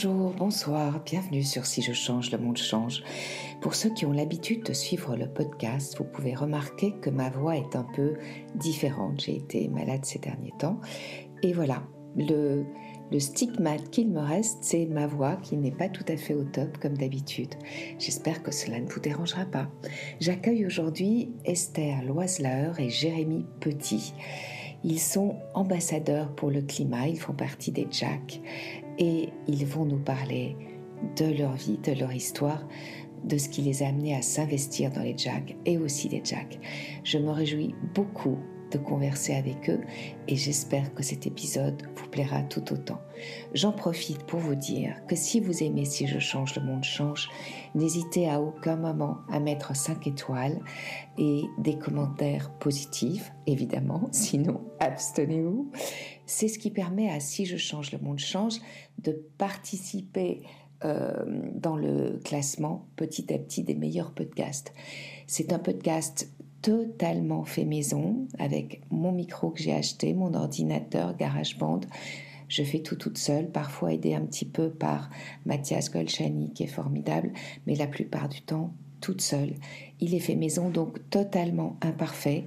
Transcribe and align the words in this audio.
Bonjour, 0.00 0.30
bonsoir, 0.30 1.02
bienvenue 1.04 1.42
sur 1.42 1.66
Si 1.66 1.82
je 1.82 1.92
change, 1.92 2.30
le 2.30 2.38
monde 2.38 2.56
change. 2.56 3.02
Pour 3.60 3.74
ceux 3.74 3.92
qui 3.92 4.06
ont 4.06 4.12
l'habitude 4.12 4.62
de 4.62 4.72
suivre 4.72 5.16
le 5.16 5.26
podcast, 5.26 5.98
vous 5.98 6.04
pouvez 6.04 6.36
remarquer 6.36 6.94
que 7.00 7.10
ma 7.10 7.30
voix 7.30 7.56
est 7.56 7.74
un 7.74 7.82
peu 7.96 8.14
différente. 8.54 9.20
J'ai 9.20 9.34
été 9.34 9.66
malade 9.66 10.04
ces 10.04 10.20
derniers 10.20 10.54
temps. 10.56 10.78
Et 11.42 11.52
voilà, 11.52 11.82
le, 12.14 12.64
stigmate 13.18 13.90
qu'il 13.90 14.12
me 14.12 14.20
reste, 14.20 14.58
c'est 14.60 14.86
ma 14.86 15.08
voix 15.08 15.34
qui 15.34 15.56
n'est 15.56 15.72
pas 15.72 15.88
tout 15.88 16.04
à 16.06 16.16
fait 16.16 16.34
au 16.34 16.44
top 16.44 16.78
comme 16.78 16.96
d'habitude. 16.96 17.56
J'espère 17.98 18.44
que 18.44 18.52
cela 18.52 18.78
ne 18.78 18.88
vous 18.88 19.00
dérangera 19.00 19.46
pas. 19.46 19.68
J'accueille 20.20 20.64
aujourd'hui 20.64 21.32
Esther 21.44 22.04
Loiseleur 22.04 22.78
et 22.78 22.88
Jérémy 22.88 23.46
Petit. 23.58 24.14
Ils 24.84 25.00
sont 25.00 25.34
ambassadeurs 25.54 26.32
pour 26.36 26.52
le 26.52 26.62
climat, 26.62 27.08
ils 27.08 27.18
font 27.18 27.32
partie 27.32 27.72
des 27.72 27.88
Jack 27.90 28.40
et 28.98 29.30
ils 29.46 29.66
vont 29.66 29.84
nous 29.84 29.98
parler 29.98 30.56
de 31.16 31.26
leur 31.26 31.54
vie, 31.54 31.78
de 31.78 31.92
leur 31.92 32.12
histoire, 32.12 32.66
de 33.24 33.38
ce 33.38 33.48
qui 33.48 33.62
les 33.62 33.82
a 33.82 33.88
amenés 33.88 34.14
à 34.14 34.22
s'investir 34.22 34.90
dans 34.90 35.02
les 35.02 35.16
Jack 35.16 35.56
et 35.64 35.78
aussi 35.78 36.08
des 36.08 36.22
Jack. 36.24 36.58
Je 37.04 37.18
me 37.18 37.30
réjouis 37.30 37.74
beaucoup 37.94 38.38
de 38.70 38.78
converser 38.78 39.34
avec 39.34 39.70
eux 39.70 39.80
et 40.26 40.36
j'espère 40.36 40.92
que 40.94 41.02
cet 41.02 41.26
épisode 41.26 41.82
vous 41.96 42.08
plaira 42.08 42.42
tout 42.42 42.72
autant. 42.72 43.00
J'en 43.54 43.72
profite 43.72 44.24
pour 44.24 44.40
vous 44.40 44.54
dire 44.54 44.94
que 45.06 45.16
si 45.16 45.40
vous 45.40 45.62
aimez 45.62 45.84
Si 45.84 46.06
je 46.06 46.18
change, 46.18 46.54
le 46.56 46.62
monde 46.62 46.84
change, 46.84 47.30
n'hésitez 47.74 48.28
à 48.28 48.40
aucun 48.40 48.76
moment 48.76 49.18
à 49.30 49.40
mettre 49.40 49.74
5 49.74 50.06
étoiles 50.06 50.58
et 51.16 51.44
des 51.58 51.78
commentaires 51.78 52.50
positifs, 52.58 53.32
évidemment, 53.46 54.08
sinon 54.12 54.60
abstenez-vous. 54.80 55.70
C'est 56.28 56.48
ce 56.48 56.58
qui 56.58 56.70
permet 56.70 57.08
à 57.08 57.20
Si 57.20 57.46
je 57.46 57.56
change, 57.56 57.90
le 57.90 57.98
monde 57.98 58.18
change 58.18 58.60
de 59.02 59.12
participer 59.38 60.42
euh, 60.84 61.24
dans 61.54 61.74
le 61.74 62.20
classement 62.22 62.86
petit 62.96 63.32
à 63.32 63.38
petit 63.38 63.62
des 63.64 63.74
meilleurs 63.74 64.12
podcasts. 64.12 64.74
C'est 65.26 65.54
un 65.54 65.58
podcast 65.58 66.30
totalement 66.60 67.44
fait 67.44 67.64
maison 67.64 68.28
avec 68.38 68.82
mon 68.90 69.10
micro 69.10 69.48
que 69.48 69.62
j'ai 69.62 69.72
acheté, 69.72 70.12
mon 70.12 70.34
ordinateur, 70.34 71.16
GarageBand. 71.16 71.80
Je 72.48 72.62
fais 72.62 72.80
tout 72.80 72.96
toute 72.96 73.16
seule, 73.16 73.48
parfois 73.48 73.94
aidée 73.94 74.14
un 74.14 74.26
petit 74.26 74.44
peu 74.44 74.68
par 74.68 75.08
Mathias 75.46 75.90
Golchani 75.90 76.52
qui 76.52 76.64
est 76.64 76.66
formidable, 76.66 77.32
mais 77.66 77.74
la 77.74 77.86
plupart 77.86 78.28
du 78.28 78.42
temps 78.42 78.74
toute 79.00 79.22
seule. 79.22 79.54
Il 79.98 80.14
est 80.14 80.20
fait 80.20 80.36
maison 80.36 80.68
donc 80.68 80.98
totalement 81.08 81.78
imparfait, 81.80 82.44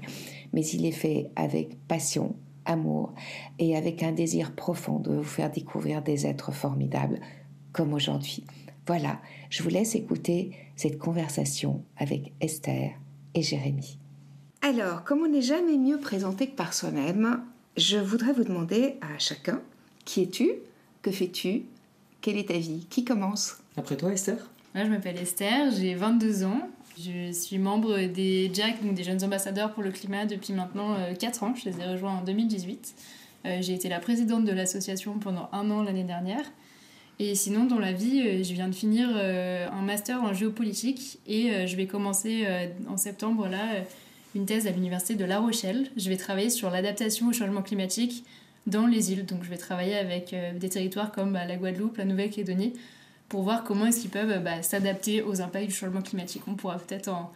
mais 0.54 0.64
il 0.68 0.86
est 0.86 0.92
fait 0.92 1.32
avec 1.36 1.80
passion, 1.88 2.36
amour 2.66 3.14
et 3.60 3.76
avec 3.76 4.04
un 4.04 4.12
désir 4.12 4.54
profond 4.54 5.00
de 5.00 5.14
vous 5.14 5.24
faire 5.24 5.52
découvrir 5.52 6.02
des 6.02 6.26
êtres 6.26 6.52
formidables 6.52 7.20
comme 7.72 7.94
aujourd'hui. 7.94 8.46
Voilà, 8.88 9.20
je 9.50 9.64
vous 9.64 9.70
laisse 9.70 9.96
écouter 9.96 10.52
cette 10.76 10.98
conversation 10.98 11.84
avec 11.98 12.34
Esther 12.42 12.92
et 13.36 13.42
Jérémy. 13.42 13.98
Alors, 14.62 15.04
comme 15.04 15.22
on 15.22 15.30
n'est 15.30 15.42
jamais 15.42 15.78
mieux 15.78 16.00
présenté 16.00 16.48
que 16.48 16.56
par 16.56 16.74
soi-même, 16.74 17.42
je 17.78 17.98
voudrais 17.98 18.34
vous 18.34 18.44
demander 18.44 18.96
à 19.02 19.18
chacun 19.18 19.62
qui 20.06 20.24
es-tu, 20.24 20.52
que 21.02 21.12
fais-tu, 21.12 21.64
quelle 22.22 22.38
est 22.38 22.50
ta 22.50 22.58
vie, 22.58 22.86
qui 22.90 23.04
commence? 23.04 23.58
Après 23.78 23.98
toi, 23.98 24.12
Esther? 24.12 24.38
Moi, 24.76 24.86
je 24.86 24.90
m'appelle 24.90 25.18
Esther, 25.18 25.72
j'ai 25.72 25.96
22 25.96 26.44
ans. 26.44 26.70
Je 27.04 27.32
suis 27.32 27.58
membre 27.58 28.06
des 28.08 28.52
JAC, 28.54 28.84
donc 28.84 28.94
des 28.94 29.04
Jeunes 29.04 29.24
Ambassadeurs 29.24 29.72
pour 29.74 29.82
le 29.82 29.92
Climat, 29.92 30.26
depuis 30.26 30.54
maintenant 30.54 30.96
4 31.20 31.44
euh, 31.44 31.46
ans. 31.48 31.54
Je 31.56 31.70
les 31.70 31.80
ai 31.80 31.86
rejoints 31.86 32.20
en 32.20 32.24
2018. 32.24 32.94
Euh, 33.46 33.58
j'ai 33.62 33.74
été 33.74 33.90
la 33.90 34.00
présidente 34.00 34.46
de 34.46 34.52
l'association 34.52 35.18
pendant 35.18 35.50
un 35.52 35.72
an 35.72 35.82
l'année 35.82 36.04
dernière. 36.04 36.44
Et 37.18 37.34
sinon, 37.34 37.66
dans 37.66 37.80
la 37.80 37.92
vie, 37.92 38.22
euh, 38.22 38.44
je 38.44 38.54
viens 38.54 38.68
de 38.68 38.76
finir 38.76 39.10
un 39.10 39.82
master 39.82 40.22
en 40.22 40.34
géopolitique 40.34 41.20
et 41.28 41.66
je 41.66 41.76
vais 41.76 41.88
commencer 41.88 42.46
en 42.88 42.98
septembre 42.98 43.48
là 43.48 43.84
une 44.36 44.46
thèse 44.46 44.68
à 44.68 44.72
l'université 44.72 45.16
de 45.16 45.26
La 45.26 45.40
Rochelle. 45.40 45.88
Je 45.98 46.10
vais 46.10 46.18
travailler 46.18 46.50
sur 46.50 46.70
l'adaptation 46.70 47.30
au 47.30 47.34
changement 47.34 47.62
climatique 47.62 48.26
dans 48.68 48.86
les 48.86 49.12
îles. 49.12 49.26
Donc 49.26 49.44
je 49.44 49.50
vais 49.50 49.58
travailler 49.58 49.96
avec 49.96 50.36
des 50.60 50.70
territoires 50.70 51.12
comme 51.12 51.34
bah, 51.34 51.46
la 51.46 51.56
Guadeloupe, 51.56 51.98
la 51.98 52.06
Nouvelle-Calédonie, 52.06 52.74
pour 53.32 53.44
voir 53.44 53.64
comment 53.64 53.86
est-ce 53.86 54.02
qu'ils 54.02 54.10
peuvent 54.10 54.44
bah, 54.44 54.62
s'adapter 54.62 55.24
aux 55.24 55.40
impacts 55.40 55.70
du 55.70 55.74
changement 55.74 56.02
climatique. 56.02 56.42
On 56.48 56.56
pourra 56.56 56.78
peut-être 56.78 57.08
en 57.08 57.32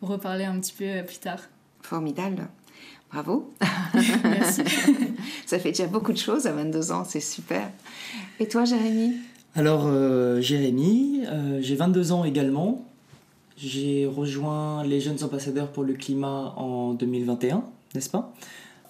reparler 0.00 0.44
un 0.44 0.56
petit 0.60 0.72
peu 0.72 0.84
euh, 0.84 1.02
plus 1.02 1.18
tard. 1.18 1.40
Formidable. 1.82 2.46
Bravo. 3.12 3.52
Merci. 4.22 4.62
Ça 5.46 5.58
fait 5.58 5.70
déjà 5.70 5.88
beaucoup 5.88 6.12
de 6.12 6.18
choses 6.18 6.46
à 6.46 6.52
22 6.52 6.92
ans, 6.92 7.04
c'est 7.04 7.18
super. 7.18 7.68
Et 8.38 8.46
toi, 8.46 8.64
Jérémy? 8.64 9.16
Alors, 9.56 9.86
euh, 9.86 10.40
Jérémy, 10.40 11.24
j'ai 11.58 11.74
22 11.74 12.12
ans 12.12 12.24
également. 12.24 12.86
J'ai 13.56 14.06
rejoint 14.06 14.84
les 14.84 15.00
jeunes 15.00 15.24
ambassadeurs 15.24 15.72
pour 15.72 15.82
le 15.82 15.94
climat 15.94 16.54
en 16.58 16.94
2021, 16.94 17.64
n'est-ce 17.96 18.08
pas? 18.08 18.32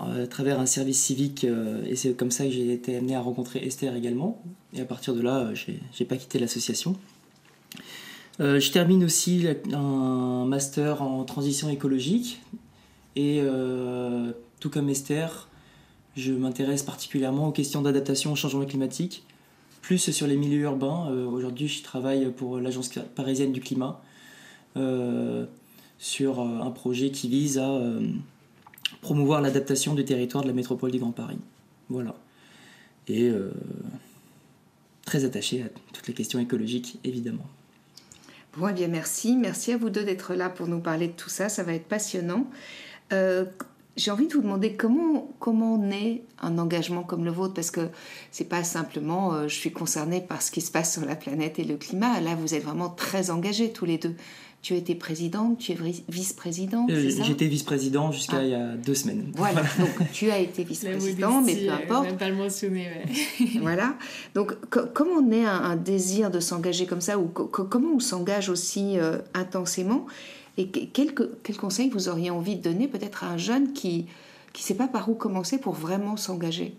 À 0.00 0.26
travers 0.26 0.58
un 0.58 0.66
service 0.66 1.00
civique, 1.00 1.44
euh, 1.44 1.84
et 1.84 1.94
c'est 1.94 2.16
comme 2.16 2.30
ça 2.30 2.44
que 2.44 2.50
j'ai 2.50 2.72
été 2.72 2.96
amené 2.96 3.14
à 3.14 3.20
rencontrer 3.20 3.60
Esther 3.60 3.94
également. 3.94 4.42
Et 4.72 4.80
à 4.80 4.84
partir 4.84 5.14
de 5.14 5.20
là, 5.20 5.40
euh, 5.40 5.54
j'ai 5.92 6.04
pas 6.04 6.16
quitté 6.16 6.38
l'association. 6.38 6.96
Euh, 8.40 8.58
je 8.58 8.70
termine 8.70 9.04
aussi 9.04 9.46
un 9.72 10.46
master 10.46 11.02
en 11.02 11.24
transition 11.24 11.68
écologique. 11.68 12.40
Et 13.16 13.42
tout 14.60 14.70
comme 14.70 14.88
Esther, 14.88 15.48
je 16.16 16.32
m'intéresse 16.32 16.84
particulièrement 16.84 17.48
aux 17.48 17.52
questions 17.52 17.82
d'adaptation 17.82 18.32
au 18.32 18.36
changement 18.36 18.64
climatique, 18.64 19.24
plus 19.82 20.10
sur 20.10 20.26
les 20.26 20.36
milieux 20.36 20.60
urbains. 20.60 21.10
Aujourd'hui, 21.26 21.68
je 21.68 21.82
travaille 21.82 22.30
pour 22.30 22.58
l'Agence 22.58 22.88
parisienne 23.16 23.52
du 23.52 23.60
climat 23.60 24.00
euh, 24.76 25.46
sur 25.98 26.40
euh, 26.40 26.60
un 26.60 26.70
projet 26.70 27.10
qui 27.10 27.28
vise 27.28 27.58
à 27.58 27.68
euh, 27.68 28.00
promouvoir 29.00 29.40
l'adaptation 29.40 29.94
du 29.94 30.04
territoire 30.04 30.42
de 30.42 30.48
la 30.48 30.54
métropole 30.54 30.90
du 30.90 30.98
Grand 30.98 31.12
Paris. 31.12 31.38
Voilà. 31.88 32.14
Et 33.08 33.32
très 35.04 35.24
attaché 35.24 35.62
à 35.62 35.68
toutes 35.92 36.06
les 36.06 36.14
questions 36.14 36.38
écologiques, 36.38 37.00
évidemment. 37.02 37.46
Bon, 38.56 38.68
eh 38.68 38.72
bien, 38.72 38.88
merci. 38.88 39.36
Merci 39.36 39.72
à 39.72 39.76
vous 39.76 39.90
deux 39.90 40.04
d'être 40.04 40.34
là 40.34 40.48
pour 40.48 40.68
nous 40.68 40.80
parler 40.80 41.08
de 41.08 41.12
tout 41.12 41.28
ça. 41.28 41.48
Ça 41.48 41.62
va 41.62 41.72
être 41.72 41.86
passionnant. 41.86 42.46
j'ai 43.10 44.10
envie 44.10 44.28
de 44.28 44.34
vous 44.34 44.42
demander 44.42 44.74
comment, 44.74 45.32
comment 45.40 45.76
naît 45.78 46.22
un 46.40 46.58
engagement 46.58 47.02
comme 47.02 47.24
le 47.24 47.30
vôtre, 47.32 47.54
parce 47.54 47.70
que 47.70 47.88
c'est 48.30 48.48
pas 48.48 48.62
simplement 48.62 49.48
je 49.48 49.54
suis 49.54 49.72
concernée 49.72 50.20
par 50.20 50.42
ce 50.42 50.52
qui 50.52 50.60
se 50.60 50.70
passe 50.70 50.92
sur 50.92 51.04
la 51.04 51.16
planète 51.16 51.58
et 51.58 51.64
le 51.64 51.76
climat. 51.76 52.20
Là, 52.20 52.36
vous 52.36 52.54
êtes 52.54 52.62
vraiment 52.62 52.90
très 52.90 53.30
engagés 53.30 53.72
tous 53.72 53.86
les 53.86 53.98
deux. 53.98 54.14
Tu 54.62 54.74
as 54.74 54.76
été 54.76 54.94
présidente, 54.94 55.58
tu 55.58 55.72
es 55.72 55.76
vice-présidente 56.10 56.90
euh, 56.90 57.10
J'étais 57.24 57.46
vice-président 57.46 58.12
jusqu'à 58.12 58.38
ah. 58.38 58.44
il 58.44 58.50
y 58.50 58.54
a 58.54 58.76
deux 58.76 58.94
semaines. 58.94 59.32
Voilà, 59.34 59.62
donc 59.78 60.12
tu 60.12 60.30
as 60.30 60.38
été 60.38 60.64
vice-président, 60.64 61.40
mais 61.40 61.56
peu 61.56 61.72
importe. 61.72 62.04
Même 62.04 62.18
pas 62.18 62.28
le 62.28 62.36
mentionner, 62.36 62.88
voilà. 63.62 63.96
Donc, 64.34 64.54
comment 64.92 65.14
on 65.22 65.32
est 65.32 65.46
un, 65.46 65.76
désir 65.76 66.30
de 66.30 66.40
s'engager 66.40 66.84
comme 66.84 67.00
ça, 67.00 67.18
ou 67.18 67.28
comment 67.28 67.94
on 67.94 68.00
s'engage 68.00 68.50
aussi 68.50 68.98
euh, 68.98 69.18
intensément? 69.32 70.06
Et 70.58 70.68
quel, 70.68 71.14
quel 71.14 71.56
conseil 71.56 71.88
vous 71.88 72.08
auriez 72.08 72.30
envie 72.30 72.56
de 72.56 72.62
donner 72.62 72.86
peut-être 72.86 73.24
à 73.24 73.28
un 73.28 73.38
jeune 73.38 73.72
qui 73.72 74.08
ne 74.54 74.60
sait 74.60 74.74
pas 74.74 74.88
par 74.88 75.08
où 75.08 75.14
commencer 75.14 75.56
pour 75.56 75.72
vraiment 75.72 76.18
s'engager? 76.18 76.74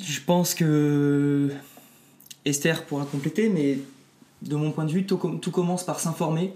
Je 0.00 0.20
pense 0.20 0.54
que 0.54 1.50
Esther 2.44 2.84
pourra 2.84 3.04
compléter, 3.06 3.48
mais 3.48 3.78
de 4.44 4.56
mon 4.56 4.70
point 4.70 4.84
de 4.84 4.92
vue, 4.92 5.06
tout, 5.06 5.16
commence 5.16 5.84
par 5.84 6.00
s'informer. 6.00 6.52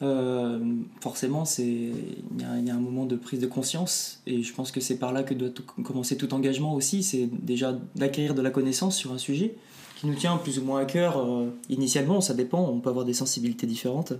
Euh, 0.00 0.60
forcément, 1.00 1.44
il 1.58 1.92
y, 2.38 2.70
a 2.70 2.74
un 2.74 2.78
moment 2.78 3.04
de 3.04 3.16
prise 3.16 3.40
de 3.40 3.46
conscience, 3.46 4.22
et 4.26 4.42
je 4.42 4.54
pense 4.54 4.70
que 4.70 4.80
c'est 4.80 4.96
par 4.96 5.12
là 5.12 5.24
que 5.24 5.34
doit 5.34 5.48
commencer 5.82 6.16
tout 6.16 6.32
engagement 6.34 6.74
aussi. 6.74 7.02
C'est 7.02 7.28
déjà 7.32 7.76
d'acquérir 7.96 8.34
de 8.34 8.42
la 8.42 8.50
connaissance 8.50 8.96
sur 8.96 9.12
un 9.12 9.18
sujet 9.18 9.56
qui 9.96 10.06
nous 10.06 10.14
tient 10.14 10.36
plus 10.36 10.60
ou 10.60 10.64
moins 10.64 10.80
à 10.80 10.84
cœur 10.84 11.18
euh, 11.18 11.48
initialement. 11.68 12.20
Ça 12.20 12.34
dépend, 12.34 12.60
on 12.60 12.78
peut 12.78 12.90
avoir 12.90 13.04
des 13.04 13.14
sensibilités 13.14 13.66
différentes. 13.66 14.12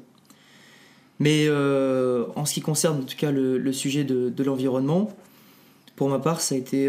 Mais 1.21 1.47
euh, 1.47 2.27
en 2.35 2.45
ce 2.45 2.55
qui 2.55 2.61
concerne 2.61 2.99
en 2.99 3.05
tout 3.05 3.17
cas 3.17 3.31
le, 3.31 3.73
sujet 3.73 4.05
de, 4.05 4.29
de 4.29 4.45
l'environnement, 4.45 5.11
pour 5.95 6.09
ma 6.09 6.19
part, 6.19 6.41
ça 6.41 6.55
a 6.55 6.59
été 6.59 6.89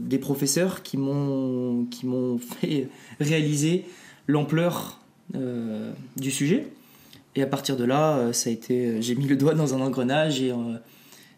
des 0.00 0.18
professeurs 0.18 0.82
qui 0.82 0.96
m'ont 0.96 1.86
fait 2.60 2.88
réaliser 3.20 3.86
l'ampleur 4.28 5.00
euh, 5.34 5.92
du 6.16 6.30
sujet. 6.30 6.68
Et 7.34 7.42
à 7.42 7.46
partir 7.46 7.76
de 7.76 7.84
là, 7.84 8.16
euh, 8.16 8.32
ça 8.32 8.50
a 8.50 8.52
été, 8.52 8.86
euh, 8.86 9.00
j'ai 9.00 9.14
mis 9.14 9.26
le 9.26 9.36
doigt 9.36 9.54
dans 9.54 9.74
un 9.74 9.80
engrenage 9.80 10.40
et 10.40 10.52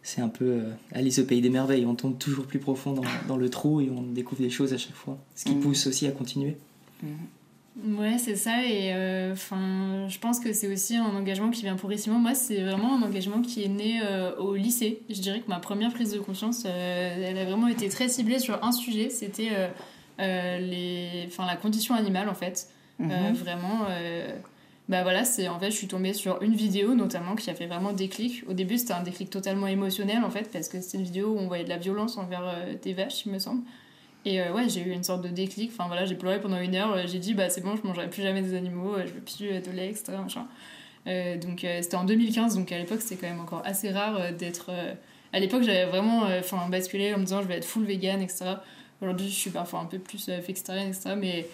c'est 0.02 0.20
un 0.20 0.28
peu 0.28 0.60
Alice 0.92 1.19
au 1.19 1.25
pays 1.25 1.40
des 1.40 1.50
merveilles. 1.50 1.87
On 1.87 1.94
tombe 1.94 2.19
toujours 2.19 2.46
plus 2.46 2.58
profond 2.58 2.94
dans, 3.26 3.37
le 3.37 3.48
trou 3.48 3.81
et 3.81 3.90
on 3.90 4.02
découvre 4.02 4.42
des 4.42 4.50
choses 4.50 4.72
à 4.72 4.78
chaque 4.78 4.94
fois, 4.94 5.19
ce 5.34 5.44
qui 5.44 5.54
mm. 5.54 5.60
pousse 5.60 5.87
aussi 5.87 6.06
à 6.06 6.10
continuer. 6.10 6.56
Mm. 7.02 7.98
Ouais, 7.98 8.19
c'est 8.19 8.37
ça. 8.37 8.64
Et 8.64 8.92
enfin, 9.32 10.06
je 10.08 10.19
pense 10.19 10.38
que 10.40 10.52
c'est 10.52 10.70
aussi 10.70 10.96
un 10.96 11.04
engagement 11.04 11.50
qui 11.50 11.62
vient 11.62 11.76
progressivement. 11.76 12.19
Moi, 12.19 12.34
c'est 12.34 12.62
vraiment 12.62 12.96
un 12.96 13.02
engagement 13.02 13.40
qui 13.40 13.62
est 13.64 13.69
né 13.69 14.00
au 14.38 14.54
lycée. 14.54 15.00
Je 15.08 15.20
dirais 15.20 15.40
que 15.40 15.48
ma 15.48 15.60
première 15.60 15.92
prise 15.92 16.12
de 16.12 16.19
conscience, 16.19 16.64
elle 16.64 17.38
a 17.38 17.44
vraiment 17.44 17.69
été 17.69 17.88
très 17.88 18.08
ciblée 18.08 18.38
sur 18.38 18.62
un 18.64 18.72
sujet. 18.72 19.08
C'était 19.08 19.50
les, 20.19 21.25
enfin, 21.26 21.46
la 21.46 21.56
condition 21.56 21.94
animale 21.94 22.28
en 22.28 22.34
fait. 22.34 22.69
Mhm. 23.00 23.32
vraiment, 23.35 23.87
bah 24.88 25.02
voilà, 25.02 25.25
c'est 25.25 25.49
en 25.49 25.58
fait, 25.58 25.70
je 25.70 25.76
suis 25.76 25.87
tombée 25.87 26.12
sur 26.12 26.43
une 26.43 26.55
vidéo 26.55 26.94
notamment 26.94 27.37
qui 27.37 27.49
a 27.49 27.55
fait 27.55 27.67
vraiment 27.67 27.93
déclic. 27.93 28.44
Au 28.49 28.52
début, 28.52 28.76
c'était 28.76 28.93
un 28.93 29.02
déclic 29.02 29.31
totalement 29.31 29.67
émotionnel 29.67 30.25
en 30.25 30.31
fait, 30.31 30.50
parce 30.52 30.69
que 30.69 30.81
c'était 30.81 30.99
une 30.99 31.05
vidéo 31.05 31.29
où 31.29 31.38
on 31.38 31.47
voyait 31.47 31.64
de 31.64 31.69
la 31.69 31.79
violence 31.79 32.17
envers 32.19 32.55
des 32.82 32.93
vaches, 32.93 33.25
il 33.26 33.32
me 33.32 33.38
semble. 33.38 33.62
Et 34.25 34.41
ouais, 34.50 34.69
j'ai 34.69 34.82
eu 34.82 34.91
une 34.91 35.05
sorte 35.05 35.23
de 35.23 35.29
déclic. 35.29 35.70
Enfin 35.73 35.87
voilà, 35.87 36.05
j'ai 36.05 36.17
pleuré 36.17 36.41
pendant 36.41 36.58
une 36.58 36.75
heure. 36.75 37.06
J'ai 37.06 37.19
dit, 37.19 37.35
bah 37.35 37.49
c'est 37.49 37.62
bon, 37.62 37.76
je 37.76 37.87
mangerai 37.87 38.11
plus 38.11 38.23
jamais 38.23 38.43
des 38.43 38.55
animaux, 38.55 38.97
je 38.99 39.12
veux 39.12 39.20
plus 39.20 39.38
de 39.38 39.70
lait, 39.70 39.91
etc. 39.91 40.12
Machin. 40.23 40.47
Euh, 41.06 41.37
donc 41.38 41.64
euh, 41.64 41.79
c'était 41.82 41.97
en 41.97 42.05
2015, 42.05 42.56
donc 42.56 42.70
à 42.73 42.79
l'époque 42.79 43.00
c'était 43.00 43.17
quand 43.17 43.31
même 43.31 43.41
encore 43.41 43.62
assez 43.64 43.91
rare 43.91 44.17
euh, 44.19 44.32
d'être. 44.32 44.70
à 45.32 45.41
l'époque 45.41 45.62
j'avais 45.62 45.87
vraiment 45.87 46.25
enfin 46.38 46.69
basculé 46.69 47.14
en 47.14 47.19
me 47.19 47.25
disant 47.25 47.43
je 47.43 47.49
vais 47.49 47.56
être 47.56 47.64
full 47.64 47.85
vegan, 47.85 48.20
etc. 48.20 48.56
Aujourd'hui 49.00 49.29
je 49.29 49.35
suis 49.35 49.50
parfois 49.50 49.81
un 49.81 49.87
peu 49.87 49.99
plus 49.99 50.31
flexitarienne, 50.43 50.88
etc. 50.88 51.14
Mais 51.17 51.47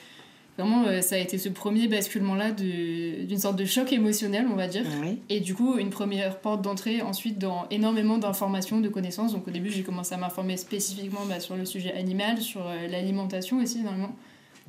vraiment 0.57 0.85
ça 1.03 1.17
a 1.17 1.19
été 1.19 1.39
ce 1.39 1.49
premier 1.49 1.89
basculement 1.89 2.35
là 2.35 2.51
d'une 2.51 3.39
sorte 3.39 3.57
de 3.57 3.65
choc 3.65 3.93
émotionnel, 3.93 4.47
on 4.51 4.57
va 4.57 4.69
dire. 4.69 4.85
Et 5.29 5.41
du 5.41 5.55
coup 5.55 5.79
une 5.79 5.91
première 5.91 6.39
porte 6.39 6.63
d'entrée 6.63 7.03
ensuite 7.03 7.39
dans 7.39 7.67
énormément 7.71 8.19
d'informations, 8.19 8.81
de 8.81 8.89
connaissances. 8.89 9.33
Donc 9.33 9.47
au 9.49 9.51
début 9.51 9.71
j'ai 9.71 9.83
commencé 9.83 10.15
à 10.15 10.19
m'informer 10.19 10.57
spécifiquement 10.57 11.27
bah, 11.29 11.41
sur 11.41 11.57
le 11.57 11.65
sujet 11.65 11.93
animal, 11.93 12.41
sur 12.41 12.65
l'alimentation 12.91 13.59
aussi 13.59 13.81
énormément. 13.81 14.15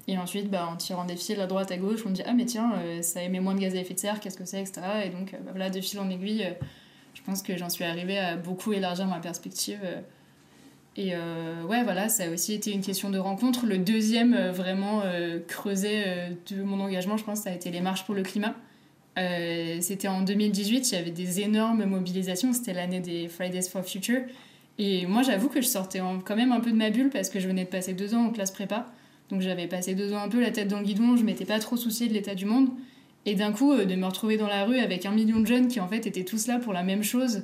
Et 0.07 0.17
ensuite, 0.17 0.49
bah, 0.49 0.67
en 0.71 0.77
tirant 0.77 1.03
des 1.03 1.17
fils 1.17 1.37
à 1.37 1.47
droite, 1.47 1.71
à 1.71 1.77
gauche, 1.77 2.01
on 2.05 2.09
me 2.09 2.15
dit 2.15 2.23
Ah, 2.25 2.33
mais 2.33 2.45
tiens, 2.45 2.73
euh, 2.77 3.01
ça 3.01 3.21
émet 3.21 3.41
moins 3.41 3.55
de 3.55 3.59
gaz 3.59 3.75
à 3.75 3.79
effet 3.79 3.93
de 3.93 3.99
serre, 3.99 4.19
qu'est-ce 4.19 4.37
que 4.37 4.45
c'est, 4.45 4.61
etc. 4.61 4.81
Et 5.05 5.09
donc, 5.09 5.33
euh, 5.33 5.37
bah, 5.43 5.51
voilà, 5.51 5.69
de 5.69 5.81
fil 5.81 5.99
en 5.99 6.09
aiguille, 6.09 6.43
euh, 6.43 6.65
je 7.13 7.21
pense 7.21 7.41
que 7.41 7.57
j'en 7.57 7.69
suis 7.69 7.83
arrivée 7.83 8.17
à 8.17 8.37
beaucoup 8.37 8.71
élargir 8.71 9.05
ma 9.07 9.19
perspective. 9.19 9.79
Et 10.97 11.13
ouais, 11.69 11.83
voilà, 11.83 12.09
ça 12.09 12.23
a 12.23 12.29
aussi 12.29 12.53
été 12.53 12.71
une 12.71 12.81
question 12.81 13.11
de 13.11 13.19
rencontre. 13.19 13.67
Le 13.67 13.77
deuxième, 13.77 14.35
vraiment 14.49 15.03
creuset 15.47 16.35
de 16.49 16.63
mon 16.63 16.79
engagement, 16.79 17.17
je 17.17 17.23
pense, 17.23 17.41
ça 17.41 17.51
a 17.51 17.53
été 17.53 17.69
les 17.69 17.81
marches 17.81 18.03
pour 18.03 18.15
le 18.15 18.23
climat. 18.23 18.55
c'était 19.15 20.07
en 20.07 20.23
2018, 20.23 20.91
il 20.91 20.95
y 20.95 20.97
avait 20.97 21.11
des 21.11 21.41
énormes 21.41 21.85
mobilisations, 21.85 22.51
c'était 22.51 22.73
l'année 22.73 22.99
des 22.99 23.27
Fridays 23.27 23.69
for 23.69 23.85
Future. 23.85 24.21
Et 24.79 25.05
moi, 25.05 25.21
j'avoue 25.21 25.49
que 25.49 25.61
je 25.61 25.67
sortais 25.67 26.01
quand 26.25 26.35
même 26.35 26.51
un 26.51 26.59
peu 26.59 26.71
de 26.71 26.75
ma 26.75 26.89
bulle 26.89 27.09
parce 27.09 27.29
que 27.29 27.39
je 27.39 27.47
venais 27.47 27.65
de 27.65 27.69
passer 27.69 27.93
deux 27.93 28.13
ans 28.13 28.25
en 28.25 28.29
classe 28.31 28.51
prépa. 28.51 28.87
Donc 29.29 29.41
j'avais 29.41 29.67
passé 29.67 29.95
deux 29.95 30.13
ans 30.13 30.19
un 30.19 30.29
peu 30.29 30.39
la 30.39 30.51
tête 30.51 30.67
dans 30.67 30.79
le 30.79 30.85
guidon, 30.85 31.17
je 31.17 31.23
m'étais 31.23 31.45
pas 31.45 31.59
trop 31.59 31.77
souciée 31.77 32.07
de 32.07 32.13
l'état 32.13 32.35
du 32.35 32.45
monde. 32.45 32.69
Et 33.25 33.35
d'un 33.35 33.51
coup, 33.51 33.73
euh, 33.73 33.85
de 33.85 33.95
me 33.95 34.05
retrouver 34.05 34.37
dans 34.37 34.47
la 34.47 34.63
rue 34.63 34.79
avec 34.79 35.05
un 35.05 35.11
million 35.11 35.39
de 35.39 35.45
jeunes 35.45 35.67
qui 35.67 35.79
en 35.79 35.87
fait 35.87 36.07
étaient 36.07 36.23
tous 36.23 36.47
là 36.47 36.59
pour 36.59 36.71
la 36.71 36.83
même 36.83 37.03
chose, 37.03 37.43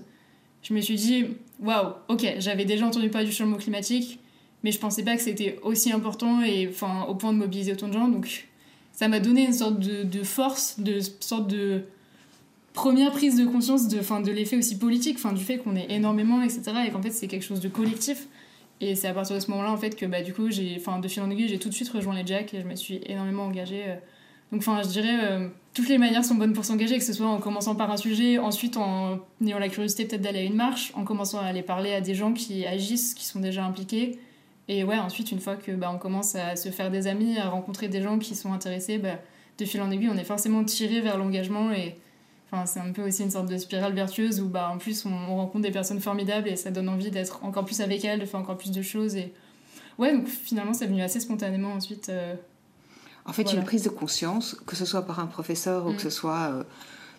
je 0.61 0.73
me 0.73 0.79
suis 0.79 0.95
dit, 0.95 1.25
waouh, 1.63 1.93
ok, 2.07 2.35
j'avais 2.39 2.65
déjà 2.65 2.85
entendu 2.85 3.09
parler 3.09 3.27
du 3.27 3.33
changement 3.33 3.57
climatique, 3.57 4.19
mais 4.63 4.71
je 4.71 4.79
pensais 4.79 5.03
pas 5.03 5.15
que 5.15 5.21
c'était 5.21 5.59
aussi 5.63 5.91
important 5.91 6.41
et 6.43 6.67
enfin 6.69 7.05
au 7.07 7.15
point 7.15 7.33
de 7.33 7.37
mobiliser 7.37 7.73
autant 7.73 7.87
de 7.87 7.93
gens. 7.93 8.07
Donc 8.07 8.47
ça 8.91 9.07
m'a 9.07 9.19
donné 9.19 9.45
une 9.45 9.53
sorte 9.53 9.79
de, 9.79 10.23
force, 10.23 10.79
de 10.79 10.99
sorte 11.19 11.47
de 11.47 11.83
première 12.73 13.11
prise 13.11 13.37
de 13.37 13.45
conscience 13.45 13.87
de, 13.87 13.99
de 14.23 14.31
l'effet 14.31 14.57
aussi 14.57 14.77
politique, 14.77 15.17
du 15.33 15.43
fait 15.43 15.57
qu'on 15.57 15.75
est 15.75 15.89
énormément, 15.89 16.41
etc. 16.41 16.61
Et 16.87 16.91
qu'en 16.91 17.01
fait 17.01 17.11
c'est 17.11 17.27
quelque 17.27 17.45
chose 17.45 17.59
de 17.59 17.69
collectif. 17.69 18.27
Et 18.81 18.95
c'est 18.95 19.07
à 19.07 19.13
partir 19.13 19.35
de 19.35 19.39
ce 19.39 19.49
moment-là, 19.51 19.71
en 19.71 19.77
fait, 19.77 19.95
que 19.95 20.05
bah, 20.05 20.21
du 20.21 20.33
coup, 20.33 20.51
j'ai, 20.51 20.75
de 20.75 21.07
fil 21.07 21.21
en 21.21 21.29
aiguille, 21.29 21.47
j'ai 21.47 21.59
tout 21.59 21.69
de 21.69 21.73
suite 21.73 21.87
rejoint 21.89 22.13
les 22.13 22.25
Jacks 22.25 22.53
et 22.53 22.59
je 22.59 22.65
me 22.65 22.75
suis 22.75 22.99
énormément 23.05 23.45
engagée. 23.45 23.83
Euh. 23.87 23.95
Donc, 24.51 24.59
enfin, 24.59 24.81
je 24.83 24.89
dirais, 24.89 25.19
euh, 25.21 25.47
toutes 25.73 25.89
les 25.89 25.97
manières 25.97 26.23
sont 26.23 26.35
bonnes 26.35 26.53
pour 26.53 26.65
s'engager, 26.65 26.97
que 26.97 27.03
ce 27.03 27.13
soit 27.13 27.27
en 27.27 27.39
commençant 27.39 27.75
par 27.75 27.89
un 27.91 27.97
sujet, 27.97 28.37
ensuite 28.37 28.77
en 28.77 29.19
ayant 29.43 29.59
la 29.59 29.69
curiosité 29.69 30.05
peut-être 30.05 30.21
d'aller 30.21 30.39
à 30.39 30.43
une 30.43 30.55
marche, 30.55 30.91
en 30.95 31.03
commençant 31.03 31.39
à 31.39 31.45
aller 31.45 31.63
parler 31.63 31.93
à 31.93 32.01
des 32.01 32.13
gens 32.13 32.33
qui 32.33 32.65
agissent, 32.65 33.13
qui 33.13 33.25
sont 33.25 33.39
déjà 33.39 33.65
impliqués. 33.65 34.19
Et 34.67 34.83
ouais, 34.83 34.97
ensuite, 34.97 35.31
une 35.31 35.39
fois 35.39 35.55
que 35.55 35.71
bah, 35.71 35.91
on 35.93 35.97
commence 35.97 36.35
à 36.35 36.55
se 36.55 36.69
faire 36.69 36.91
des 36.91 37.07
amis, 37.07 37.37
à 37.37 37.49
rencontrer 37.49 37.87
des 37.87 38.01
gens 38.01 38.19
qui 38.19 38.35
sont 38.35 38.53
intéressés, 38.53 38.97
bah, 38.97 39.19
de 39.57 39.65
fil 39.65 39.81
en 39.81 39.91
aiguille, 39.91 40.09
on 40.09 40.17
est 40.17 40.23
forcément 40.23 40.63
tiré 40.63 41.01
vers 41.01 41.17
l'engagement 41.17 41.71
et 41.71 41.95
c'est 42.65 42.79
un 42.79 42.91
peu 42.91 43.07
aussi 43.07 43.23
une 43.23 43.31
sorte 43.31 43.49
de 43.49 43.57
spirale 43.57 43.93
vertueuse 43.93 44.39
où 44.39 44.47
bah, 44.47 44.69
en 44.71 44.77
plus 44.77 45.05
on, 45.05 45.35
rencontre 45.35 45.63
des 45.63 45.71
personnes 45.71 45.99
formidables 45.99 46.47
et 46.47 46.55
ça 46.55 46.71
donne 46.71 46.87
envie 46.87 47.09
d'être 47.09 47.43
encore 47.43 47.65
plus 47.65 47.81
avec 47.81 48.05
elles, 48.05 48.19
de 48.19 48.25
faire 48.25 48.39
encore 48.39 48.57
plus 48.57 48.71
de 48.71 48.81
choses. 48.81 49.15
Et 49.15 49.33
ouais, 49.97 50.13
donc 50.13 50.27
finalement 50.27 50.73
c'est 50.73 50.85
venu 50.85 51.01
assez 51.01 51.19
spontanément 51.19 51.73
ensuite. 51.73 52.09
Euh, 52.09 52.35
en 53.25 53.33
fait, 53.33 53.53
une 53.53 53.63
prise 53.63 53.83
de 53.83 53.89
conscience, 53.89 54.57
que 54.65 54.75
ce 54.75 54.85
soit 54.85 55.03
par 55.03 55.19
un 55.19 55.27
professeur 55.27 55.87
ou 55.87 55.91
que 55.91 55.97
mm. 55.97 55.99
ce 55.99 56.09
soit 56.09 56.51
euh, 56.51 56.63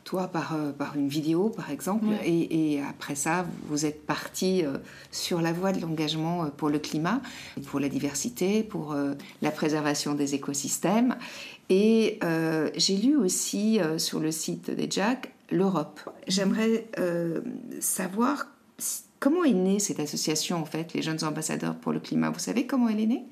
toi 0.04 0.28
par, 0.28 0.54
euh, 0.54 0.72
par 0.72 0.96
une 0.96 1.08
vidéo 1.08 1.48
par 1.48 1.70
exemple. 1.70 2.06
Et, 2.24 2.74
et, 2.74 2.82
après 2.82 3.14
ça, 3.14 3.46
vous 3.68 3.86
êtes 3.86 4.04
parti 4.06 4.64
sur 5.10 5.40
la 5.40 5.52
voie 5.52 5.72
de 5.72 5.80
l'engagement 5.80 6.50
pour 6.50 6.68
le 6.68 6.78
climat, 6.78 7.20
pour 7.66 7.80
la 7.80 7.88
diversité, 7.88 8.62
pour 8.62 8.94
la 9.40 9.50
préservation 9.50 10.14
des 10.14 10.34
écosystèmes. 10.34 11.16
Et 11.70 12.18
euh, 12.22 12.70
j'ai 12.76 12.96
lu 12.96 13.16
aussi 13.16 13.80
euh, 13.80 13.98
sur 13.98 14.20
le 14.20 14.30
site 14.30 14.70
des 14.70 14.88
Jack 14.90 15.32
l'Europe. 15.50 16.00
J'aimerais 16.26 16.86
euh, 16.98 17.40
savoir 17.80 18.46
comment 19.20 19.44
est 19.44 19.52
née 19.52 19.78
cette 19.78 20.00
association, 20.00 20.58
en 20.60 20.64
fait, 20.64 20.92
les 20.94 21.02
jeunes 21.02 21.22
ambassadeurs 21.24 21.76
pour 21.76 21.92
le 21.92 22.00
climat. 22.00 22.30
Vous 22.30 22.38
savez 22.38 22.66
comment 22.66 22.88
elle 22.88 23.00
est 23.00 23.06
née? 23.06 23.24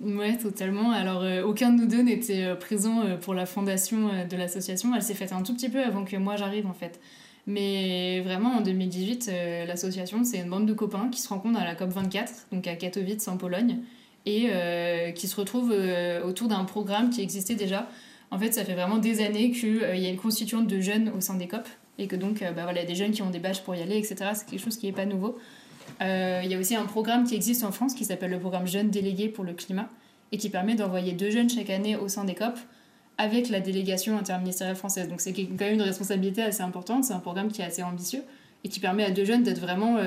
Ouais, 0.00 0.36
totalement. 0.38 0.92
Alors, 0.92 1.24
aucun 1.46 1.70
de 1.70 1.82
nous 1.82 1.86
deux 1.86 2.02
n'était 2.02 2.54
présent 2.56 3.04
pour 3.20 3.34
la 3.34 3.44
fondation 3.44 4.08
de 4.28 4.36
l'association. 4.36 4.94
Elle 4.94 5.02
s'est 5.02 5.14
faite 5.14 5.32
un 5.32 5.42
tout 5.42 5.54
petit 5.54 5.68
peu 5.68 5.82
avant 5.82 6.04
que 6.04 6.16
moi 6.16 6.36
j'arrive, 6.36 6.66
en 6.66 6.72
fait. 6.72 6.98
Mais 7.46 8.22
vraiment, 8.22 8.56
en 8.56 8.60
2018, 8.62 9.30
l'association, 9.66 10.24
c'est 10.24 10.38
une 10.38 10.48
bande 10.48 10.64
de 10.64 10.72
copains 10.72 11.10
qui 11.10 11.20
se 11.20 11.28
rencontrent 11.28 11.60
à 11.60 11.64
la 11.64 11.74
COP24, 11.74 12.46
donc 12.50 12.66
à 12.66 12.76
Katowice, 12.76 13.28
en 13.28 13.36
Pologne 13.36 13.80
et 14.26 14.48
euh, 14.50 15.12
qui 15.12 15.28
se 15.28 15.36
retrouvent 15.36 15.72
euh, 15.72 16.22
autour 16.24 16.48
d'un 16.48 16.64
programme 16.64 17.10
qui 17.10 17.22
existait 17.22 17.54
déjà. 17.54 17.88
En 18.30 18.38
fait, 18.38 18.52
ça 18.52 18.64
fait 18.64 18.74
vraiment 18.74 18.98
des 18.98 19.24
années 19.24 19.50
qu'il 19.50 19.82
euh, 19.82 19.96
y 19.96 20.06
a 20.06 20.08
une 20.08 20.18
constituante 20.18 20.66
de 20.66 20.80
jeunes 20.80 21.10
au 21.16 21.20
sein 21.20 21.34
des 21.34 21.48
COP 21.48 21.66
et 21.98 22.06
que 22.06 22.16
donc 22.16 22.40
bah, 22.40 22.62
voilà, 22.62 22.84
des 22.84 22.94
jeunes 22.94 23.10
qui 23.10 23.22
ont 23.22 23.30
des 23.30 23.40
badges 23.40 23.60
pour 23.60 23.74
y 23.74 23.82
aller, 23.82 23.98
etc. 23.98 24.16
C'est 24.34 24.48
quelque 24.48 24.62
chose 24.62 24.76
qui 24.76 24.86
n'est 24.86 24.92
pas 24.92 25.04
nouveau. 25.04 25.36
Il 26.00 26.50
y 26.50 26.54
a 26.54 26.58
aussi 26.58 26.74
un 26.76 26.86
programme 26.86 27.24
qui 27.24 27.34
existe 27.34 27.62
en 27.62 27.72
France 27.72 27.94
qui 27.94 28.04
s'appelle 28.04 28.30
le 28.30 28.38
programme 28.38 28.66
Jeunes 28.66 28.90
délégués 28.90 29.28
pour 29.28 29.44
le 29.44 29.52
climat 29.52 29.88
et 30.32 30.38
qui 30.38 30.48
permet 30.48 30.74
d'envoyer 30.74 31.12
deux 31.12 31.30
jeunes 31.30 31.50
chaque 31.50 31.68
année 31.68 31.96
au 31.96 32.08
sein 32.08 32.24
des 32.24 32.34
COP 32.34 32.54
avec 33.18 33.50
la 33.50 33.60
délégation 33.60 34.16
interministérielle 34.16 34.76
française. 34.76 35.08
Donc 35.08 35.20
c'est 35.20 35.34
quand 35.34 35.60
même 35.60 35.74
une 35.74 35.82
responsabilité 35.82 36.42
assez 36.42 36.62
importante, 36.62 37.04
c'est 37.04 37.12
un 37.12 37.18
programme 37.18 37.52
qui 37.52 37.60
est 37.60 37.66
assez 37.66 37.82
ambitieux 37.82 38.22
et 38.64 38.68
qui 38.68 38.80
permet 38.80 39.04
à 39.04 39.10
deux 39.10 39.24
jeunes 39.26 39.42
d'être 39.42 39.60
vraiment 39.60 39.98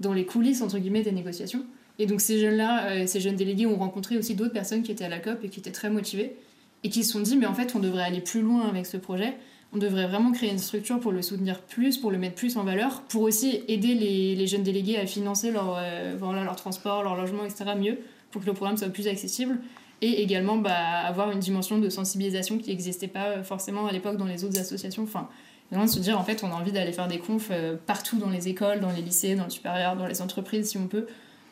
dans 0.00 0.14
les 0.14 0.24
coulisses 0.24 0.62
entre 0.62 0.78
guillemets 0.78 1.02
des 1.02 1.12
négociations 1.12 1.66
et 1.98 2.06
donc 2.06 2.20
ces 2.20 2.38
jeunes-là, 2.38 2.88
euh, 2.88 3.06
ces 3.06 3.20
jeunes 3.20 3.36
délégués 3.36 3.66
ont 3.66 3.76
rencontré 3.76 4.16
aussi 4.18 4.34
d'autres 4.34 4.52
personnes 4.52 4.82
qui 4.82 4.92
étaient 4.92 5.04
à 5.04 5.08
la 5.08 5.18
COP 5.18 5.44
et 5.44 5.48
qui 5.48 5.60
étaient 5.60 5.72
très 5.72 5.90
motivées 5.90 6.36
et 6.82 6.90
qui 6.90 7.04
se 7.04 7.12
sont 7.12 7.20
dit 7.20 7.36
mais 7.36 7.46
en 7.46 7.54
fait 7.54 7.74
on 7.74 7.78
devrait 7.78 8.02
aller 8.02 8.20
plus 8.20 8.42
loin 8.42 8.68
avec 8.68 8.86
ce 8.86 8.96
projet, 8.96 9.34
on 9.72 9.78
devrait 9.78 10.06
vraiment 10.06 10.32
créer 10.32 10.50
une 10.50 10.58
structure 10.58 11.00
pour 11.00 11.12
le 11.12 11.22
soutenir 11.22 11.60
plus, 11.60 11.98
pour 11.98 12.10
le 12.10 12.18
mettre 12.18 12.34
plus 12.34 12.56
en 12.56 12.64
valeur, 12.64 13.02
pour 13.02 13.22
aussi 13.22 13.62
aider 13.68 13.94
les, 13.94 14.46
jeunes 14.46 14.62
délégués 14.62 14.96
à 14.96 15.06
financer 15.06 15.50
leur, 15.50 15.76
euh, 15.78 16.14
voilà, 16.18 16.44
leur 16.44 16.56
transport, 16.56 17.02
leur 17.02 17.16
logement, 17.16 17.44
etc. 17.44 17.64
mieux, 17.76 17.98
pour 18.30 18.42
que 18.42 18.46
le 18.46 18.52
programme 18.52 18.76
soit 18.76 18.88
plus 18.88 19.08
accessible 19.08 19.58
et 20.02 20.22
également 20.22 20.56
bah, 20.56 20.74
avoir 20.74 21.30
une 21.30 21.40
dimension 21.40 21.78
de 21.78 21.88
sensibilisation 21.88 22.58
qui 22.58 22.70
n'existait 22.70 23.08
pas 23.08 23.26
euh, 23.26 23.42
forcément 23.42 23.86
à 23.86 23.92
l'époque 23.92 24.16
dans 24.16 24.26
les 24.26 24.44
autres 24.44 24.58
associations. 24.58 25.02
Enfin, 25.02 25.28
vraiment 25.70 25.86
se 25.86 25.98
dire 25.98 26.18
en 26.18 26.22
fait 26.22 26.44
on 26.44 26.48
a 26.48 26.54
envie 26.54 26.70
d'aller 26.72 26.92
faire 26.92 27.08
des 27.08 27.18
confs 27.18 27.50
partout 27.86 28.18
dans 28.18 28.30
les 28.30 28.48
écoles, 28.48 28.80
dans 28.80 28.92
les 28.92 29.02
lycées, 29.02 29.34
dans 29.34 29.44
le 29.44 29.50
supérieur, 29.50 29.96
dans 29.96 30.06
les 30.06 30.22
entreprises 30.22 30.70
si 30.70 30.78
on 30.78 30.86
peut, 30.86 31.06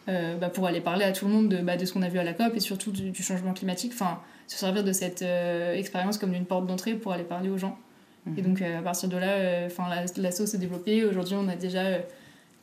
euh, 0.08 0.36
bah, 0.36 0.50
pour 0.50 0.66
aller 0.66 0.82
parler 0.82 1.04
à 1.04 1.12
tout 1.12 1.24
le 1.24 1.32
monde 1.32 1.48
de, 1.48 1.56
bah, 1.58 1.78
de 1.78 1.84
ce 1.86 1.92
qu'on 1.92 2.02
a 2.02 2.10
vu 2.10 2.18
à 2.18 2.24
la 2.24 2.34
COP 2.34 2.54
et 2.54 2.60
surtout 2.60 2.90
du, 2.90 3.14
changement 3.22 3.54
climatique. 3.54 3.92
Enfin, 3.94 4.20
se 4.46 4.58
servir 4.58 4.84
de 4.84 4.92
cette 4.92 5.22
euh, 5.22 5.74
expérience 5.74 6.18
comme 6.18 6.32
d'une 6.32 6.44
porte 6.44 6.66
d'entrée 6.66 6.94
pour 6.94 7.12
aller 7.12 7.24
parler 7.24 7.48
aux 7.48 7.56
gens. 7.56 7.78
Et 8.26 8.42
mhm. 8.42 8.48
donc, 8.48 8.62
euh, 8.62 8.78
à 8.78 8.82
partir 8.82 9.08
de 9.08 9.16
là, 9.16 9.66
enfin 9.66 9.84
la, 10.16 10.32
sauce 10.32 10.50
s'est 10.50 10.58
développée. 10.58 11.04
Aujourd'hui, 11.04 11.36
on 11.38 11.48
a 11.48 11.56
déjà 11.56 11.82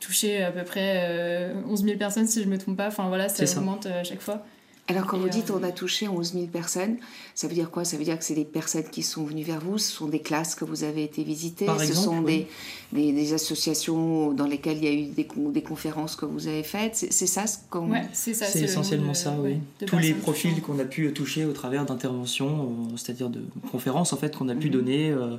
touché 0.00 0.42
à 0.42 0.50
peu 0.50 0.64
près 0.64 1.52
11 1.68 1.84
000 1.84 1.98
personnes, 1.98 2.26
si 2.26 2.40
je 2.40 2.46
ne 2.46 2.52
me 2.52 2.58
trompe 2.58 2.76
pas. 2.76 2.88
Enfin, 2.88 3.08
voilà, 3.08 3.28
ça 3.28 3.44
augmente 3.58 3.86
à 3.86 4.02
chaque 4.02 4.20
fois. 4.20 4.44
Alors 4.88 5.06
quand 5.06 5.16
vous 5.16 5.28
dites 5.28 5.50
euh, 5.50 5.58
on 5.60 5.62
a 5.62 5.70
touché 5.70 6.08
11 6.08 6.32
000 6.32 6.46
personnes, 6.46 6.96
ça 7.36 7.46
veut 7.46 7.54
dire 7.54 7.70
quoi? 7.70 7.84
Ça 7.84 7.96
veut 7.96 8.04
dire 8.04 8.18
que 8.18 8.24
c'est 8.24 8.34
des 8.34 8.44
personnes 8.44 8.88
qui 8.90 9.02
sont 9.02 9.24
venues 9.24 9.44
vers 9.44 9.60
vous, 9.60 9.78
ce 9.78 9.92
sont 9.92 10.08
des 10.08 10.18
classes 10.18 10.56
que 10.56 10.64
vous 10.64 10.82
avez 10.82 11.04
été 11.04 11.22
visitées, 11.22 11.68
ce 11.78 11.94
sont 11.94 12.20
des, 12.22 12.48
des, 12.92 13.32
associations 13.32 14.32
dans 14.32 14.46
lesquelles 14.46 14.78
il 14.78 14.84
y 14.84 14.88
a 14.88 14.92
eu 14.92 15.06
des, 15.06 15.28
des 15.52 15.62
conférences 15.62 16.16
que 16.16 16.26
vous 16.26 16.48
avez 16.48 16.64
faites. 16.64 16.96
C'est 16.96 17.26
ça 17.26 17.46
ce 17.46 17.58
qu'on... 17.70 17.92
Ouais, 17.92 18.02
c'est 18.12 18.34
ça. 18.34 18.46
C'est 18.46 18.62
essentiellement 18.62 19.14
ça, 19.14 19.36
oui. 19.38 19.58
Tous 19.86 19.98
les 19.98 20.14
profils 20.14 20.60
qu'on 20.60 20.78
a 20.80 20.84
pu 20.84 21.12
toucher 21.12 21.44
au 21.44 21.52
travers 21.52 21.84
d'interventions, 21.86 22.64
euh, 22.92 22.96
c'est-à-dire 22.96 23.30
de 23.30 23.42
conférences 23.70 24.12
en 24.12 24.16
fait 24.16 24.36
qu'on 24.36 24.48
a 24.48 24.54
pu 24.54 24.66
mhm. 24.66 24.72
donner 24.72 25.10
euh, 25.10 25.36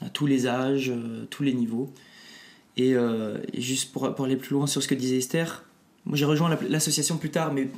à 0.00 0.08
tous 0.08 0.26
les 0.26 0.46
âges, 0.46 0.92
tous 1.30 1.42
les 1.42 1.52
niveaux. 1.52 1.90
Et, 2.76 2.92
et 2.92 3.60
juste 3.60 3.90
pour, 3.90 4.14
pour, 4.14 4.26
aller 4.26 4.36
plus 4.36 4.54
loin 4.54 4.68
sur 4.68 4.80
ce 4.80 4.86
que 4.86 4.94
disait 4.94 5.18
Esther, 5.18 5.64
j'ai 6.12 6.24
rejoint 6.24 6.56
l'association 6.68 7.16
plus 7.16 7.30
tard, 7.30 7.52
mais 7.52 7.68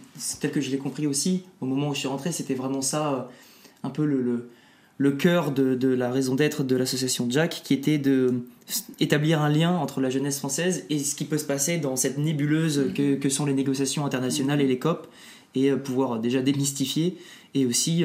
tel 0.40 0.50
que 0.50 0.60
je 0.60 0.70
l'ai 0.70 0.78
compris 0.78 1.06
aussi, 1.06 1.44
au 1.60 1.66
moment 1.66 1.88
où 1.88 1.94
je 1.94 2.00
suis 2.00 2.08
rentré, 2.08 2.32
c'était 2.32 2.54
vraiment 2.54 2.82
ça, 2.82 3.12
euh, 3.12 3.22
un 3.82 3.90
peu 3.90 4.04
le, 4.04 4.50
le, 4.98 5.10
cœur 5.12 5.52
de, 5.52 5.74
de, 5.74 5.88
la 5.88 6.10
raison 6.10 6.34
d'être 6.34 6.62
de 6.62 6.76
l'association 6.76 7.26
Jack, 7.28 7.62
qui 7.64 7.74
était 7.74 7.98
de 7.98 8.42
établir 9.00 9.42
un 9.42 9.48
lien 9.48 9.76
entre 9.76 10.00
la 10.00 10.10
jeunesse 10.10 10.38
française 10.38 10.84
et 10.90 10.98
ce 10.98 11.14
qui 11.14 11.24
peut 11.24 11.38
se 11.38 11.44
passer 11.44 11.78
dans 11.78 11.96
cette 11.96 12.18
nébuleuse 12.18 12.92
que, 12.94 13.16
que 13.16 13.28
sont 13.28 13.46
les 13.46 13.54
négociations 13.54 14.06
internationales 14.06 14.60
et 14.60 14.66
les 14.66 14.78
COP, 14.78 15.08
et 15.56 15.72
pouvoir 15.72 16.20
déjà 16.20 16.42
démystifier 16.42 17.16
et 17.54 17.66
aussi 17.66 18.04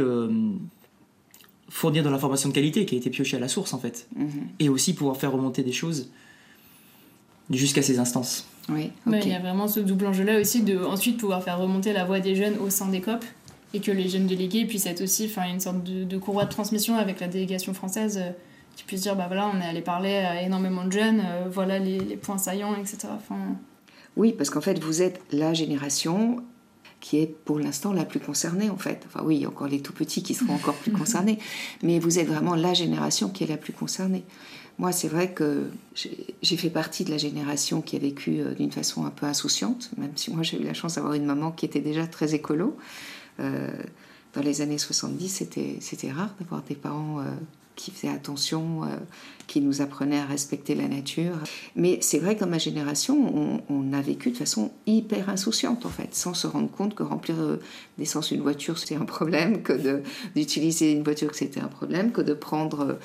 fournir 1.70 2.04
de 2.04 2.10
l'information 2.10 2.50
de 2.50 2.54
qualité 2.54 2.86
qui 2.86 2.96
a 2.96 2.98
été 2.98 3.10
piochée 3.10 3.38
à 3.38 3.40
la 3.40 3.48
source 3.48 3.74
en 3.74 3.80
fait. 3.80 4.08
Mhm. 4.16 4.30
Et 4.60 4.70
aussi 4.70 4.94
pouvoir 4.94 5.18
faire 5.18 5.32
remonter 5.32 5.64
des 5.64 5.72
choses 5.72 6.10
jusqu'à 7.50 7.82
ces 7.82 8.00
instances. 8.00 8.48
Oui, 8.70 8.92
il 9.08 9.28
y 9.28 9.34
a 9.34 9.40
vraiment 9.40 9.68
ce 9.68 9.80
double 9.80 10.08
enjeu-là 10.08 10.40
aussi 10.40 10.64
de 10.64 10.78
ensuite 10.78 11.18
pouvoir 11.18 11.44
faire 11.44 11.60
remonter 11.60 11.94
la 11.94 12.04
voix 12.04 12.20
des 12.20 12.36
jeunes 12.36 12.58
au 12.58 12.70
sein 12.70 12.88
des 12.88 13.02
COP 13.02 13.24
et 13.74 13.80
que 13.80 13.92
les 13.92 14.10
jeunes 14.10 14.26
délégués 14.26 14.66
puissent 14.66 14.88
être 14.88 15.02
aussi 15.02 15.26
enfin, 15.26 15.48
une 15.48 15.60
sorte 15.60 15.84
de, 15.84 16.18
courroie 16.18 16.46
de 16.46 16.50
transmission 16.50 16.96
avec 16.96 17.20
la 17.20 17.28
délégation 17.28 17.74
française 17.74 18.18
euh, 18.18 18.32
qui 18.76 18.84
puisse 18.84 19.02
dire 19.02 19.16
bah 19.16 19.26
voilà, 19.28 19.52
on 19.54 19.62
est 19.62 19.66
allé 19.66 19.82
parler 19.82 20.16
à 20.16 20.42
énormément 20.42 20.86
de 20.86 20.92
jeunes, 20.92 21.22
euh, 21.24 21.46
voilà 21.52 21.78
les, 21.78 22.00
les, 22.00 22.18
points 22.18 22.38
saillants, 22.38 22.76
etc. 22.76 23.10
Enfin... 23.14 23.56
Oui, 24.18 24.34
parce 24.34 24.50
qu'en 24.50 24.62
fait, 24.62 24.80
vous 24.80 25.02
êtes 25.02 25.22
la 25.32 25.54
génération 25.54 26.44
qui 27.06 27.18
est 27.18 27.28
pour 27.28 27.60
l'instant 27.60 27.94
la 27.94 28.04
plus 28.04 28.20
concernée 28.20 28.72
en 28.72 28.78
fait. 28.78 29.04
Enfin 29.06 29.22
oui, 29.24 29.36
il 29.36 29.42
y 29.44 29.46
a 29.46 29.48
encore 29.50 29.68
les 29.68 29.80
tout 29.80 29.94
petits 29.94 30.24
qui 30.24 30.34
seront 30.34 30.56
encore 30.56 30.74
plus 30.74 30.92
concernés, 30.94 31.38
mais 31.84 32.00
vous 32.00 32.18
êtes 32.18 32.28
vraiment 32.28 32.56
la 32.56 32.74
génération 32.74 33.30
qui 33.30 33.44
est 33.44 33.48
la 33.48 33.58
plus 33.58 33.74
concernée. 33.74 34.24
Moi, 34.78 34.92
c'est 34.92 35.08
vrai 35.08 35.32
que 35.32 35.70
j'ai 35.96 36.58
fait 36.58 36.70
partie 36.70 37.06
de 37.06 37.12
la 37.12 37.18
génération 37.18 37.82
qui 37.82 37.96
a 37.96 38.00
vécu 38.00 38.40
euh, 38.40 38.54
d'une 38.54 38.72
façon 38.72 39.06
un 39.06 39.10
peu 39.10 39.26
insouciante, 39.26 39.90
même 39.98 40.12
si 40.16 40.32
moi 40.34 40.44
j'ai 40.44 40.60
eu 40.60 40.64
la 40.64 40.74
chance 40.74 40.96
d'avoir 40.96 41.14
une 41.14 41.26
maman 41.26 41.52
qui 41.52 41.66
était 41.66 41.80
déjà 41.80 42.06
très 42.08 42.36
écolo. 42.36 42.76
Euh, 43.40 43.72
dans 44.34 44.42
les 44.42 44.60
années 44.60 44.78
70, 44.78 45.30
c'était 45.80 46.12
rare 46.12 46.36
d'avoir 46.40 46.62
des 46.64 46.76
parents 46.76 47.22
euh, 47.22 47.24
qui 47.76 47.92
faisaient 47.92 48.14
attention, 48.14 48.84
euh, 48.84 48.96
qui 49.48 49.62
nous 49.62 49.82
apprenaient 49.82 50.20
à 50.20 50.26
respecter 50.26 50.76
la 50.76 50.88
nature. 50.88 51.36
Mais 51.76 52.00
c'est 52.02 52.20
vrai 52.20 52.36
que 52.36 52.40
dans 52.42 52.50
ma 52.50 52.58
génération, 52.58 53.62
on, 53.70 53.94
a 53.94 54.02
vécu 54.02 54.32
de 54.32 54.38
façon 54.38 54.72
hyper 54.88 55.30
insouciante, 55.30 55.86
en 55.86 55.90
fait, 55.90 56.16
sans 56.16 56.34
se 56.34 56.48
rendre 56.48 56.70
compte 56.70 56.96
que 56.96 57.04
remplir 57.04 57.36
d'essence 57.98 58.32
une 58.32 58.42
voiture, 58.42 58.80
c'était 58.80 58.96
un 58.96 59.06
problème, 59.06 59.62
que 59.62 60.02
d'utiliser 60.36 60.92
une 60.92 61.04
voiture, 61.04 61.36
c'était 61.36 61.60
un 61.60 61.68
problème, 61.68 62.12
que 62.12 62.22
de 62.22 62.34
prendre 62.34 62.98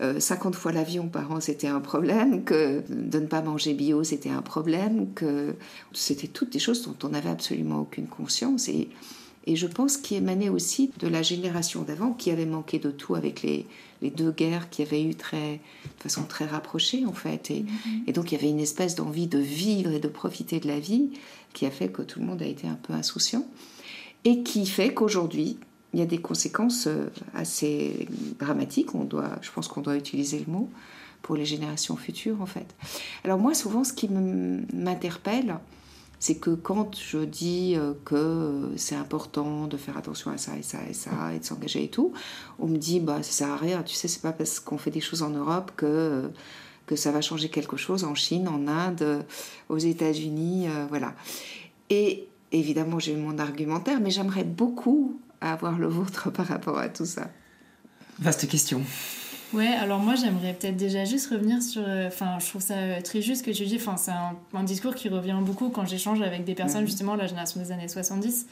50 0.00 0.56
fois 0.56 0.72
l'avion 0.72 1.08
par 1.08 1.30
an, 1.30 1.40
c'était 1.40 1.68
un 1.68 1.80
problème, 1.80 2.44
que 2.44 2.82
de 2.88 3.20
ne 3.20 3.26
pas 3.26 3.40
manger 3.40 3.72
bio, 3.72 4.02
c'était 4.02 4.30
un 4.30 4.42
problème, 4.42 5.12
que 5.14 5.54
c'était 5.92 6.28
toutes 6.28 6.50
des 6.50 6.58
choses 6.58 6.82
dont 6.82 6.96
on 7.04 7.10
n'avait 7.10 7.30
absolument 7.30 7.80
aucune 7.80 8.08
conscience. 8.08 8.68
Et 8.68 8.88
je 9.54 9.66
pense 9.66 9.96
qu'il 9.96 10.16
émanait 10.16 10.48
aussi 10.48 10.90
de 10.98 11.06
la 11.06 11.22
génération 11.22 11.82
d'avant 11.82 12.12
qui 12.12 12.30
avait 12.30 12.46
manqué 12.46 12.78
de 12.78 12.90
tout 12.90 13.14
avec 13.14 13.42
les, 13.42 13.66
les, 14.02 14.10
deux 14.10 14.30
guerres 14.30 14.70
qui 14.70 14.82
avaient 14.82 15.02
eu 15.02 15.14
très, 15.14 15.54
de 15.54 16.02
façon 16.02 16.24
très 16.24 16.46
rapprochée 16.46 17.04
en 17.06 17.12
fait. 17.12 17.50
Et, 17.50 17.60
mm-hmm. 17.62 18.08
et 18.08 18.12
donc 18.12 18.32
il 18.32 18.36
y 18.36 18.38
avait 18.38 18.50
une 18.50 18.60
espèce 18.60 18.94
d'envie 18.94 19.26
de 19.26 19.38
vivre 19.38 19.92
et 19.92 20.00
de 20.00 20.08
profiter 20.08 20.60
de 20.60 20.68
la 20.68 20.78
vie 20.78 21.10
qui 21.52 21.66
a 21.66 21.70
fait 21.70 21.88
que 21.88 22.02
tout 22.02 22.20
le 22.20 22.26
monde 22.26 22.42
a 22.42 22.46
été 22.46 22.66
un 22.66 22.74
peu 22.74 22.92
insouciant 22.92 23.46
et 24.24 24.42
qui 24.42 24.66
fait 24.66 24.92
qu'aujourd'hui 24.92 25.58
il 25.92 26.00
y 26.00 26.02
a 26.02 26.06
des 26.06 26.18
conséquences 26.18 26.88
euh, 26.88 27.06
assez 27.34 28.06
dramatiques. 28.38 28.94
On 28.94 29.04
doit, 29.04 29.38
je 29.40 29.50
pense 29.50 29.68
qu'on 29.68 29.80
doit 29.80 29.96
utiliser 29.96 30.44
le 30.46 30.52
mot 30.52 30.70
pour 31.22 31.36
les 31.36 31.46
générations 31.46 31.96
futures 31.96 32.40
en 32.42 32.46
fait. 32.46 32.74
Alors 33.24 33.38
moi 33.38 33.54
souvent 33.54 33.82
ce 33.82 33.92
qui 33.92 34.08
m'interpelle 34.08 35.56
c'est 36.26 36.34
que 36.34 36.50
quand 36.50 36.96
je 36.96 37.18
dis 37.18 37.74
euh, 37.76 37.92
que 38.04 38.72
c'est 38.76 38.96
important 38.96 39.68
de 39.68 39.76
faire 39.76 39.96
attention 39.96 40.32
à 40.32 40.38
ça 40.38 40.56
et 40.58 40.62
ça 40.62 40.78
et 40.90 40.92
ça 40.92 41.32
et 41.32 41.38
de 41.38 41.44
s'engager 41.44 41.84
et 41.84 41.88
tout, 41.88 42.12
on 42.58 42.66
me 42.66 42.78
dit 42.78 42.98
bah 42.98 43.22
ça 43.22 43.30
sert 43.30 43.50
à 43.50 43.56
rien, 43.56 43.84
tu 43.84 43.94
sais 43.94 44.08
c'est 44.08 44.22
pas 44.22 44.32
parce 44.32 44.58
qu'on 44.58 44.76
fait 44.76 44.90
des 44.90 45.00
choses 45.00 45.22
en 45.22 45.30
Europe 45.30 45.70
que 45.76 46.28
que 46.86 46.96
ça 46.96 47.12
va 47.12 47.20
changer 47.20 47.48
quelque 47.48 47.76
chose 47.76 48.02
en 48.02 48.16
Chine, 48.16 48.48
en 48.48 48.66
Inde, 48.66 49.24
aux 49.68 49.78
États-Unis, 49.78 50.66
euh, 50.66 50.86
voilà. 50.88 51.14
Et 51.90 52.26
évidemment 52.50 52.98
j'ai 52.98 53.14
mon 53.14 53.38
argumentaire, 53.38 54.00
mais 54.00 54.10
j'aimerais 54.10 54.44
beaucoup 54.44 55.20
avoir 55.40 55.78
le 55.78 55.86
vôtre 55.86 56.30
par 56.38 56.46
rapport 56.46 56.78
à 56.78 56.88
tout 56.88 57.06
ça. 57.06 57.30
Vaste 58.18 58.48
question. 58.48 58.82
Ouais, 59.52 59.68
alors 59.68 60.00
moi 60.00 60.16
j'aimerais 60.16 60.54
peut-être 60.54 60.76
déjà 60.76 61.04
juste 61.04 61.30
revenir 61.30 61.62
sur. 61.62 61.82
Euh, 61.86 62.08
enfin, 62.08 62.38
je 62.40 62.46
trouve 62.48 62.62
ça 62.62 62.74
euh, 62.74 63.00
très 63.00 63.22
juste 63.22 63.44
que 63.44 63.52
tu 63.52 63.64
dis. 63.64 63.76
Enfin, 63.76 63.96
c'est 63.96 64.10
un, 64.10 64.62
discours 64.64 64.94
qui 64.94 65.08
revient 65.08 65.38
beaucoup 65.40 65.68
quand 65.68 65.86
j'échange 65.86 66.20
avec 66.20 66.44
des 66.44 66.54
personnes, 66.54 66.84
justement, 66.84 67.14
la 67.14 67.26
génération 67.26 67.60
des 67.60 67.70
années 67.70 67.88
70. 67.88 68.46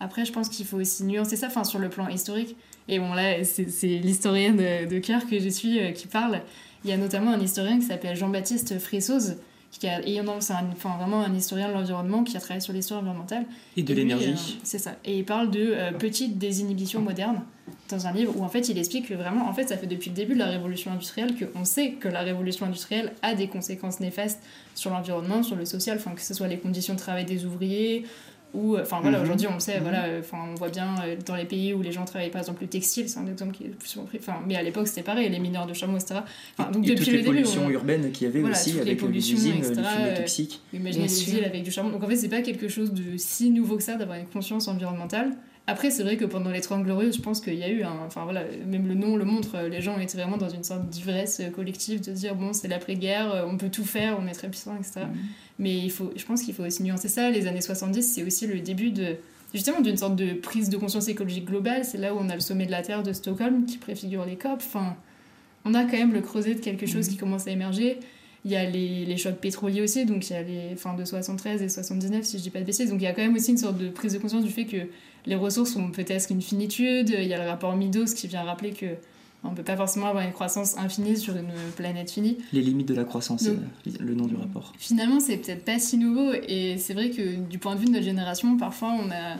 Après, 0.00 0.24
je 0.24 0.32
pense 0.32 0.48
qu'il 0.48 0.66
faut 0.66 0.78
aussi 0.78 1.04
nuancer 1.04 1.36
ça, 1.36 1.46
enfin, 1.46 1.62
sur 1.62 1.78
le 1.78 1.88
plan 1.88 2.08
historique. 2.08 2.56
Et 2.88 2.98
bon, 2.98 3.12
là, 3.12 3.44
c'est 3.44 3.86
l'historien 3.86 4.52
de, 4.52 4.98
cœur 4.98 5.26
que 5.28 5.38
je 5.38 5.48
suis 5.48 5.78
euh, 5.78 5.92
qui 5.92 6.08
parle. 6.08 6.40
Il 6.84 6.90
y 6.90 6.92
a 6.92 6.96
notamment 6.96 7.30
un 7.32 7.40
historien 7.40 7.78
qui 7.78 7.86
s'appelle 7.86 8.16
Jean-Baptiste 8.16 8.78
Fressoz, 8.80 9.36
qui 9.78 9.86
a, 9.86 10.00
et 10.06 10.20
c'est 10.40 10.52
enfin, 10.52 10.96
vraiment 10.98 11.22
un 11.22 11.34
historien 11.34 11.68
de 11.68 11.74
l'environnement 11.74 12.24
qui 12.24 12.36
a 12.36 12.40
travaillé 12.40 12.60
sur 12.60 12.72
l'histoire 12.72 13.00
environnementale. 13.00 13.44
Et 13.76 13.82
de 13.82 13.94
l'énergie. 13.94 14.58
c'est 14.62 14.78
ça. 14.78 14.96
Et 15.04 15.18
il 15.18 15.24
parle 15.24 15.50
de 15.50 15.96
petites 15.98 16.38
désinhibitions 16.38 17.00
modernes 17.00 17.42
dans 17.88 18.06
un 18.06 18.12
livre 18.12 18.34
où 18.36 18.44
en 18.44 18.48
fait 18.48 18.68
il 18.68 18.78
explique 18.78 19.08
que 19.08 19.14
vraiment 19.14 19.48
en 19.48 19.54
fait 19.54 19.68
ça 19.68 19.76
fait 19.76 19.86
depuis 19.86 20.10
le 20.10 20.16
début 20.16 20.34
de 20.34 20.38
la 20.38 20.46
révolution 20.46 20.90
industrielle 20.90 21.34
qu'on 21.36 21.64
sait 21.64 21.92
que 21.92 22.08
la 22.08 22.20
révolution 22.20 22.66
industrielle 22.66 23.12
a 23.22 23.34
des 23.34 23.48
conséquences 23.48 24.00
néfastes 24.00 24.40
sur 24.74 24.90
l'environnement, 24.90 25.42
sur 25.42 25.56
le 25.56 25.64
social, 25.64 25.98
enfin 25.98 26.12
que 26.12 26.20
ce 26.20 26.34
soit 26.34 26.48
les 26.48 26.58
conditions 26.58 26.94
de 26.94 26.98
travail 26.98 27.24
des 27.24 27.44
ouvriers 27.44 28.04
ou 28.52 28.76
enfin 28.78 29.00
voilà 29.00 29.18
mhm. 29.18 29.24
aujourd'hui 29.24 29.46
on 29.48 29.54
le 29.54 29.60
sait 29.60 29.76
mhm. 29.76 29.82
voilà 29.82 30.04
enfin 30.18 30.38
on 30.50 30.54
voit 30.54 30.68
bien 30.68 30.94
euh, 31.04 31.16
dans 31.26 31.36
les 31.36 31.44
pays 31.44 31.72
où 31.72 31.82
les 31.82 31.92
gens 31.92 32.04
travaillent 32.04 32.30
par 32.30 32.40
exemple 32.40 32.62
le 32.62 32.68
textile 32.68 33.08
c'est 33.08 33.18
un 33.18 33.26
exemple 33.26 33.52
qui 33.52 33.64
est 33.64 33.68
le 33.68 33.74
plus 33.74 33.88
souvent 33.88 34.06
pris 34.06 34.18
enfin 34.20 34.40
mais 34.46 34.56
à 34.56 34.62
l'époque 34.62 34.88
c'était 34.88 35.02
pareil 35.02 35.28
les 35.28 35.38
mineurs 35.38 35.66
de 35.66 35.74
chameau 35.74 35.96
etc 35.96 36.20
enfin, 36.58 36.70
donc 36.70 36.84
et 36.84 36.90
depuis 36.90 37.04
toutes 37.04 37.14
les 37.14 37.22
pollutions 37.22 37.70
urbaines 37.70 38.10
qu'il 38.12 38.26
y 38.26 38.30
avait 38.30 38.42
aussi 38.42 38.80
avec 38.80 39.00
les 39.02 39.32
usines 39.32 39.56
etc., 39.58 39.82
les 40.08 40.14
toxiques 40.14 40.60
imaginez 40.72 41.06
les 41.06 41.14
villes 41.14 41.44
avec 41.44 41.62
du 41.62 41.70
charbon 41.70 41.90
donc 41.90 42.02
en 42.02 42.06
fait 42.06 42.16
c'est 42.16 42.28
pas 42.28 42.42
quelque 42.42 42.68
chose 42.68 42.92
de 42.92 43.16
si 43.16 43.50
nouveau 43.50 43.76
que 43.76 43.82
ça 43.82 43.96
d'avoir 43.96 44.18
une 44.18 44.26
conscience 44.26 44.68
environnementale 44.68 45.32
après, 45.70 45.90
c'est 45.92 46.02
vrai 46.02 46.16
que 46.16 46.24
pendant 46.24 46.50
les 46.50 46.60
Trente 46.60 46.82
Glorieuses, 46.82 47.16
je 47.16 47.22
pense 47.22 47.40
qu'il 47.40 47.54
y 47.54 47.62
a 47.62 47.68
eu 47.68 47.84
un. 47.84 47.94
Enfin 48.04 48.24
voilà, 48.24 48.42
même 48.66 48.88
le 48.88 48.94
nom 48.94 49.16
le 49.16 49.24
montre, 49.24 49.56
les 49.70 49.80
gens 49.80 49.96
étaient 50.00 50.18
vraiment 50.18 50.36
dans 50.36 50.48
une 50.48 50.64
sorte 50.64 50.88
d'ivresse 50.88 51.40
collective 51.54 52.00
de 52.00 52.10
dire 52.10 52.34
bon, 52.34 52.52
c'est 52.52 52.66
l'après-guerre, 52.66 53.46
on 53.48 53.56
peut 53.56 53.68
tout 53.68 53.84
faire, 53.84 54.18
on 54.20 54.26
est 54.26 54.32
très 54.32 54.48
puissant, 54.48 54.76
etc. 54.76 55.02
Mm. 55.02 55.16
Mais 55.60 55.78
il 55.78 55.92
faut, 55.92 56.12
je 56.16 56.24
pense 56.24 56.42
qu'il 56.42 56.54
faut 56.54 56.64
aussi 56.64 56.82
nuancer 56.82 57.06
ça. 57.06 57.30
Les 57.30 57.46
années 57.46 57.60
70, 57.60 58.02
c'est 58.02 58.24
aussi 58.24 58.48
le 58.48 58.58
début 58.58 58.90
de. 58.90 59.14
Justement, 59.54 59.80
d'une 59.80 59.96
sorte 59.96 60.16
de 60.16 60.32
prise 60.32 60.70
de 60.70 60.76
conscience 60.76 61.06
écologique 61.06 61.44
globale. 61.44 61.84
C'est 61.84 61.98
là 61.98 62.14
où 62.14 62.18
on 62.18 62.28
a 62.30 62.34
le 62.34 62.40
sommet 62.40 62.66
de 62.66 62.72
la 62.72 62.82
Terre 62.82 63.04
de 63.04 63.12
Stockholm 63.12 63.64
qui 63.64 63.78
préfigure 63.78 64.24
les 64.24 64.36
COP. 64.36 64.54
Enfin, 64.56 64.96
on 65.64 65.74
a 65.74 65.84
quand 65.84 65.98
même 65.98 66.12
le 66.12 66.20
creuset 66.20 66.54
de 66.54 66.60
quelque 66.60 66.86
chose 66.86 67.06
mm. 67.06 67.12
qui 67.12 67.16
commence 67.16 67.46
à 67.46 67.52
émerger. 67.52 68.00
Il 68.44 68.50
y 68.50 68.56
a 68.56 68.64
les, 68.64 69.04
les, 69.04 69.16
chocs 69.18 69.36
pétroliers 69.36 69.82
aussi, 69.82 70.04
donc 70.04 70.28
il 70.30 70.32
y 70.32 70.36
a 70.36 70.42
les 70.42 70.74
fins 70.74 70.94
de 70.94 71.04
73 71.04 71.62
et 71.62 71.68
79, 71.68 72.24
si 72.24 72.38
je 72.38 72.42
dis 72.42 72.50
pas 72.50 72.58
de 72.58 72.64
bêtises. 72.64 72.90
Donc 72.90 73.00
il 73.00 73.04
y 73.04 73.06
a 73.06 73.12
quand 73.12 73.22
même 73.22 73.36
aussi 73.36 73.52
une 73.52 73.58
sorte 73.58 73.78
de 73.78 73.88
prise 73.90 74.14
de 74.14 74.18
conscience 74.18 74.42
du 74.42 74.50
fait 74.50 74.64
que 74.64 74.88
les 75.26 75.34
ressources 75.34 75.76
ont 75.76 75.90
peut-être 75.90 76.30
une 76.30 76.42
finitude. 76.42 77.10
Il 77.10 77.24
y 77.24 77.34
a 77.34 77.42
le 77.42 77.48
rapport 77.48 77.76
Midos 77.76 78.14
qui 78.16 78.26
vient 78.26 78.42
rappeler 78.42 78.72
que 78.72 78.86
on 79.42 79.52
ne 79.52 79.56
peut 79.56 79.62
pas 79.62 79.76
forcément 79.76 80.06
avoir 80.06 80.24
une 80.24 80.32
croissance 80.32 80.76
infinie 80.76 81.16
sur 81.16 81.34
une 81.34 81.52
planète 81.76 82.10
finie. 82.10 82.38
Les 82.52 82.60
limites 82.60 82.88
de 82.88 82.94
la 82.94 83.04
croissance, 83.04 83.46
euh, 83.46 83.56
le 83.98 84.14
nom 84.14 84.26
du 84.26 84.36
rapport. 84.36 84.72
Finalement, 84.78 85.18
c'est 85.18 85.38
peut-être 85.38 85.64
pas 85.64 85.78
si 85.78 85.96
nouveau 85.96 86.32
et 86.46 86.76
c'est 86.78 86.92
vrai 86.92 87.10
que 87.10 87.36
du 87.36 87.58
point 87.58 87.74
de 87.74 87.80
vue 87.80 87.86
de 87.86 87.92
notre 87.92 88.04
génération, 88.04 88.56
parfois 88.58 88.90
on 88.90 89.10
a, 89.10 89.36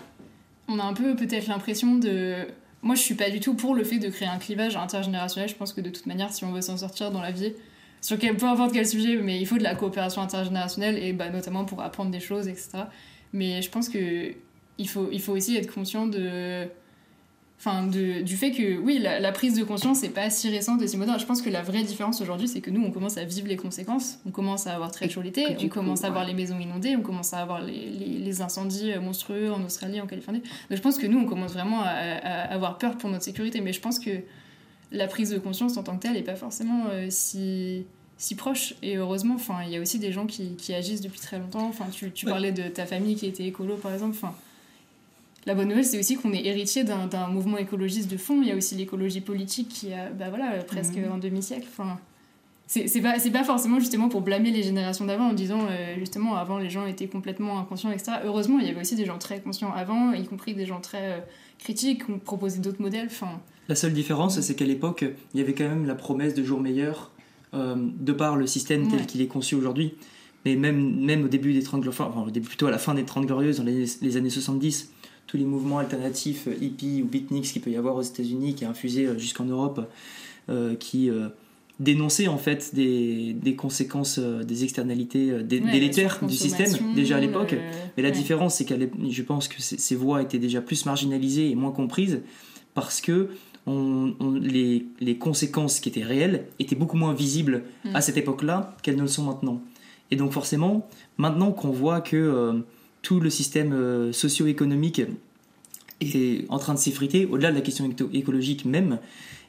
on 0.69 0.79
a 0.79 0.85
un 0.85 0.95
peu 0.95 1.15
peut-être 1.17 1.49
l'impression 1.49 1.97
de. 1.97 2.47
Moi, 2.83 2.95
je 2.95 3.03
suis 3.03 3.15
pas 3.15 3.29
du 3.29 3.41
tout 3.41 3.53
pour 3.53 3.75
le 3.75 3.85
fait 3.85 3.99
de 3.99 4.09
créer 4.09 4.29
un 4.29 4.39
clivage 4.39 4.75
intergénérationnel. 4.75 5.51
Je 5.51 5.55
pense 5.55 5.75
que 5.75 5.83
de 5.83 5.91
toute 5.91 6.07
manière, 6.07 6.33
si 6.33 6.45
on 6.45 6.53
veut 6.53 6.63
s'en 6.63 6.79
sortir 6.79 7.11
dans 7.11 7.21
la 7.21 7.31
vie, 7.31 7.53
sur 8.01 8.19
quel, 8.19 8.39
peu 8.39 8.47
importe 8.47 8.73
quel 8.73 8.87
sujet, 8.87 9.19
mais 9.19 9.39
il 9.39 9.47
faut 9.47 9.59
de 9.59 9.63
la 9.63 9.75
coopération 9.75 10.23
intergénérationnelle 10.23 10.97
et 10.97 11.13
bah, 11.13 11.29
notamment 11.29 11.67
pour 11.67 11.83
apprendre 11.83 12.11
des 12.11 12.21
choses, 12.21 12.49
etc. 12.49 12.85
Mais 13.35 13.61
je 13.61 13.69
pense 13.69 13.91
que 13.91 14.33
il 14.81 14.89
faut, 14.89 15.09
il 15.13 15.21
faut 15.21 15.33
aussi 15.33 15.57
être 15.57 15.73
conscient 15.73 16.07
de, 16.07 16.67
enfin 17.59 17.87
de, 17.87 18.23
du 18.23 18.37
fait 18.37 18.51
que 18.51 18.79
oui, 18.79 18.99
la, 18.99 19.33
prise 19.33 19.55
de 19.55 19.63
conscience 19.63 20.03
n'est 20.03 20.09
pas 20.09 20.31
si 20.31 20.49
récente 20.49 20.81
et 20.81 20.89
si 20.89 20.97
moderne. 20.97 21.21
Je 21.21 21.27
pense 21.27 21.43
que 21.43 21.51
la 21.51 21.61
vraie 21.61 21.83
différence 21.83 22.23
aujourd'hui, 22.23 22.49
c'est 22.49 22.63
que 22.63 22.71
nous, 22.71 22.83
on 22.83 22.91
commence 22.91 23.19
à 23.19 23.25
vivre 23.25 23.47
les 23.47 23.57
conséquences. 23.57 24.19
On 24.27 24.31
commence 24.31 24.67
à 24.67 24.75
avoir 24.75 24.91
très 24.91 25.11
chaud 25.11 25.21
l'été, 25.21 25.45
on 25.63 25.69
commence 25.69 26.03
à 26.03 26.07
avoir 26.07 26.25
les 26.25 26.33
maisons 26.33 26.59
inondées, 26.59 26.97
on 26.97 27.03
commence 27.03 27.35
à 27.35 27.41
avoir 27.41 27.61
les, 27.61 27.91
les, 27.91 28.41
incendies 28.41 28.93
euh, 28.93 29.01
monstrueux 29.01 29.53
en 29.53 29.63
Australie, 29.63 30.01
en 30.01 30.07
Californie. 30.07 30.41
Donc 30.41 30.79
je 30.79 30.83
pense 30.83 30.97
que 30.97 31.07
nous, 31.07 31.19
on 31.19 31.27
commence 31.27 31.53
vraiment 31.53 31.83
à, 31.83 31.91
avoir 31.91 32.79
peur 32.79 32.97
pour 32.97 33.11
notre 33.11 33.25
sécurité. 33.25 33.61
Mais 33.61 33.75
je 33.75 33.81
pense 33.81 33.99
que 33.99 34.11
la 34.93 35.07
prise 35.07 35.31
de 35.31 35.39
conscience 35.39 35.77
en 35.77 35.83
tant 35.83 35.97
que 35.97 36.03
telle 36.03 36.15
n'est 36.15 36.23
pas 36.23 36.37
forcément 36.37 36.87
euh, 36.91 37.07
si 37.11 37.85
si 38.17 38.35
proche 38.35 38.75
et 38.83 38.97
heureusement 38.99 39.37
enfin 39.37 39.63
il 39.65 39.73
y 39.73 39.77
a 39.77 39.81
aussi 39.81 39.99
des 39.99 40.13
gens 40.13 40.27
qui, 40.27 40.55
qui, 40.57 40.75
agissent 40.75 41.01
depuis 41.01 41.21
très 41.21 41.39
longtemps 41.39 41.67
enfin 41.67 41.87
tu, 41.91 42.11
tu 42.11 42.27
parlais 42.27 42.53
de 42.53 42.65
ta 42.65 42.85
famille 42.85 43.15
qui 43.15 43.25
était 43.25 43.47
écolo 43.47 43.77
par 43.77 43.95
exemple 43.95 44.15
enfin 44.15 44.35
la 45.47 45.55
bonne 45.55 45.69
nouvelle, 45.69 45.85
c'est 45.85 45.99
aussi 45.99 46.17
qu'on 46.17 46.33
est 46.33 46.45
héritier 46.45 46.85
d'un 46.85 47.29
mouvement 47.29 47.57
écologiste 47.57 48.11
de 48.11 48.17
fond. 48.17 48.43
Il 48.43 48.49
y 48.49 48.53
a 48.53 48.57
aussi 48.57 48.75
l'écologie 48.75 49.21
politique 49.21 49.69
qui 49.69 49.93
a, 49.93 50.11
bah 50.11 50.29
voilà, 50.29 50.63
presque 50.65 50.97
mhm. 50.97 51.13
un 51.13 51.19
demi-siècle. 51.19 51.67
Enfin, 51.71 51.99
c'est 52.67 53.01
pas, 53.01 53.15
pas 53.19 53.45
forcément 53.45 53.81
justement 53.81 54.09
pour 54.09 54.21
blâmer 54.21 54.53
les 54.53 54.63
générations 54.63 55.05
d'avant 55.05 55.31
en 55.31 55.33
disant 55.33 55.67
euh, 55.69 55.97
justement 55.99 56.37
avant 56.37 56.59
les 56.59 56.71
gens 56.71 56.87
étaient 56.87 57.09
complètement 57.09 57.59
inconscients, 57.59 57.91
etc. 57.91 58.13
Heureusement, 58.25 58.61
il 58.61 58.67
y 58.67 58.71
avait 58.71 58.81
aussi 58.81 58.95
des 58.95 59.07
gens 59.07 59.19
très 59.19 59.41
conscients 59.41 59.73
avant, 59.73 60.13
y 60.13 60.25
compris 60.25 60.55
des 60.55 60.67
gens 60.67 60.81
très 60.81 61.13
euh, 61.13 61.19
critiques 61.59 62.05
qui 62.05 62.13
ont 62.13 62.19
proposé 62.19 62.61
d'autres 62.61 62.81
modèles. 62.81 63.09
Enfin, 63.11 63.41
la 63.69 63.75
seule 63.75 63.93
différence, 63.93 64.41
c'est 64.41 64.55
qu'à 64.55 64.65
l'époque, 64.65 65.05
il 65.33 65.41
y 65.41 65.43
avait 65.43 65.55
quand 65.55 65.69
même 65.69 65.87
la 65.87 65.95
promesse 65.95 66.35
de 66.35 66.45
jours 66.45 66.61
meilleurs 66.61 67.11
euh, 67.55 67.75
de 67.77 68.13
par 68.13 68.37
le 68.37 68.47
système 68.47 68.89
tel 68.89 69.07
qu'il 69.07 69.21
est 69.21 69.27
conçu 69.27 69.55
aujourd'hui. 69.55 69.95
Mais 70.45 70.57
même, 70.57 71.05
même 71.05 71.25
au 71.25 71.29
début 71.29 71.53
des 71.53 71.63
30 71.63 71.87
enfin, 71.89 72.13
au 72.27 72.31
début 72.31 72.49
plutôt 72.49 72.67
à 72.67 72.71
la 72.71 72.79
fin 72.79 72.95
des 72.95 73.05
30 73.05 73.27
glorieuses, 73.27 73.59
dans 73.59 73.65
les, 73.65 73.85
les 74.01 74.17
années 74.17 74.31
70, 74.31 74.93
tous 75.31 75.37
les 75.37 75.45
mouvements 75.45 75.79
alternatifs 75.79 76.49
hippie 76.61 77.03
ou 77.03 77.07
beatniks 77.07 77.53
qu'il 77.53 77.63
peut 77.63 77.71
y 77.71 77.77
avoir 77.77 77.95
aux 77.95 78.03
États-Unis, 78.03 78.55
qui 78.55 78.65
a 78.65 78.71
infusé 78.71 79.09
jusqu'en 79.17 79.45
Europe, 79.45 79.89
qui 80.81 81.09
dénonçaient 81.79 82.27
en 82.27 82.37
fait 82.37 82.75
des, 82.75 83.33
des 83.33 83.55
conséquences, 83.55 84.19
des 84.19 84.65
externalités 84.65 85.43
délétères 85.45 86.19
du 86.23 86.35
système 86.35 86.95
déjà 86.97 87.19
à 87.19 87.21
l'époque. 87.21 87.55
Mais 87.97 88.03
la 88.03 88.11
différence, 88.11 88.57
c'est 88.57 88.65
que 88.65 88.75
je 89.09 89.23
pense 89.23 89.47
que 89.47 89.61
ces 89.61 89.95
voix 89.95 90.21
étaient 90.21 90.41
déjà 90.41 90.61
plus 90.61 90.85
marginalisées 90.85 91.49
et 91.49 91.55
moins 91.55 91.71
comprises 91.71 92.23
parce 92.75 93.01
que 93.01 93.29
on, 93.67 94.15
les, 94.41 94.87
les, 95.01 95.17
conséquences 95.17 95.81
qui 95.81 95.89
étaient 95.91 96.03
réelles 96.03 96.47
étaient 96.59 96.75
beaucoup 96.75 96.97
moins 96.97 97.13
visibles 97.13 97.63
à 97.93 97.99
mm. 97.99 98.03
cette 98.03 98.17
époque-là 98.17 98.77
qu'elles 98.83 98.97
ne 98.97 99.03
le 99.03 99.09
sont 99.09 99.25
maintenant. 99.25 99.61
Et 100.11 100.17
donc 100.17 100.33
forcément, 100.33 100.89
maintenant 101.19 101.53
qu'on 101.53 101.71
voit 101.71 102.01
que 102.01 102.17
euh, 102.17 102.55
tout 103.03 103.21
le 103.21 103.31
système 103.31 103.73
euh, 103.73 104.13
socio-économique 104.13 105.03
est 106.01 106.47
en 106.49 106.59
train 106.59 106.75
de 106.75 106.79
s'effriter, 106.79 107.27
au-delà 107.27 107.51
de 107.51 107.57
la 107.57 107.61
question 107.61 107.89
écologique 108.13 108.65
même, 108.65 108.99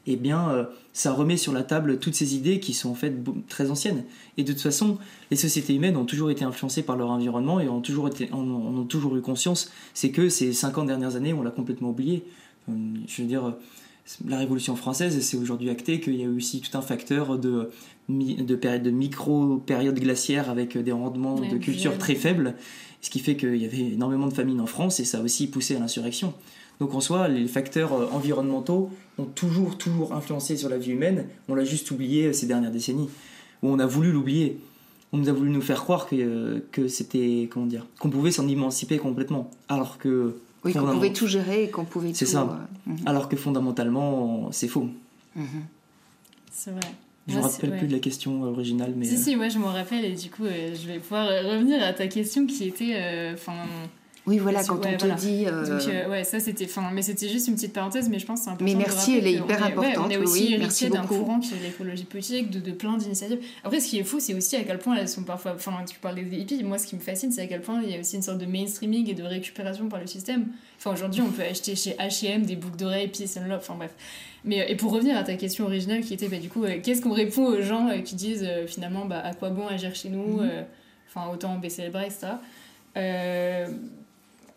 eh 0.08 0.15
bien, 0.15 0.50
euh, 0.50 0.65
ça 0.93 1.13
remet 1.13 1.38
sur 1.38 1.53
la 1.53 1.63
table 1.63 2.00
toutes 2.00 2.15
ces 2.15 2.36
idées 2.36 2.60
qui 2.60 2.74
sont 2.74 2.89
en 2.89 2.96
fait 2.96 3.13
très 3.48 3.70
anciennes. 3.70 4.03
Et 4.38 4.43
de 4.43 4.51
toute 4.51 4.62
façon, 4.62 4.98
les 5.29 5.38
sociétés 5.38 5.75
humaines 5.75 5.96
ont 5.96 6.05
toujours 6.05 6.31
été 6.31 6.43
influencées 6.43 6.81
par 6.81 6.98
leur 6.98 7.10
environnement 7.10 7.60
et 7.60 7.70
ont 7.70 7.81
toujours, 7.81 8.08
été, 8.08 8.34
ont 8.34 8.84
toujours 8.86 9.15
eu 9.15 9.22
conscience. 9.22 9.72
C'est 9.93 10.10
que 10.10 10.27
ces 10.27 10.53
50 10.53 10.88
dernières 10.88 11.15
années, 11.15 11.34
on 11.34 11.43
l'a 11.43 11.51
complètement 11.51 11.91
oublié. 11.91 12.24
je 12.67 13.22
veux 13.22 13.27
dire, 13.27 13.55
la 14.27 14.39
Révolution 14.39 14.75
française, 14.75 15.20
c'est 15.22 15.38
aujourd'hui 15.38 15.70
acté 15.70 16.00
qu'il 16.00 16.15
y 16.15 16.24
a 16.24 16.25
eu 16.25 16.36
aussi 16.36 16.62
tout 16.62 16.75
un 16.77 16.81
facteur 16.81 17.38
de, 17.38 17.70
de, 18.10 18.55
période, 18.55 18.84
de 18.84 18.91
micro-période 18.91 20.00
glaciaire 20.00 20.50
avec 20.50 20.77
des 20.77 20.91
rendements 20.91 21.39
de 21.39 21.58
culture 21.58 21.98
très 21.98 22.15
faibles, 22.15 22.55
ce 23.01 23.10
qui 23.10 23.20
fait 23.20 23.36
qu'il 23.36 23.58
y 23.58 23.65
avait 23.65 23.93
énormément 23.93 24.27
de 24.27 24.34
famines 24.34 24.62
en 24.62 24.65
France 24.65 25.00
et 25.00 25.05
ça 25.05 25.20
a 25.20 25.22
aussi 25.22 25.48
poussé 25.48 25.75
à 25.75 25.79
l'insurrection. 25.79 26.34
Donc 26.79 26.96
en 26.96 27.00
soi, 27.00 27.27
les 27.27 27.48
facteurs 27.48 27.93
euh, 27.93 28.08
environnementaux 28.12 28.89
ont 29.20 29.25
toujours, 29.25 29.77
toujours 29.77 30.13
influencé 30.13 30.58
sur 30.58 30.70
la 30.70 30.77
vie 30.77 30.91
humaine, 30.91 31.27
on 31.48 31.55
l'a 31.55 31.63
juste 31.63 31.91
oublié 31.91 32.34
ces 32.34 32.48
dernières 32.48 32.72
décennies, 32.72 33.10
ou 33.62 33.70
on 33.70 33.79
a 33.79 33.86
voulu 33.86 34.12
l'oublier. 34.12 34.60
On 35.13 35.17
nous 35.17 35.29
a 35.29 35.34
voulu 35.34 35.51
nous 35.51 35.62
faire 35.62 35.81
croire 35.81 36.08
que, 36.08 36.15
euh, 36.15 36.60
que 36.72 36.88
c'était, 36.88 37.50
comment 37.51 37.65
dire, 37.65 37.86
qu'on 38.00 38.10
pouvait 38.10 38.31
s'en 38.31 38.48
émanciper 38.48 38.98
complètement, 38.98 39.51
alors 39.67 39.98
que 39.98 40.38
oui, 40.63 40.74
qu'on 40.74 40.91
pouvait 40.91 41.13
tout 41.13 41.27
gérer 41.27 41.65
et 41.65 41.70
qu'on 41.70 41.86
pouvait 41.86 42.13
C'est 42.13 42.25
ça. 42.25 42.43
Euh, 42.88 42.91
mhm. 42.91 42.98
Alors 43.05 43.29
que 43.29 43.36
fondamentalement, 43.36 44.51
c'est 44.51 44.67
faux. 44.67 44.88
Mhm. 45.36 45.46
C'est 46.51 46.72
vrai. 46.72 46.81
Je 47.28 47.36
ne 47.36 47.40
me 47.40 47.44
rappelle 47.44 47.78
plus 47.78 47.88
de 47.88 47.94
la 47.94 48.00
question 48.00 48.44
originale, 48.44 48.94
mais... 48.96 49.06
Si, 49.06 49.18
si, 49.18 49.36
ouais, 49.36 49.50
je 49.50 49.60
me 49.60 49.66
rappelle, 49.66 50.06
et 50.06 50.16
du 50.16 50.30
coup, 50.30 50.46
euh, 50.46 50.74
je 50.74 50.88
vais 50.88 51.00
pouvoir 51.00 51.28
revenir 51.28 51.84
à 51.84 51.94
ta 51.94 52.08
question 52.08 52.48
qui 52.48 52.68
était... 52.68 52.94
Euh, 52.96 53.34
enfin 53.34 53.54
oui, 54.28 54.38
voilà, 54.38 54.63
quand 54.63 54.86
on 54.86 54.98
te 54.98 55.16
dit. 55.16 55.46
Euh, 55.48 55.66
Donc, 55.66 55.88
euh, 55.88 56.10
ouais, 56.10 56.24
ça 56.24 56.40
c'était. 56.40 56.68
Fin, 56.68 56.92
mais 56.94 57.01
c'était 57.01 57.28
juste 57.28 57.48
une 57.48 57.56
petite 57.56 57.74
parenthèse, 57.74 58.08
mais 58.08 58.20
je 58.20 58.25
pense 58.25 58.40
que 58.40 58.46
c'est 58.46 58.51
important. 58.51 58.72
Mais 58.72 58.78
merci, 58.78 59.18
elle 59.18 59.28
est 59.28 59.34
hyper 59.34 59.63
importante. 59.63 60.06
on 60.06 60.10
est 60.10 60.18
aussi 60.18 60.48
oui, 60.48 60.54
héritier 60.54 60.90
d'un 60.90 61.06
courant 61.06 61.40
qui 61.40 61.54
est 61.54 61.63
l'écologie 61.63 62.04
politique, 62.04 62.51
de, 62.51 62.60
de 62.60 62.72
plein 62.72 62.98
d'initiatives. 62.98 63.40
Après, 63.63 63.80
ce 63.80 63.90
qui 63.90 63.98
est 63.98 64.04
fou, 64.04 64.20
c'est 64.20 64.36
aussi 64.36 64.56
à 64.56 64.63
quel 64.63 64.78
point 64.78 64.96
elles 64.96 65.10
sont 65.10 65.24
parfois. 65.24 65.54
Enfin, 65.56 65.74
tu 65.90 65.98
parles 65.98 66.16
des 66.16 66.38
hippies, 66.38 66.63
moi 66.63 66.78
ce 66.78 66.86
qui 66.86 66.96
me 66.96 67.01
fascine, 67.01 67.32
c'est 67.32 67.42
à 67.42 67.48
quel 67.48 67.62
point 67.62 67.82
il 67.84 67.90
y 67.90 67.96
a 67.96 68.00
aussi 68.00 68.16
une 68.16 68.22
sorte 68.22 68.38
de 68.38 68.46
mainstreaming 68.46 69.10
et 69.10 69.16
de 69.16 69.24
récupération 69.24 69.90
par 69.90 70.00
le 70.00 70.08
système. 70.08 70.48
Enfin, 70.78 70.94
aujourd'hui, 70.94 71.22
on 71.22 71.32
peut 71.32 71.44
acheter 71.44 71.75
chez 71.75 71.96
HM 71.98 72.46
des 72.46 72.56
boucles 72.56 72.78
d'oreilles, 72.78 73.08
Peace 73.08 73.38
and 73.38 73.48
Love, 73.48 73.60
enfin 73.60 73.75
bref. 73.75 73.92
Mais, 74.44 74.72
et 74.72 74.75
pour 74.75 74.92
revenir 74.92 75.18
à 75.18 75.24
ta 75.24 75.36
question 75.36 75.66
originale 75.66 76.01
qui 76.01 76.13
était, 76.13 76.28
bah, 76.28 76.38
du 76.38 76.50
coup, 76.50 76.63
euh, 76.63 76.80
qu'est-ce 76.82 77.01
qu'on 77.01 77.13
répond 77.13 77.46
aux 77.46 77.62
gens 77.62 77.90
qui 78.04 78.16
disent 78.16 78.48
finalement, 78.68 79.06
bah, 79.06 79.22
à 79.24 79.34
quoi 79.34 79.50
bon 79.50 79.68
agir 79.68 79.96
chez 79.96 80.10
nous 80.10 80.42
mm-hmm. 80.42 80.66
Enfin, 81.08 81.30
autant 81.32 81.58
baisser 81.58 81.82
les 81.82 81.90
bras, 81.90 82.06
etc. 82.06 82.28
Euh, 82.98 83.68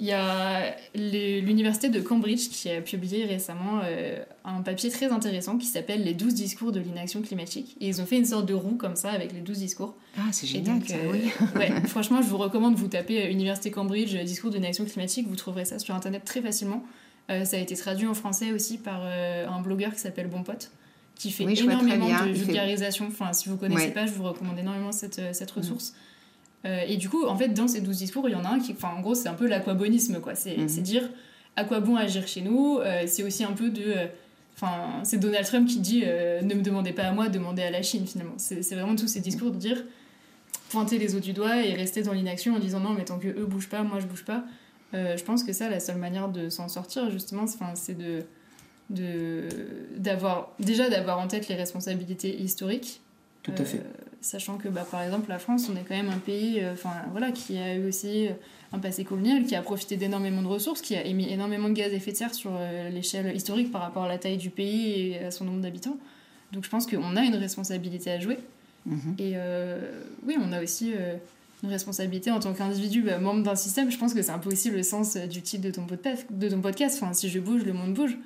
il 0.00 0.06
y 0.06 0.12
a 0.12 0.76
l'université 0.94 1.88
de 1.88 2.00
Cambridge 2.00 2.48
qui 2.48 2.68
a 2.68 2.80
publié 2.80 3.24
récemment 3.24 3.80
euh, 3.84 4.22
un 4.44 4.60
papier 4.62 4.90
très 4.90 5.06
intéressant 5.06 5.56
qui 5.56 5.66
s'appelle 5.66 6.02
Les 6.02 6.14
12 6.14 6.34
discours 6.34 6.72
de 6.72 6.80
l'inaction 6.80 7.22
climatique. 7.22 7.76
Et 7.80 7.88
ils 7.88 8.02
ont 8.02 8.06
fait 8.06 8.16
une 8.16 8.24
sorte 8.24 8.46
de 8.46 8.54
roue 8.54 8.76
comme 8.76 8.96
ça 8.96 9.10
avec 9.10 9.32
les 9.32 9.40
12 9.40 9.58
discours. 9.58 9.94
Ah, 10.18 10.22
c'est 10.32 10.46
génial, 10.46 10.82
ça, 10.86 10.96
euh, 10.96 11.12
oui. 11.12 11.30
ouais, 11.56 11.70
franchement, 11.86 12.22
je 12.22 12.28
vous 12.28 12.38
recommande, 12.38 12.74
vous 12.74 12.88
tapez 12.88 13.24
euh, 13.24 13.30
Université 13.30 13.70
Cambridge, 13.70 14.14
discours 14.24 14.50
de 14.50 14.56
l'inaction 14.56 14.84
climatique, 14.84 15.28
vous 15.28 15.36
trouverez 15.36 15.64
ça 15.64 15.78
sur 15.78 15.94
Internet 15.94 16.24
très 16.24 16.42
facilement. 16.42 16.84
ça 17.28 17.56
a 17.56 17.60
été 17.60 17.76
traduit 17.76 18.06
en 18.06 18.14
français 18.14 18.52
aussi 18.52 18.78
par 18.78 19.02
un 19.04 19.60
blogueur 19.62 19.94
qui 19.94 20.00
s'appelle 20.00 20.28
Bon 20.28 20.42
Pote 20.42 20.70
qui 21.14 21.30
fait 21.30 21.44
énormément 21.44 22.08
de 22.08 22.32
vulgarisation. 22.32 23.06
Enfin, 23.06 23.32
si 23.32 23.48
vous 23.48 23.56
connaissez 23.56 23.92
pas, 23.92 24.06
je 24.06 24.12
vous 24.12 24.24
recommande 24.24 24.58
énormément 24.58 24.90
cette, 24.90 25.20
cette 25.32 25.54
mm. 25.54 25.60
ressource. 25.60 25.94
Euh, 26.64 26.82
et 26.86 26.96
du 26.96 27.08
coup, 27.08 27.26
en 27.26 27.36
fait, 27.36 27.48
dans 27.48 27.68
ces 27.68 27.80
douze 27.80 27.98
discours, 27.98 28.28
il 28.28 28.32
y 28.32 28.34
en 28.34 28.44
a 28.44 28.48
un 28.48 28.58
qui, 28.58 28.72
enfin, 28.72 28.90
en 28.96 29.00
gros, 29.00 29.14
c'est 29.14 29.28
un 29.28 29.34
peu 29.34 29.46
l'aquabonisme, 29.46 30.20
quoi. 30.20 30.34
C'est 30.34 30.56
mhm. 30.56 30.66
dire 30.66 31.08
à 31.56 31.64
quoi 31.64 31.80
bon 31.80 31.96
agir 31.96 32.26
chez 32.26 32.40
nous. 32.40 32.78
Euh, 32.78 33.04
c'est 33.06 33.22
aussi 33.22 33.44
un 33.44 33.52
peu 33.52 33.70
de. 33.70 33.82
Euh, 33.82 34.06
enfin, 34.56 35.00
c'est 35.04 35.18
Donald 35.18 35.46
Trump 35.46 35.68
qui 35.68 35.78
dit 35.78 36.00
ne 36.02 36.54
me 36.54 36.62
demandez 36.62 36.92
pas 36.92 37.04
à 37.04 37.12
moi, 37.12 37.28
demandez 37.28 37.62
à 37.62 37.70
la 37.70 37.82
Chine, 37.82 38.06
finalement. 38.06 38.34
C'est 38.38 38.74
vraiment 38.74 38.96
tous 38.96 39.08
ces 39.08 39.20
discours 39.20 39.50
de 39.50 39.58
dire 39.58 39.84
pointer 40.70 40.98
les 40.98 41.14
autres 41.14 41.24
du 41.24 41.32
doigt 41.32 41.62
et 41.62 41.74
rester 41.74 42.02
dans 42.02 42.12
l'inaction 42.12 42.54
en 42.54 42.58
disant 42.58 42.80
non, 42.80 42.90
mais 42.90 43.04
tant 43.04 43.18
que 43.18 43.28
eux 43.28 43.46
bougent 43.46 43.68
pas, 43.68 43.82
moi 43.82 44.00
je 44.00 44.06
bouge 44.06 44.24
pas. 44.24 44.44
je 44.92 45.22
pense 45.22 45.44
que 45.44 45.52
ça, 45.52 45.68
la 45.68 45.80
seule 45.80 45.98
manière 45.98 46.28
de 46.28 46.48
s'en 46.48 46.68
sortir, 46.68 47.10
justement, 47.10 47.44
c'est 47.74 47.96
de 47.96 48.24
d'avoir 49.98 50.52
déjà 50.60 50.90
d'avoir 50.90 51.18
en 51.18 51.26
tête 51.26 51.48
les 51.48 51.54
responsabilités 51.54 52.38
historiques 52.40 53.00
tout 53.44 53.52
à 53.58 53.64
fait. 53.64 53.82
Sachant 54.24 54.56
que, 54.56 54.68
bah, 54.68 54.86
par 54.90 55.02
exemple, 55.02 55.28
la 55.28 55.38
France, 55.38 55.68
on 55.70 55.76
est 55.76 55.84
quand 55.86 55.94
même 55.94 56.08
un 56.08 56.18
pays 56.18 56.60
euh, 56.60 56.74
voilà, 57.10 57.30
qui 57.30 57.58
a 57.58 57.74
eu 57.74 57.86
aussi 57.86 58.28
euh, 58.28 58.32
un 58.72 58.78
passé 58.78 59.04
colonial, 59.04 59.44
qui 59.44 59.54
a 59.54 59.62
profité 59.62 59.96
d'énormément 59.96 60.42
de 60.42 60.46
ressources, 60.46 60.80
qui 60.80 60.96
a 60.96 61.04
émis 61.04 61.30
énormément 61.30 61.68
de 61.68 61.74
gaz 61.74 61.92
à 61.92 61.96
effet 61.96 62.12
de 62.12 62.16
serre 62.16 62.34
sur 62.34 62.52
euh, 62.54 62.88
l'échelle 62.88 63.34
historique 63.36 63.70
par 63.70 63.82
rapport 63.82 64.04
à 64.04 64.08
la 64.08 64.18
taille 64.18 64.38
du 64.38 64.50
pays 64.50 65.12
et 65.12 65.18
à 65.18 65.30
son 65.30 65.44
nombre 65.44 65.60
d'habitants. 65.60 65.98
Donc 66.52 66.64
je 66.64 66.70
pense 66.70 66.86
qu'on 66.86 67.16
a 67.16 67.22
une 67.22 67.34
responsabilité 67.34 68.10
à 68.10 68.18
jouer. 68.18 68.38
Mhm. 68.86 69.16
Et 69.18 69.34
oui, 70.26 70.36
on 70.40 70.52
a 70.52 70.62
aussi 70.62 70.92
une 71.62 71.68
responsabilité 71.68 72.30
en 72.30 72.38
tant 72.38 72.52
qu'individu, 72.52 73.02
bah, 73.02 73.18
membre 73.18 73.42
d'un 73.42 73.56
système. 73.56 73.90
Je 73.90 73.98
pense 73.98 74.14
que 74.14 74.22
c'est 74.22 74.30
un 74.30 74.38
peu 74.38 74.50
aussi 74.50 74.70
le 74.70 74.82
sens 74.82 75.16
du 75.16 75.42
titre 75.42 75.64
de 75.64 75.70
ton 75.70 75.86
podcast. 75.86 76.26
De 76.30 76.48
ton 76.48 76.60
podcast. 76.60 77.00
Enfin, 77.02 77.12
si 77.12 77.28
je 77.28 77.40
bouge, 77.40 77.64
le 77.64 77.72
monde 77.72 77.94
bouge. 77.94 78.16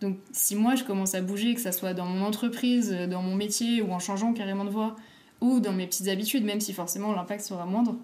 Donc 0.00 0.18
si 0.32 0.54
moi 0.54 0.74
je 0.74 0.84
commence 0.84 1.14
à 1.14 1.22
bouger, 1.22 1.54
que 1.54 1.60
ça 1.60 1.72
soit 1.72 1.94
dans 1.94 2.04
mon 2.04 2.24
entreprise, 2.24 2.92
dans 3.08 3.22
mon 3.22 3.34
métier 3.34 3.80
ou 3.80 3.92
en 3.92 4.00
changeant 4.00 4.32
carrément 4.34 4.64
de 4.64 4.70
voie, 4.70 4.96
ou 5.40 5.60
dans 5.60 5.72
mes 5.72 5.86
petites 5.86 6.08
habitudes, 6.08 6.44
même 6.44 6.60
si 6.60 6.72
forcément 6.72 7.12
l'impact 7.12 7.42
sera 7.42 7.64
moindre, 7.66 7.96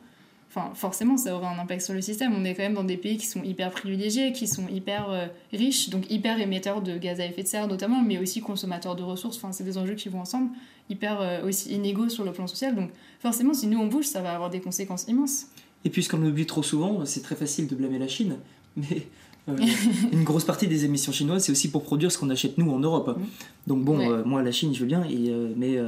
enfin 0.49 0.73
forcément 0.75 1.17
ça 1.17 1.35
aura 1.35 1.51
un 1.51 1.59
impact 1.59 1.83
sur 1.83 1.95
le 1.95 2.01
système. 2.01 2.33
On 2.35 2.45
est 2.45 2.55
quand 2.55 2.63
même 2.63 2.75
dans 2.75 2.85
des 2.85 2.97
pays 2.97 3.17
qui 3.17 3.27
sont 3.27 3.43
hyper 3.43 3.71
privilégiés, 3.71 4.33
qui 4.33 4.47
sont 4.47 4.69
hyper 4.69 5.11
euh, 5.11 5.27
riches, 5.53 5.91
donc 5.91 6.11
hyper 6.11 6.41
émetteurs 6.41 6.83
de 6.83 6.97
gaz 6.97 7.21
à 7.21 7.27
effet 7.27 7.43
de 7.43 7.49
serre 7.49 7.69
notamment, 7.69 8.03
mais 8.03 8.19
aussi 8.19 8.41
consommateurs 8.41 8.97
de 8.97 9.03
ressources. 9.03 9.37
Enfin 9.37 9.53
c'est 9.53 9.65
des 9.65 9.79
enjeux 9.79 9.95
qui 9.95 10.09
vont 10.09 10.21
ensemble, 10.21 10.51
hyper 10.89 11.21
euh, 11.21 11.47
aussi 11.47 11.73
inégaux 11.73 12.09
sur 12.09 12.25
le 12.25 12.33
plan 12.33 12.47
social. 12.47 12.75
Donc 12.75 12.91
forcément 13.21 13.55
si 13.55 13.67
nous 13.67 13.79
on 13.79 13.87
bouge, 13.87 14.07
ça 14.07 14.21
va 14.23 14.35
avoir 14.35 14.51
des 14.51 14.61
conséquences 14.61 15.07
immenses. 15.09 15.47
Et 15.85 15.91
puisqu'on 15.91 16.19
l'oublie 16.19 16.47
trop 16.47 16.63
souvent, 16.63 17.05
c'est 17.05 17.23
très 17.23 17.37
facile 17.37 17.67
de 17.67 17.75
blâmer 17.75 17.99
la 17.99 18.09
Chine, 18.09 18.37
mais 18.77 19.07
euh, 19.49 19.57
une 20.13 20.25
grosse 20.25 20.45
partie 20.45 20.67
des 20.67 20.85
émissions 20.85 21.13
chinoises, 21.13 21.45
c'est 21.45 21.53
aussi 21.53 21.71
pour 21.71 21.83
produire 21.83 22.11
ce 22.11 22.19
qu'on 22.19 22.31
achète 22.31 22.59
nous 22.59 22.71
en 22.71 22.79
Europe. 22.79 23.17
Mm. 23.19 23.23
Donc 23.67 23.85
bon, 23.85 24.01
euh, 24.01 24.23
moi 24.25 24.43
la 24.43 24.53
Chine, 24.53 24.75
je 24.75 24.81
veux 24.81 24.87
bien, 24.87 25.05
et, 25.05 25.31
euh, 25.31 25.53
mais 25.57 25.79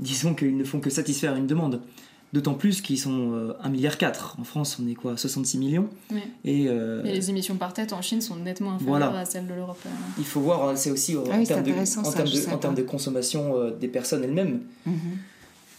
disons 0.00 0.34
qu'ils 0.34 0.56
ne 0.56 0.64
font 0.64 0.80
que 0.80 0.90
satisfaire 0.90 1.36
une 1.36 1.46
demande. 1.46 1.80
D'autant 2.32 2.54
plus 2.54 2.80
qu'ils 2.80 2.98
sont 2.98 3.54
1,4 3.62 3.70
milliard. 3.70 3.96
En 4.38 4.44
France, 4.44 4.78
on 4.82 4.88
est 4.88 4.94
quoi 4.94 5.16
66 5.16 5.58
millions. 5.58 5.88
Et, 6.44 6.68
les 7.04 7.30
émissions 7.30 7.56
par 7.56 7.72
tête 7.72 7.92
en 7.92 8.02
Chine 8.02 8.20
sont 8.20 8.36
nettement 8.36 8.72
inférieures 8.72 9.14
à 9.14 9.24
celles 9.24 9.46
de 9.46 9.54
l'Europe. 9.54 9.78
Il 10.18 10.24
faut 10.24 10.40
voir, 10.40 10.76
c'est 10.76 10.90
aussi 10.90 11.14
ah 11.16 11.36
en, 11.36 11.44
termes 11.44 11.62
de, 11.62 12.50
en, 12.52 12.58
termes 12.58 12.74
de, 12.74 12.82
consommation 12.82 13.70
des 13.80 13.88
personnes 13.88 14.24
elles-mêmes. 14.24 14.60
Mm-hmm 14.86 14.92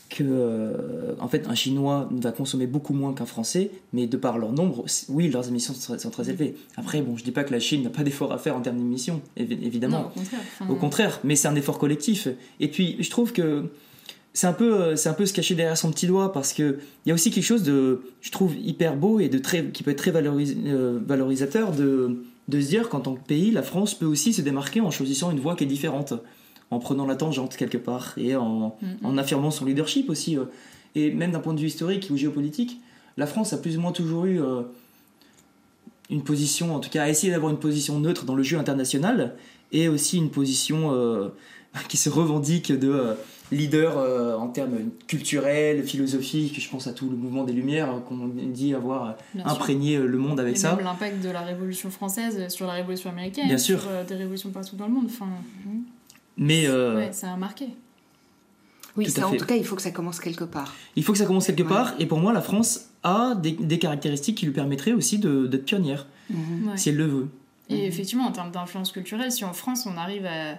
que 0.10 0.24
euh, 0.24 1.16
en 1.20 1.28
fait 1.28 1.48
un 1.48 1.56
chinois 1.56 2.10
va 2.12 2.32
consommer 2.32 2.68
beaucoup 2.68 2.94
moins 2.94 3.14
qu'un 3.14 3.26
français 3.26 3.72
mais 3.94 4.08
de 4.08 4.18
par 4.18 4.38
leur 4.38 4.52
nombre 4.52 4.86
oui 5.10 5.30
leurs 5.30 5.48
émissions 5.48 5.74
sont 5.74 6.10
très, 6.10 6.30
élevées 6.30 6.56
après 6.76 7.02
bon 7.02 7.18
je 7.18 7.24
dis 7.24 7.32
pas 7.32 7.44
que 7.44 7.52
la 7.52 7.60
Chine 7.60 7.84
n'a 7.84 7.90
pas 7.90 8.04
d'effort 8.04 8.32
à 8.32 8.38
faire 8.38 8.56
en 8.56 8.62
termes 8.62 8.78
d'émissions 8.78 9.22
évidemment 9.36 10.12
au, 10.70 10.76
contraire. 10.76 11.20
mais 11.24 11.36
c'est 11.36 11.48
un 11.48 11.56
effort 11.56 11.78
collectif 11.78 12.28
et 12.60 12.70
puis 12.70 12.96
je 13.00 13.10
trouve 13.10 13.34
que 13.34 13.70
c'est 14.38 14.46
un 14.46 14.54
peu 14.54 14.80
euh, 14.80 14.96
c'est 14.96 15.10
un 15.10 15.16
peu 15.16 15.26
se 15.26 15.34
cacher 15.34 15.56
derrière 15.56 15.76
son 15.76 15.90
petit 15.90 16.06
doigt 16.06 16.32
parce 16.32 16.54
que 16.54 16.78
il 17.04 17.10
y 17.10 17.12
a 17.12 17.16
aussi 17.16 17.32
quelque 17.32 17.44
chose 17.44 17.64
de 17.64 18.02
je 18.22 18.30
trouve 18.30 18.56
hyper 18.56 18.96
beau 18.96 19.20
et 19.20 19.30
de 19.30 19.40
très 19.40 19.66
qui 19.72 19.82
peut 19.82 19.90
être 19.90 19.98
très 19.98 20.14
euh, 20.16 21.00
valorisateur 21.04 21.72
de 21.72 22.24
de 22.48 22.62
se 22.62 22.68
dire 22.68 22.88
qu'en 22.88 23.00
tant 23.00 23.16
que 23.16 23.26
pays 23.26 23.50
la 23.50 23.64
France 23.64 23.96
peut 23.96 24.06
aussi 24.06 24.34
se 24.34 24.44
démarquer 24.44 24.80
en 24.80 24.92
choisissant 24.92 25.32
une 25.32 25.40
voie 25.40 25.56
qui 25.56 25.64
est 25.64 25.68
différente 25.68 26.14
en 26.70 26.78
prenant 26.78 27.08
la 27.08 27.16
tangente 27.16 27.58
quelque 27.58 27.80
part 27.80 28.14
et 28.16 28.36
en, 28.36 28.78
en 29.04 29.18
affirmant 29.18 29.50
son 29.50 29.66
leadership 29.66 30.08
aussi. 30.08 30.38
Euh. 30.38 30.44
Et 30.94 31.10
même 31.10 31.32
d'un 31.32 31.40
point 31.40 31.56
de 31.56 31.60
vue 31.60 31.68
historique 31.68 32.10
ou 32.12 32.18
géopolitique, 32.18 32.80
la 33.18 33.26
France 33.26 33.54
a 33.54 33.58
plus 33.58 33.76
ou 33.78 33.82
moins 33.82 33.92
toujours 33.92 34.26
eu 34.26 34.40
euh, 34.40 34.62
une 36.12 36.24
position, 36.24 36.76
en 36.76 36.80
tout 36.80 36.92
cas 36.92 37.06
a 37.06 37.10
essayé 37.10 37.34
d'avoir 37.34 37.52
une 37.52 37.60
position 37.60 38.00
neutre 38.00 38.24
dans 38.26 38.36
le 38.36 38.44
jeu 38.44 38.60
international 38.60 39.36
et 39.72 39.90
aussi 39.90 40.18
une 40.18 40.30
position 40.30 41.32
qui 41.90 41.98
se 41.98 42.10
revendique 42.10 42.72
de 42.72 43.16
leader 43.52 43.98
euh, 43.98 44.36
en 44.36 44.48
termes 44.48 44.78
culturels, 45.08 45.84
philosophiques. 45.84 46.60
Je 46.60 46.70
pense 46.70 46.88
à 46.88 46.94
tout 46.94 47.10
le 47.10 47.16
mouvement 47.16 47.44
des 47.44 47.54
Lumières 47.54 47.90
euh, 47.94 48.00
qu'on 48.00 48.28
dit 48.28 48.74
avoir 48.74 49.16
Bien 49.34 49.44
sûr. 49.44 49.52
imprégné 49.54 49.96
euh, 49.98 50.06
le 50.06 50.18
monde 50.18 50.40
avec 50.40 50.56
Et 50.56 50.60
ça. 50.60 50.76
même 50.76 50.84
l'impact 50.86 51.22
de 51.24 51.30
la 51.30 51.42
Révolution 51.42 51.90
française 51.90 52.48
sur 52.50 52.68
la 52.68 52.74
Révolution 52.74 53.10
américaine, 53.10 53.48
Bien 53.48 53.58
sûr. 53.58 53.80
sur 53.82 53.90
euh, 53.90 54.04
des 54.04 54.16
révolutions 54.16 54.50
partout 54.50 54.76
dans 54.76 54.88
le 54.88 54.94
monde. 54.94 55.06
Enfin, 55.08 55.28
Mais 56.38 56.68
euh, 56.68 56.96
ouais, 56.98 57.14
ça 57.14 57.32
a 57.34 57.38
marqué. 57.38 57.68
Oui, 58.96 59.06
Tout 59.06 59.12
à 59.12 59.14
ça, 59.22 59.28
en 59.28 59.36
tout 59.36 59.46
cas, 59.46 59.56
il 59.56 59.64
faut 59.64 59.76
que 59.76 59.82
ça 59.82 59.92
commence 59.92 60.20
quelque 60.20 60.44
part. 60.44 60.74
il 60.96 61.04
faut 61.04 61.12
que 61.12 61.18
ça 61.20 61.26
commence 61.26 61.46
quelque 61.46 61.62
Ouais. 61.62 61.70
part. 61.70 61.94
Et 62.00 62.08
pour 62.08 62.18
moi, 62.18 62.34
la 62.34 62.42
France 62.42 62.90
a 63.04 63.36
des, 63.36 63.52
des 63.52 63.78
caractéristiques 63.80 64.38
qui 64.40 64.46
lui 64.48 64.54
permettraient 64.54 64.94
aussi 64.94 65.20
d'être 65.20 65.66
pionnière, 65.66 66.08
Mhm. 66.32 66.70
Ouais. 66.70 66.78
si 66.78 66.90
elle 66.90 66.96
le 66.98 67.06
veut. 67.06 67.28
Et 67.70 67.76
Mhm. 67.76 67.82
effectivement, 67.84 68.26
en 68.26 68.32
termes 68.32 68.52
d'influence 68.52 68.92
culturelle, 68.92 69.32
si 69.32 69.46
en 69.46 69.54
France 69.54 69.86
on 69.86 69.98
arrive 69.98 70.26
à. 70.26 70.56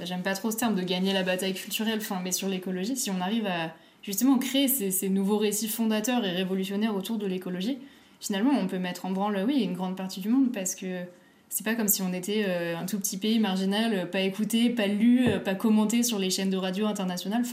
J'aime 0.00 0.22
pas 0.22 0.34
trop 0.34 0.50
ce 0.50 0.56
terme 0.56 0.74
de 0.74 0.82
gagner 0.82 1.12
la 1.12 1.22
bataille 1.22 1.54
culturelle, 1.54 1.98
enfin, 1.98 2.20
mais 2.22 2.32
sur 2.32 2.48
l'écologie, 2.48 2.96
si 2.96 3.10
on 3.10 3.20
arrive 3.20 3.46
à 3.46 3.72
justement 4.02 4.38
créer 4.38 4.68
ces, 4.68 5.08
nouveaux 5.08 5.38
récits 5.38 5.68
fondateurs 5.68 6.24
et 6.24 6.30
révolutionnaires 6.30 6.96
autour 6.96 7.18
de 7.18 7.26
l'écologie, 7.26 7.78
finalement 8.20 8.52
on 8.58 8.66
peut 8.66 8.78
mettre 8.78 9.04
en 9.04 9.10
branle, 9.10 9.44
oui, 9.46 9.62
une 9.62 9.74
grande 9.74 9.96
partie 9.96 10.20
du 10.20 10.28
monde 10.28 10.50
parce 10.52 10.74
que 10.74 11.02
c'est 11.48 11.64
pas 11.64 11.74
comme 11.74 11.88
si 11.88 12.02
on 12.02 12.12
était 12.12 12.44
euh, 12.48 12.76
un 12.76 12.86
tout 12.86 12.98
petit 12.98 13.18
pays 13.18 13.38
marginal, 13.38 14.10
pas 14.10 14.20
écouté, 14.20 14.70
pas 14.70 14.86
lu, 14.86 15.26
pas 15.44 15.54
commenté 15.54 16.02
sur 16.02 16.18
les 16.18 16.30
chaînes 16.30 16.50
de 16.50 16.56
radio 16.56 16.86
internationales. 16.86 17.44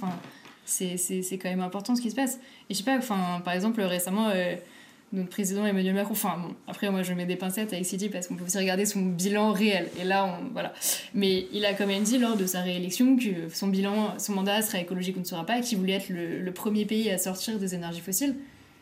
C'est 0.66 1.38
quand 1.42 1.50
même 1.50 1.62
important 1.62 1.96
ce 1.96 2.02
qui 2.02 2.10
se 2.10 2.16
passe. 2.16 2.40
Et 2.70 2.74
je 2.74 2.76
sais 2.76 2.84
pas, 2.84 3.00
par 3.44 3.54
exemple, 3.54 3.82
récemment. 3.82 4.30
euh, 4.30 4.56
notre 5.12 5.30
président 5.30 5.66
Emmanuel 5.66 5.96
Macron, 5.96 6.12
enfin 6.12 6.38
bon, 6.38 6.54
après 6.68 6.92
moi 6.92 7.02
je 7.02 7.14
mets 7.14 7.26
des 7.26 7.36
pincettes 7.36 7.74
avec 7.74 7.86
City 7.86 8.10
parce 8.10 8.28
qu'on 8.28 8.36
peut 8.36 8.46
aussi 8.46 8.58
regarder 8.58 8.86
son 8.86 9.02
bilan 9.02 9.52
réel. 9.52 9.90
Et 10.00 10.04
là, 10.04 10.26
on, 10.26 10.52
voilà. 10.54 10.74
Mais 11.14 11.48
il 11.52 11.66
a 11.66 11.74
quand 11.74 11.88
même 11.88 12.04
dit 12.04 12.18
lors 12.20 12.38
de 12.38 12.46
sa 12.46 12.62
réélection 12.62 13.18
que 13.18 13.50
son 13.52 13.68
bilan, 13.68 14.20
son 14.20 14.34
mandat 14.34 14.62
sera 14.62 14.80
écologique 14.80 15.18
ou 15.18 15.22
ne 15.22 15.26
sera 15.26 15.46
pas, 15.46 15.62
qu'il 15.62 15.78
voulait 15.78 15.94
être 15.94 16.10
le, 16.10 16.40
le 16.40 16.52
premier 16.52 16.86
pays 16.86 17.10
à 17.10 17.18
sortir 17.18 17.58
des 17.58 17.74
énergies 17.74 18.02
fossiles. 18.02 18.36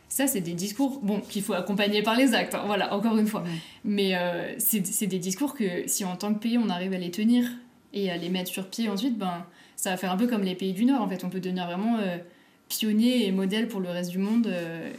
Ça, 0.10 0.26
c'est 0.26 0.40
des 0.40 0.54
discours, 0.54 1.02
bon, 1.04 1.20
qu'il 1.20 1.42
faut 1.44 1.54
accompagner 1.54 2.02
par 2.02 2.16
les 2.16 2.34
actes, 2.34 2.56
hein, 2.56 2.64
voilà, 2.66 2.94
encore 2.94 3.18
une 3.18 3.28
fois. 3.28 3.44
Mais 3.84 4.16
euh, 4.16 4.54
c'est 4.58 4.86
c'est 4.88 5.08
des 5.08 5.20
discours 5.20 5.54
que 5.54 5.86
si 5.86 6.06
en 6.06 6.16
tant 6.16 6.34
que 6.34 6.40
pays 6.40 6.58
on 6.58 6.70
arrive 6.70 6.94
à 6.94 6.98
les 6.98 7.12
tenir 7.12 7.46
et 7.94 8.10
à 8.10 8.16
les 8.16 8.30
mettre 8.30 8.50
sur 8.50 8.68
pied 8.70 8.88
ensuite, 8.88 9.18
ben, 9.18 9.46
ça 9.76 9.92
va 9.92 9.98
faire 9.98 10.12
un 10.12 10.18
peu 10.18 10.28
comme 10.28 10.44
les 10.44 10.56
pays 10.56 10.72
du 10.74 10.86
Nord, 10.86 11.02
en 11.02 11.10
fait. 11.10 11.24
On 11.26 11.30
peut 11.30 11.42
devenir 11.42 11.66
vraiment 11.66 11.98
euh, 12.00 12.18
pionnier 12.70 13.28
et 13.28 13.32
modèle 13.34 13.68
pour 13.68 13.82
le 13.82 13.90
reste 13.90 14.12
du 14.12 14.18
monde. 14.18 14.48
euh, 14.48 14.92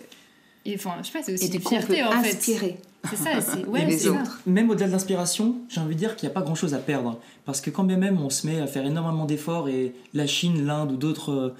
et 0.69 0.75
enfin, 0.75 0.95
je 1.01 1.07
sais 1.07 1.13
pas, 1.19 1.25
c'est 1.25 1.33
aussi 1.35 1.45
Et 1.45 1.47
une 1.47 1.53
du 1.53 1.61
coup, 1.61 1.75
on 1.75 1.81
peut 1.81 1.95
fierté, 1.95 2.05
en 2.05 2.23
fait. 2.23 2.31
inspirer 2.31 2.77
C'est 3.09 3.17
ça, 3.17 3.41
c'est 3.41 3.65
ouais, 3.67 3.87
les 3.87 3.97
c'est 3.99 4.09
ça. 4.11 4.21
autres. 4.21 4.41
Même 4.47 4.69
au-delà 4.71 4.87
de 4.87 4.93
l'inspiration, 4.93 5.57
j'ai 5.69 5.81
envie 5.81 5.95
de 5.95 5.99
dire 6.01 6.17
qu'il 6.17 6.29
n'y 6.29 6.33
a 6.33 6.35
pas 6.35 6.43
grand-chose 6.43 6.75
à 6.75 6.79
perdre. 6.79 7.19
Parce 7.45 7.61
que 7.61 7.71
quand 7.71 7.85
bien 7.85 7.97
même 7.97 8.21
on 8.21 8.31
se 8.31 8.47
met 8.47 8.61
à 8.61 8.67
faire 8.67 8.85
énormément 8.85 9.25
d'efforts 9.25 9.69
et 9.69 9.95
la 10.15 10.27
Chine, 10.27 10.67
l'Inde 10.67 10.93
ou 10.93 10.97
d'autres 10.97 11.55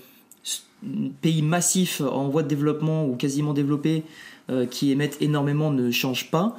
euh, 0.85 1.09
pays 1.23 1.43
massifs 1.43 2.01
en 2.01 2.29
voie 2.29 2.43
de 2.43 2.49
développement 2.49 3.07
ou 3.07 3.17
quasiment 3.17 3.55
développés 3.55 4.05
euh, 4.51 4.67
qui 4.67 4.91
émettent 4.91 5.21
énormément 5.21 5.71
ne 5.71 5.91
changent 5.91 6.31
pas, 6.31 6.59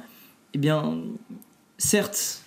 eh 0.54 0.58
bien, 0.58 0.98
certes, 1.78 2.39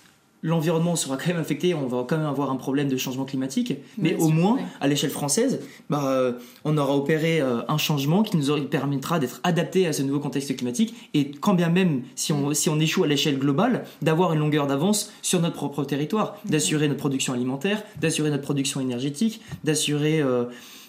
l'environnement 0.44 0.94
sera 0.94 1.16
quand 1.16 1.28
même 1.28 1.38
affecté, 1.38 1.74
on 1.74 1.86
va 1.86 2.04
quand 2.06 2.18
même 2.18 2.26
avoir 2.26 2.50
un 2.50 2.56
problème 2.56 2.88
de 2.88 2.98
changement 2.98 3.24
climatique, 3.24 3.72
mais 3.96 4.14
au 4.14 4.26
sûr, 4.26 4.34
moins, 4.34 4.56
ouais. 4.56 4.62
à 4.78 4.86
l'échelle 4.86 5.10
française, 5.10 5.60
bah, 5.88 6.04
euh, 6.04 6.32
on 6.66 6.76
aura 6.76 6.94
opéré 6.94 7.40
euh, 7.40 7.62
un 7.66 7.78
changement 7.78 8.22
qui 8.22 8.36
nous 8.36 8.62
permettra 8.64 9.18
d'être 9.18 9.40
adapté 9.42 9.86
à 9.86 9.94
ce 9.94 10.02
nouveau 10.02 10.20
contexte 10.20 10.54
climatique 10.54 10.94
et 11.14 11.30
quand 11.30 11.54
bien 11.54 11.70
même 11.70 12.02
si 12.14 12.34
on, 12.34 12.52
si 12.52 12.68
on 12.68 12.78
échoue 12.78 13.04
à 13.04 13.06
l'échelle 13.06 13.38
globale, 13.38 13.86
d'avoir 14.02 14.34
une 14.34 14.40
longueur 14.40 14.66
d'avance 14.66 15.12
sur 15.22 15.40
notre 15.40 15.56
propre 15.56 15.82
territoire, 15.84 16.36
d'assurer 16.44 16.88
notre 16.88 17.00
production 17.00 17.32
alimentaire, 17.32 17.82
d'assurer 17.98 18.28
notre 18.28 18.42
production 18.42 18.80
énergétique, 18.80 19.40
d'assurer 19.64 20.20
euh, 20.20 20.44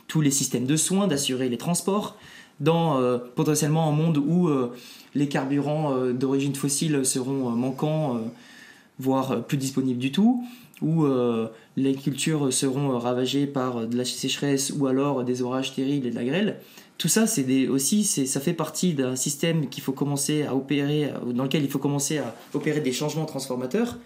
tous 0.10 0.20
les 0.20 0.32
systèmes 0.32 0.66
de 0.66 0.76
soins, 0.76 1.08
d'assurer 1.08 1.48
les 1.48 1.58
transports, 1.58 2.18
dans 2.60 3.02
potentiellement 3.36 3.90
un 3.90 3.92
monde 3.92 4.18
où 4.18 4.50
les 5.14 5.28
carburants 5.28 5.94
d'origine 6.14 6.56
fossile 6.56 7.04
seront 7.04 7.50
manquants, 7.50 8.22
voire 9.00 9.32
euh, 9.32 9.40
plus 9.40 9.58
disponibles 9.58 10.00
du 10.00 10.12
tout, 10.12 10.44
où 10.82 11.06
euh, 11.06 11.48
les 11.78 11.96
cultures 11.96 12.52
seront 12.52 12.92
euh, 12.92 12.98
ravagées 12.98 13.48
par 13.48 13.88
de 13.88 13.98
la 13.98 14.06
sécheresse 14.06 14.74
ou 14.78 14.88
alors 14.88 15.24
des 15.24 15.42
orages 15.42 15.74
terribles 15.74 16.08
et 16.08 16.12
de 16.12 16.16
la 16.16 16.24
grêle. 16.24 16.60
Tout 16.98 17.10
ça, 17.10 17.28
c'est 17.28 17.68
aussi, 17.68 18.06
ça 18.06 18.40
fait 18.40 18.54
partie 18.54 18.94
d'un 18.94 19.18
système 19.18 19.68
qu'il 19.68 19.84
faut 19.84 19.92
commencer 19.92 20.44
à 20.44 20.56
opérer, 20.56 21.12
dans 21.34 21.44
lequel 21.44 21.62
il 21.64 21.70
faut 21.70 21.80
commencer 21.80 22.20
à 22.20 22.34
opérer 22.54 22.80
des 22.80 22.94
changements 22.94 23.26
transformateurs 23.26 23.98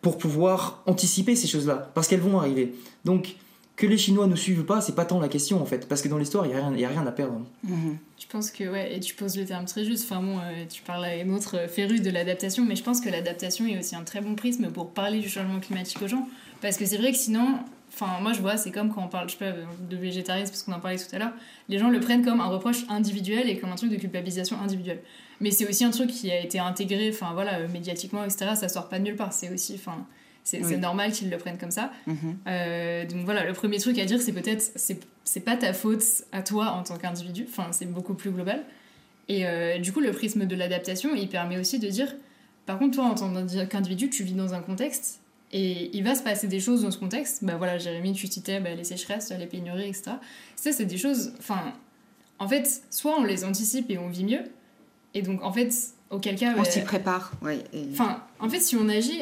pour 0.00 0.18
pouvoir 0.18 0.82
anticiper 0.86 1.36
ces 1.36 1.46
choses-là, 1.46 1.92
parce 1.94 2.08
qu'elles 2.08 2.18
vont 2.18 2.40
arriver. 2.40 2.74
Donc, 3.04 3.36
que 3.82 3.86
les 3.88 3.98
Chinois 3.98 4.28
nous 4.28 4.36
suivent 4.36 4.64
pas, 4.64 4.80
c'est 4.80 4.94
pas 4.94 5.04
tant 5.04 5.18
la 5.18 5.28
question 5.28 5.60
en 5.60 5.66
fait, 5.66 5.88
parce 5.88 6.02
que 6.02 6.08
dans 6.08 6.16
l'histoire, 6.18 6.46
il 6.46 6.50
n'y 6.50 6.54
a, 6.54 6.58
rien- 6.58 6.72
il 6.74 6.80
y 6.80 6.84
a 6.84 6.88
rien 6.88 7.04
à 7.06 7.10
perdre. 7.12 7.40
Mhm. 7.64 7.98
Je 8.18 8.26
pense 8.28 8.50
que, 8.52 8.64
ouais, 8.70 8.94
et 8.96 9.00
tu 9.00 9.14
poses 9.14 9.36
le 9.36 9.44
terme 9.44 9.64
très 9.64 9.84
juste. 9.84 10.04
Enfin 10.10 10.22
bon, 10.22 10.38
euh, 10.38 10.64
tu 10.70 10.82
parles 10.82 11.04
à 11.04 11.16
une 11.16 11.34
autre 11.34 11.56
euh, 11.58 11.66
férue 11.68 11.98
de 12.00 12.10
l'adaptation, 12.10 12.64
mais 12.64 12.76
je 12.76 12.84
pense 12.84 13.00
que 13.00 13.08
l'adaptation 13.08 13.66
est 13.66 13.78
aussi 13.78 13.96
un 13.96 14.04
très 14.04 14.20
bon 14.20 14.34
prisme 14.36 14.70
pour 14.70 14.90
parler 14.90 15.18
du 15.18 15.28
changement 15.28 15.58
climatique 15.58 16.00
aux 16.00 16.06
gens. 16.08 16.28
Parce 16.60 16.76
que 16.76 16.86
c'est 16.86 16.96
vrai 16.96 17.10
que 17.10 17.18
sinon, 17.18 17.58
enfin, 17.92 18.20
moi 18.22 18.32
je 18.32 18.40
vois, 18.40 18.56
c'est 18.56 18.70
comme 18.70 18.90
quand 18.94 19.02
on 19.04 19.08
parle, 19.08 19.28
je 19.28 19.36
sais 19.36 19.44
pas, 19.44 19.52
de 19.90 19.96
végétarisme, 19.96 20.50
parce 20.52 20.62
qu'on 20.62 20.72
en 20.72 20.80
parlait 20.80 20.96
tout 20.98 21.12
à 21.14 21.18
l'heure, 21.18 21.32
les 21.68 21.78
gens 21.80 21.90
le 21.90 21.98
prennent 21.98 22.24
comme 22.24 22.40
un 22.40 22.46
reproche 22.46 22.84
individuel 22.88 23.50
et 23.50 23.58
comme 23.58 23.70
un 23.72 23.76
truc 23.76 23.90
de 23.90 23.96
culpabilisation 23.96 24.56
individuelle. 24.62 25.00
Mais 25.40 25.50
c'est 25.50 25.68
aussi 25.68 25.82
un 25.84 25.90
truc 25.90 26.08
qui 26.10 26.30
a 26.30 26.38
été 26.40 26.60
intégré, 26.60 27.10
enfin 27.12 27.32
voilà, 27.34 27.54
euh, 27.58 27.68
médiatiquement, 27.68 28.22
etc. 28.22 28.52
Ça 28.54 28.68
sort 28.68 28.88
pas 28.88 29.00
de 29.00 29.04
nulle 29.04 29.16
part. 29.16 29.32
C'est 29.32 29.52
aussi, 29.52 29.74
enfin, 29.74 30.06
c'est 30.44 30.64
Oui. 30.64 30.76
normal 30.76 31.12
qu'ils 31.12 31.30
le 31.30 31.38
prennent 31.38 31.58
comme 31.58 31.70
ça. 31.70 31.92
Mhm. 32.06 32.36
Euh, 32.46 33.06
donc 33.06 33.24
voilà, 33.24 33.44
le 33.44 33.52
premier 33.52 33.78
truc 33.78 33.98
à 33.98 34.04
dire, 34.04 34.20
c'est 34.20 34.32
peut-être, 34.32 34.72
c'est, 34.76 34.98
c'est 35.24 35.40
pas 35.40 35.56
ta 35.56 35.72
faute 35.72 36.02
à 36.32 36.42
toi 36.42 36.70
en 36.72 36.82
tant 36.82 36.96
qu'individu, 36.98 37.46
enfin, 37.48 37.68
c'est 37.72 37.86
beaucoup 37.86 38.14
plus 38.14 38.30
global. 38.30 38.64
Et 39.28 39.46
euh, 39.46 39.78
du 39.78 39.92
coup, 39.92 40.00
le 40.00 40.10
prisme 40.10 40.46
de 40.46 40.56
l'adaptation, 40.56 41.14
il 41.14 41.28
permet 41.28 41.56
aussi 41.58 41.78
de 41.78 41.88
dire, 41.88 42.12
par 42.66 42.78
contre, 42.78 42.96
toi, 42.96 43.04
en 43.04 43.14
tant 43.14 43.32
qu'individu, 43.66 44.10
tu 44.10 44.24
vis 44.24 44.34
dans 44.34 44.52
un 44.54 44.60
contexte, 44.60 45.20
et 45.52 45.96
il 45.96 46.02
va 46.02 46.14
se 46.14 46.22
passer 46.22 46.48
des 46.48 46.60
choses 46.60 46.82
dans 46.82 46.90
ce 46.90 46.98
contexte. 46.98 47.44
Bah 47.44 47.54
voilà, 47.56 47.78
Jérémy, 47.78 48.12
tu 48.14 48.26
citais 48.26 48.58
bah, 48.58 48.74
les 48.74 48.84
sécheresses, 48.84 49.32
les 49.38 49.46
pénuries, 49.46 49.88
etc. 49.88 50.12
Ça, 50.56 50.72
c'est 50.72 50.86
des 50.86 50.96
choses, 50.98 51.34
enfin, 51.38 51.72
en 52.38 52.48
fait, 52.48 52.82
soit 52.90 53.14
on 53.18 53.22
les 53.22 53.44
anticipe 53.44 53.90
et 53.90 53.98
on 53.98 54.08
vit 54.08 54.24
mieux, 54.24 54.42
et 55.14 55.22
donc, 55.22 55.42
en 55.44 55.52
fait, 55.52 55.72
auquel 56.10 56.36
cas... 56.36 56.54
On 56.56 56.62
bah, 56.62 56.64
s'y 56.64 56.80
prépare, 56.80 57.32
oui. 57.42 57.58
et- 57.72 57.84
Enfin, 57.92 58.24
en 58.40 58.48
fait, 58.48 58.60
si 58.60 58.76
on 58.76 58.88
agit, 58.88 59.20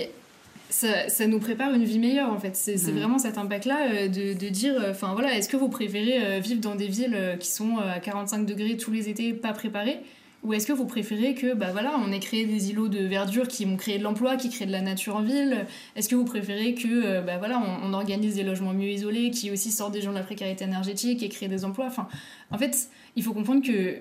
ça, 0.71 1.09
ça 1.09 1.27
nous 1.27 1.39
prépare 1.41 1.75
une 1.75 1.85
vie 1.85 1.99
meilleure, 1.99 2.33
en 2.33 2.39
fait. 2.39 2.57
C'est 2.57 2.77
Mhm. 2.77 2.99
vraiment 2.99 3.19
cet 3.19 3.37
impact-là 3.39 3.89
euh, 3.93 4.09
de, 4.09 4.33
de 4.33 4.49
dire, 4.49 4.75
euh, 4.81 4.91
enfin 4.93 5.13
voilà, 5.13 5.37
est-ce 5.37 5.49
que 5.49 5.57
vous 5.57 5.69
préférez 5.69 6.19
euh, 6.25 6.39
vivre 6.39 6.61
dans 6.61 6.75
des 6.77 6.87
villes 6.89 7.37
qui 7.39 7.51
sont 7.51 7.77
à 7.79 8.01
45 8.01 8.47
degrés 8.47 8.77
tous 8.77 8.91
les 8.91 9.09
étés, 9.09 9.33
pas 9.35 9.53
préparées? 9.53 9.99
Ou 10.43 10.55
est-ce 10.55 10.67
que 10.67 10.73
vous 10.73 10.87
préférez 10.87 11.35
que, 11.35 11.53
bah 11.53 11.69
voilà, 11.71 11.93
on 12.03 12.11
ait 12.13 12.19
créé 12.19 12.47
des 12.47 12.71
îlots 12.71 12.89
de 12.89 13.01
verdure 13.05 13.47
qui 13.47 13.67
vont 13.67 13.77
créer 13.77 13.99
de 13.99 14.03
l'emploi, 14.05 14.37
qui 14.37 14.49
créent 14.49 14.65
de 14.65 14.73
la 14.73 14.81
nature 14.81 15.17
en 15.17 15.23
ville? 15.23 15.67
Est-ce 15.97 16.09
que 16.09 16.15
vous 16.15 16.25
préférez 16.25 16.75
que, 16.75 17.21
bah 17.21 17.37
voilà, 17.37 17.61
on, 17.61 17.91
on 17.91 17.93
organise 17.93 18.37
des 18.37 18.43
logements 18.43 18.73
mieux 18.73 18.89
isolés, 18.89 19.31
qui 19.33 19.51
aussi 19.51 19.71
sortent 19.71 19.93
des 19.93 20.01
gens 20.01 20.13
de 20.13 20.17
la 20.17 20.23
précarité 20.23 20.65
énergétique 20.65 21.23
et 21.23 21.29
créent 21.29 21.49
des 21.49 21.67
emplois? 21.67 21.85
Enfin, 21.89 22.09
en 22.51 22.57
fait, 22.57 22.89
il 23.17 23.23
faut 23.23 23.35
comprendre 23.35 23.63
que 23.63 23.97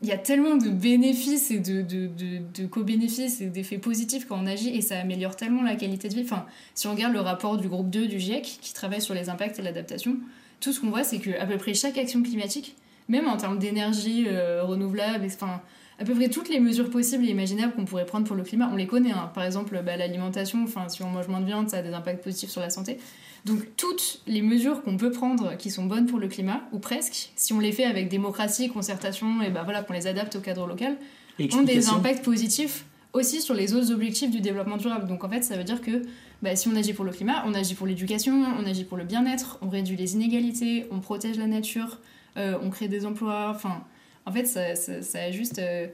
il 0.00 0.08
y 0.08 0.12
a 0.12 0.18
tellement 0.18 0.56
de 0.56 0.68
bénéfices 0.68 1.50
et 1.50 1.58
de, 1.58 1.82
de, 1.82 2.08
de, 2.54 2.66
co-bénéfices 2.66 3.40
et 3.40 3.46
d'effets 3.46 3.78
positifs 3.78 4.26
quand 4.26 4.38
on 4.40 4.46
agit 4.46 4.68
et 4.76 4.80
ça 4.80 4.98
améliore 4.98 5.34
tellement 5.34 5.62
la 5.62 5.74
qualité 5.74 6.08
de 6.08 6.14
vie. 6.14 6.22
Enfin, 6.22 6.46
si 6.74 6.86
on 6.86 6.92
regarde 6.92 7.12
le 7.12 7.20
rapport 7.20 7.56
du 7.56 7.68
groupe 7.68 7.90
2 7.90 8.06
du 8.06 8.20
GIEC 8.20 8.58
qui 8.60 8.72
travaille 8.72 9.02
sur 9.02 9.14
les 9.14 9.28
impacts 9.28 9.58
et 9.58 9.62
l'adaptation, 9.62 10.16
tout 10.60 10.72
ce 10.72 10.80
qu'on 10.80 10.90
voit, 10.90 11.02
c'est 11.02 11.18
qu'à 11.18 11.46
peu 11.46 11.56
près 11.56 11.74
chaque 11.74 11.98
action 11.98 12.22
climatique, 12.22 12.76
même 13.08 13.26
en 13.26 13.36
termes 13.36 13.58
d'énergie 13.58 14.26
euh, 14.28 14.62
renouvelable, 14.62 15.24
enfin, 15.26 15.60
à 15.98 16.04
peu 16.04 16.14
près 16.14 16.28
toutes 16.28 16.48
les 16.48 16.60
mesures 16.60 16.90
possibles 16.90 17.24
et 17.24 17.30
imaginables 17.30 17.74
qu'on 17.74 17.84
pourrait 17.84 18.06
prendre 18.06 18.26
pour 18.26 18.36
le 18.36 18.44
climat, 18.44 18.70
on 18.72 18.76
les 18.76 18.86
connaît. 18.86 19.10
hein. 19.10 19.30
Par 19.34 19.44
exemple, 19.44 19.80
bah, 19.84 19.96
l'alimentation, 19.96 20.62
enfin, 20.62 20.88
si 20.88 21.02
on 21.02 21.10
mange 21.10 21.28
moins 21.28 21.40
de 21.40 21.46
viande, 21.46 21.68
ça 21.68 21.78
a 21.78 21.82
des 21.82 21.92
impacts 21.92 22.22
positifs 22.22 22.50
sur 22.50 22.60
la 22.60 22.70
santé. 22.70 22.98
Donc 23.44 23.60
toutes 23.76 24.20
les 24.26 24.42
mesures 24.42 24.82
qu'on 24.82 24.96
peut 24.96 25.10
prendre 25.10 25.56
qui 25.56 25.70
sont 25.70 25.86
bonnes 25.86 26.06
pour 26.06 26.18
le 26.18 26.28
climat, 26.28 26.62
ou 26.72 26.78
presque, 26.78 27.30
si 27.36 27.52
on 27.52 27.60
les 27.60 27.72
fait 27.72 27.84
avec 27.84 28.08
démocratie, 28.08 28.68
concertation, 28.68 29.42
et 29.42 29.50
bah 29.50 29.62
voilà, 29.64 29.82
qu'on 29.82 29.92
les 29.92 30.06
adapte 30.06 30.36
au 30.36 30.40
cadre 30.40 30.66
local, 30.66 30.96
ont 31.52 31.62
des 31.62 31.88
impacts 31.88 32.24
positifs 32.24 32.84
aussi 33.12 33.40
sur 33.40 33.54
les 33.54 33.74
autres 33.74 33.90
objectifs 33.92 34.30
du 34.30 34.40
développement 34.40 34.76
durable. 34.76 35.06
Donc 35.06 35.24
en 35.24 35.28
fait, 35.28 35.42
ça 35.42 35.56
veut 35.56 35.64
dire 35.64 35.80
que 35.80 36.02
bah, 36.42 36.54
si 36.56 36.68
on 36.68 36.76
agit 36.76 36.92
pour 36.92 37.04
le 37.04 37.10
climat, 37.10 37.42
on 37.46 37.54
agit 37.54 37.74
pour 37.74 37.86
l'éducation, 37.86 38.44
on 38.58 38.66
agit 38.66 38.84
pour 38.84 38.96
le 38.96 39.04
bien-être, 39.04 39.58
on 39.62 39.68
réduit 39.68 39.96
les 39.96 40.14
inégalités, 40.14 40.86
on 40.90 41.00
protège 41.00 41.38
la 41.38 41.46
nature, 41.46 41.98
euh, 42.36 42.56
on 42.62 42.70
crée 42.70 42.86
des 42.88 43.06
emplois. 43.06 43.52
Enfin, 43.54 43.82
en 44.28 44.32
fait, 44.32 44.44
ça, 44.44 44.74
ça, 44.74 45.02
ça 45.02 45.18
a 45.22 45.30
juste 45.30 45.58
euh, 45.58 45.86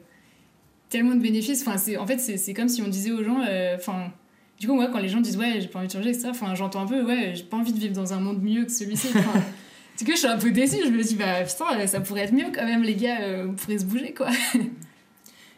tellement 0.89 1.15
de 1.15 1.21
bénéfices. 1.21 1.63
Enfin, 1.67 1.79
c'est, 1.79 1.97
en 1.97 2.07
fait, 2.07 2.19
c'est, 2.19 2.37
c'est 2.37 2.55
comme 2.55 2.69
si 2.69 2.83
on 2.83 2.89
disait 2.89 3.11
aux 3.13 3.23
gens, 3.25 3.41
euh, 3.49 3.77
enfin. 3.77 4.13
du 4.59 4.67
coup, 4.67 4.75
moi, 4.75 4.89
quand 4.93 4.99
les 4.99 5.09
gens 5.09 5.21
disent 5.21 5.37
ouais, 5.37 5.61
j'ai 5.61 5.69
pas 5.69 5.79
envie 5.79 5.89
de 5.89 5.93
changer, 5.93 6.11
etc., 6.11 6.29
enfin, 6.31 6.55
j'entends 6.55 6.83
un 6.83 6.87
peu 6.87 7.03
ouais, 7.05 7.33
j'ai 7.35 7.45
pas 7.45 7.57
envie 7.57 7.73
de 7.73 7.79
vivre 7.79 7.95
dans 7.95 8.13
un 8.13 8.21
monde 8.21 8.43
mieux 8.43 8.65
que 8.65 8.73
celui-ci. 8.73 9.09
Du 9.09 9.19
coup, 10.05 10.11
je 10.13 10.17
suis 10.19 10.27
un 10.27 10.39
peu 10.39 10.51
déçue. 10.51 10.85
Je 10.85 10.91
me 10.91 11.03
dis 11.03 11.15
bah 11.15 11.43
putain, 11.45 11.87
ça 11.87 12.01
pourrait 12.01 12.23
être 12.23 12.33
mieux 12.35 12.47
quand 12.55 12.65
même, 12.65 12.83
les 12.83 12.95
gars, 12.97 13.21
euh, 13.23 13.47
on 13.49 13.55
pourrait 13.55 13.79
se 13.79 13.85
bouger 13.85 14.13
quoi. 14.15 14.29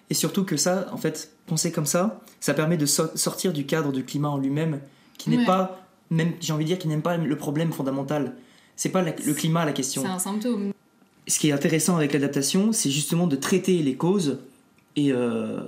Et 0.09 0.15
surtout 0.15 0.45
que 0.45 0.57
ça, 0.57 0.87
en 0.93 0.97
fait, 0.97 1.33
penser 1.47 1.73
comme 1.73 1.87
ça, 1.87 2.21
ça 2.39 2.55
permet 2.55 2.77
de 2.77 2.87
so- 2.87 3.11
sortir 3.17 3.53
du 3.53 3.67
cadre 3.67 3.91
du 3.93 4.05
climat 4.05 4.29
en 4.29 4.39
lui-même, 4.39 4.81
qui 5.19 5.31
n'est 5.31 5.39
Ouais. 5.39 5.45
pas, 5.45 5.85
même, 6.11 6.35
j'ai 6.41 6.53
envie 6.53 6.65
de 6.65 6.69
dire, 6.69 6.79
qui 6.79 6.87
n'aime 6.87 7.03
pas 7.03 7.17
le 7.17 7.37
problème 7.37 7.73
fondamental. 7.73 8.35
C'est 8.77 8.91
pas 8.91 9.03
le 9.03 9.11
climat 9.35 9.65
la 9.65 9.73
question. 9.73 10.03
C'est 10.03 10.09
un 10.09 10.19
symptôme. 10.19 10.73
Ce 11.29 11.39
qui 11.39 11.49
est 11.49 11.53
intéressant 11.53 11.97
avec 11.97 12.13
l'adaptation, 12.13 12.73
c'est 12.73 12.91
justement 12.91 13.27
de 13.27 13.37
traiter 13.37 13.83
les 13.83 13.97
causes 13.97 14.39
et 14.95 15.13
euh, 15.13 15.61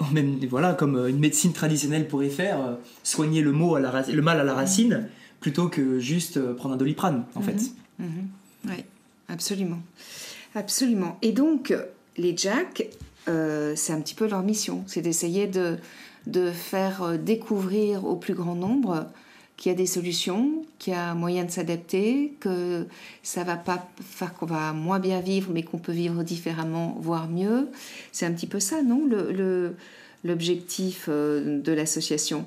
même 0.12 0.38
voilà 0.48 0.74
comme 0.74 0.96
euh, 0.96 1.08
une 1.08 1.18
médecine 1.18 1.52
traditionnelle 1.52 2.06
pourrait 2.06 2.28
faire, 2.28 2.60
euh, 2.60 2.74
soigner 3.02 3.40
le, 3.40 3.52
mot 3.52 3.76
à 3.76 3.80
la, 3.80 4.04
le 4.06 4.22
mal 4.22 4.40
à 4.40 4.44
la 4.44 4.54
racine 4.54 5.08
plutôt 5.40 5.68
que 5.68 5.98
juste 5.98 6.40
prendre 6.54 6.74
un 6.74 6.78
doliprane 6.78 7.24
en 7.34 7.40
fait. 7.40 7.60
Mhm. 7.98 8.06
Mhm. 8.06 8.28
Oui, 8.66 8.84
absolument, 9.28 9.80
absolument. 10.54 11.18
Et 11.22 11.32
donc 11.32 11.74
les 12.16 12.36
Jack, 12.36 12.88
c'est 13.26 13.92
un 13.92 14.00
petit 14.00 14.14
peu 14.14 14.26
leur 14.26 14.42
mission, 14.42 14.82
c'est 14.86 15.00
d'essayer 15.00 15.46
de, 15.46 15.76
de 16.26 16.50
faire 16.50 17.18
découvrir 17.18 18.04
au 18.04 18.16
plus 18.16 18.34
grand 18.34 18.54
nombre 18.56 19.06
qu'il 19.58 19.72
y 19.72 19.74
a 19.74 19.76
des 19.76 19.86
solutions, 19.86 20.64
qu'il 20.78 20.92
y 20.92 20.96
a 20.96 21.14
moyen 21.14 21.44
de 21.44 21.50
s'adapter, 21.50 22.32
que 22.38 22.86
ça 23.24 23.42
va 23.42 23.56
pas 23.56 23.88
faire 24.00 24.32
qu'on 24.32 24.46
va 24.46 24.72
moins 24.72 25.00
bien 25.00 25.20
vivre, 25.20 25.50
mais 25.52 25.64
qu'on 25.64 25.78
peut 25.78 25.92
vivre 25.92 26.22
différemment, 26.22 26.96
voire 27.00 27.28
mieux. 27.28 27.68
C'est 28.12 28.24
un 28.24 28.32
petit 28.32 28.46
peu 28.46 28.60
ça, 28.60 28.82
non 28.82 29.06
L'objectif 30.24 31.06
euh, 31.08 31.60
de 31.60 31.72
l'association. 31.72 32.46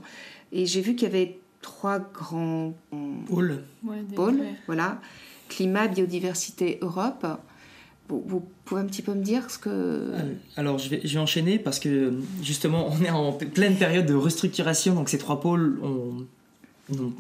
Et 0.52 0.66
j'ai 0.66 0.82
vu 0.82 0.96
qu'il 0.96 1.08
y 1.08 1.12
avait 1.12 1.38
trois 1.62 2.00
grands 2.00 2.74
pôles. 3.28 3.64
pôles, 4.16 4.42
voilà. 4.66 5.00
Climat, 5.48 5.88
biodiversité, 5.88 6.80
Europe. 6.82 7.26
Vous, 8.10 8.44
pouvez 8.66 8.82
un 8.82 8.86
petit 8.86 9.02
peu 9.02 9.14
me 9.14 9.24
dire 9.24 9.50
ce 9.50 9.58
que... 9.58 9.70
Euh, 9.70 10.34
alors, 10.58 10.80
je 10.80 10.90
vais, 10.90 11.02
je 11.04 11.14
vais 11.14 11.20
enchaîner 11.20 11.60
parce 11.60 11.80
que 11.80 12.14
justement, 12.42 12.90
on 12.90 13.04
est 13.04 13.10
en 13.10 13.32
pleine 13.32 13.78
période 13.78 14.06
de 14.06 14.14
restructuration, 14.14 14.96
donc 14.96 15.08
ces 15.08 15.18
trois 15.18 15.40
pôles 15.40 15.80
ont 15.82 16.26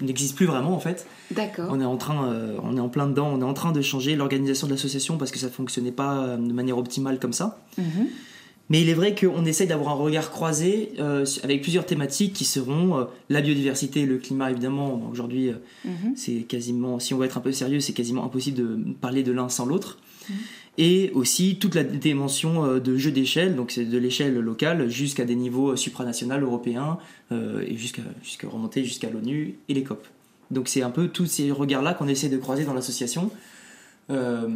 n'existe 0.01 0.35
plus 0.35 0.45
vraiment 0.45 0.73
en 0.73 0.79
fait. 0.79 1.05
D'accord. 1.31 1.67
On 1.71 1.79
est 1.79 1.85
en 1.85 1.97
train, 1.97 2.31
euh, 2.31 2.57
on 2.63 2.77
est 2.77 2.79
en 2.79 2.89
plein 2.89 3.07
dedans, 3.07 3.31
on 3.33 3.41
est 3.41 3.45
en 3.45 3.53
train 3.53 3.71
de 3.71 3.81
changer 3.81 4.15
l'organisation 4.15 4.67
de 4.67 4.71
l'association 4.71 5.17
parce 5.17 5.31
que 5.31 5.39
ça 5.39 5.49
fonctionnait 5.49 5.91
pas 5.91 6.23
euh, 6.23 6.37
de 6.37 6.53
manière 6.53 6.77
optimale 6.77 7.19
comme 7.19 7.33
ça. 7.33 7.59
Mhm. 7.77 8.07
Mais 8.69 8.81
il 8.81 8.87
est 8.87 8.93
vrai 8.93 9.15
qu'on 9.15 9.43
essaye 9.43 9.67
d'avoir 9.67 9.89
un 9.89 9.95
regard 9.95 10.31
croisé 10.31 10.93
euh, 10.99 11.25
avec 11.43 11.61
plusieurs 11.61 11.85
thématiques 11.85 12.31
qui 12.31 12.45
seront 12.45 13.05
la 13.29 13.41
biodiversité, 13.41 14.05
le 14.05 14.17
climat 14.17 14.49
évidemment. 14.49 15.09
Aujourd'hui, 15.11 15.51
mhm. 15.83 16.13
c'est 16.15 16.43
quasiment, 16.43 16.97
si 16.97 17.13
on 17.13 17.17
veut 17.17 17.25
être 17.25 17.37
un 17.37 17.41
peu 17.41 17.51
sérieux, 17.51 17.81
c'est 17.81 17.91
quasiment 17.91 18.23
impossible 18.23 18.57
de 18.57 18.93
parler 19.01 19.23
de 19.23 19.33
l'un 19.33 19.49
sans 19.49 19.65
l'autre. 19.65 19.97
Mhm 20.29 20.35
et 20.77 21.11
aussi 21.13 21.57
toute 21.59 21.75
la 21.75 21.83
dimension 21.83 22.65
euh, 22.65 22.79
de 22.79 22.97
jeu 22.97 23.11
d'échelle, 23.11 23.55
donc 23.55 23.71
c'est 23.71 23.85
de 23.85 23.97
l'échelle 23.97 24.35
locale 24.35 24.89
jusqu'à 24.89 25.25
des 25.25 25.35
niveaux 25.35 25.75
supranationaux 25.75 26.39
européens 26.39 26.97
euh, 27.31 27.63
et 27.67 27.75
jusqu'à 27.75 28.03
remonter 28.47 28.83
jusqu'à 28.83 29.09
l'ONU 29.09 29.55
et 29.67 29.73
les 29.73 29.83
COP. 29.83 30.05
Donc 30.49 30.67
c'est 30.67 30.81
un 30.81 30.89
peu 30.89 31.07
tous 31.07 31.25
ces 31.25 31.51
regards-là 31.51 31.93
qu'on 31.93 32.07
essaie 32.07 32.29
de 32.29 32.37
croiser 32.37 32.65
dans 32.65 32.73
l'association. 32.73 33.31
Euh, 34.09 34.47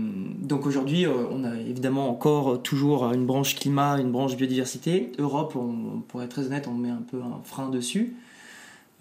donc 0.41 0.65
aujourd'hui, 0.65 1.06
on 1.08 1.43
a 1.45 1.56
évidemment 1.58 2.10
encore 2.10 2.62
toujours 2.62 3.06
une 3.13 3.25
branche 3.25 3.56
climat, 3.56 3.99
une 3.99 4.12
branche 4.12 4.36
biodiversité. 4.36 5.12
Europe, 5.19 5.56
on, 5.56 6.01
pour 6.01 6.21
être 6.21 6.30
très 6.30 6.47
honnête, 6.47 6.67
on 6.67 6.73
met 6.73 6.89
un 6.89 7.04
peu 7.10 7.21
un 7.21 7.41
frein 7.43 7.69
dessus. 7.69 8.15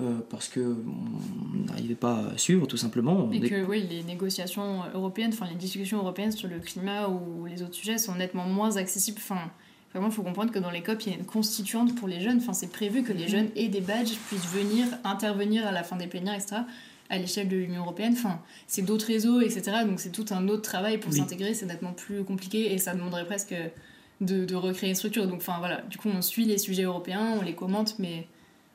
Euh, 0.00 0.18
parce 0.28 0.48
qu'on 0.48 0.74
n'arrivait 1.68 1.94
pas 1.94 2.24
à 2.34 2.36
suivre 2.36 2.66
tout 2.66 2.76
simplement. 2.76 3.30
Et 3.30 3.38
que 3.38 3.64
oui, 3.64 3.86
les 3.88 4.02
négociations 4.02 4.80
européennes, 4.92 5.30
enfin 5.32 5.46
les 5.48 5.54
discussions 5.54 5.98
européennes 5.98 6.32
sur 6.32 6.48
le 6.48 6.58
climat 6.58 7.06
ou 7.08 7.46
les 7.46 7.62
autres 7.62 7.74
sujets 7.74 7.96
sont 7.96 8.16
nettement 8.16 8.44
moins 8.44 8.76
accessibles. 8.76 9.18
Enfin, 9.22 9.52
vraiment, 9.92 10.08
il 10.08 10.12
faut 10.12 10.24
comprendre 10.24 10.50
que 10.50 10.58
dans 10.58 10.72
les 10.72 10.82
COP, 10.82 11.02
il 11.02 11.12
y 11.12 11.14
a 11.14 11.18
une 11.18 11.24
constituante 11.24 11.94
pour 11.94 12.08
les 12.08 12.20
jeunes. 12.20 12.38
Enfin, 12.38 12.52
c'est 12.52 12.72
prévu 12.72 13.04
que 13.04 13.12
les 13.12 13.24
mhm. 13.24 13.28
jeunes 13.28 13.48
aient 13.54 13.68
des 13.68 13.80
badges, 13.80 14.16
puissent 14.26 14.48
venir 14.48 14.88
intervenir 15.04 15.64
à 15.64 15.70
la 15.70 15.84
fin 15.84 15.94
des 15.94 16.08
plénières, 16.08 16.34
etc. 16.34 16.62
à 17.08 17.18
l'échelle 17.18 17.48
de 17.48 17.56
l'Union 17.56 17.82
européenne. 17.82 18.14
Enfin, 18.14 18.40
c'est 18.66 18.82
d'autres 18.82 19.06
réseaux, 19.06 19.42
etc. 19.42 19.84
Donc 19.86 20.00
c'est 20.00 20.10
tout 20.10 20.26
un 20.32 20.48
autre 20.48 20.62
travail 20.62 20.98
pour 20.98 21.12
s'intégrer. 21.12 21.54
C'est 21.54 21.66
nettement 21.66 21.92
plus 21.92 22.24
compliqué 22.24 22.74
et 22.74 22.78
ça 22.78 22.94
demanderait 22.94 23.26
presque 23.26 23.54
de, 24.20 24.44
de 24.44 24.54
recréer 24.56 24.90
une 24.90 24.96
structure. 24.96 25.28
Donc 25.28 25.36
enfin 25.36 25.58
voilà, 25.60 25.82
du 25.82 25.98
coup 25.98 26.08
on 26.08 26.20
suit 26.20 26.46
les 26.46 26.58
sujets 26.58 26.82
européens, 26.82 27.36
on 27.38 27.42
les 27.42 27.54
commente, 27.54 27.96
mais 28.00 28.26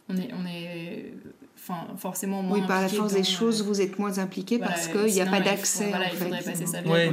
on 0.10 0.18
est, 0.18 0.30
on 0.34 0.46
est 0.48 1.14
enfin, 1.56 1.88
forcément 1.98 2.42
moins. 2.42 2.60
Oui, 2.60 2.68
par 2.68 2.82
la 2.82 2.90
force 2.90 3.14
des 3.14 3.24
choses, 3.24 3.64
vous 3.64 3.82
êtes 3.82 4.00
moins 4.00 4.18
impliqué 4.18 4.60
parce 4.60 4.88
qu'il 4.88 5.14
n'y 5.14 5.22
a 5.22 5.26
pas 5.26 5.40
d'accès. 5.40 5.90
Voilà, 5.90 6.10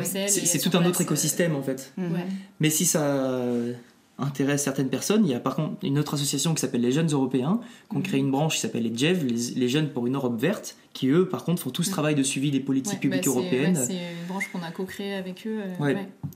sa 0.05 0.25
vie 0.27 0.47
C'est 0.47 0.59
tout 0.59 0.77
un 0.77 0.85
autre 0.85 1.01
écosystème 1.01 1.55
en 1.55 1.63
fait. 1.63 1.93
Mhm. 1.97 2.19
Mais 2.61 2.71
si 2.71 2.87
ça 2.87 3.37
intéresse 4.19 4.63
certaines 4.65 4.89
personnes. 4.89 5.25
Il 5.25 5.31
y 5.31 5.35
a 5.35 5.41
par 5.41 5.57
contre 5.57 5.77
une 5.83 5.99
autre 5.99 6.15
association 6.15 6.55
qui 6.55 6.61
s'appelle 6.61 6.81
les 6.81 6.93
Jeunes 6.93 7.11
Européens, 7.11 7.61
qui 7.91 7.97
ont 7.97 8.01
créé 8.01 8.21
une 8.21 8.31
branche 8.31 8.55
qui 8.55 8.61
s'appelle 8.61 8.85
les 8.85 8.97
JEV, 8.97 9.25
les, 9.25 9.69
Jeunes 9.69 9.91
pour 9.91 10.07
une 10.07 10.15
Europe 10.15 10.41
verte, 10.41 10.77
qui 10.93 11.09
eux 11.09 11.29
par 11.29 11.45
contre 11.45 11.63
font 11.63 11.71
tout 11.71 11.83
ce 11.83 11.91
travail 11.91 12.15
de 12.15 12.23
suivi 12.23 12.51
des 12.51 12.61
politiques 12.61 13.01
publiques 13.01 13.25
bah, 13.25 13.31
européennes. 13.31 13.77
c'est 13.77 13.95
une 13.95 14.27
branche 14.29 14.49
qu'on 14.53 14.63
a 14.63 14.71
co-créée 14.71 15.15
avec 15.15 15.47
eux. 15.47 15.61
Euh, 15.81 15.95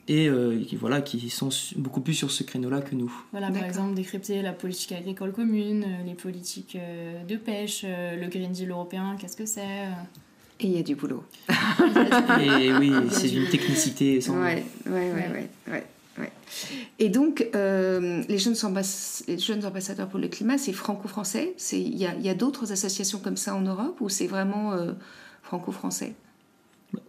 Et 0.08 0.28
euh, 0.28 0.62
qui, 0.62 0.76
voilà, 0.76 1.00
qui 1.00 1.30
sont 1.30 1.48
beaucoup 1.76 2.00
plus 2.00 2.14
sur 2.14 2.30
ce 2.30 2.42
créneau-là 2.42 2.82
que 2.82 2.94
nous. 2.94 3.12
Voilà, 3.32 3.50
par 3.50 3.64
exemple, 3.64 3.94
décrypter 3.94 4.42
la 4.42 4.52
politique 4.52 4.92
agricole 4.92 5.32
commune, 5.32 5.84
euh, 5.84 6.04
les 6.06 6.14
politiques 6.14 6.76
de 7.28 7.36
pêche, 7.36 7.84
le 7.84 8.28
Green 8.28 8.52
Deal 8.52 8.70
européen, 8.70 9.16
qu'est-ce 9.18 9.36
que 9.36 9.46
c'est 9.46 9.88
et 10.62 10.66
il 10.66 10.76
y 10.76 10.78
a 10.78 10.82
du 10.82 10.94
boulot. 10.94 11.24
Et 11.48 12.70
oui, 12.74 12.92
c'est 13.10 13.30
une 13.30 13.48
technicité 13.48 14.20
sans. 14.20 14.38
Ouais, 14.38 14.62
ouais, 14.84 15.10
ouais, 15.10 15.48
ouais. 15.70 15.86
Ouais. 16.20 16.32
Et 16.98 17.08
donc, 17.08 17.46
euh, 17.54 18.22
les, 18.28 18.38
jeunes 18.38 18.56
les, 19.26 19.38
jeunes 19.38 19.64
ambassadeurs 19.64 20.08
pour 20.08 20.20
le 20.20 20.28
climat, 20.28 20.58
c'est 20.58 20.72
franco-français? 20.72 21.54
Il 21.72 21.96
y 21.96 22.06
a, 22.06 22.14
y 22.14 22.28
a 22.28 22.34
d'autres 22.34 22.72
associations 22.72 23.18
comme 23.18 23.36
ça 23.36 23.54
en 23.54 23.62
Europe 23.62 24.00
ou 24.00 24.08
c'est 24.08 24.26
vraiment 24.26 24.72
euh, 24.72 24.92
franco-français? 25.42 26.14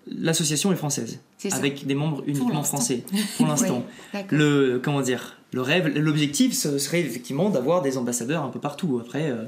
L'association 0.08 0.72
est 0.72 0.76
française, 0.76 1.20
avec 1.52 1.88
des 1.88 1.96
membres 1.96 2.24
uniquement 2.28 2.64
français, 2.64 3.04
pour 3.38 3.48
l'instant. 3.48 3.84
le 4.30 4.80
comment 4.84 5.02
dire, 5.02 5.38
le 5.54 5.62
rêve, 5.62 5.88
l'objectif, 5.88 6.54
ce 6.54 6.78
serait 6.78 7.02
effectivement 7.02 7.50
d'avoir 7.50 7.82
des 7.82 7.98
ambassadeurs 7.98 8.44
un 8.44 8.50
peu 8.50 8.60
partout. 8.60 9.00
Après, 9.02 9.32
euh, 9.32 9.46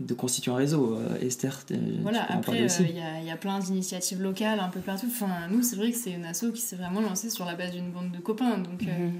de 0.00 0.14
constituer 0.14 0.50
un 0.50 0.56
réseau. 0.56 0.98
Esther, 1.20 1.64
voilà. 2.02 2.30
Après, 2.30 2.58
il 2.58 3.24
y, 3.24 3.30
a 3.30 3.36
plein 3.36 3.58
d'initiatives 3.58 4.22
locales 4.22 4.60
un 4.60 4.68
peu 4.68 4.80
partout. 4.80 5.06
Enfin, 5.06 5.48
nous, 5.50 5.62
c'est 5.62 5.76
vrai 5.76 5.90
que 5.90 5.96
c'est 5.96 6.12
une 6.12 6.24
asso 6.24 6.52
qui 6.54 6.60
s'est 6.60 6.76
vraiment 6.76 7.00
lancée 7.00 7.30
sur 7.30 7.44
la 7.44 7.54
base 7.54 7.72
d'une 7.72 7.90
bande 7.90 8.12
de 8.12 8.18
copains, 8.18 8.58
donc. 8.58 8.82
Mhm. 8.82 9.12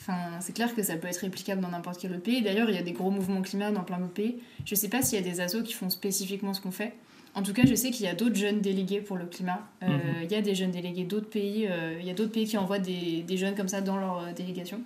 Enfin, 0.00 0.38
c'est 0.40 0.54
clair 0.54 0.74
que 0.74 0.82
ça 0.82 0.96
peut 0.96 1.08
être 1.08 1.18
réplicable 1.18 1.62
dans 1.62 1.70
n'importe 1.70 1.98
quel 2.00 2.12
autre 2.12 2.22
pays. 2.22 2.42
D'ailleurs, 2.42 2.68
il 2.68 2.74
y 2.74 2.78
a 2.78 2.82
des 2.82 2.92
gros 2.92 3.10
mouvements 3.10 3.40
climat 3.42 3.70
dans 3.70 3.84
plein 3.84 3.98
d'autres 3.98 4.12
pays. 4.12 4.36
Je 4.66 4.74
ne 4.74 4.76
sais 4.78 4.88
pas 4.88 5.02
s'il 5.02 5.18
y 5.18 5.22
a 5.22 5.24
des 5.24 5.40
assos 5.40 5.62
qui 5.62 5.72
font 5.72 5.88
spécifiquement 5.88 6.52
ce 6.52 6.60
qu'on 6.60 6.72
fait. 6.72 6.92
En 7.34 7.42
tout 7.42 7.52
cas, 7.52 7.62
je 7.66 7.74
sais 7.74 7.90
qu'il 7.90 8.06
y 8.06 8.08
a 8.08 8.14
d'autres 8.14 8.36
jeunes 8.36 8.60
délégués 8.60 9.00
pour 9.00 9.16
le 9.16 9.26
climat. 9.26 9.66
Euh, 9.82 9.88
mhm. 9.88 10.00
Il 10.24 10.30
y 10.30 10.34
a 10.34 10.42
des 10.42 10.54
jeunes 10.54 10.70
délégués 10.70 11.04
d'autres 11.04 11.28
pays. 11.28 11.66
Euh, 11.68 11.96
il 12.00 12.06
y 12.06 12.10
a 12.10 12.14
d'autres 12.14 12.32
pays 12.32 12.46
qui 12.46 12.56
envoient 12.56 12.78
des, 12.78 13.22
des, 13.22 13.36
jeunes 13.36 13.54
comme 13.54 13.68
ça 13.68 13.80
dans 13.80 13.96
leur 13.96 14.18
euh, 14.18 14.32
délégation. 14.32 14.80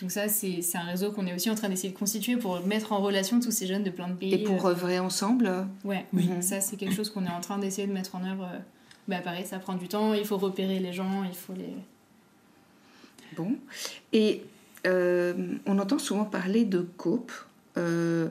Donc 0.00 0.10
ça, 0.10 0.28
c'est 0.28 0.62
un 0.74 0.84
réseau 0.84 1.12
qu'on 1.12 1.26
est 1.26 1.34
aussi 1.34 1.50
en 1.50 1.54
train 1.54 1.68
d'essayer 1.68 1.92
de 1.92 1.98
constituer 1.98 2.36
pour 2.36 2.64
mettre 2.66 2.92
en 2.92 2.98
relation 2.98 3.38
tous 3.40 3.50
ces 3.50 3.66
jeunes 3.66 3.84
de 3.84 3.90
plein 3.90 4.08
de 4.08 4.14
pays. 4.14 4.34
Et 4.34 4.44
pour 4.44 4.64
œuvrer 4.66 4.98
ensemble 4.98 5.66
Ouais, 5.84 6.06
oui. 6.12 6.26
Mhm. 6.26 6.42
ça 6.42 6.60
c'est 6.60 6.76
quelque 6.76 6.94
chose 6.94 7.10
qu'on 7.10 7.26
est 7.26 7.30
en 7.30 7.40
train 7.40 7.58
d'essayer 7.58 7.86
de 7.86 7.92
mettre 7.92 8.14
en 8.14 8.24
œuvre. 8.24 8.48
Bah 9.08 9.18
pareil, 9.18 9.44
ça 9.44 9.58
prend 9.58 9.74
du 9.74 9.88
temps, 9.88 10.14
il 10.14 10.24
faut 10.24 10.38
repérer 10.38 10.78
les 10.78 10.92
gens, 10.92 11.24
il 11.24 11.34
faut 11.34 11.52
les... 11.52 11.74
Bon. 13.36 13.56
Et 14.12 14.42
euh, 14.86 15.34
on 15.66 15.78
entend 15.78 15.98
souvent 15.98 16.24
parler 16.24 16.64
de 16.64 16.80
COP. 16.96 17.32
Euh, 17.76 18.28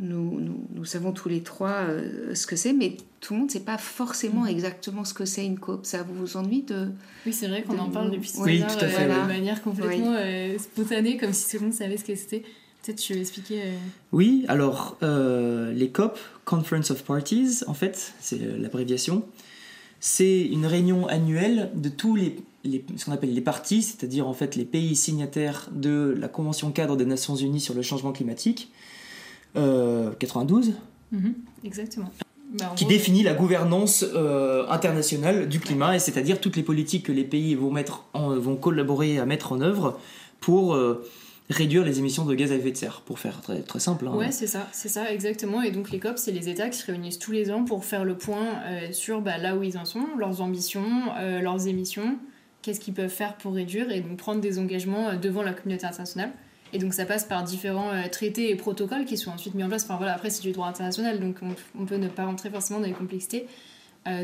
nous, 0.00 0.40
nous, 0.74 0.84
savons 0.84 1.12
tous 1.12 1.28
les 1.28 1.42
trois 1.42 1.86
euh, 1.88 2.34
ce 2.34 2.46
que 2.46 2.56
c'est, 2.56 2.72
mais 2.72 2.96
tout 3.22 3.32
le 3.32 3.38
monde 3.38 3.48
ne 3.48 3.52
sait 3.52 3.60
pas 3.60 3.78
forcément 3.78 4.42
mm. 4.42 4.48
exactement 4.48 5.04
ce 5.04 5.14
que 5.14 5.24
c'est 5.24 5.46
une 5.46 5.58
COP. 5.58 5.86
Ça 5.86 6.02
vous 6.02 6.36
ennuie 6.36 6.62
de... 6.62 6.88
Oui, 7.24 7.32
c'est 7.32 7.48
vrai 7.48 7.62
qu'on 7.62 7.78
en 7.78 7.88
parle 7.88 8.10
depuis 8.10 8.30
oui, 8.38 8.60
tout 8.60 8.84
à 8.84 8.88
fait, 8.88 9.06
de 9.06 9.26
manière 9.26 9.62
complètement 9.62 10.16
spontanée, 10.58 11.16
comme 11.16 11.32
si 11.32 11.48
tout 11.48 11.62
le 11.62 11.68
monde 11.68 11.74
savait 11.74 11.96
ce 11.96 12.04
que 12.04 12.14
c'était. 12.14 12.42
Peut-être 12.82 12.98
tu 12.98 13.14
veux 13.14 13.20
expliquer. 13.20 13.62
Oui, 14.10 14.44
alors 14.48 14.98
les 15.00 15.90
COP, 15.90 16.18
Conference 16.44 16.90
of 16.90 17.04
Parties, 17.04 17.60
en 17.66 17.74
fait, 17.74 18.12
c'est 18.20 18.40
l'abréviation. 18.58 19.24
C'est 20.00 20.40
une 20.40 20.66
réunion 20.66 21.06
annuelle 21.06 21.70
de 21.76 21.88
tous 21.88 22.16
les 22.16 22.42
ce 22.96 23.04
qu'on 23.04 23.12
appelle 23.12 23.34
les 23.34 23.40
parties, 23.40 23.82
c'est-à-dire 23.82 24.28
en 24.28 24.34
fait 24.34 24.56
les 24.56 24.64
pays 24.64 24.94
signataires 24.94 25.68
de 25.72 26.14
la 26.18 26.28
Convention 26.28 26.70
cadre 26.70 26.96
des 26.96 27.04
Nations 27.04 27.36
Unies 27.36 27.60
sur 27.60 27.74
le 27.74 27.82
changement 27.82 28.12
climatique, 28.12 28.70
92. 29.54 30.68
Euh, 30.68 30.72
mhm, 31.16 31.34
exactement. 31.64 32.10
Bah, 32.58 32.72
qui 32.76 32.84
définit 32.84 33.22
la 33.22 33.34
gouvernance 33.34 34.04
euh, 34.14 34.66
internationale 34.68 35.48
du 35.48 35.58
climat, 35.60 35.96
et 35.96 35.98
c'est-à-dire 35.98 36.40
toutes 36.40 36.56
les 36.56 36.62
politiques 36.62 37.06
que 37.06 37.12
les 37.12 37.24
pays 37.24 37.54
vont, 37.54 37.70
mettre 37.70 38.04
vont 38.14 38.56
collaborer 38.56 39.18
à 39.18 39.26
mettre 39.26 39.52
en 39.52 39.60
œuvre 39.60 39.98
pour 40.40 40.74
euh, 40.74 41.04
réduire 41.50 41.84
les 41.84 41.98
émissions 41.98 42.24
de 42.24 42.34
gaz 42.34 42.52
à 42.52 42.56
effet 42.56 42.70
de 42.70 42.76
serre, 42.76 43.02
pour 43.06 43.18
faire 43.18 43.40
très, 43.40 43.62
très 43.62 43.80
simple. 43.80 44.06
Hein. 44.06 44.14
Ouais, 44.14 44.32
c'est 44.32 44.46
ça, 44.46 44.68
c'est 44.72 44.88
ça, 44.88 45.10
exactement. 45.10 45.62
Et 45.62 45.70
donc 45.70 45.90
les 45.90 45.98
COP, 45.98 46.18
c'est 46.18 46.32
les 46.32 46.48
États 46.48 46.68
qui 46.68 46.78
se 46.78 46.86
réunissent 46.86 47.18
tous 47.18 47.32
les 47.32 47.50
ans 47.50 47.64
pour 47.64 47.84
faire 47.84 48.04
le 48.04 48.16
point 48.16 48.48
sur 48.90 49.20
bah, 49.20 49.38
là 49.38 49.56
où 49.56 49.62
ils 49.62 49.78
en 49.78 49.84
sont, 49.84 50.06
leurs 50.18 50.40
ambitions, 50.40 50.84
leurs 51.40 51.68
émissions, 51.68 52.18
qu'est-ce 52.62 52.80
qu'ils 52.80 52.94
peuvent 52.94 53.08
faire 53.10 53.36
pour 53.36 53.54
réduire 53.54 53.90
et 53.90 54.00
donc 54.00 54.16
prendre 54.16 54.40
des 54.40 54.58
engagements 54.58 55.08
euh, 55.08 55.16
devant 55.16 55.42
la 55.42 55.52
communauté 55.52 55.84
internationale. 55.84 56.30
Et 56.72 56.78
donc 56.78 56.94
ça 56.94 57.04
passe 57.04 57.24
par 57.24 57.44
différents 57.44 57.90
euh, 57.90 58.08
traités 58.10 58.50
et 58.50 58.56
protocoles 58.56 59.04
qui 59.04 59.16
sont 59.16 59.30
ensuite 59.30 59.54
mis 59.54 59.62
en 59.64 59.68
place. 59.68 59.84
Enfin 59.84 59.96
voilà, 59.96 60.14
après 60.14 60.30
c'est 60.30 60.42
du 60.42 60.52
droit 60.52 60.66
international, 60.68 61.20
donc 61.20 61.36
on, 61.78 61.84
peut 61.84 61.96
ne 61.96 62.08
pas 62.08 62.24
rentrer 62.24 62.50
forcément 62.50 62.80
dans 62.80 62.86
les 62.86 62.92
complexités. 62.92 63.46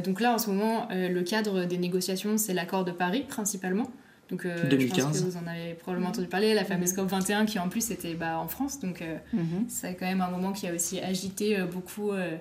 donc 0.04 0.20
là, 0.20 0.34
en 0.34 0.38
ce 0.38 0.50
moment, 0.50 0.88
le 0.90 1.22
cadre 1.22 1.64
des 1.64 1.78
négociations, 1.78 2.36
c'est 2.38 2.54
l'accord 2.54 2.84
de 2.84 2.90
Paris 2.92 3.24
principalement. 3.28 3.88
Donc, 4.30 4.42
2015. 4.46 4.96
je 4.98 5.02
pense 5.02 5.20
que 5.20 5.24
vous 5.24 5.36
en 5.38 5.46
avez 5.46 5.72
probablement 5.74 6.10
entendu 6.10 6.26
parler, 6.26 6.52
la 6.52 6.64
fameuse 6.64 6.92
COP 6.92 7.08
21 7.08 7.46
qui 7.46 7.58
en 7.58 7.68
plus 7.68 7.90
était 7.90 8.12
bah, 8.14 8.38
en 8.38 8.48
France. 8.48 8.78
Donc, 8.80 9.02
Mhm. 9.32 9.64
c'est 9.68 9.94
quand 9.94 10.04
même 10.06 10.20
un 10.20 10.30
moment 10.30 10.52
qui 10.52 10.66
a 10.66 10.74
aussi 10.74 11.00
agité 11.00 11.56
beaucoup, 11.72 12.10
euh, 12.12 12.36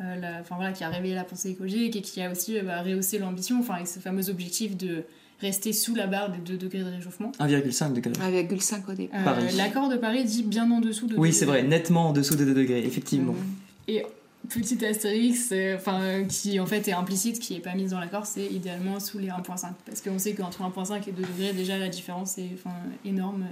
euh, 0.00 0.16
la- 0.20 0.40
enfin 0.40 0.54
voilà, 0.56 0.72
qui 0.72 0.84
a 0.84 0.88
réveillé 0.88 1.14
la 1.14 1.24
pensée 1.24 1.50
écologique 1.50 1.96
et 1.96 2.00
qui 2.02 2.22
a 2.22 2.30
aussi 2.30 2.56
euh, 2.58 2.62
bah, 2.62 2.80
rehaussé 2.82 3.18
l'ambition, 3.18 3.58
enfin 3.58 3.74
avec 3.74 3.88
ce 3.88 3.98
fameux 3.98 4.30
objectif 4.30 4.76
de 4.76 5.02
rester 5.40 5.72
sous 5.72 5.94
la 5.94 6.06
barre 6.06 6.30
des 6.30 6.38
2 6.38 6.56
degrés 6.56 6.80
de 6.80 6.90
réchauffement. 6.90 7.32
1,5 7.38 7.92
degré. 7.92 8.12
1,5 8.12 8.90
au 8.90 8.92
départ. 8.94 9.20
Euh, 9.20 9.24
Paris. 9.24 9.56
L'accord 9.56 9.88
de 9.88 9.96
Paris 9.96 10.24
dit 10.24 10.42
bien 10.42 10.70
en 10.70 10.80
dessous 10.80 11.06
de 11.06 11.16
Oui, 11.16 11.28
2 11.30 11.34
c'est 11.34 11.44
vrai, 11.44 11.62
nettement 11.62 12.08
en 12.08 12.12
dessous 12.12 12.34
de 12.36 12.44
2 12.44 12.54
degrés, 12.54 12.84
effectivement. 12.84 13.32
Mhm. 13.34 13.54
Et 13.88 14.04
petit 14.48 14.84
astérix, 14.84 15.50
euh, 15.52 15.76
enfin 15.76 16.00
euh, 16.02 16.24
qui 16.24 16.58
en 16.60 16.66
fait 16.66 16.86
est 16.88 16.92
implicite, 16.92 17.38
qui 17.38 17.54
est 17.54 17.60
pas 17.60 17.74
mise 17.74 17.90
dans 17.90 18.00
l'accord, 18.00 18.26
c'est 18.26 18.46
idéalement 18.46 18.98
sous 19.00 19.18
les 19.18 19.28
1.5. 19.28 19.72
Parce 19.86 20.00
qu'on 20.00 20.18
sait 20.18 20.34
qu'entre 20.34 20.62
1.5 20.62 21.08
et 21.08 21.12
2 21.12 21.22
degrés, 21.22 21.52
déjà 21.52 21.78
la 21.78 21.88
différence 21.88 22.38
est 22.38 22.50
enfin, 22.54 22.74
énorme 23.04 23.44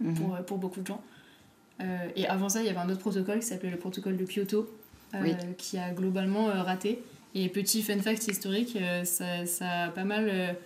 Mhm. 0.00 0.14
pour, 0.14 0.34
euh, 0.34 0.42
pour 0.42 0.58
beaucoup 0.58 0.80
de 0.80 0.86
gens. 0.86 1.00
Euh, 1.80 1.84
et 2.16 2.26
avant 2.28 2.48
ça, 2.48 2.60
il 2.60 2.66
y 2.66 2.68
avait 2.68 2.78
un 2.78 2.88
autre 2.88 3.00
protocole 3.00 3.40
qui 3.40 3.46
s'appelait 3.46 3.70
le 3.70 3.76
protocole 3.76 4.16
de 4.16 4.24
Kyoto, 4.24 4.68
euh, 5.14 5.18
Oui. 5.22 5.32
qui 5.56 5.76
a 5.78 5.90
globalement 5.90 6.48
euh, 6.48 6.62
raté. 6.62 7.00
Et 7.34 7.48
petit 7.48 7.82
fun 7.82 7.98
fact 7.98 8.26
historique, 8.28 8.76
euh, 8.80 9.04
ça, 9.04 9.44
ça 9.46 9.84
a 9.84 9.88
pas 9.88 10.04
mal 10.04 10.56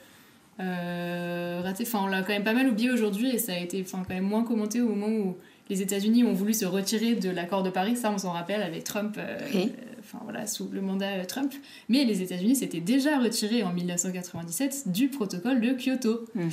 raté. 0.59 1.85
Enfin, 1.87 2.01
on 2.05 2.07
l'a 2.07 2.23
quand 2.23 2.33
même 2.33 2.45
pas 2.45 2.53
mal 2.55 2.69
oublié 2.69 2.91
aujourd'hui 2.91 3.31
et 3.31 3.39
ça 3.39 3.53
a 3.53 3.59
été 3.59 3.83
enfin, 3.83 4.03
quand 4.07 4.15
même 4.15 4.25
moins 4.25 4.45
commenté 4.45 4.81
au 4.81 4.89
moment 4.95 5.09
où 5.09 5.37
les 5.71 5.81
États-Unis 5.83 6.25
ont 6.25 6.33
voulu 6.33 6.53
se 6.55 6.65
retirer 6.65 7.15
de 7.15 7.31
l'accord 7.31 7.63
de 7.63 7.71
Paris. 7.71 7.97
Ça, 7.97 8.11
on 8.13 8.19
s'en 8.19 8.33
rappelle 8.33 8.63
avec 8.63 8.85
Trump, 8.85 9.17
euh, 9.19 9.39
Oui. 9.55 9.73
euh, 9.73 9.93
enfin 10.01 10.19
voilà, 10.25 10.47
sous 10.47 10.69
le 10.73 10.81
mandat 10.83 11.07
euh, 11.13 11.25
Trump. 11.25 11.53
Mais 11.89 12.05
les 12.05 12.21
États-Unis 12.23 12.57
s'étaient 12.57 12.81
déjà 12.81 13.19
retirés 13.19 13.63
en 13.63 13.73
1997 13.73 14.89
du 14.93 15.09
protocole 15.09 15.61
de 15.61 15.73
Kyoto. 15.73 16.27
Mhm. 16.35 16.51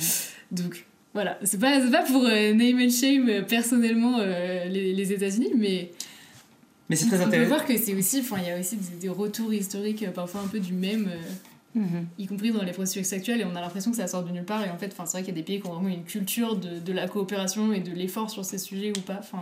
Donc 0.52 0.86
voilà, 1.12 1.38
c'est 1.42 1.58
pas, 1.60 1.80
c'est 1.80 1.90
pas 1.90 2.02
pour 2.04 2.24
euh, 2.24 2.52
name 2.54 2.78
and 2.80 2.90
shame 2.90 3.28
euh, 3.28 3.42
personnellement 3.42 4.18
euh, 4.20 4.64
les, 4.66 4.92
les 4.94 5.12
États-Unis, 5.12 5.50
mais 5.56 5.90
Mais 6.88 6.94
c'est 6.96 7.06
on 7.06 7.08
très 7.08 7.18
peut 7.18 7.24
intéressant. 7.24 7.48
voir 7.48 7.64
que 7.66 7.76
c'est 7.76 7.94
aussi, 7.94 8.20
enfin 8.20 8.36
il 8.40 8.48
y 8.48 8.52
a 8.52 8.58
aussi 8.58 8.76
des, 8.76 8.96
des 9.02 9.08
retours 9.08 9.52
historiques 9.52 10.04
euh, 10.04 10.12
parfois 10.12 10.40
un 10.42 10.46
peu 10.46 10.60
du 10.60 10.72
même, 10.72 11.08
euh, 11.12 11.18
Mhm. 11.74 12.06
y 12.18 12.26
compris 12.26 12.50
dans 12.50 12.62
les 12.62 12.72
processus 12.72 13.12
actuels, 13.12 13.40
et 13.40 13.44
on 13.44 13.54
a 13.54 13.60
l'impression 13.60 13.90
que 13.92 13.96
ça 13.96 14.06
sort 14.08 14.24
de 14.24 14.30
nulle 14.30 14.44
part. 14.44 14.64
Et 14.64 14.70
en 14.70 14.76
fait, 14.78 14.88
enfin 14.92 15.06
c'est 15.06 15.18
vrai 15.18 15.22
qu'il 15.22 15.34
y 15.34 15.38
a 15.38 15.40
des 15.40 15.44
pays 15.46 15.60
qui 15.60 15.66
ont 15.68 15.74
vraiment 15.74 15.88
une 15.88 16.04
culture 16.04 16.56
de, 16.56 16.78
de 16.80 16.92
la 16.92 17.06
coopération 17.08 17.72
et 17.72 17.80
de 17.80 17.92
l'effort 17.92 18.28
sur 18.30 18.44
ces 18.44 18.58
sujets 18.58 18.92
ou 18.96 19.00
pas. 19.02 19.18
Enfin, 19.20 19.38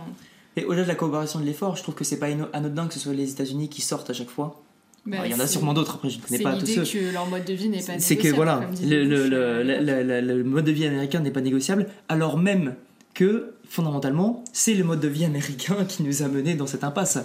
Et 0.57 0.63
au-delà 0.65 0.83
de 0.83 0.87
la 0.89 0.95
coopération 0.95 1.39
de 1.39 1.45
l'effort, 1.45 1.75
je 1.75 1.83
trouve 1.83 1.95
que 1.95 2.03
c'est 2.03 2.19
pas 2.19 2.27
anodin 2.53 2.87
que 2.87 2.93
ce 2.93 2.99
soit 2.99 3.13
les 3.13 3.31
États-Unis 3.31 3.69
qui 3.69 3.81
sortent 3.81 4.09
à 4.09 4.13
chaque 4.13 4.29
fois. 4.29 4.61
bah, 5.05 5.15
Alors, 5.17 5.25
il 5.27 5.31
y 5.31 5.33
en 5.33 5.39
a 5.39 5.47
c'est- 5.47 5.53
sûrement 5.53 5.73
d'autres, 5.73 5.95
après 5.95 6.09
je 6.09 6.17
ne 6.17 6.23
connais 6.23 6.37
C'est 6.37 6.43
pas 6.43 6.55
tous 6.57 6.65
ceux. 6.67 6.83
que 6.83 7.11
leur 7.13 7.25
mode 7.27 7.45
de 7.45 7.53
vie 7.53 7.69
n'est 7.69 7.81
pas 7.81 7.97
C'est 7.99 8.15
que 8.17 8.23
négociable, 8.27 8.35
voilà, 8.35 8.69
le, 8.83 9.03
le- 9.05 9.27
le- 9.63 10.21
le 10.21 10.43
mode 10.43 10.65
de 10.65 10.71
vie 10.71 10.85
américain 10.85 11.21
n'est 11.21 11.31
pas 11.31 11.41
négociable, 11.41 11.87
alors 12.09 12.37
même 12.37 12.75
que 13.15 13.53
fondamentalement, 13.67 14.43
c'est 14.53 14.73
le 14.75 14.83
mode 14.83 14.99
de 14.99 15.07
vie 15.07 15.25
américain 15.25 15.83
qui 15.87 16.03
nous 16.03 16.21
a 16.21 16.27
menés 16.27 16.53
dans 16.55 16.67
cette 16.67 16.83
impasse. 16.83 17.17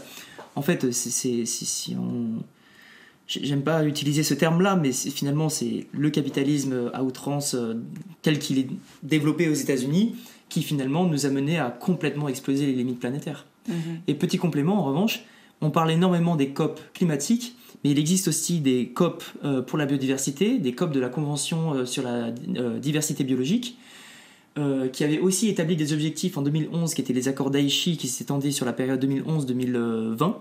En 0.57 0.62
fait, 0.62 0.93
c'est 0.93 1.11
c'est- 1.11 1.45
si, 1.47 1.67
si 1.67 1.97
on. 1.97 2.43
J'aime 3.27 3.63
pas 3.63 3.85
utiliser 3.85 4.23
ce 4.23 4.35
terme-là, 4.35 4.77
mais 4.77 4.93
finalement, 4.93 5.49
c'est 5.49 5.87
le 5.93 6.11
capitalisme 6.11 6.91
à 6.93 7.03
outrance 7.03 7.55
euh, 7.55 7.75
tel 8.21 8.39
qu'il 8.39 8.59
est 8.59 8.69
développé 9.03 9.49
aux 9.49 9.55
États-Unis 9.55 10.15
qui 10.49 10.63
finalement 10.63 11.05
nous 11.05 11.27
a 11.27 11.31
menés 11.31 11.59
à 11.59 11.71
complètement 11.71 12.29
exploser 12.29 12.67
les 12.67 12.75
limites 12.75 13.01
planétaires. 13.01 13.47
Mhm. 13.69 13.75
Et 14.07 14.15
petit 14.15 14.39
complément, 14.39 14.79
en 14.79 14.85
revanche, 14.85 15.25
on 15.61 15.71
parle 15.71 15.91
énormément 15.91 16.37
des 16.37 16.51
COP 16.51 16.81
climatiques, 16.93 17.57
mais 17.83 17.91
il 17.91 17.99
existe 17.99 18.29
aussi 18.29 18.61
des 18.61 18.89
COP 18.89 19.25
euh, 19.45 19.63
pour 19.63 19.79
la 19.79 19.87
biodiversité, 19.87 20.59
des 20.59 20.73
COP 20.73 20.93
de 20.93 21.01
la 21.01 21.09
Convention 21.09 21.75
euh, 21.75 21.87
sur 21.87 22.03
la 22.03 22.31
diversité 22.31 23.25
biologique, 23.25 23.79
euh, 24.57 24.89
qui 24.89 25.03
avait 25.03 25.19
aussi 25.19 25.49
établi 25.49 25.75
des 25.75 25.93
objectifs 25.93 26.39
en 26.39 26.43
2011, 26.43 26.95
qui 26.95 27.01
étaient 27.01 27.13
les 27.13 27.27
accords 27.27 27.51
d'Aichi, 27.51 27.97
qui 27.97 28.07
s'étendaient 28.07 28.53
sur 28.53 28.67
la 28.67 28.73
période 28.73 29.05
2011-2020, 29.05 30.35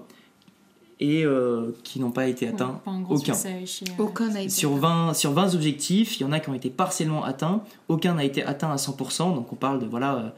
et 1.00 1.26
euh, 1.26 1.72
qui 1.84 2.00
n'ont 2.00 2.12
pas 2.12 2.28
été 2.28 2.46
ouais, 2.46 2.54
atteints. 2.54 2.82
pas 2.86 2.92
un 2.92 3.02
gros 3.02 3.16
aucun. 3.16 3.34
chez, 3.34 3.86
euh, 3.90 4.04
Aucun 4.04 4.30
n'a 4.30 4.42
été. 4.42 4.50
Sur 4.50 4.76
20, 4.76 5.14
sur 5.14 5.32
20 5.34 5.56
objectifs, 5.56 6.20
il 6.20 6.24
y 6.24 6.26
en 6.26 6.32
a 6.32 6.40
qui 6.40 6.50
ont 6.50 6.54
été 6.54 6.70
partiellement 6.70 7.24
atteints, 7.24 7.64
aucun 7.88 8.16
n'a 8.16 8.24
été 8.24 8.44
atteint 8.44 8.72
à 8.72 8.76
100%, 8.76 9.36
donc 9.36 9.52
on 9.52 9.56
parle 9.56 9.80
de 9.80 9.86
voilà, 9.86 10.16
euh, 10.16 10.30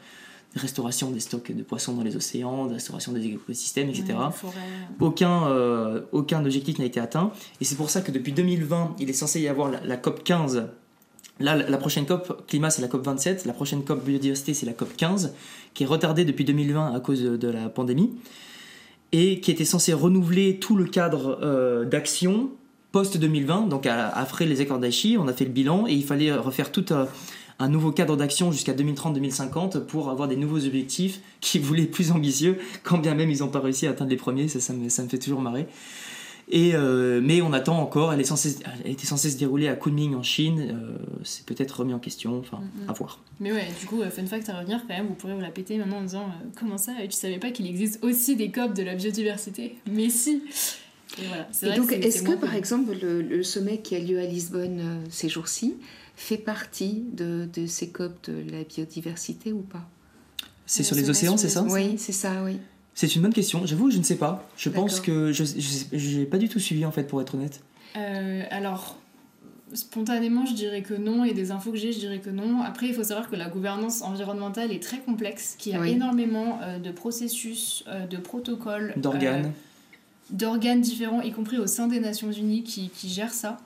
restauration 0.55 1.11
des 1.11 1.19
stocks 1.19 1.51
de 1.51 1.63
poissons 1.63 1.93
dans 1.93 2.03
les 2.03 2.15
océans, 2.15 2.65
de 2.67 2.73
restauration 2.73 3.11
des 3.11 3.25
écosystèmes, 3.25 3.89
etc. 3.89 4.05
ouais, 4.09 4.31
forêt, 4.33 4.53
Aucun, 4.99 5.47
euh, 5.47 6.01
aucun 6.11 6.43
objectif 6.43 6.79
n'a 6.79 6.85
été 6.85 6.99
atteint, 6.99 7.31
et 7.59 7.65
c'est 7.65 7.75
pour 7.75 7.89
ça 7.89 8.01
que 8.01 8.11
depuis 8.11 8.31
2020, 8.31 8.95
il 8.99 9.09
est 9.09 9.13
censé 9.13 9.41
y 9.41 9.47
avoir 9.47 9.69
la, 9.69 9.81
la 9.81 9.97
COP 9.97 10.23
15. 10.23 10.67
Là, 11.41 11.57
la 11.57 11.77
prochaine 11.77 12.05
COP 12.05 12.47
climat, 12.47 12.69
c'est 12.69 12.81
la 12.81 12.87
COP 12.87 13.03
27, 13.03 13.45
la 13.45 13.51
prochaine 13.51 13.83
COP 13.83 14.05
biodiversité, 14.05 14.53
c'est 14.53 14.65
la 14.65 14.71
COP 14.71 14.95
15, 14.95 15.33
qui 15.73 15.83
est 15.83 15.85
retardée 15.85 16.23
depuis 16.23 16.45
2020 16.45 16.93
à 16.95 16.99
cause 17.01 17.21
de, 17.21 17.35
de 17.35 17.49
la 17.49 17.67
pandémie, 17.67 18.13
et 19.15 19.39
qui 19.39 19.49
était 19.49 19.65
censée 19.65 19.93
renouveler 19.93 20.58
tout 20.58 20.75
le 20.75 20.86
cadre 20.86 21.39
euh, 21.41 21.86
d'action 21.86 22.49
post-2020, 22.91 23.67
donc 23.67 23.88
après 23.88 24.45
les 24.45 24.62
accords 24.62 24.80
d'Aichi, 24.80 25.17
on 25.19 25.28
a 25.28 25.34
fait 25.34 25.43
le 25.43 25.51
bilan, 25.51 25.86
et 25.86 25.93
il 25.93 26.04
fallait 26.04 26.32
refaire 26.34 26.71
tout 26.71 26.86
un, 26.91 27.08
un 27.60 27.69
nouveau 27.69 27.91
cadre 27.91 28.17
d'action 28.17 28.51
jusqu'à 28.51 28.73
2030-2050 28.73 29.82
pour 29.82 30.10
avoir 30.10 30.28
des 30.28 30.36
nouveaux 30.36 30.65
objectifs 30.65 31.19
qui 31.41 31.60
voulaient 31.60 31.86
plus 31.86 32.12
ambitieux, 32.12 32.58
quand 32.84 32.97
bien 32.97 33.15
même 33.15 33.30
ils 33.30 33.39
n'ont 33.39 33.49
pas 33.49 33.60
réussi 33.60 33.88
à 33.88 33.91
atteindre 33.91 34.12
les 34.12 34.17
premiers, 34.17 34.47
ça, 34.47 34.60
ça 34.60 34.73
me 34.73 35.10
fait 35.10 35.19
toujours 35.19 35.41
marrer. 35.41 35.67
Et, 36.47 36.75
euh, 36.75 37.21
mais 37.23 37.41
on 37.41 37.53
attend 37.53 37.79
encore, 37.79 38.13
elle, 38.13 38.21
est 38.21 38.25
censée, 38.25 38.58
elle 38.84 38.91
était 38.91 39.08
censée 39.08 39.31
se 39.31 39.38
dérouler 39.38 39.67
à 39.67 39.75
Kunming 39.75 40.13
en 40.13 40.21
Chine, 40.21 40.60
euh, 40.60 40.97
c'est 41.23 41.43
peut-être 41.43 41.79
remis 41.79 41.93
en 41.93 41.99
question, 41.99 42.38
enfin, 42.39 42.62
à 42.88 42.93
voir. 42.93 43.19
Mais 43.39 43.51
ouais, 43.51 43.67
du 43.79 43.88
coup, 43.88 44.01
euh, 44.01 44.12
fun 44.12 44.27
fact 44.27 44.47
à 44.49 44.60
revenir 44.60 44.81
quand 44.88 44.93
même, 44.95 45.08
vous 45.08 45.15
pourrez 45.15 45.34
vous 45.34 45.41
la 45.41 45.49
péter 45.49 45.77
maintenant 45.79 45.97
en 45.97 46.03
disant 46.03 46.25
euh, 46.25 46.47
comment 46.60 46.77
ça, 46.77 46.93
tu 47.03 47.13
savais 47.13 47.39
pas 47.39 47.49
qu'il 47.49 47.65
existe 47.65 48.03
aussi 48.03 48.36
des 48.36 48.51
COP 48.51 48.75
de 48.75 48.84
la 48.84 48.93
biodiversité? 48.93 49.77
Mais 49.91 50.10
si. 50.10 50.43
Et 51.17 51.27
voilà, 51.27 51.47
c'est 51.51 51.65
Et 51.65 51.69
vrai 51.69 51.77
donc, 51.79 51.89
que 51.89 51.95
est-ce 51.95 52.21
que 52.21 52.34
par 52.34 52.53
exemple 52.53 52.93
le, 53.01 53.23
le 53.23 53.43
sommet 53.43 53.79
qui 53.79 53.95
a 53.95 53.99
lieu 53.99 54.19
à 54.19 54.25
Lisbonne 54.25 54.79
euh, 54.79 55.05
ces 55.10 55.29
jours-ci 55.29 55.75
fait 56.15 56.38
partie 56.38 57.05
de, 57.13 57.47
de 57.53 57.65
ces 57.65 57.89
COP 57.89 58.13
de 58.29 58.51
la 58.51 58.63
biodiversité 58.63 59.51
ou 59.51 59.62
pas? 59.62 59.89
C'est 60.67 60.84
sur 60.84 60.95
les 60.95 61.10
océans, 61.10 61.38
c'est 61.38 61.49
ça? 61.49 61.63
Oui, 61.69 61.95
c'est 61.97 62.12
ça, 62.12 62.43
oui. 62.43 62.58
C'est 62.95 63.13
une 63.15 63.21
bonne 63.21 63.34
question, 63.34 63.65
j'avoue, 63.65 63.91
je 63.91 63.97
ne 63.97 64.03
sais 64.03 64.15
pas. 64.15 64.47
Je 64.58 64.69
pense 64.69 64.99
que 65.01 65.31
je 65.31 66.17
n'ai 66.19 66.25
pas 66.25 66.38
du 66.38 66.47
tout 66.49 66.60
suivi 66.60 66.86
en 66.86 66.91
fait, 66.91 67.03
pour 67.03 67.21
être 67.21 67.36
honnête. 67.36 67.62
Euh, 67.97 68.43
alors, 68.49 68.97
spontanément, 69.73 70.45
je 70.45 70.53
dirais 70.53 70.81
que 70.81 70.93
non, 70.93 71.23
et 71.25 71.34
des 71.34 71.51
infos 71.51 71.71
que 71.71 71.77
j'ai, 71.77 71.91
je 71.91 71.99
dirais 71.99 72.19
que 72.19 72.29
non. 72.29 72.62
Après, 72.62 72.88
il 72.88 72.93
faut 72.93 73.03
savoir 73.03 73.29
que 73.29 73.36
la 73.36 73.49
gouvernance 73.49 74.01
environnementale 74.01 74.71
est 74.71 74.81
très 74.81 74.99
complexe, 74.99 75.55
qu'il 75.58 75.73
y 75.73 75.75
a 75.75 75.81
Oui. 75.81 75.91
énormément 75.91 76.60
euh, 76.63 76.79
de 76.79 76.91
processus, 76.91 77.84
euh, 77.88 78.05
de 78.08 78.17
protocoles, 78.17 78.93
D'organes. 78.97 79.45
euh, 79.45 79.49
d'organes 80.29 80.81
différents, 80.81 81.21
y 81.21 81.31
compris 81.31 81.58
au 81.58 81.67
sein 81.67 81.88
des 81.88 81.99
Nations 81.99 82.31
Unies, 82.31 82.63
qui, 82.63 82.89
qui 82.89 83.10
gèrent 83.10 83.34
ça. 83.34 83.58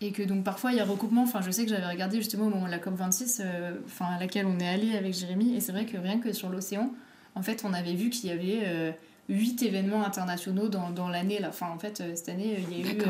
Et 0.00 0.12
que 0.12 0.22
donc 0.22 0.44
parfois 0.44 0.70
il 0.70 0.76
y 0.76 0.80
a 0.80 0.84
recoupement. 0.84 1.24
Enfin, 1.24 1.40
je 1.44 1.50
sais 1.50 1.64
que 1.64 1.70
j'avais 1.70 1.88
regardé 1.88 2.18
justement 2.18 2.46
au 2.46 2.50
moment 2.50 2.66
de 2.66 2.70
la 2.70 2.78
COP26, 2.78 3.40
euh, 3.40 3.72
enfin, 3.86 4.04
à 4.16 4.20
laquelle 4.20 4.46
on 4.46 4.56
est 4.60 4.68
allé 4.68 4.96
avec 4.96 5.12
Jérémy, 5.12 5.56
et 5.56 5.60
c'est 5.60 5.72
vrai 5.72 5.86
que 5.86 5.96
rien 5.96 6.20
que 6.20 6.32
sur 6.32 6.48
l'océan, 6.50 6.92
en 7.34 7.42
fait, 7.42 7.62
on 7.64 7.72
avait 7.72 7.94
vu 7.94 8.10
qu'il 8.10 8.30
y 8.30 8.32
avait 8.32 8.60
euh, 8.64 8.92
huit 9.28 9.62
événements 9.62 10.04
internationaux 10.04 10.68
dans, 10.68 10.90
dans 10.90 11.08
l'année. 11.08 11.38
là. 11.38 11.48
Enfin, 11.48 11.68
en 11.74 11.78
fait, 11.78 12.00
euh, 12.00 12.12
cette 12.14 12.28
année, 12.28 12.58
il 12.70 12.78
y 12.78 12.88
a 12.88 12.92
eu 12.92 12.98
euh, 13.00 13.04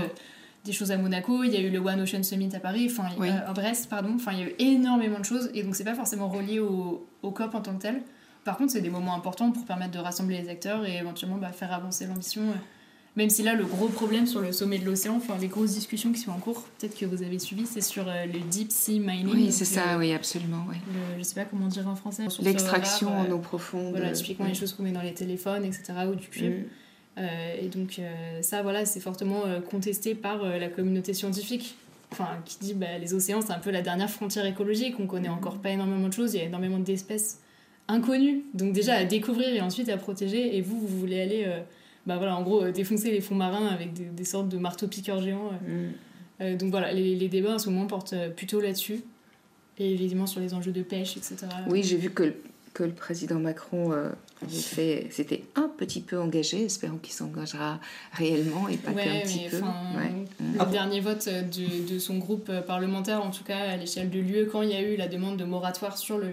des 0.65 0.73
choses 0.73 0.91
à 0.91 0.99
Monaco, 0.99 1.45
il 1.45 1.53
y 1.53 1.57
a 1.57 1.61
eu 1.61 1.71
le 1.71 1.79
One 1.79 2.01
Ocean 2.01 2.23
Summit 2.23 2.51
à 2.55 2.61
Paris, 2.61 2.89
enfin, 2.91 3.09
Oui. 3.19 3.29
à 3.31 3.53
Brest, 3.53 3.89
pardon. 3.89 4.13
Enfin, 4.17 4.33
il 4.33 4.39
y 4.41 4.43
a 4.43 4.47
eu 4.47 4.55
énormément 4.59 5.19
de 5.21 5.25
choses, 5.25 5.51
et 5.55 5.63
donc 5.63 5.75
c'est 5.77 5.85
pas 5.85 5.95
forcément 5.95 6.29
relié 6.29 6.59
au, 6.61 7.07
au 7.23 7.31
COP 7.31 7.55
en 7.55 7.61
tant 7.61 7.75
que 7.77 7.83
tel. 7.83 8.03
Par 8.45 8.57
contre, 8.57 8.73
c'est 8.73 8.81
des 8.81 8.91
moments 8.91 9.15
importants 9.15 9.51
pour 9.53 9.65
permettre 9.65 9.93
de 9.93 9.99
rassembler 9.99 10.41
les 10.41 10.49
acteurs 10.49 10.87
et 10.87 10.97
éventuellement 10.97 11.37
bah, 11.37 11.53
faire 11.53 11.73
avancer 11.73 12.07
l'ambition. 12.07 12.43
Euh. 13.19 13.23
Même 13.23 13.31
si 13.31 13.43
là, 13.43 13.55
le 13.55 13.65
gros 13.65 13.89
problème 13.89 14.27
sur 14.27 14.41
le 14.41 14.53
sommet 14.53 14.79
de 14.79 14.85
l'océan, 14.85 15.17
enfin 15.17 15.37
les 15.41 15.49
grosses 15.49 15.73
discussions 15.75 16.13
qui 16.13 16.21
sont 16.21 16.31
en 16.31 16.39
cours, 16.39 16.63
peut-être 16.79 16.97
que 16.99 17.05
vous 17.07 17.23
avez 17.23 17.39
suivi, 17.39 17.67
c'est 17.67 17.81
sur 17.81 18.09
euh, 18.09 18.27
le 18.27 18.39
deep 18.41 18.71
sea 18.71 18.99
mining. 19.01 19.35
Oui, 19.35 19.53
c'est 19.53 19.65
le- 19.65 19.83
ça, 19.83 19.99
oui, 19.99 20.13
absolument. 20.13 20.65
Oui. 20.69 20.77
le- 20.93 21.19
je 21.19 21.23
sais 21.25 21.35
pas 21.35 21.45
comment 21.45 21.67
dire 21.69 21.89
en 21.89 21.97
français. 21.97 22.25
L'extraction 22.43 23.09
en 23.17 23.25
euh, 23.25 23.35
eau 23.35 23.39
profonde. 23.39 23.91
Voilà, 23.91 24.09
euh, 24.09 24.13
typiquement 24.13 24.47
les 24.47 24.55
choses 24.55 24.73
qu'on 24.73 24.83
met 24.83 24.93
dans 24.93 25.03
les 25.03 25.15
téléphones, 25.15 25.65
etc. 25.65 25.93
ou 26.11 26.15
du 26.15 26.29
cuivre. 26.29 26.57
Mm. 26.57 26.65
Euh, 27.19 27.57
et 27.63 27.67
donc 27.67 27.99
euh, 27.99 28.43
ça, 28.43 28.63
voilà, 28.63 28.85
c'est 28.87 29.01
fortement 29.01 29.45
euh, 29.45 29.61
contesté 29.61 30.15
par 30.15 30.45
euh, 30.45 30.59
la 30.59 30.69
communauté 30.69 31.13
scientifique. 31.15 31.75
Enfin, 32.13 32.29
qui 32.47 32.57
dit 32.61 32.75
bah, 32.75 32.97
les 32.99 33.13
océans, 33.13 33.41
c'est 33.43 33.53
un 33.53 33.59
peu 33.59 33.71
la 33.71 33.83
dernière 33.83 34.09
frontière 34.09 34.47
écologique. 34.47 34.95
On 34.99 35.07
connaît 35.07 35.29
encore 35.29 35.59
pas 35.59 35.71
énormément 35.71 36.09
de 36.09 36.13
choses. 36.13 36.35
Il 36.35 36.39
y 36.39 36.41
a 36.41 36.45
énormément 36.45 36.79
d'espèces 36.79 37.41
inconnues. 37.89 38.45
Donc 38.55 38.73
déjà 38.73 38.95
à 38.95 39.05
découvrir 39.05 39.49
et 39.49 39.61
ensuite 39.61 39.89
à 39.89 39.97
protéger. 39.97 40.57
Et 40.57 40.63
vous, 40.63 40.79
vous 40.81 40.99
voulez 40.99 41.21
aller, 41.21 41.45
euh, 41.47 41.61
bah 42.09 42.17
voilà, 42.17 42.37
en 42.37 42.43
gros, 42.43 42.65
euh, 42.65 42.73
défoncer 42.73 43.11
les 43.11 43.21
fonds 43.21 43.35
marins 43.35 43.67
avec 43.67 43.93
des, 43.93 44.07
des 44.07 44.25
sortes 44.25 44.49
de 44.49 44.57
marteaux-piqueurs 44.57 45.21
géants. 45.21 45.53
euh. 45.69 45.89
Mm. 45.89 45.93
Euh, 46.41 46.57
donc 46.57 46.71
voilà, 46.71 46.91
les, 46.93 47.15
les 47.15 47.29
débats 47.29 47.55
en 47.55 47.59
ce 47.59 47.69
moment 47.69 47.87
portent 47.87 48.15
plutôt 48.35 48.61
là-dessus. 48.61 49.03
Et 49.79 49.93
évidemment 49.93 50.27
sur 50.27 50.41
les 50.41 50.55
enjeux 50.55 50.73
de 50.73 50.83
pêche, 50.83 51.17
etc. 51.19 51.37
Oui, 51.69 51.83
j'ai 51.83 51.99
vu 51.99 52.11
que, 52.11 52.35
que 52.73 52.83
le 52.83 52.93
président 52.93 53.39
Macron 53.39 53.93
c'était 54.49 55.45
un 55.57 55.69
petit 55.77 56.01
peu 56.01 56.19
engagé. 56.19 56.65
Espérons 56.65 56.99
qu'il 56.99 57.13
s'engagera 57.13 57.81
réellement 58.13 58.69
et 58.69 58.77
pas 58.77 58.93
qu'un 58.93 59.21
petit 59.21 59.49
peu. 59.51 59.61
Le 60.41 60.71
dernier 60.71 61.01
vote 61.01 61.29
de, 61.29 61.93
de, 61.93 61.99
son 61.99 62.19
groupe 62.19 62.51
parlementaire, 62.67 63.25
en 63.25 63.31
tout 63.31 63.45
cas 63.45 63.59
à 63.59 63.77
l'échelle 63.77 64.11
de 64.11 64.19
l'UE, 64.19 64.49
quand 64.51 64.63
il 64.63 64.71
y 64.71 64.75
a 64.75 64.83
eu 64.83 64.97
la 64.97 65.09
demande 65.09 65.37
de 65.37 65.45
moratoire 65.45 65.99
sur 65.99 66.19
le, 66.19 66.29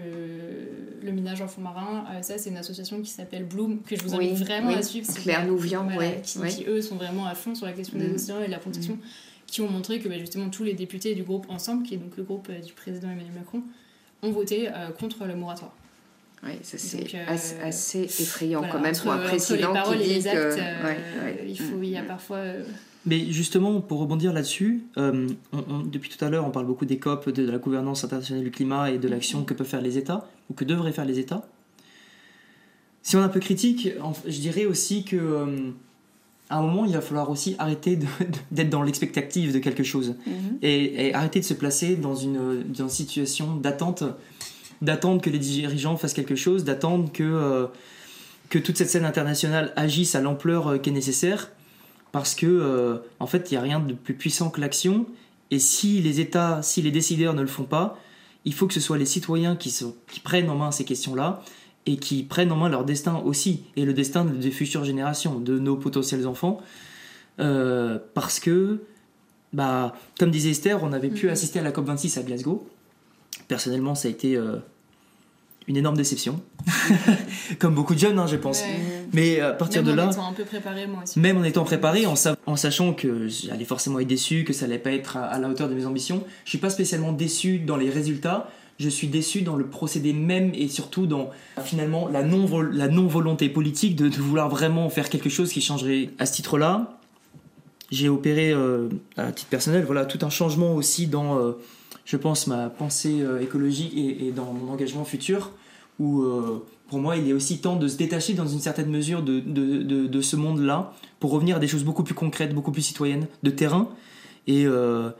le 1.06 1.12
minage 1.12 1.40
en 1.40 1.48
fond 1.48 1.62
marin, 1.62 2.04
euh, 2.10 2.22
ça 2.22 2.36
c'est 2.36 2.50
une 2.50 2.56
association 2.56 3.00
qui 3.00 3.10
s'appelle 3.10 3.44
Bloom, 3.44 3.80
que 3.82 3.96
je 3.96 4.02
vous 4.02 4.14
invite 4.14 4.34
vraiment 4.34 4.70
à 4.70 4.82
suivre. 4.82 5.12
Claire 5.14 5.46
Nouvian, 5.46 5.88
qui, 6.22 6.38
qui, 6.48 6.64
eux 6.66 6.82
sont 6.82 6.96
vraiment 6.96 7.26
à 7.26 7.34
fond 7.34 7.54
sur 7.54 7.66
la 7.66 7.72
question 7.72 7.98
des 7.98 8.08
mm. 8.08 8.14
océans 8.14 8.42
et 8.42 8.46
de 8.46 8.50
la 8.50 8.58
protection. 8.58 8.94
Mm. 8.94 9.00
qui 9.46 9.60
ont 9.62 9.70
montré 9.70 10.00
que 10.00 10.08
bah, 10.08 10.18
justement 10.18 10.50
tous 10.50 10.64
les 10.64 10.74
députés 10.74 11.14
du 11.14 11.22
groupe 11.22 11.46
Ensemble, 11.48 11.84
qui 11.84 11.94
est 11.94 11.98
donc 11.98 12.16
le 12.16 12.24
groupe 12.24 12.50
du 12.50 12.72
président 12.72 13.08
Emmanuel 13.08 13.32
Macron, 13.34 13.62
ont 14.22 14.32
voté 14.32 14.68
contre 14.98 15.24
le 15.26 15.36
moratoire. 15.36 15.74
Oui, 16.46 16.52
ça 16.62 16.78
c'est 16.78 17.14
euh, 17.14 17.66
assez, 17.66 18.02
effrayant 18.04 18.62
quand 18.70 18.80
même 18.80 18.96
pour 18.96 19.10
un 19.10 19.18
président 19.18 19.74
qui 19.82 19.98
dit 19.98 20.22
que... 20.22 20.28
Euh, 20.28 21.34
il, 21.46 21.58
faut, 21.58 21.82
il 21.82 21.90
y 21.90 21.96
a 21.96 22.02
mm. 22.02 22.06
parfois... 22.06 22.36
Euh, 22.36 22.64
Mais 23.04 23.32
justement, 23.32 23.80
pour 23.80 23.98
rebondir 23.98 24.32
là-dessus, 24.32 24.84
depuis 24.96 26.10
tout 26.10 26.24
à 26.24 26.30
l'heure, 26.30 26.46
on 26.46 26.50
parle 26.50 26.66
beaucoup 26.66 26.84
des 26.84 26.98
COP, 26.98 27.30
de, 27.30 27.50
la 27.50 27.58
gouvernance 27.58 28.04
internationale 28.04 28.44
du 28.44 28.50
climat 28.50 28.90
et 28.90 28.98
de 28.98 29.08
l'action 29.08 29.44
que 29.44 29.54
peuvent 29.54 29.66
faire 29.66 29.82
les 29.82 29.98
États, 29.98 30.28
ou 30.50 30.54
que 30.54 30.64
devraient 30.64 30.92
faire 30.92 31.04
les 31.04 31.18
États. 31.18 31.46
Si 33.02 33.16
on 33.16 33.20
est 33.20 33.24
un 33.24 33.28
peu 33.28 33.40
critique, 33.40 33.90
je 34.26 34.38
dirais 34.40 34.66
aussi 34.66 35.04
que 35.04 35.72
à 36.48 36.58
un 36.58 36.62
moment, 36.62 36.84
il 36.84 36.92
va 36.92 37.00
falloir 37.00 37.28
aussi 37.28 37.56
arrêter 37.58 37.98
d'être 38.52 38.70
dans 38.70 38.82
l'expectative 38.82 39.52
de 39.52 39.58
quelque 39.58 39.82
chose 39.82 40.14
mm-hmm. 40.28 40.58
et, 40.62 41.08
et, 41.08 41.14
arrêter 41.14 41.40
de 41.40 41.44
se 41.44 41.54
placer 41.54 41.96
dans 41.96 42.14
une, 42.14 42.62
dans 42.68 42.84
une 42.84 42.88
situation 42.88 43.56
d'attente 43.56 44.04
d'attendre 44.82 45.20
que 45.20 45.30
les 45.30 45.38
dirigeants 45.38 45.96
fassent 45.96 46.14
quelque 46.14 46.36
chose, 46.36 46.64
d'attendre 46.64 47.10
que, 47.12 47.22
euh, 47.22 47.66
que 48.50 48.58
toute 48.58 48.76
cette 48.76 48.90
scène 48.90 49.04
internationale 49.04 49.72
agisse 49.76 50.14
à 50.14 50.20
l'ampleur 50.20 50.68
euh, 50.68 50.78
qui 50.78 50.90
est 50.90 50.92
nécessaire, 50.92 51.50
parce 52.12 52.34
que 52.34 52.46
euh, 52.46 52.98
en 53.20 53.26
fait, 53.26 53.50
il 53.50 53.54
n'y 53.54 53.58
a 53.58 53.62
rien 53.62 53.80
de 53.80 53.92
plus 53.92 54.14
puissant 54.14 54.50
que 54.50 54.60
l'action, 54.60 55.06
et 55.50 55.58
si 55.58 56.00
les 56.00 56.20
États, 56.20 56.62
si 56.62 56.82
les 56.82 56.90
décideurs 56.90 57.34
ne 57.34 57.40
le 57.40 57.46
font 57.46 57.64
pas, 57.64 57.98
il 58.44 58.54
faut 58.54 58.66
que 58.66 58.74
ce 58.74 58.80
soit 58.80 58.98
les 58.98 59.06
citoyens 59.06 59.56
qui, 59.56 59.74
qui 60.10 60.20
prennent 60.20 60.50
en 60.50 60.56
main 60.56 60.70
ces 60.70 60.84
questions-là, 60.84 61.42
et 61.88 61.98
qui 61.98 62.24
prennent 62.24 62.50
en 62.50 62.56
main 62.56 62.68
leur 62.68 62.84
destin 62.84 63.16
aussi, 63.24 63.62
et 63.76 63.84
le 63.84 63.92
destin 63.92 64.24
des 64.24 64.50
futures 64.50 64.84
générations, 64.84 65.38
de 65.38 65.58
nos 65.58 65.76
potentiels 65.76 66.26
enfants, 66.26 66.60
parce 67.36 68.40
que, 68.40 68.82
bah, 69.52 69.94
comme 70.18 70.30
disait 70.30 70.50
Esther, 70.50 70.82
on 70.82 70.92
avait 70.92 71.10
pu 71.10 71.26
mm-hmm. 71.26 71.30
assister 71.30 71.58
à 71.60 71.62
la 71.62 71.70
COP26 71.70 72.18
à 72.18 72.22
Glasgow, 72.22 72.66
personnellement, 73.48 73.94
ça 73.94 74.08
a 74.08 74.10
été 74.10 74.36
euh, 74.36 74.56
une 75.68 75.76
énorme 75.76 75.96
déception. 75.96 76.40
Comme 77.58 77.74
beaucoup 77.74 77.94
de 77.94 77.98
jeunes, 77.98 78.18
hein, 78.18 78.26
je 78.26 78.36
pense. 78.36 78.62
Mais 79.12 79.40
à 79.40 79.52
partir 79.52 79.82
de 79.82 79.92
là. 79.92 80.06
En 80.06 80.10
étant 80.10 80.28
un 80.28 80.32
peu 80.32 80.44
préparé, 80.44 80.86
moi 80.86 81.02
aussi. 81.02 81.18
Même 81.18 81.38
en 81.38 81.44
étant 81.44 81.64
préparé, 81.64 82.06
en, 82.06 82.16
sachant 82.56 82.92
que 82.92 83.28
j'allais 83.28 83.64
forcément 83.64 83.98
être 83.98 84.06
déçu, 84.06 84.44
que 84.44 84.52
ça 84.52 84.66
allait 84.66 84.78
pas 84.78 84.92
être 84.92 85.16
à, 85.16 85.38
la 85.38 85.48
hauteur 85.48 85.68
de 85.68 85.74
mes 85.74 85.86
ambitions, 85.86 86.24
je 86.44 86.50
suis 86.50 86.58
pas 86.58 86.70
spécialement 86.70 87.12
déçu 87.12 87.58
dans 87.58 87.76
les 87.76 87.90
résultats. 87.90 88.50
Je 88.78 88.90
suis 88.90 89.08
déçu 89.08 89.40
dans 89.40 89.56
le 89.56 89.66
procédé 89.66 90.12
même 90.12 90.52
et 90.54 90.68
surtout 90.68 91.06
dans 91.06 91.30
finalement 91.64 92.08
la 92.08 92.22
non, 92.22 92.46
la 92.60 92.88
non 92.88 93.06
volonté 93.06 93.48
politique 93.48 93.96
de, 93.96 94.08
vouloir 94.20 94.50
vraiment 94.50 94.90
faire 94.90 95.08
quelque 95.08 95.30
chose 95.30 95.50
qui 95.50 95.62
changerait 95.62 96.10
à 96.18 96.26
ce 96.26 96.34
titre-là. 96.34 96.98
J'ai 97.90 98.10
opéré 98.10 98.52
euh, 98.52 98.88
à 99.16 99.32
titre 99.32 99.48
personnel 99.48 99.84
voilà 99.86 100.04
tout 100.04 100.18
un 100.26 100.28
changement 100.28 100.74
aussi 100.74 101.06
dans 101.06 101.38
euh, 101.38 101.52
je 102.06 102.16
pense, 102.16 102.46
ma 102.46 102.70
pensée 102.70 103.20
euh, 103.20 103.42
écologique 103.42 103.92
et, 103.94 104.30
dans 104.30 104.52
mon 104.52 104.72
engagement 104.72 105.04
futur, 105.04 105.50
où 105.98 106.22
euh, 106.22 106.64
pour 106.88 107.00
moi, 107.00 107.16
il 107.16 107.28
est 107.28 107.32
aussi 107.32 107.58
temps 107.58 107.76
de 107.76 107.88
se 107.88 107.96
détacher 107.96 108.34
dans 108.34 108.46
une 108.46 108.60
certaine 108.60 108.88
mesure 108.88 109.22
de, 109.22 109.40
de, 109.40 110.06
de, 110.06 110.20
ce 110.20 110.36
monde-là 110.36 110.94
pour 111.18 111.32
revenir 111.32 111.56
à 111.56 111.58
des 111.58 111.66
choses 111.66 111.84
beaucoup 111.84 112.04
plus 112.04 112.14
concrètes, 112.14 112.54
beaucoup 112.54 112.70
plus 112.70 112.82
citoyennes, 112.82 113.26
de 113.42 113.50
terrain. 113.50 113.88
Et 114.46 114.66
euh, 114.66 115.10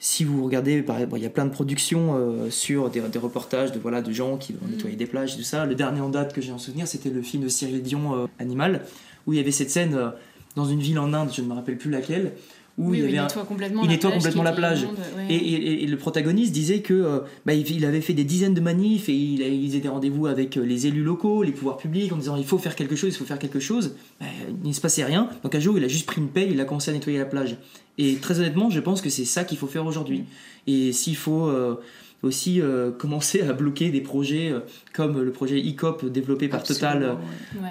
si 0.00 0.24
vous 0.24 0.44
regardez, 0.44 0.84
il 1.16 1.22
y 1.22 1.26
a 1.26 1.30
plein 1.30 1.44
de 1.44 1.52
productions 1.52 2.50
sur 2.50 2.90
des, 2.90 3.00
des, 3.00 3.18
reportages 3.20 3.70
de, 3.70 3.78
voilà, 3.78 4.02
de 4.02 4.10
gens 4.10 4.36
qui 4.36 4.52
vont 4.52 4.66
mm. 4.66 4.70
nettoyer 4.70 4.96
des 4.96 5.06
plages 5.06 5.34
et 5.34 5.36
tout 5.36 5.44
ça. 5.44 5.64
Le 5.64 5.76
dernier 5.76 6.00
en 6.00 6.08
date 6.08 6.32
que 6.32 6.40
j'ai 6.40 6.50
en 6.50 6.58
souvenir, 6.58 6.88
c'était 6.88 7.10
le 7.10 7.22
film 7.22 7.44
de 7.44 7.48
Cyril 7.48 7.82
Dion, 7.82 8.28
Animal, 8.40 8.84
où 9.28 9.32
il 9.32 9.36
y 9.36 9.40
avait 9.40 9.52
cette 9.52 9.70
scène 9.70 10.12
dans 10.56 10.64
une 10.64 10.80
ville 10.80 10.98
en 10.98 11.12
Inde, 11.12 11.30
je 11.32 11.42
ne 11.42 11.46
me 11.46 11.54
rappelle 11.54 11.78
plus 11.78 11.90
laquelle, 11.90 12.32
où 12.78 12.94
il, 12.94 13.04
nettoie 13.04 13.44
complètement 13.44 13.82
il 13.82 13.88
la 13.88 13.94
nettoie 13.94 14.10
plage, 14.10 14.22
complètement 14.22 14.42
la 14.42 14.52
plage. 14.52 14.86
et, 15.28 15.82
et, 15.84 15.86
le 15.86 15.96
protagoniste 15.96 16.52
disait 16.52 16.80
que 16.80 16.94
euh, 16.94 17.18
bah, 17.44 17.52
il 17.52 17.84
avait 17.84 18.00
fait 18.00 18.14
des 18.14 18.24
dizaines 18.24 18.54
de 18.54 18.60
manifs 18.60 19.08
et 19.08 19.14
il, 19.14 19.42
il 19.42 19.68
faisait 19.68 19.80
des 19.80 19.88
rendez-vous 19.88 20.26
avec 20.26 20.56
euh, 20.56 20.62
les 20.62 20.86
élus 20.86 21.02
locaux, 21.02 21.42
les 21.42 21.52
pouvoirs 21.52 21.76
publics 21.76 22.12
en 22.12 22.16
disant 22.16 22.36
il 22.36 22.44
faut 22.44 22.58
faire 22.58 22.76
quelque 22.76 22.96
chose, 22.96 23.10
il 23.12 23.16
faut 23.18 23.24
faire 23.24 23.38
quelque 23.38 23.60
chose. 23.60 23.96
Bah, 24.20 24.26
il 24.62 24.68
ne 24.68 24.74
se 24.74 24.80
passait 24.80 25.04
rien. 25.04 25.28
Donc 25.42 25.54
un 25.54 25.60
jour 25.60 25.76
il 25.76 25.84
a 25.84 25.88
juste 25.88 26.06
pris 26.06 26.20
une 26.20 26.28
pelle, 26.28 26.50
il 26.50 26.60
a 26.60 26.64
commencé 26.64 26.90
à 26.90 26.94
nettoyer 26.94 27.18
la 27.18 27.26
plage. 27.26 27.56
Et 27.98 28.16
très 28.16 28.38
honnêtement, 28.38 28.70
je 28.70 28.80
pense 28.80 29.02
que 29.02 29.10
c'est 29.10 29.24
ça 29.24 29.44
qu'il 29.44 29.58
faut 29.58 29.66
faire 29.66 29.84
aujourd'hui. 29.84 30.24
Et 30.66 30.92
s'il 30.92 31.16
faut 31.16 31.48
euh, 31.48 31.80
aussi 32.22 32.60
euh, 32.60 32.90
commencer 32.98 33.42
à 33.42 33.52
bloquer 33.52 33.90
des 33.90 34.00
projets 34.00 34.50
euh, 34.50 34.60
comme 34.92 35.20
le 35.20 35.32
projet 35.32 35.58
ECOP 35.58 36.06
développé 36.06 36.48
par 36.48 36.62
Total 36.62 37.16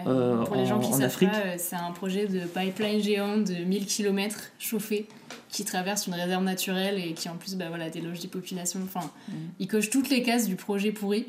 euh, 0.08 0.44
Pour 0.44 0.56
les 0.56 0.66
gens 0.66 0.80
qui 0.80 0.94
en 0.94 1.02
Afrique. 1.02 1.30
C'est 1.58 1.76
un 1.76 1.92
projet 1.92 2.28
de 2.28 2.42
pipeline 2.42 3.02
géant 3.02 3.38
de 3.38 3.54
1000 3.54 3.86
km 3.86 4.52
chauffé 4.58 5.08
qui 5.50 5.66
traverse 5.66 6.08
une 6.08 6.14
réserve 6.14 6.44
naturelle 6.44 7.00
et 7.00 7.14
qui 7.14 7.30
en 7.30 7.36
plus 7.36 7.56
bah, 7.56 7.66
voilà, 7.70 7.90
déloge 7.90 8.20
des 8.20 8.28
populations. 8.28 8.80
Enfin, 8.84 9.10
mm. 9.28 9.34
il 9.60 9.68
coche 9.68 9.90
toutes 9.90 10.10
les 10.10 10.24
cases 10.24 10.48
du 10.48 10.56
projet 10.56 10.92
pourri, 10.92 11.28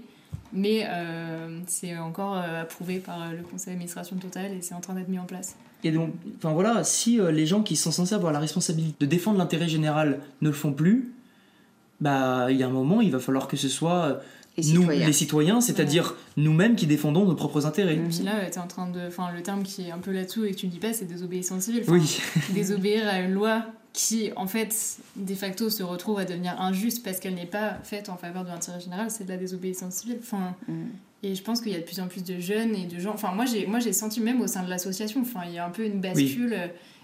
mais 0.53 0.87
c'est 1.67 1.97
encore 1.97 2.37
approuvé 2.37 2.99
par 2.99 3.33
le 3.33 3.43
conseil 3.43 3.73
d'administration 3.73 4.17
de 4.17 4.23
Total 4.23 4.53
et 4.53 4.63
c'est 4.63 4.75
en 4.75 4.81
train 4.81 4.95
d'être 4.95 5.09
mis 5.09 5.19
en 5.19 5.25
place. 5.25 5.57
Et 5.83 5.93
donc, 5.93 6.13
enfin 6.37 6.53
voilà, 6.53 6.85
si 6.85 7.19
les 7.33 7.47
gens 7.47 7.63
qui 7.63 7.77
sont 7.77 7.91
censés 7.91 8.15
avoir 8.15 8.33
la 8.33 8.39
responsabilité 8.39 8.95
de 9.01 9.07
défendre 9.07 9.39
l'intérêt 9.39 9.69
général 9.69 10.21
ne 10.43 10.49
le 10.49 10.55
font 10.55 10.73
plus, 10.73 11.15
bah, 12.01 12.47
il 12.51 12.57
y 12.57 12.63
a 12.63 12.67
un 12.67 12.71
moment, 12.71 13.01
il 13.01 13.11
va 13.11 13.19
falloir 13.19 13.49
que 13.49 13.57
ce 13.57 13.69
soit 13.69 14.21
les 14.57 14.73
nous, 14.73 14.81
citoyens. 14.81 15.07
les 15.07 15.13
citoyens, 15.13 15.61
c'est-à-dire 15.61 16.17
nous-mêmes 16.37 16.77
qui 16.77 16.87
défendons 16.87 17.25
nos 17.25 17.35
propres 17.35 17.67
intérêts. 17.67 17.95
Et 17.95 17.99
puis 17.99 18.23
là, 18.25 18.43
es 18.45 18.59
en 18.59 18.67
train 18.67 18.89
de, 18.89 19.07
enfin, 19.07 19.31
le 19.35 19.43
terme 19.43 19.63
qui 19.63 19.83
est 19.89 19.91
un 19.91 19.99
peu 19.99 20.13
là-dessous 20.13 20.45
et 20.45 20.53
que 20.53 20.57
tu 20.57 20.67
ne 20.67 20.71
dis 20.71 20.79
pas, 20.79 20.93
c'est 20.93 21.07
désobéissance 21.07 21.65
civile. 21.65 21.85
oui. 21.89 22.21
désobéir 22.55 23.07
à 23.09 23.21
une 23.21 23.33
loi 23.33 23.65
qui, 23.93 24.31
en 24.37 24.47
fait, 24.47 24.99
de 25.17 25.35
facto, 25.35 25.69
se 25.69 25.83
retrouve 25.83 26.19
à 26.19 26.25
devenir 26.25 26.61
injuste 26.61 27.05
parce 27.05 27.19
qu'elle 27.19 27.35
n'est 27.35 27.47
pas 27.47 27.79
faite 27.83 28.09
en 28.09 28.17
faveur 28.17 28.45
de 28.45 28.49
l'intérêt 28.49 28.81
général, 28.81 29.11
c'est 29.11 29.25
de 29.25 29.31
la 29.31 29.37
désobéissance 29.37 29.95
civile. 29.95 30.19
Enfin, 30.21 30.55
mm. 30.69 30.87
Et 31.23 31.35
je 31.35 31.43
pense 31.43 31.61
qu'il 31.61 31.73
y 31.73 31.75
a 31.75 31.79
de 31.79 31.85
plus 31.85 32.01
en 32.01 32.07
plus 32.07 32.25
de 32.25 32.41
jeunes 32.41 32.75
et 32.75 32.87
de 32.87 32.99
gens. 32.99 33.13
Enfin, 33.13 33.33
moi, 33.33 33.45
j'ai, 33.45 33.67
moi, 33.67 33.79
j'ai 33.79 33.93
senti 33.93 34.21
même 34.21 34.41
au 34.41 34.47
sein 34.47 34.63
de 34.63 34.71
l'association, 34.71 35.21
enfin, 35.21 35.41
il 35.47 35.55
y 35.55 35.59
a 35.59 35.67
un 35.67 35.71
peu 35.71 35.85
une 35.85 36.01
bascule. 36.01 36.57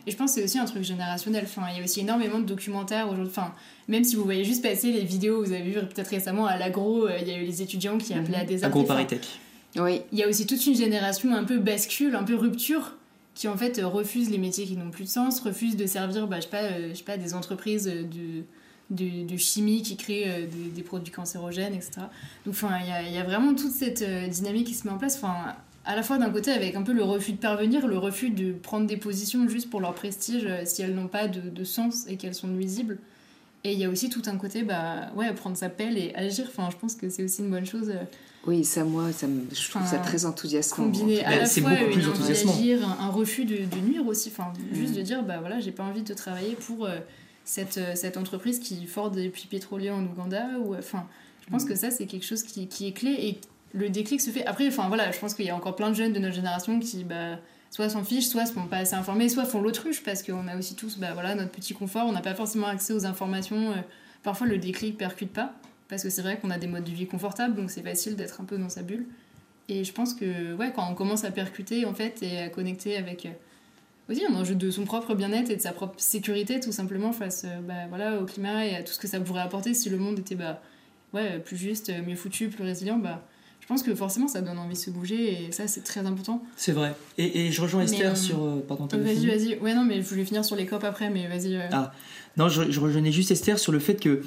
Et 0.06 0.12
je 0.12 0.16
pense 0.16 0.30
que 0.30 0.40
c'est 0.40 0.44
aussi 0.44 0.58
un 0.58 0.64
truc 0.64 0.84
générationnel. 0.84 1.44
Enfin, 1.44 1.66
il 1.72 1.78
y 1.78 1.80
a 1.80 1.84
aussi 1.84 2.00
énormément 2.00 2.38
de 2.38 2.44
documentaires 2.44 3.08
aujourd'hui. 3.08 3.30
Enfin, 3.30 3.52
même 3.88 4.04
si 4.04 4.14
vous 4.14 4.24
voyez 4.24 4.44
juste 4.44 4.62
passer 4.62 4.92
les 4.92 5.04
vidéos, 5.04 5.42
vous 5.42 5.52
avez 5.52 5.62
vu 5.62 5.72
peut-être 5.72 6.08
récemment 6.08 6.46
à 6.46 6.56
l'agro, 6.56 7.06
euh, 7.06 7.18
il 7.20 7.28
y 7.28 7.32
a 7.32 7.38
eu 7.38 7.44
les 7.44 7.62
étudiants 7.62 7.98
qui 7.98 8.14
appelaient 8.14 8.36
à 8.36 8.44
des 8.44 8.64
Agro 8.64 8.84
Paritech. 8.84 9.26
Oui. 9.76 10.02
Il 10.12 10.18
y 10.18 10.22
a 10.22 10.28
aussi 10.28 10.46
toute 10.46 10.64
une 10.66 10.76
génération 10.76 11.34
un 11.34 11.44
peu 11.44 11.58
bascule, 11.58 12.14
un 12.14 12.22
peu 12.22 12.36
rupture, 12.36 12.94
qui 13.34 13.48
en 13.48 13.56
fait 13.56 13.80
refuse 13.82 14.30
les 14.30 14.38
métiers 14.38 14.64
qui 14.64 14.76
n'ont 14.76 14.90
plus 14.90 15.04
de 15.04 15.08
sens, 15.08 15.40
refuse 15.40 15.76
de 15.76 15.86
servir, 15.86 16.28
bah, 16.28 16.36
je 16.36 16.42
sais 16.42 16.48
pas, 16.48 16.62
euh, 16.62 16.90
je 16.90 16.94
sais 16.94 17.04
pas, 17.04 17.16
des 17.16 17.34
entreprises 17.34 17.86
de 17.86 18.44
de, 18.90 19.36
chimie 19.36 19.82
qui 19.82 19.96
crée 19.96 20.46
des, 20.46 20.70
des, 20.70 20.82
produits 20.82 21.12
cancérogènes, 21.12 21.74
etc. 21.74 22.02
Donc 22.44 22.54
enfin, 22.54 22.78
il 22.80 23.12
y, 23.12 23.14
y 23.14 23.18
a, 23.18 23.24
vraiment 23.24 23.54
toute 23.54 23.72
cette 23.72 24.02
euh, 24.02 24.28
dynamique 24.28 24.68
qui 24.68 24.74
se 24.74 24.86
met 24.86 24.92
en 24.92 24.98
place. 24.98 25.16
Enfin, 25.16 25.56
à 25.86 25.94
la 25.94 26.02
fois 26.02 26.18
d'un 26.18 26.30
côté 26.30 26.50
avec 26.50 26.74
un 26.74 26.82
peu 26.82 26.92
le 26.92 27.04
refus 27.04 27.32
de 27.32 27.38
parvenir, 27.38 27.86
le 27.86 27.96
refus 27.96 28.30
de 28.30 28.52
prendre 28.52 28.86
des 28.86 28.96
positions 28.96 29.48
juste 29.48 29.70
pour 29.70 29.80
leur 29.80 29.94
prestige 29.94 30.44
euh, 30.44 30.62
si 30.64 30.82
elles 30.82 30.94
n'ont 30.94 31.06
pas 31.06 31.28
de, 31.28 31.64
sens 31.64 32.06
et 32.08 32.16
qu'elles 32.16 32.34
sont 32.34 32.48
nuisibles. 32.48 32.98
Et 33.64 33.72
il 33.72 33.78
y 33.78 33.84
a 33.84 33.90
aussi 33.90 34.10
tout 34.10 34.22
un 34.26 34.36
côté, 34.36 34.62
bah 34.62 35.10
ouais, 35.16 35.32
prendre 35.32 35.56
sa 35.56 35.68
pelle 35.68 35.96
et 35.96 36.12
agir. 36.14 36.46
Enfin, 36.48 36.68
je 36.70 36.76
pense 36.76 36.94
que 36.94 37.08
c'est 37.08 37.22
aussi 37.22 37.42
une 37.42 37.50
bonne 37.50 37.66
chose. 37.66 37.88
Euh, 37.90 38.04
oui, 38.46 38.64
ça, 38.64 38.84
moi, 38.84 39.10
ça 39.12 39.26
me, 39.26 39.42
je 39.52 39.70
trouve 39.70 39.86
ça 39.86 39.98
très 39.98 40.24
enthousiasmant. 40.24 40.84
Combiner 40.84 41.24
à 41.24 41.36
la 41.36 41.46
fois 41.46 41.70
beaucoup 41.70 41.90
plus 41.90 42.28
d'agir, 42.28 42.96
un, 43.00 43.08
refus 43.08 43.44
de, 43.44 43.64
nuire 43.80 44.06
aussi. 44.06 44.30
Enfin, 44.32 44.52
juste 44.72 44.92
mm. 44.92 44.96
de 44.96 45.02
dire, 45.02 45.22
bah 45.24 45.38
voilà, 45.40 45.58
j'ai 45.58 45.72
pas 45.72 45.82
envie 45.82 46.02
de 46.02 46.14
travailler 46.14 46.54
pour 46.54 46.86
euh, 46.86 46.98
cette, 47.44 47.80
cette 47.96 48.16
entreprise 48.16 48.60
qui 48.60 48.86
fort 48.86 49.10
des 49.10 49.28
puits 49.30 49.48
pétroliers 49.48 49.90
en 49.90 50.04
Ouganda. 50.04 50.46
Ou, 50.64 50.76
enfin, 50.76 51.06
je 51.44 51.50
pense 51.50 51.64
mm. 51.64 51.68
que 51.68 51.74
ça, 51.74 51.90
c'est 51.90 52.06
quelque 52.06 52.26
chose 52.26 52.44
qui, 52.44 52.68
qui 52.68 52.86
est 52.86 52.92
clé. 52.92 53.16
Et 53.18 53.40
le 53.76 53.90
déclic 53.90 54.20
se 54.20 54.30
fait. 54.30 54.44
Après, 54.46 54.66
enfin 54.66 54.88
voilà, 54.88 55.10
je 55.12 55.18
pense 55.18 55.34
qu'il 55.34 55.44
y 55.44 55.50
a 55.50 55.56
encore 55.56 55.76
plein 55.76 55.90
de 55.90 55.94
jeunes 55.94 56.12
de 56.12 56.18
notre 56.18 56.34
génération 56.34 56.80
qui 56.80 57.04
bah, 57.04 57.38
soit 57.70 57.88
s'en 57.88 58.02
fichent, 58.02 58.28
soit 58.28 58.46
sont 58.46 58.66
pas 58.66 58.78
assez 58.78 58.94
informés, 58.94 59.28
soit 59.28 59.44
font 59.44 59.60
l'autruche 59.60 60.02
parce 60.02 60.22
qu'on 60.22 60.48
a 60.48 60.56
aussi 60.56 60.74
tous 60.74 60.98
bah, 60.98 61.12
voilà, 61.12 61.34
notre 61.34 61.50
petit 61.50 61.74
confort, 61.74 62.06
on 62.06 62.12
n'a 62.12 62.22
pas 62.22 62.34
forcément 62.34 62.68
accès 62.68 62.92
aux 62.92 63.04
informations. 63.04 63.72
Euh, 63.72 63.76
parfois, 64.22 64.46
le 64.46 64.58
déclic 64.58 64.96
percute 64.96 65.32
pas 65.32 65.52
parce 65.88 66.02
que 66.02 66.10
c'est 66.10 66.22
vrai 66.22 66.38
qu'on 66.38 66.50
a 66.50 66.58
des 66.58 66.66
modes 66.66 66.84
de 66.84 66.90
vie 66.90 67.06
confortables, 67.06 67.54
donc 67.54 67.70
c'est 67.70 67.82
facile 67.82 68.16
d'être 68.16 68.40
un 68.40 68.44
peu 68.44 68.58
dans 68.58 68.70
sa 68.70 68.82
bulle. 68.82 69.06
Et 69.68 69.84
je 69.84 69.92
pense 69.92 70.14
que 70.14 70.54
ouais, 70.54 70.72
quand 70.74 70.88
on 70.90 70.94
commence 70.94 71.24
à 71.24 71.30
percuter 71.30 71.84
en 71.84 71.94
fait 71.94 72.22
et 72.22 72.38
à 72.38 72.48
connecter 72.48 72.96
avec 72.96 73.26
euh, 73.26 73.30
aussi 74.08 74.24
un 74.24 74.34
enjeu 74.34 74.54
de 74.54 74.70
son 74.70 74.84
propre 74.84 75.14
bien-être 75.14 75.50
et 75.50 75.56
de 75.56 75.60
sa 75.60 75.72
propre 75.72 75.94
sécurité 75.98 76.60
tout 76.60 76.72
simplement 76.72 77.12
face 77.12 77.44
euh, 77.44 77.60
bah, 77.60 77.86
voilà, 77.88 78.20
au 78.20 78.24
climat 78.24 78.64
et 78.64 78.74
à 78.74 78.82
tout 78.82 78.92
ce 78.92 78.98
que 78.98 79.08
ça 79.08 79.20
pourrait 79.20 79.42
apporter 79.42 79.74
si 79.74 79.90
le 79.90 79.98
monde 79.98 80.18
était 80.18 80.34
bah, 80.34 80.62
ouais, 81.12 81.40
plus 81.40 81.56
juste, 81.58 81.92
mieux 82.06 82.16
foutu, 82.16 82.48
plus 82.48 82.64
résilient, 82.64 82.96
bah, 82.96 83.22
je 83.66 83.74
pense 83.74 83.82
que 83.82 83.96
forcément 83.96 84.28
ça 84.28 84.42
donne 84.42 84.58
envie 84.58 84.74
de 84.74 84.78
se 84.78 84.90
bouger 84.90 85.32
et 85.32 85.50
ça 85.50 85.66
c'est 85.66 85.82
très 85.82 86.06
important. 86.06 86.40
C'est 86.54 86.70
vrai. 86.70 86.94
Et, 87.18 87.46
et, 87.46 87.50
je 87.50 87.60
rejoins 87.60 87.82
Esther 87.82 88.12
euh, 88.12 88.14
sur. 88.14 88.44
Euh, 88.44 88.64
pardon, 88.66 88.86
Vas-y, 88.96 89.26
vas-y. 89.26 89.58
Ouais, 89.58 89.74
non, 89.74 89.84
mais 89.84 90.00
je 90.00 90.08
voulais 90.08 90.24
finir 90.24 90.44
sur 90.44 90.54
les 90.54 90.66
COP 90.66 90.84
après, 90.84 91.10
mais 91.10 91.26
vas-y. 91.26 91.56
Euh. 91.56 91.66
Ah, 91.72 91.92
non, 92.36 92.48
je, 92.48 92.70
je, 92.70 92.78
rejoignais 92.78 93.10
juste 93.10 93.32
Esther 93.32 93.58
sur 93.58 93.72
le 93.72 93.80
fait 93.80 93.96
que 93.96 94.22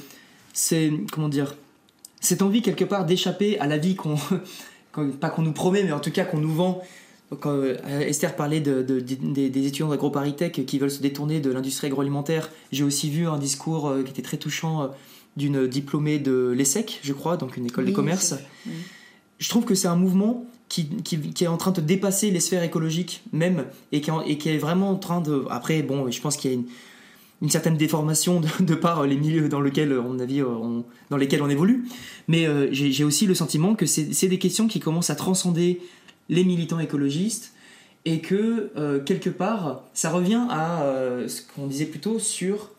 c'est. 0.52 0.92
Comment 1.14 1.30
dire 1.30 1.56
Cette 2.20 2.42
envie 2.42 2.62
quelque 2.62 2.84
part 2.84 3.06
d'échapper 3.06 3.58
à 3.60 3.68
la 3.68 3.78
vie 3.78 3.96
qu'on. 3.96 4.18
pas 5.22 5.30
qu'on 5.30 5.44
nous 5.44 5.54
promet, 5.54 5.84
mais 5.84 5.94
en 5.94 6.02
tout 6.02 6.12
cas 6.12 6.26
qu'on 6.26 6.40
nous 6.40 6.54
vend. 6.54 6.84
Quand 7.40 7.64
Esther 8.02 8.36
parlait 8.36 8.60
de, 8.60 8.82
de, 8.82 9.00
des, 9.00 9.50
des, 9.50 9.68
étudiants 9.68 9.88
d'AgroParisTech 9.88 10.66
qui 10.66 10.80
veulent 10.80 10.90
se 10.90 11.00
détourner 11.00 11.40
de 11.40 11.52
l'industrie 11.52 11.86
agroalimentaire, 11.86 12.50
j'ai 12.72 12.84
aussi 12.84 13.08
vu 13.10 13.28
un 13.28 13.38
discours 13.38 13.94
qui 14.04 14.10
était 14.10 14.24
très 14.24 14.38
touchant 14.38 14.90
d'une 15.38 15.68
diplômée 15.68 16.18
de 16.18 16.52
l'ESSEC, 16.58 17.00
je 17.04 17.14
crois, 17.14 17.38
donc 17.38 17.56
une 17.56 17.68
école 17.68 17.86
de 17.86 17.92
commerce 17.92 18.34
je 19.40 19.50
trouve 19.50 19.66
que 19.66 19.76
c'est 19.76 19.88
un 19.88 19.96
mouvement 19.96 20.46
qui, 20.68 20.88
qui, 21.04 21.44
est 21.44 21.48
en 21.48 21.58
train 21.58 21.72
de 21.72 21.82
dépasser 21.82 22.30
les 22.30 22.40
sphères 22.40 22.62
écologiques 22.62 23.24
même 23.34 23.66
et 23.92 24.02
qui, 24.02 24.50
est 24.50 24.58
vraiment 24.58 24.92
en 24.92 24.96
train 24.98 25.20
de... 25.20 25.46
Après, 25.50 25.82
bon, 25.82 26.12
je 26.12 26.22
pense 26.22 26.38
qu'il 26.38 26.52
y 26.52 26.54
a 26.54 26.58
une, 27.42 27.50
certaine 27.50 27.76
déformation 27.76 28.42
de, 28.60 28.76
par 28.76 29.06
les 29.08 29.18
milieux 29.18 29.50
dans 29.50 29.62
lesquels 29.62 29.94
on, 29.94 30.20
a 30.20 30.26
on, 30.44 30.84
dans 31.10 31.18
lesquels 31.18 31.42
on 31.42 31.50
évolue. 31.50 31.86
Mais 32.28 32.46
euh, 32.46 32.68
j'ai 32.72 33.04
aussi 33.04 33.26
le 33.26 33.34
sentiment 33.34 33.74
que 33.74 33.88
c'est 33.88 34.28
des 34.28 34.40
questions 34.40 34.68
qui 34.68 34.80
commencent 34.80 35.10
à 35.10 35.16
transcender 35.16 35.82
les 36.30 36.44
militants 36.44 36.80
écologistes 36.80 37.54
et 38.06 38.20
que 38.20 38.72
euh, 38.78 39.00
quelque 39.04 39.30
part, 39.30 39.84
ça 39.94 40.12
revient 40.12 40.46
à 40.50 40.84
euh, 40.84 41.28
ce 41.28 41.42
qu'on 41.42 41.66
disait 41.66 41.86
plutôt 41.86 42.20
sur 42.20 42.72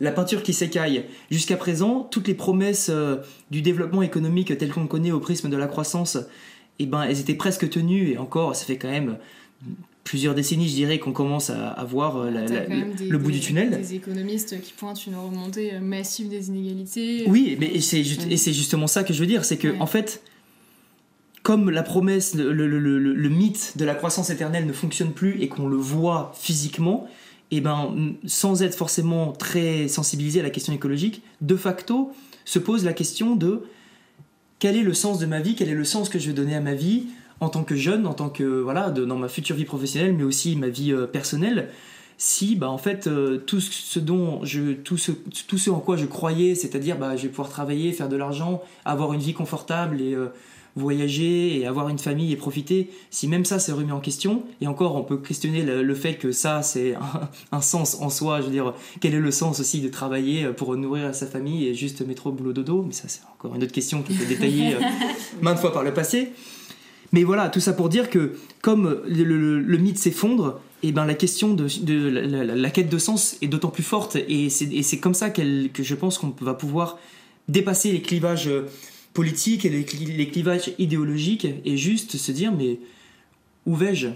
la 0.00 0.12
peinture 0.12 0.42
qui 0.42 0.52
s'écaille. 0.52 1.04
Jusqu'à 1.30 1.56
présent, 1.56 2.08
toutes 2.10 2.28
les 2.28 2.34
promesses 2.34 2.88
euh, 2.90 3.16
du 3.50 3.62
développement 3.62 4.02
économique 4.02 4.56
tel 4.56 4.70
qu'on 4.70 4.82
le 4.82 4.88
connaît 4.88 5.12
au 5.12 5.20
prisme 5.20 5.50
de 5.50 5.56
la 5.56 5.66
croissance, 5.66 6.18
eh 6.78 6.86
ben, 6.86 7.02
elles 7.02 7.20
étaient 7.20 7.34
presque 7.34 7.68
tenues, 7.68 8.12
et 8.12 8.18
encore, 8.18 8.56
ça 8.56 8.64
fait 8.64 8.76
quand 8.76 8.90
même 8.90 9.18
plusieurs 10.04 10.34
décennies, 10.34 10.68
je 10.68 10.74
dirais, 10.74 10.98
qu'on 10.98 11.12
commence 11.12 11.50
à, 11.50 11.84
voir 11.84 12.16
euh, 12.16 12.30
le 12.30 13.18
bout 13.18 13.30
du 13.30 13.40
tunnel. 13.40 13.70
Des 13.70 13.94
économistes 13.94 14.60
qui 14.60 14.72
pointent 14.72 15.06
une 15.06 15.14
remontée 15.14 15.74
euh, 15.74 15.80
massive 15.80 16.28
des 16.28 16.48
inégalités. 16.48 17.24
Oui, 17.28 17.56
mais 17.58 17.80
c'est 17.80 18.02
justement 18.02 18.86
ça 18.86 19.04
que 19.04 19.12
je 19.12 19.20
veux 19.20 19.26
dire, 19.26 19.44
c'est 19.44 19.58
que 19.58 19.78
en 19.78 19.86
fait, 19.86 20.22
comme 21.42 21.70
la 21.70 21.82
promesse, 21.82 22.34
le, 22.34 22.52
le, 22.52 23.28
mythe 23.28 23.72
de 23.76 23.84
la 23.84 23.94
croissance 23.94 24.30
éternelle 24.30 24.66
ne 24.66 24.72
fonctionne 24.72 25.12
plus 25.12 25.40
et 25.40 25.48
qu'on 25.48 25.68
le 25.68 25.76
voit 25.76 26.32
physiquement, 26.38 27.08
et 27.52 27.56
eh 27.56 27.60
ben, 27.60 27.94
sans 28.24 28.62
être 28.62 28.74
forcément 28.74 29.32
très 29.32 29.86
sensibilisé 29.86 30.40
à 30.40 30.42
la 30.42 30.48
question 30.48 30.72
écologique, 30.72 31.20
de 31.42 31.54
facto 31.54 32.10
se 32.46 32.58
pose 32.58 32.82
la 32.82 32.94
question 32.94 33.36
de 33.36 33.64
quel 34.58 34.74
est 34.74 34.82
le 34.82 34.94
sens 34.94 35.18
de 35.18 35.26
ma 35.26 35.40
vie, 35.40 35.54
quel 35.54 35.68
est 35.68 35.74
le 35.74 35.84
sens 35.84 36.08
que 36.08 36.18
je 36.18 36.28
vais 36.28 36.32
donner 36.32 36.54
à 36.54 36.62
ma 36.62 36.72
vie 36.72 37.08
en 37.40 37.50
tant 37.50 37.62
que 37.62 37.76
jeune, 37.76 38.06
en 38.06 38.14
tant 38.14 38.30
que 38.30 38.44
voilà, 38.44 38.88
dans 38.88 39.16
ma 39.16 39.28
future 39.28 39.54
vie 39.54 39.66
professionnelle, 39.66 40.14
mais 40.14 40.22
aussi 40.22 40.56
ma 40.56 40.68
vie 40.68 40.92
euh, 40.92 41.06
personnelle. 41.06 41.68
Si, 42.16 42.56
bah, 42.56 42.70
en 42.70 42.78
fait, 42.78 43.06
euh, 43.06 43.36
tout 43.36 43.60
ce 43.60 43.98
dont 43.98 44.40
en 44.40 45.80
quoi 45.80 45.96
je 45.96 46.06
croyais, 46.06 46.54
c'est-à-dire, 46.54 46.96
bah, 46.96 47.16
je 47.16 47.24
vais 47.24 47.28
pouvoir 47.28 47.50
travailler, 47.50 47.92
faire 47.92 48.08
de 48.08 48.16
l'argent, 48.16 48.62
avoir 48.86 49.12
une 49.12 49.20
vie 49.20 49.34
confortable 49.34 50.00
et 50.00 50.14
euh, 50.14 50.28
voyager 50.76 51.58
et 51.58 51.66
avoir 51.66 51.88
une 51.88 51.98
famille 51.98 52.32
et 52.32 52.36
profiter, 52.36 52.90
si 53.10 53.28
même 53.28 53.44
ça 53.44 53.58
s'est 53.58 53.72
remis 53.72 53.92
en 53.92 54.00
question, 54.00 54.44
et 54.60 54.66
encore 54.66 54.96
on 54.96 55.02
peut 55.02 55.18
questionner 55.18 55.62
le, 55.62 55.94
fait 55.94 56.14
que 56.14 56.32
ça 56.32 56.62
c'est 56.62 56.94
un, 57.52 57.60
sens 57.60 57.98
en 58.00 58.10
soi, 58.10 58.40
je 58.40 58.46
veux 58.46 58.52
dire, 58.52 58.74
quel 59.00 59.14
est 59.14 59.20
le 59.20 59.30
sens 59.30 59.60
aussi 59.60 59.80
de 59.80 59.88
travailler 59.88 60.46
pour 60.48 60.76
nourrir 60.76 61.14
sa 61.14 61.26
famille 61.26 61.66
et 61.66 61.74
juste 61.74 62.06
métro, 62.06 62.32
boulot, 62.32 62.52
dodo, 62.52 62.84
mais 62.86 62.92
ça 62.92 63.04
c'est 63.08 63.22
encore 63.38 63.54
une 63.54 63.62
autre 63.62 63.72
question 63.72 64.02
qui 64.02 64.14
peut 64.14 64.24
détailler 64.24 64.74
euh, 64.74 64.80
maintes 65.42 65.58
fois 65.58 65.72
par 65.72 65.82
le 65.82 65.92
passé. 65.92 66.32
Mais 67.12 67.24
voilà, 67.24 67.50
tout 67.50 67.60
ça 67.60 67.74
pour 67.74 67.90
dire 67.90 68.08
que 68.08 68.32
comme 68.62 69.02
le, 69.06 69.76
mythe 69.76 69.98
s'effondre, 69.98 70.60
et 70.82 70.88
eh 70.88 70.92
ben 70.92 71.04
la 71.04 71.14
question 71.14 71.54
de, 71.54 71.66
la, 72.08 72.70
quête 72.70 72.88
de 72.88 72.98
sens 72.98 73.36
est 73.42 73.46
d'autant 73.46 73.68
plus 73.68 73.82
forte, 73.82 74.16
et 74.16 74.48
c'est 74.48 74.98
comme 74.98 75.14
ça 75.14 75.30
que 75.30 75.42
je 75.78 75.94
pense 75.94 76.18
qu'on 76.18 76.34
va 76.40 76.54
pouvoir 76.54 76.98
dépasser 77.48 77.92
les 77.92 78.00
clivages 78.00 78.50
euh, 79.12 79.22
politique 79.22 79.64
et 79.64 79.70
les, 79.70 79.84
clivages 80.28 80.72
idéologiques 80.78 81.46
et 81.64 81.76
juste 81.76 82.16
se 82.16 82.32
dire 82.32 82.52
mais 82.52 82.78
où 83.66 83.74
vais-je? 83.74 84.08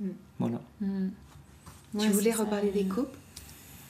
Mm. 0.00 0.08
Voilà. 0.38 0.60
Mm. 0.80 1.08
tu 1.98 2.08
voulais 2.08 2.32
reparler 2.32 2.70
des 2.70 2.84
coupes? 2.84 3.16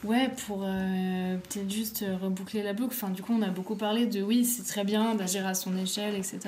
Ouais, 0.05 0.31
pour 0.47 0.63
euh, 0.63 1.37
peut-être 1.37 1.71
juste 1.71 2.05
reboucler 2.23 2.63
la 2.63 2.73
boucle. 2.73 2.95
Enfin, 2.95 3.11
du 3.11 3.23
coup, 3.23 3.33
on 3.33 3.43
a 3.43 3.49
beaucoup 3.49 3.75
parlé 3.75 4.07
de 4.07 4.23
oui, 4.23 4.45
c'est 4.45 4.63
très 4.63 4.85
bien 4.85 5.17
d'agir 5.17 5.45
à 5.47 5.55
son 5.55 5.77
échelle, 5.77 6.15
etc. 6.15 6.39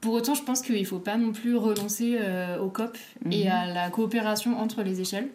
Pour 0.00 0.14
autant, 0.14 0.34
je 0.34 0.44
pense 0.44 0.62
qu'il 0.62 0.78
ne 0.78 0.84
faut 0.84 1.00
pas 1.00 1.16
non 1.16 1.32
plus 1.32 1.56
renoncer 1.56 2.18
euh, 2.20 2.60
au 2.60 2.68
COP 2.68 2.96
et 3.30 3.44
mm-hmm. 3.44 3.50
à 3.50 3.66
la 3.66 3.90
coopération 3.90 4.58
entre 4.60 4.82
les 4.82 5.00
échelles. 5.00 5.28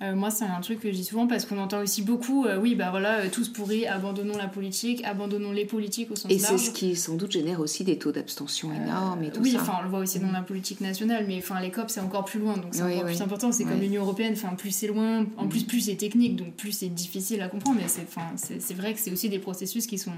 Euh, 0.00 0.14
moi, 0.14 0.30
c'est 0.30 0.44
un 0.44 0.60
truc 0.60 0.78
que 0.78 0.90
je 0.92 0.96
dis 0.96 1.04
souvent 1.04 1.26
parce 1.26 1.44
qu'on 1.44 1.58
entend 1.58 1.82
aussi 1.82 2.02
beaucoup, 2.02 2.46
euh, 2.46 2.56
oui, 2.56 2.76
bah 2.76 2.90
voilà, 2.90 3.18
euh, 3.18 3.28
tous 3.32 3.48
pourris, 3.48 3.84
abandonnons 3.84 4.36
la 4.36 4.46
politique, 4.46 5.04
abandonnons 5.04 5.50
les 5.50 5.64
politiques 5.64 6.12
au 6.12 6.14
sens 6.14 6.30
large. 6.30 6.34
Et 6.36 6.38
c'est 6.38 6.58
ce 6.58 6.70
qui, 6.70 6.94
sans 6.94 7.16
doute, 7.16 7.32
génère 7.32 7.58
aussi 7.58 7.82
des 7.82 7.98
taux 7.98 8.12
d'abstention 8.12 8.72
énormes 8.72 9.24
et 9.24 9.30
tout 9.30 9.40
oui, 9.40 9.50
ça. 9.50 9.58
Oui, 9.58 9.62
enfin, 9.62 9.78
on 9.80 9.82
le 9.82 9.88
voit 9.88 9.98
aussi 9.98 10.20
dans 10.20 10.30
la 10.30 10.42
politique 10.42 10.80
nationale, 10.80 11.24
mais 11.26 11.38
enfin, 11.38 11.60
les 11.60 11.72
COP, 11.72 11.90
c'est 11.90 12.00
encore 12.00 12.24
plus 12.24 12.38
loin, 12.38 12.56
donc 12.56 12.68
c'est 12.72 12.82
encore 12.82 13.06
plus 13.06 13.22
important. 13.22 13.50
C'est 13.50 13.64
comme 13.64 13.80
l'Union 13.80 14.02
Européenne, 14.02 14.34
enfin, 14.36 14.54
plus 14.54 14.70
c'est 14.70 14.86
loin, 14.86 15.26
en 15.36 15.48
plus, 15.48 15.64
plus 15.64 15.80
c'est 15.80 15.96
technique, 15.96 16.36
donc 16.36 16.54
plus 16.54 16.72
c'est 16.72 16.88
difficile 16.88 17.40
à 17.42 17.48
comprendre, 17.48 17.80
mais 17.80 17.88
c'est 17.88 18.74
vrai 18.74 18.94
que 18.94 19.00
c'est 19.00 19.10
aussi 19.10 19.28
des 19.28 19.40
processus 19.40 19.86
qui 19.86 19.98
sont 19.98 20.12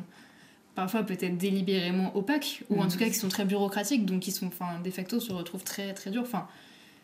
parfois 0.75 1.03
peut-être 1.03 1.39
délibérément 1.39 2.15
opaques, 2.17 2.65
ou 2.69 2.81
en 2.81 2.89
tout 2.89 2.99
cas 2.99 3.09
qui 3.09 3.15
sont 3.15 3.29
très 3.29 3.47
bureaucratiques, 3.47 4.05
donc 4.05 4.21
qui 4.21 4.31
sont, 4.31 4.47
enfin, 4.47 4.79
de 4.85 4.91
facto, 4.91 5.21
se 5.21 5.33
retrouvent 5.33 5.65
très, 5.65 5.95
très 5.95 6.11
durs. 6.11 6.23
Enfin, 6.23 6.47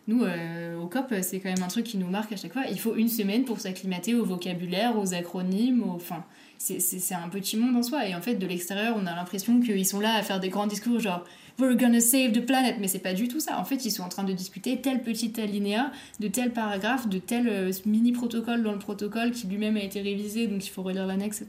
nous, 0.08 0.22
euh, 0.22 0.78
au 0.78 0.86
COP, 0.86 1.12
c'est 1.22 1.40
quand 1.40 1.48
même 1.48 1.62
un 1.62 1.68
truc 1.68 1.84
qui 1.84 1.98
nous 1.98 2.06
marque 2.06 2.32
à 2.32 2.36
chaque 2.36 2.52
fois. 2.52 2.62
Il 2.70 2.78
faut 2.78 2.94
une 2.94 3.08
semaine 3.08 3.44
pour 3.44 3.58
s'acclimater 3.58 4.14
au 4.14 4.24
vocabulaire, 4.24 4.96
aux 4.98 5.14
acronymes, 5.14 5.82
enfin, 5.88 6.24
c'est 6.58 7.14
un 7.14 7.28
petit 7.28 7.56
monde 7.56 7.76
en 7.76 7.82
soi. 7.82 8.06
Et 8.06 8.14
en 8.14 8.20
fait, 8.20 8.36
de 8.36 8.46
l'extérieur, 8.46 8.96
on 8.96 9.06
a 9.06 9.14
l'impression 9.14 9.60
qu'ils 9.60 9.86
sont 9.86 10.00
là 10.00 10.14
à 10.14 10.22
faire 10.22 10.38
des 10.38 10.48
grands 10.48 10.66
discours 10.66 11.00
genre 11.00 11.24
We're 11.58 11.74
gonna 11.74 12.00
save 12.00 12.32
the 12.32 12.44
planet, 12.44 12.76
mais 12.78 12.86
c'est 12.86 12.98
pas 12.98 13.14
du 13.14 13.28
tout 13.28 13.40
ça. 13.40 13.58
En 13.58 13.64
fait, 13.64 13.86
ils 13.86 13.90
sont 13.90 14.02
en 14.02 14.10
train 14.10 14.24
de 14.24 14.32
discuter 14.34 14.78
tel 14.80 15.02
petit 15.02 15.40
alinéa, 15.40 15.90
de 16.20 16.28
tel 16.28 16.52
paragraphe, 16.52 17.08
de 17.08 17.18
tel 17.18 17.48
euh, 17.48 17.72
mini 17.86 18.12
protocole 18.12 18.62
dans 18.62 18.72
le 18.72 18.78
protocole 18.78 19.30
qui 19.30 19.46
lui-même 19.46 19.78
a 19.78 19.82
été 19.82 20.02
révisé, 20.02 20.48
donc 20.48 20.66
il 20.66 20.68
faut 20.68 20.82
relire 20.82 21.06
l'annexe. 21.06 21.44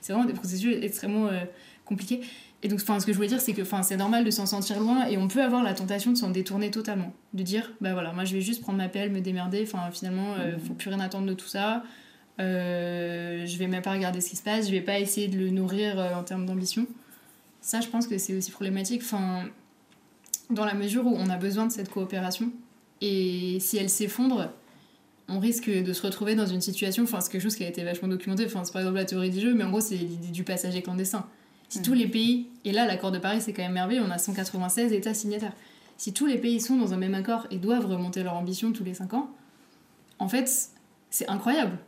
C'est 0.00 0.12
vraiment 0.12 0.26
des 0.26 0.34
processus 0.34 0.74
extrêmement 0.82 1.28
euh, 1.28 1.44
compliqués. 1.84 2.22
Et 2.64 2.68
donc, 2.68 2.80
ce 2.80 3.04
que 3.04 3.12
je 3.12 3.16
voulais 3.16 3.28
dire, 3.28 3.42
c'est 3.42 3.52
que 3.52 3.62
c'est 3.82 3.96
normal 3.98 4.24
de 4.24 4.30
s'en 4.30 4.46
sentir 4.46 4.80
loin 4.80 5.06
et 5.06 5.18
on 5.18 5.28
peut 5.28 5.42
avoir 5.42 5.62
la 5.62 5.74
tentation 5.74 6.12
de 6.12 6.16
s'en 6.16 6.30
détourner 6.30 6.70
totalement. 6.70 7.12
De 7.34 7.42
dire, 7.42 7.70
bah 7.82 7.92
voilà, 7.92 8.12
moi 8.12 8.24
je 8.24 8.34
vais 8.34 8.40
juste 8.40 8.62
prendre 8.62 8.78
ma 8.78 8.88
pelle, 8.88 9.12
me 9.12 9.20
démerder, 9.20 9.62
enfin 9.62 9.90
finalement, 9.92 10.32
euh, 10.38 10.56
faut 10.66 10.72
plus 10.72 10.88
rien 10.88 10.98
attendre 11.00 11.26
de 11.26 11.34
tout 11.34 11.46
ça. 11.46 11.84
Euh, 12.40 13.44
je 13.44 13.58
vais 13.58 13.66
même 13.66 13.82
pas 13.82 13.92
regarder 13.92 14.22
ce 14.22 14.30
qui 14.30 14.36
se 14.36 14.42
passe, 14.42 14.66
je 14.66 14.70
vais 14.70 14.80
pas 14.80 14.98
essayer 14.98 15.28
de 15.28 15.38
le 15.38 15.50
nourrir 15.50 15.98
euh, 15.98 16.14
en 16.14 16.22
termes 16.22 16.46
d'ambition. 16.46 16.86
Ça, 17.60 17.82
je 17.82 17.88
pense 17.88 18.06
que 18.06 18.16
c'est 18.16 18.34
aussi 18.34 18.50
problématique. 18.50 19.02
Enfin, 19.04 19.44
dans 20.48 20.64
la 20.64 20.74
mesure 20.74 21.06
où 21.06 21.14
on 21.14 21.28
a 21.28 21.36
besoin 21.36 21.66
de 21.66 21.72
cette 21.72 21.90
coopération 21.90 22.50
et 23.02 23.58
si 23.60 23.76
elle 23.76 23.90
s'effondre, 23.90 24.50
on 25.28 25.38
risque 25.38 25.68
de 25.68 25.92
se 25.92 26.00
retrouver 26.00 26.34
dans 26.34 26.46
une 26.46 26.62
situation, 26.62 27.02
enfin, 27.02 27.20
c'est 27.20 27.30
quelque 27.30 27.42
chose 27.42 27.56
qui 27.56 27.64
a 27.64 27.68
été 27.68 27.84
vachement 27.84 28.08
documenté, 28.08 28.46
enfin, 28.46 28.64
c'est 28.64 28.72
par 28.72 28.80
exemple 28.80 28.96
la 28.96 29.04
théorie 29.04 29.30
du 29.30 29.40
jeu, 29.40 29.52
mais 29.52 29.64
en 29.64 29.70
gros, 29.70 29.82
c'est 29.82 29.96
l'idée 29.96 30.28
du 30.28 30.44
passager 30.44 30.80
clandestin. 30.80 31.26
Si 31.74 31.82
tous 31.82 31.92
les 31.92 32.06
pays, 32.06 32.46
et 32.64 32.70
là 32.70 32.86
l'accord 32.86 33.10
de 33.10 33.18
Paris 33.18 33.40
c'est 33.40 33.52
quand 33.52 33.62
même 33.62 33.72
merveilleux, 33.72 34.04
on 34.06 34.10
a 34.12 34.18
196 34.18 34.92
États 34.92 35.12
signataires. 35.12 35.54
Si 35.96 36.12
tous 36.12 36.26
les 36.26 36.38
pays 36.38 36.60
sont 36.60 36.76
dans 36.76 36.94
un 36.94 36.96
même 36.96 37.14
accord 37.14 37.48
et 37.50 37.58
doivent 37.58 37.86
remonter 37.86 38.22
leur 38.22 38.34
ambition 38.34 38.70
tous 38.70 38.84
les 38.84 38.94
5 38.94 39.12
ans, 39.14 39.28
en 40.20 40.28
fait 40.28 40.48
c'est 41.10 41.28
incroyable. 41.28 41.78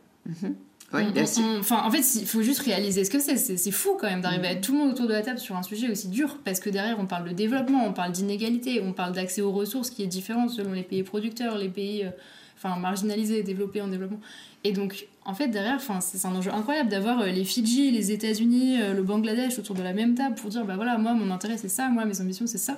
Enfin, 1.59 1.83
en 1.83 1.91
fait, 1.91 2.15
il 2.15 2.25
faut 2.25 2.41
juste 2.41 2.61
réaliser 2.61 3.03
ce 3.03 3.09
que 3.09 3.19
c'est. 3.19 3.37
C'est 3.37 3.71
fou 3.71 3.97
quand 3.99 4.07
même 4.07 4.21
d'arriver 4.21 4.47
à 4.47 4.51
être 4.53 4.61
tout 4.61 4.71
le 4.71 4.79
monde 4.79 4.91
autour 4.91 5.07
de 5.07 5.13
la 5.13 5.21
table 5.21 5.39
sur 5.39 5.55
un 5.55 5.63
sujet 5.63 5.89
aussi 5.89 6.07
dur, 6.07 6.37
parce 6.45 6.59
que 6.59 6.69
derrière, 6.69 6.97
on 6.99 7.05
parle 7.05 7.27
de 7.27 7.33
développement, 7.33 7.85
on 7.85 7.93
parle 7.93 8.13
d'inégalité, 8.13 8.81
on 8.81 8.93
parle 8.93 9.11
d'accès 9.11 9.41
aux 9.41 9.51
ressources 9.51 9.89
qui 9.89 10.03
est 10.03 10.07
différent 10.07 10.47
selon 10.47 10.71
les 10.71 10.83
pays 10.83 11.03
producteurs, 11.03 11.57
les 11.57 11.67
pays 11.67 12.05
euh, 12.05 12.09
enfin, 12.55 12.79
marginalisés, 12.79 13.43
développés 13.43 13.81
en 13.81 13.89
développement. 13.89 14.21
Et 14.63 14.71
donc, 14.71 15.07
en 15.25 15.33
fait, 15.33 15.49
derrière, 15.49 15.81
c'est 15.99 16.25
un 16.25 16.33
enjeu 16.33 16.53
incroyable 16.53 16.89
d'avoir 16.89 17.19
euh, 17.19 17.27
les 17.27 17.43
Fidji, 17.43 17.91
les 17.91 18.13
États-Unis, 18.13 18.81
euh, 18.81 18.93
le 18.93 19.03
Bangladesh 19.03 19.59
autour 19.59 19.75
de 19.75 19.83
la 19.83 19.93
même 19.93 20.15
table 20.15 20.35
pour 20.35 20.49
dire 20.49 20.63
bah 20.63 20.77
voilà, 20.77 20.97
moi, 20.97 21.13
mon 21.13 21.31
intérêt 21.31 21.57
c'est 21.57 21.67
ça, 21.67 21.89
moi, 21.89 22.05
mes 22.05 22.21
ambitions 22.21 22.47
c'est 22.47 22.57
ça. 22.57 22.77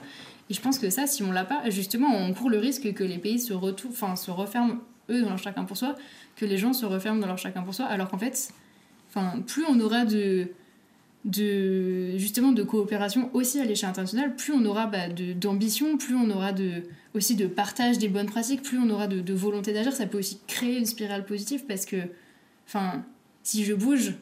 Et 0.49 0.55
je 0.55 0.61
pense 0.61 0.79
que 0.79 0.89
ça, 0.89 1.05
si 1.05 1.21
on 1.21 1.31
l'a 1.31 1.45
pas, 1.45 1.69
justement, 1.69 2.09
on 2.11 2.33
court 2.33 2.49
le 2.49 2.57
risque 2.57 2.91
que 2.91 3.03
les 3.03 3.19
pays 3.19 3.39
se, 3.39 3.53
enfin, 3.53 4.15
se 4.15 4.31
referment 4.31 4.77
eux 5.09 5.21
dans 5.21 5.29
leur 5.29 5.37
chacun 5.37 5.65
pour 5.65 5.77
soi, 5.77 5.95
que 6.35 6.45
les 6.45 6.57
gens 6.57 6.73
se 6.73 6.85
referment 6.85 7.19
dans 7.19 7.27
leur 7.27 7.37
chacun 7.37 7.61
pour 7.61 7.73
soi, 7.73 7.85
alors 7.85 8.09
qu'en 8.09 8.17
fait, 8.17 8.49
enfin, 9.09 9.41
plus 9.45 9.63
on 9.67 9.79
aura 9.79 10.05
de 10.05 10.51
de 11.25 12.17
justement 12.17 12.53
de 12.53 12.63
coopération 12.63 13.29
aussi 13.33 13.59
à 13.59 13.65
l'échelle 13.65 13.89
internationale, 13.89 14.35
plus 14.35 14.53
on 14.53 14.63
aura 14.65 14.87
bah, 14.87 15.09
d'ambition, 15.09 15.97
plus 15.97 16.15
on 16.15 16.29
aura 16.29 16.53
de, 16.53 16.83
aussi 17.13 17.35
de 17.35 17.45
partage 17.45 17.97
des 17.97 18.07
bonnes 18.07 18.27
pratiques, 18.27 18.61
plus 18.61 18.79
on 18.79 18.89
aura 18.89 19.07
de, 19.07 19.19
de 19.19 19.33
volonté 19.33 19.73
d'agir, 19.73 19.91
ça 19.91 20.05
peut 20.05 20.19
aussi 20.19 20.39
créer 20.47 20.77
une 20.77 20.85
spirale 20.85 21.25
positive 21.25 21.65
parce 21.67 21.85
que, 21.85 21.97
enfin, 22.67 23.03
si 23.43 23.65
je 23.65 23.73
bouge, 23.73 24.13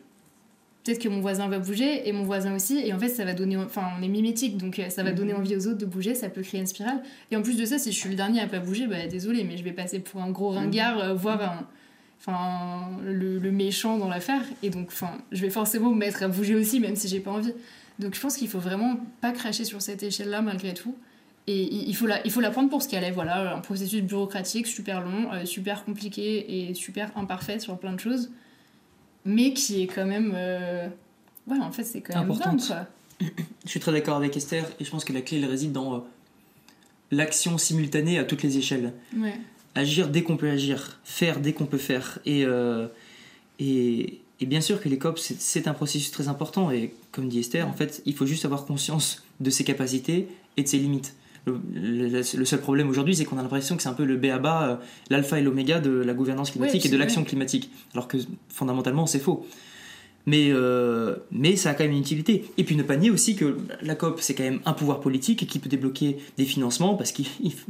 peut-être 0.88 1.02
que 1.04 1.10
mon 1.10 1.20
voisin 1.22 1.48
va 1.48 1.60
bouger 1.60 2.08
et 2.08 2.12
mon 2.14 2.24
voisin 2.24 2.56
aussi 2.56 2.80
et 2.80 2.94
en 2.94 3.00
fait 3.00 3.10
ça 3.10 3.26
va 3.26 3.34
donner 3.34 3.58
enfin 3.58 3.84
on 4.00 4.02
est 4.02 4.08
mimétique 4.08 4.58
donc 4.58 4.80
euh, 4.80 4.90
ça 4.90 5.04
va 5.04 5.12
donner 5.12 5.34
Mhm. 5.34 5.40
envie 5.40 5.56
aux 5.56 5.68
autres 5.68 5.78
de 5.78 5.86
bouger 5.86 6.16
ça 6.16 6.30
peut 6.30 6.42
créer 6.42 6.60
une 6.62 6.68
spirale. 6.68 7.02
Et 7.32 7.36
en 7.38 7.42
plus 7.42 7.58
de 7.58 7.66
ça 7.66 7.78
si 7.78 7.92
je 7.92 7.98
suis 7.98 8.10
le 8.10 8.16
dernier 8.16 8.40
à 8.42 8.48
pas 8.48 8.60
bouger 8.60 8.88
bah 8.88 9.06
désolé 9.08 9.44
mais 9.44 9.58
je 9.58 9.64
vais 9.64 9.74
passer 9.74 10.00
pour 10.00 10.22
un 10.22 10.32
gros 10.32 10.50
ringard 10.50 10.98
euh, 11.00 11.14
voire 11.14 11.42
un 11.42 11.68
enfin 12.20 12.90
le, 13.04 13.38
le 13.38 13.52
méchant 13.52 13.98
dans 13.98 14.10
l'affaire. 14.10 14.42
Et 14.64 14.70
donc 14.70 14.88
enfin 14.88 15.12
je 15.32 15.42
vais 15.42 15.50
forcément 15.50 15.92
me 15.92 15.98
mettre 15.98 16.24
à 16.24 16.28
bouger 16.28 16.56
aussi 16.56 16.80
même 16.80 16.96
si 16.96 17.08
j'ai 17.08 17.20
pas 17.20 17.32
envie. 17.32 17.54
Donc 18.00 18.16
je 18.16 18.20
pense 18.22 18.38
qu'il 18.38 18.48
faut 18.48 18.60
vraiment 18.60 18.98
pas 19.22 19.32
cracher 19.32 19.66
sur 19.66 19.82
cette 19.82 20.04
échelle 20.04 20.30
là 20.30 20.42
malgré 20.42 20.74
tout. 20.74 20.96
Et 21.48 21.64
il 21.64 21.90
il 21.90 21.96
faut 21.96 22.08
la, 22.08 22.26
il 22.26 22.32
faut 22.32 22.42
la 22.42 22.50
prendre 22.52 22.70
pour 22.70 22.82
ce 22.82 22.88
qu'elle 22.90 23.04
est 23.04 23.12
voilà. 23.12 23.56
Un 23.56 23.60
processus 23.60 24.02
bureaucratique 24.02 24.68
super 24.68 25.02
long 25.02 25.32
euh, 25.34 25.46
super 25.46 25.86
compliqué 25.86 26.70
et 26.70 26.74
super 26.74 27.12
imparfait 27.18 27.60
sur 27.60 27.78
plein 27.78 27.94
de 27.94 28.00
choses 28.00 28.32
mais 29.28 29.54
qui 29.54 29.84
est 29.84 29.88
quand 29.88 30.06
même 30.06 30.32
euh, 30.36 30.88
ouais 31.48 31.60
en 31.60 31.72
fait 31.72 31.84
c'est 31.84 32.02
quand 32.02 32.20
même 32.26 32.36
dingue 32.38 32.60
quoi 32.66 32.88
Je 33.66 33.70
suis 33.70 33.80
très 33.80 33.92
d'accord 33.92 34.18
avec 34.18 34.36
Esther 34.38 34.66
et 34.80 34.84
je 34.86 34.90
pense 34.90 35.04
que 35.06 35.14
la 35.14 35.22
clé 35.22 35.38
elle 35.38 35.46
réside 35.46 35.72
dans 35.74 35.94
euh, 35.96 36.00
l'action 37.12 37.58
simultanée 37.58 38.18
à 38.20 38.24
toutes 38.24 38.44
les 38.44 38.58
échelles. 38.58 38.94
ouais 39.16 39.40
Agir 39.76 40.08
dès 40.10 40.24
qu'on 40.24 40.38
peut 40.38 40.50
agir, 40.50 41.00
faire 41.04 41.40
dès 41.40 41.54
qu'on 41.54 41.68
peut 41.68 41.78
faire. 41.78 42.18
Et, 42.26 42.44
euh, 42.46 42.88
et, 43.60 44.20
et 44.40 44.46
bien 44.48 44.60
sûr 44.62 44.82
que 44.82 44.90
les 44.90 44.98
COP, 44.98 45.20
c'est- 45.20 45.40
c'est 45.40 45.68
un 45.68 45.74
processus 45.74 46.10
très 46.10 46.28
important. 46.30 46.72
Et 46.72 46.94
comme 47.12 47.30
dit 47.30 47.40
Esther, 47.40 47.68
en 47.68 47.74
fait, 47.74 48.02
il 48.08 48.16
faut 48.16 48.26
juste 48.26 48.44
avoir 48.46 48.66
conscience 48.66 49.24
de 49.40 49.52
ses 49.52 49.64
capacités 49.64 50.30
et 50.58 50.64
de 50.64 50.68
ses 50.68 50.80
limites. 50.80 51.14
Le, 51.48 52.08
le- 52.10 52.38
le 52.38 52.46
seul 52.46 52.60
problème 52.60 52.90
aujourd'hui, 52.90 53.16
c'est 53.16 53.26
qu'on 53.26 53.38
a 53.38 53.42
l'impression 53.42 53.76
que 53.78 53.82
c'est 53.84 53.90
un 53.90 53.94
peu 53.94 54.06
le 54.06 54.18
B.A.B.A., 54.18 54.70
euh, 54.70 54.76
l'alpha 55.10 55.40
et 55.40 55.42
l'oméga 55.42 55.80
de 55.80 55.90
la 55.92 56.14
gouvernance 56.14 56.52
climatique 56.52 56.86
et 56.86 56.90
de 56.90 56.98
l'action 56.98 57.24
climatique. 57.24 57.72
Alors 57.94 58.08
que 58.08 58.18
fondamentalement, 58.50 59.06
c'est 59.08 59.20
faux. 59.20 59.46
Mais, 60.30 60.50
euh, 60.52 61.16
mais 61.32 61.56
ça 61.56 61.70
a 61.70 61.74
quand 61.74 61.86
même 61.86 61.94
une 61.94 62.00
utilité. 62.00 62.44
Et 62.58 62.66
puis 62.66 62.76
ne 62.76 62.84
pas 62.84 62.98
nier 62.98 63.10
aussi 63.10 63.38
que 63.38 63.56
la 63.82 63.96
COP, 63.96 64.20
c'est 64.20 64.36
quand 64.36 64.44
même 64.44 64.60
un 64.66 64.74
pouvoir 64.74 65.00
politique 65.00 65.48
qui 65.48 65.58
peut 65.60 65.70
débloquer 65.70 66.18
des 66.38 66.44
financements, 66.44 66.96
parce 66.96 67.14
que 67.14 67.22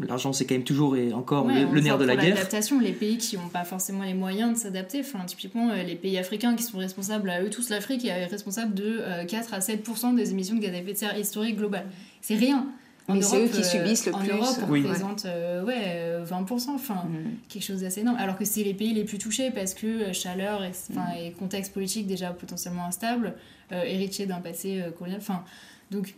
l'argent, 0.07 0.33
c'est 0.33 0.45
quand 0.45 0.55
même 0.55 0.63
toujours 0.63 0.95
et 0.97 1.13
encore 1.13 1.45
Ouais, 1.45 1.65
le, 1.65 1.71
le 1.71 1.81
nerf 1.81 1.99
de 1.99 2.05
la 2.05 2.15
guerre. 2.15 2.33
L'adaptation, 2.33 2.79
les 2.79 2.93
pays 2.93 3.19
qui 3.19 3.35
n'ont 3.37 3.49
pas 3.49 3.63
forcément 3.63 4.01
les 4.03 4.15
moyens 4.15 4.53
de 4.53 4.57
s'adapter, 4.57 5.01
enfin, 5.01 5.19
typiquement 5.27 5.69
euh, 5.69 5.83
les 5.83 5.93
pays 5.95 6.17
africains 6.17 6.55
qui 6.55 6.63
sont 6.63 6.79
responsables, 6.79 7.29
à 7.29 7.43
eux 7.43 7.51
tous, 7.51 7.69
l'Afrique 7.69 8.03
est 8.05 8.25
responsable 8.25 8.73
de 8.73 9.01
euh, 9.01 9.23
4 9.25 9.53
à 9.53 9.59
7% 9.59 10.15
des 10.15 10.31
émissions 10.31 10.55
de 10.55 10.61
gaz 10.61 10.73
à 10.73 10.77
effet 10.79 10.93
de 10.93 10.97
serre 10.97 11.15
historiques 11.19 11.57
globales. 11.57 11.85
C'est 12.21 12.37
rien. 12.37 12.65
En 13.09 13.15
Mais 13.15 13.21
c'est 13.21 13.37
Europe, 13.37 13.49
eux 13.49 13.53
qui 13.55 13.61
euh, 13.61 13.63
subissent 13.63 14.05
le 14.05 14.13
en 14.15 14.19
plus. 14.19 14.31
Europe, 14.31 14.57
on 14.67 14.71
Oui. 14.71 14.81
représente 14.83 15.25
euh, 15.25 15.63
ouais, 15.63 15.81
euh, 15.85 16.25
20%, 16.25 16.71
enfin, 16.75 17.05
Mhm. 17.09 17.35
quelque 17.47 17.63
chose 17.63 17.81
d'assez 17.81 18.01
énorme. 18.01 18.17
Alors 18.17 18.37
que 18.37 18.43
c'est 18.43 18.63
les 18.63 18.73
pays 18.73 18.93
les 18.93 19.05
plus 19.05 19.17
touchés 19.17 19.49
parce 19.51 19.73
que 19.73 19.87
euh, 19.87 20.13
chaleur 20.13 20.63
et, 20.63 20.71
enfin, 20.91 21.05
et 21.17 21.31
contexte 21.31 21.73
politique 21.73 22.05
déjà 22.05 22.31
potentiellement 22.31 22.85
instable, 22.85 23.35
euh, 23.71 23.83
héritier 23.83 24.25
d'un 24.25 24.41
passé 24.41 24.81
euh, 24.81 24.91
colonial. 24.91 25.21
Enfin, 25.21 25.43
donc 25.89 26.15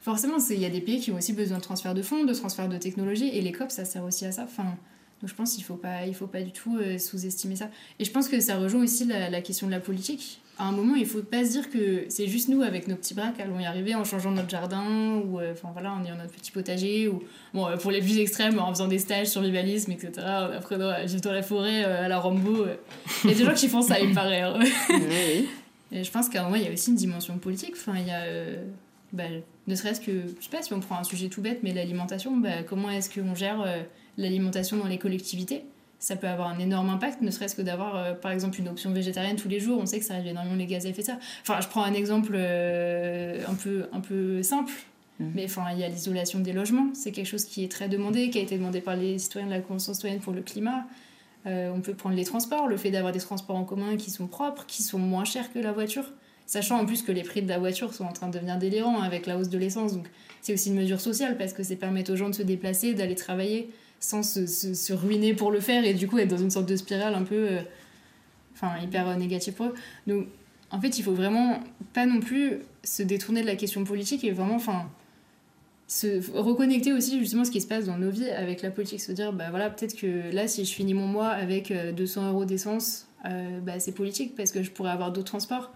forcément, 0.00 0.38
c'est- 0.38 0.54
il 0.54 0.60
y 0.60 0.66
a 0.66 0.70
des 0.70 0.80
pays 0.80 1.00
qui 1.00 1.10
ont 1.10 1.16
aussi 1.16 1.32
besoin 1.32 1.58
de 1.58 1.62
transfert 1.62 1.94
de 1.94 2.02
fonds, 2.02 2.24
de 2.24 2.32
transfert 2.32 2.68
de 2.68 2.76
technologie, 2.78 3.28
et 3.28 3.40
les 3.40 3.52
COP, 3.52 3.70
ça 3.70 3.84
sert 3.84 4.04
aussi 4.04 4.24
à 4.24 4.32
ça. 4.32 4.44
Enfin, 4.44 4.64
donc 5.20 5.28
je 5.28 5.34
pense 5.34 5.52
qu'il 5.52 5.62
ne 5.62 5.66
faut, 5.66 5.74
pas- 5.74 6.06
il 6.06 6.14
faut 6.14 6.26
pas 6.28 6.42
du 6.42 6.52
tout 6.52 6.78
euh, 6.78 6.96
sous-estimer 6.98 7.56
ça. 7.56 7.68
Et 7.98 8.04
je 8.04 8.10
pense 8.12 8.28
que 8.28 8.38
ça 8.40 8.56
rejoint 8.56 8.82
aussi 8.84 9.04
la, 9.04 9.30
la 9.30 9.40
question 9.42 9.66
de 9.66 9.72
la 9.72 9.80
politique. 9.80 10.39
À 10.60 10.64
un 10.64 10.72
moment, 10.72 10.94
il 10.94 11.04
ne 11.04 11.06
faut 11.06 11.22
pas 11.22 11.42
se 11.42 11.52
dire 11.52 11.70
que 11.70 12.04
c'est 12.10 12.26
juste 12.26 12.48
nous, 12.50 12.60
avec 12.60 12.86
nos 12.86 12.94
petits 12.94 13.14
bras, 13.14 13.28
qui 13.34 13.40
allons 13.40 13.58
y 13.58 13.64
arriver 13.64 13.94
en 13.94 14.04
changeant 14.04 14.30
notre 14.30 14.50
jardin, 14.50 15.14
ou 15.24 15.40
euh, 15.40 15.52
enfin 15.52 15.70
voilà, 15.72 15.90
en 15.94 16.04
ayant 16.04 16.16
notre 16.16 16.32
petit 16.32 16.50
potager, 16.50 17.08
ou 17.08 17.22
bon, 17.54 17.66
euh, 17.66 17.78
pour 17.78 17.90
les 17.90 18.00
plus 18.02 18.18
extrêmes, 18.18 18.58
en 18.58 18.68
faisant 18.68 18.86
des 18.86 18.98
stages 18.98 19.28
survivalisme, 19.28 19.90
etc., 19.92 20.12
en 20.18 20.52
apprenant 20.52 20.90
à 20.90 21.02
vivre 21.06 21.22
dans 21.22 21.32
la 21.32 21.40
forêt 21.42 21.82
euh, 21.82 22.04
à 22.04 22.08
la 22.08 22.18
Rambo. 22.18 22.66
Il 23.24 23.30
y 23.30 23.32
a 23.32 23.36
des 23.36 23.44
gens 23.46 23.54
qui 23.54 23.68
font 23.68 23.80
ça, 23.80 23.98
il 24.00 24.10
me 24.10 24.14
paraît. 24.14 24.42
hein. 24.42 24.58
Oui, 24.90 24.96
oui. 25.00 25.48
Et 25.92 26.04
je 26.04 26.10
pense 26.10 26.28
qu'à 26.28 26.42
un 26.42 26.44
moment, 26.44 26.56
il 26.56 26.62
y 26.64 26.68
a 26.68 26.72
aussi 26.72 26.90
une 26.90 26.96
dimension 26.96 27.38
politique. 27.38 27.72
Enfin, 27.72 27.98
il 27.98 28.06
y 28.06 28.10
a. 28.10 28.22
bah, 29.14 29.24
ne 29.66 29.74
serait-ce 29.74 30.02
que. 30.02 30.12
Je 30.38 30.44
sais 30.44 30.50
pas 30.50 30.62
si 30.62 30.74
on 30.74 30.80
prend 30.80 30.98
un 30.98 31.04
sujet 31.04 31.28
tout 31.28 31.40
bête, 31.40 31.60
mais 31.62 31.72
l'alimentation, 31.72 32.36
bah, 32.36 32.62
comment 32.68 32.90
est-ce 32.90 33.08
qu'on 33.08 33.34
gère 33.34 33.64
l'alimentation 34.18 34.76
dans 34.76 34.86
les 34.86 34.98
collectivités? 34.98 35.64
Ça 36.00 36.16
peut 36.16 36.26
avoir 36.26 36.48
un 36.48 36.58
énorme 36.58 36.88
impact, 36.88 37.20
ne 37.20 37.30
serait-ce 37.30 37.54
que 37.54 37.60
d'avoir, 37.60 37.94
euh, 37.94 38.14
par 38.14 38.32
exemple, 38.32 38.58
une 38.58 38.68
option 38.68 38.90
végétarienne 38.90 39.36
tous 39.36 39.48
les 39.48 39.60
jours. 39.60 39.78
On 39.80 39.84
sait 39.84 39.98
que 39.98 40.04
ça 40.06 40.14
réduit 40.14 40.30
énormément 40.30 40.56
les 40.56 40.64
gaz 40.64 40.86
à 40.86 40.88
effet 40.88 41.02
de 41.02 41.06
serre. 41.06 41.18
Enfin, 41.42 41.60
je 41.60 41.68
prends 41.68 41.84
un 41.84 41.92
exemple 41.92 42.32
euh, 42.34 43.38
un, 43.46 43.54
peu, 43.54 43.86
un 43.92 44.00
peu 44.00 44.42
simple. 44.42 44.72
Mhm. 45.18 45.32
Mais 45.34 45.44
enfin, 45.44 45.66
il 45.74 45.78
y 45.78 45.84
a 45.84 45.88
l'isolation 45.88 46.40
des 46.40 46.54
logements. 46.54 46.88
C'est 46.94 47.12
quelque 47.12 47.26
chose 47.26 47.44
qui 47.44 47.64
est 47.64 47.70
très 47.70 47.90
demandé, 47.90 48.30
qui 48.30 48.38
a 48.38 48.40
été 48.40 48.56
demandé 48.56 48.80
par 48.80 48.96
les 48.96 49.18
citoyens 49.18 49.46
de 49.46 49.52
la 49.52 49.60
Convention 49.60 49.92
citoyenne 49.92 50.20
pour 50.20 50.32
le 50.32 50.40
climat. 50.40 50.86
Euh, 51.46 51.70
on 51.74 51.82
peut 51.82 51.94
prendre 51.94 52.16
les 52.16 52.24
transports, 52.24 52.66
le 52.66 52.78
fait 52.78 52.90
d'avoir 52.90 53.12
des 53.12 53.20
transports 53.20 53.56
en 53.56 53.64
commun 53.64 53.96
qui 53.98 54.10
sont 54.10 54.26
propres, 54.26 54.64
qui 54.66 54.82
sont 54.82 54.98
moins 54.98 55.24
chers 55.24 55.52
que 55.52 55.58
la 55.58 55.72
voiture. 55.72 56.04
Sachant 56.46 56.80
en 56.80 56.86
plus 56.86 57.02
que 57.02 57.12
les 57.12 57.22
prix 57.22 57.42
de 57.42 57.48
la 57.48 57.58
voiture 57.58 57.92
sont 57.92 58.04
en 58.04 58.12
train 58.12 58.28
de 58.28 58.32
devenir 58.32 58.58
délirants 58.58 59.02
avec 59.02 59.26
la 59.26 59.36
hausse 59.38 59.50
de 59.50 59.58
l'essence. 59.58 59.92
Donc 59.92 60.08
c'est 60.40 60.54
aussi 60.54 60.70
une 60.70 60.76
mesure 60.76 61.00
sociale 61.00 61.36
parce 61.36 61.52
que 61.52 61.62
c'est 61.62 61.76
permettre 61.76 62.12
aux 62.12 62.16
gens 62.16 62.28
de 62.28 62.34
se 62.34 62.42
déplacer, 62.42 62.94
d'aller 62.94 63.14
travailler 63.14 63.70
sans 64.00 64.22
se, 64.22 64.92
ruiner 64.92 65.34
pour 65.34 65.50
le 65.52 65.60
faire 65.60 65.84
et 65.84 65.94
du 65.94 66.08
coup 66.08 66.18
être 66.18 66.28
dans 66.28 66.38
une 66.38 66.50
sorte 66.50 66.66
de 66.66 66.76
spirale 66.76 67.14
un 67.14 67.22
peu 67.22 67.48
euh, 67.50 67.60
enfin, 68.54 68.72
hyper 68.82 69.08
euh, 69.08 69.14
négative 69.14 69.54
pour 69.54 69.66
eux. 69.66 69.74
Donc 70.06 70.26
en 70.70 70.80
fait 70.80 70.98
il 70.98 71.02
faut 71.02 71.14
vraiment 71.14 71.60
pas 71.92 72.06
non 72.06 72.20
plus 72.20 72.60
se 72.82 73.02
détourner 73.02 73.42
de 73.42 73.46
la 73.46 73.56
question 73.56 73.84
politique 73.84 74.24
et 74.24 74.32
vraiment 74.32 74.56
enfin 74.56 74.90
se 75.90 76.20
reconnecter 76.38 76.92
aussi 76.92 77.18
justement 77.18 77.44
ce 77.44 77.50
qui 77.50 77.60
se 77.60 77.66
passe 77.66 77.86
dans 77.86 77.98
nos 77.98 78.10
vies 78.10 78.30
avec 78.30 78.62
la 78.62 78.70
politique, 78.70 79.00
se 79.00 79.10
dire 79.10 79.32
bah 79.32 79.50
voilà 79.50 79.68
peut-être 79.70 79.96
que 79.96 80.32
là 80.32 80.46
si 80.46 80.64
je 80.64 80.72
finis 80.72 80.94
mon 80.94 81.08
mois 81.08 81.28
avec 81.28 81.72
euh, 81.72 81.90
200 81.90 82.30
euros 82.30 82.44
d'essence, 82.44 83.08
euh, 83.26 83.58
bah, 83.60 83.80
c'est 83.80 83.92
politique 83.92 84.36
parce 84.36 84.52
que 84.52 84.62
je 84.62 84.70
pourrais 84.70 84.92
avoir 84.92 85.10
d'autres 85.10 85.26
transports. 85.26 85.72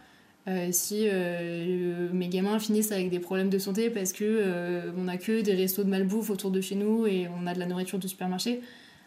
Euh, 0.47 0.69
si 0.73 1.07
euh, 1.09 2.11
mes 2.13 2.29
gamins 2.29 2.59
finissent 2.59 2.93
avec 2.93 3.09
des 3.09 3.19
problèmes 3.19 3.49
de 3.49 3.59
santé 3.59 3.89
parce 3.89 4.13
que 4.13 4.25
euh, 4.25 4.93
on 4.99 5.09
a 5.09 5.17
que 5.17 5.41
des 5.41 5.55
restos 5.55 5.85
de 5.85 5.89
malbouffe 5.89 6.29
autour 6.29 6.51
de 6.51 6.61
chez 6.61 6.75
nous 6.75 7.07
et 7.07 7.29
on 7.41 7.47
a 7.47 7.55
de 7.55 7.59
la 7.59 7.65
nourriture 7.65 7.99
du 7.99 8.09
supermarché, 8.09 8.61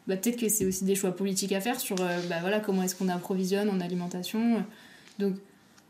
bah, 0.08 0.18
peut-être 0.18 0.40
que 0.40 0.50
c'est 0.50 0.66
aussi 0.66 0.84
des 0.84 0.96
choix 0.96 1.16
politiques 1.16 1.52
à 1.52 1.62
faire 1.62 1.80
sur 1.80 1.98
euh, 2.02 2.20
bah, 2.28 2.38
voilà, 2.42 2.60
comment 2.60 2.82
est-ce 2.82 2.96
qu'on 2.96 3.10
approvisionne 3.10 3.70
en 3.70 3.80
alimentation. 3.80 4.64
Donc 5.20 5.36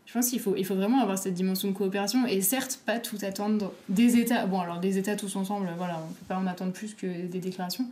je 0.05 0.13
pense 0.13 0.29
qu'il 0.29 0.39
faut, 0.41 0.55
il 0.57 0.65
faut 0.65 0.75
vraiment 0.75 0.99
avoir 0.99 1.17
cette 1.17 1.33
dimension 1.33 1.69
de 1.69 1.73
coopération 1.73 2.25
et 2.25 2.41
certes 2.41 2.81
pas 2.85 2.99
tout 2.99 3.17
attendre 3.21 3.71
des 3.87 4.17
États. 4.17 4.45
Bon 4.47 4.59
alors 4.59 4.79
des 4.79 4.97
États 4.97 5.15
tous 5.15 5.37
ensemble, 5.37 5.69
voilà, 5.77 6.01
on 6.03 6.09
ne 6.09 6.13
peut 6.13 6.25
pas 6.27 6.37
en 6.37 6.47
attendre 6.47 6.73
plus 6.73 6.93
que 6.93 7.07
des 7.25 7.39
déclarations. 7.39 7.85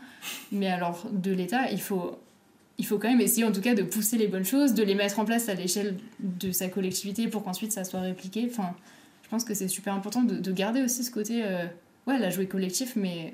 Mais 0.52 0.68
alors 0.68 1.06
de 1.10 1.32
l'État, 1.32 1.72
il 1.72 1.80
faut, 1.80 2.18
il 2.78 2.86
faut 2.86 2.98
quand 2.98 3.08
même 3.10 3.22
essayer 3.22 3.44
en 3.46 3.52
tout 3.52 3.62
cas 3.62 3.74
de 3.74 3.84
pousser 3.84 4.18
les 4.18 4.28
bonnes 4.28 4.46
choses, 4.46 4.74
de 4.74 4.84
les 4.84 4.96
mettre 4.96 5.20
en 5.20 5.26
place 5.26 5.48
à 5.50 5.54
l'échelle 5.54 5.96
de 6.20 6.52
sa 6.52 6.68
collectivité 6.68 7.28
pour 7.28 7.44
qu'ensuite 7.44 7.72
ça 7.72 7.84
soit 7.84 8.02
répliqué. 8.02 8.48
Enfin, 8.52 8.76
je 9.24 9.30
pense 9.30 9.44
que 9.46 9.54
c'est 9.54 9.68
super 9.68 9.94
important 9.94 10.22
de, 10.24 10.36
de 10.36 10.52
garder 10.52 10.82
aussi 10.82 11.04
ce 11.04 11.12
côté, 11.12 11.42
euh, 11.44 11.66
ouais, 12.08 12.20
la 12.20 12.30
jouer 12.30 12.48
collectif, 12.48 12.96
mais 12.96 13.34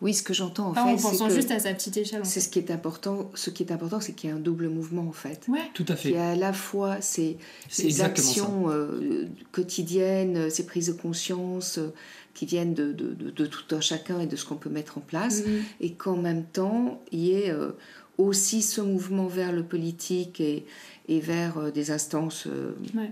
Oui, 0.00 0.14
ce 0.14 0.22
que 0.22 0.34
j'entends 0.34 0.70
en 0.70 0.72
pas 0.72 0.84
en 0.84 0.88
fait, 0.88 0.96
c'est 0.98 1.02
pensant 1.10 1.28
que 1.28 1.34
juste 1.34 1.50
à 1.50 1.58
sa 1.60 1.72
petite 1.74 1.96
échelle. 1.96 2.22
en 2.22 2.24
c'est 2.24 2.40
ce 2.40 2.48
qui 2.48 2.58
est 2.58 2.70
important. 2.70 3.30
Ce 3.34 3.50
qui 3.50 3.62
est 3.62 3.70
important, 3.72 4.00
c'est 4.00 4.14
qu'il 4.14 4.30
y 4.30 4.32
a 4.32 4.36
un 4.36 4.40
double 4.40 4.68
mouvement 4.68 5.06
en 5.06 5.12
fait. 5.12 5.46
Ouais, 5.48 5.60
Tout 5.74 5.84
à 5.88 5.94
fait. 5.96 6.16
a 6.16 6.30
à 6.30 6.34
la 6.36 6.52
fois 6.52 7.00
ces, 7.00 7.36
ces 7.68 8.00
actions 8.00 8.68
euh, 8.70 9.26
quotidiennes, 9.52 10.50
ces 10.50 10.66
prises 10.66 10.88
de 10.88 10.92
conscience 10.92 11.78
euh, 11.78 11.92
qui 12.34 12.46
viennent 12.46 12.74
de, 12.74 12.92
de, 12.92 13.12
de- 13.12 13.30
de 13.30 13.46
tout 13.46 13.74
un 13.74 13.80
chacun 13.80 14.18
et 14.20 14.26
de 14.26 14.36
ce 14.36 14.44
qu'on 14.44 14.56
peut 14.56 14.70
mettre 14.70 14.98
en 14.98 15.02
place, 15.02 15.44
Mhm. 15.44 15.62
et 15.80 15.92
qu'en 15.92 16.16
même 16.16 16.44
temps, 16.44 17.00
il 17.12 17.20
y 17.20 17.32
ait 17.34 17.50
euh, 17.50 17.72
aussi 18.26 18.62
ce 18.62 18.80
mouvement 18.80 19.26
vers 19.26 19.52
le 19.52 19.62
politique 19.62 20.40
et, 20.40 20.64
et 21.08 21.20
vers 21.20 21.58
euh, 21.58 21.70
des 21.70 21.90
instances 21.90 22.46
euh, 22.46 22.72
Ouais. 22.94 23.10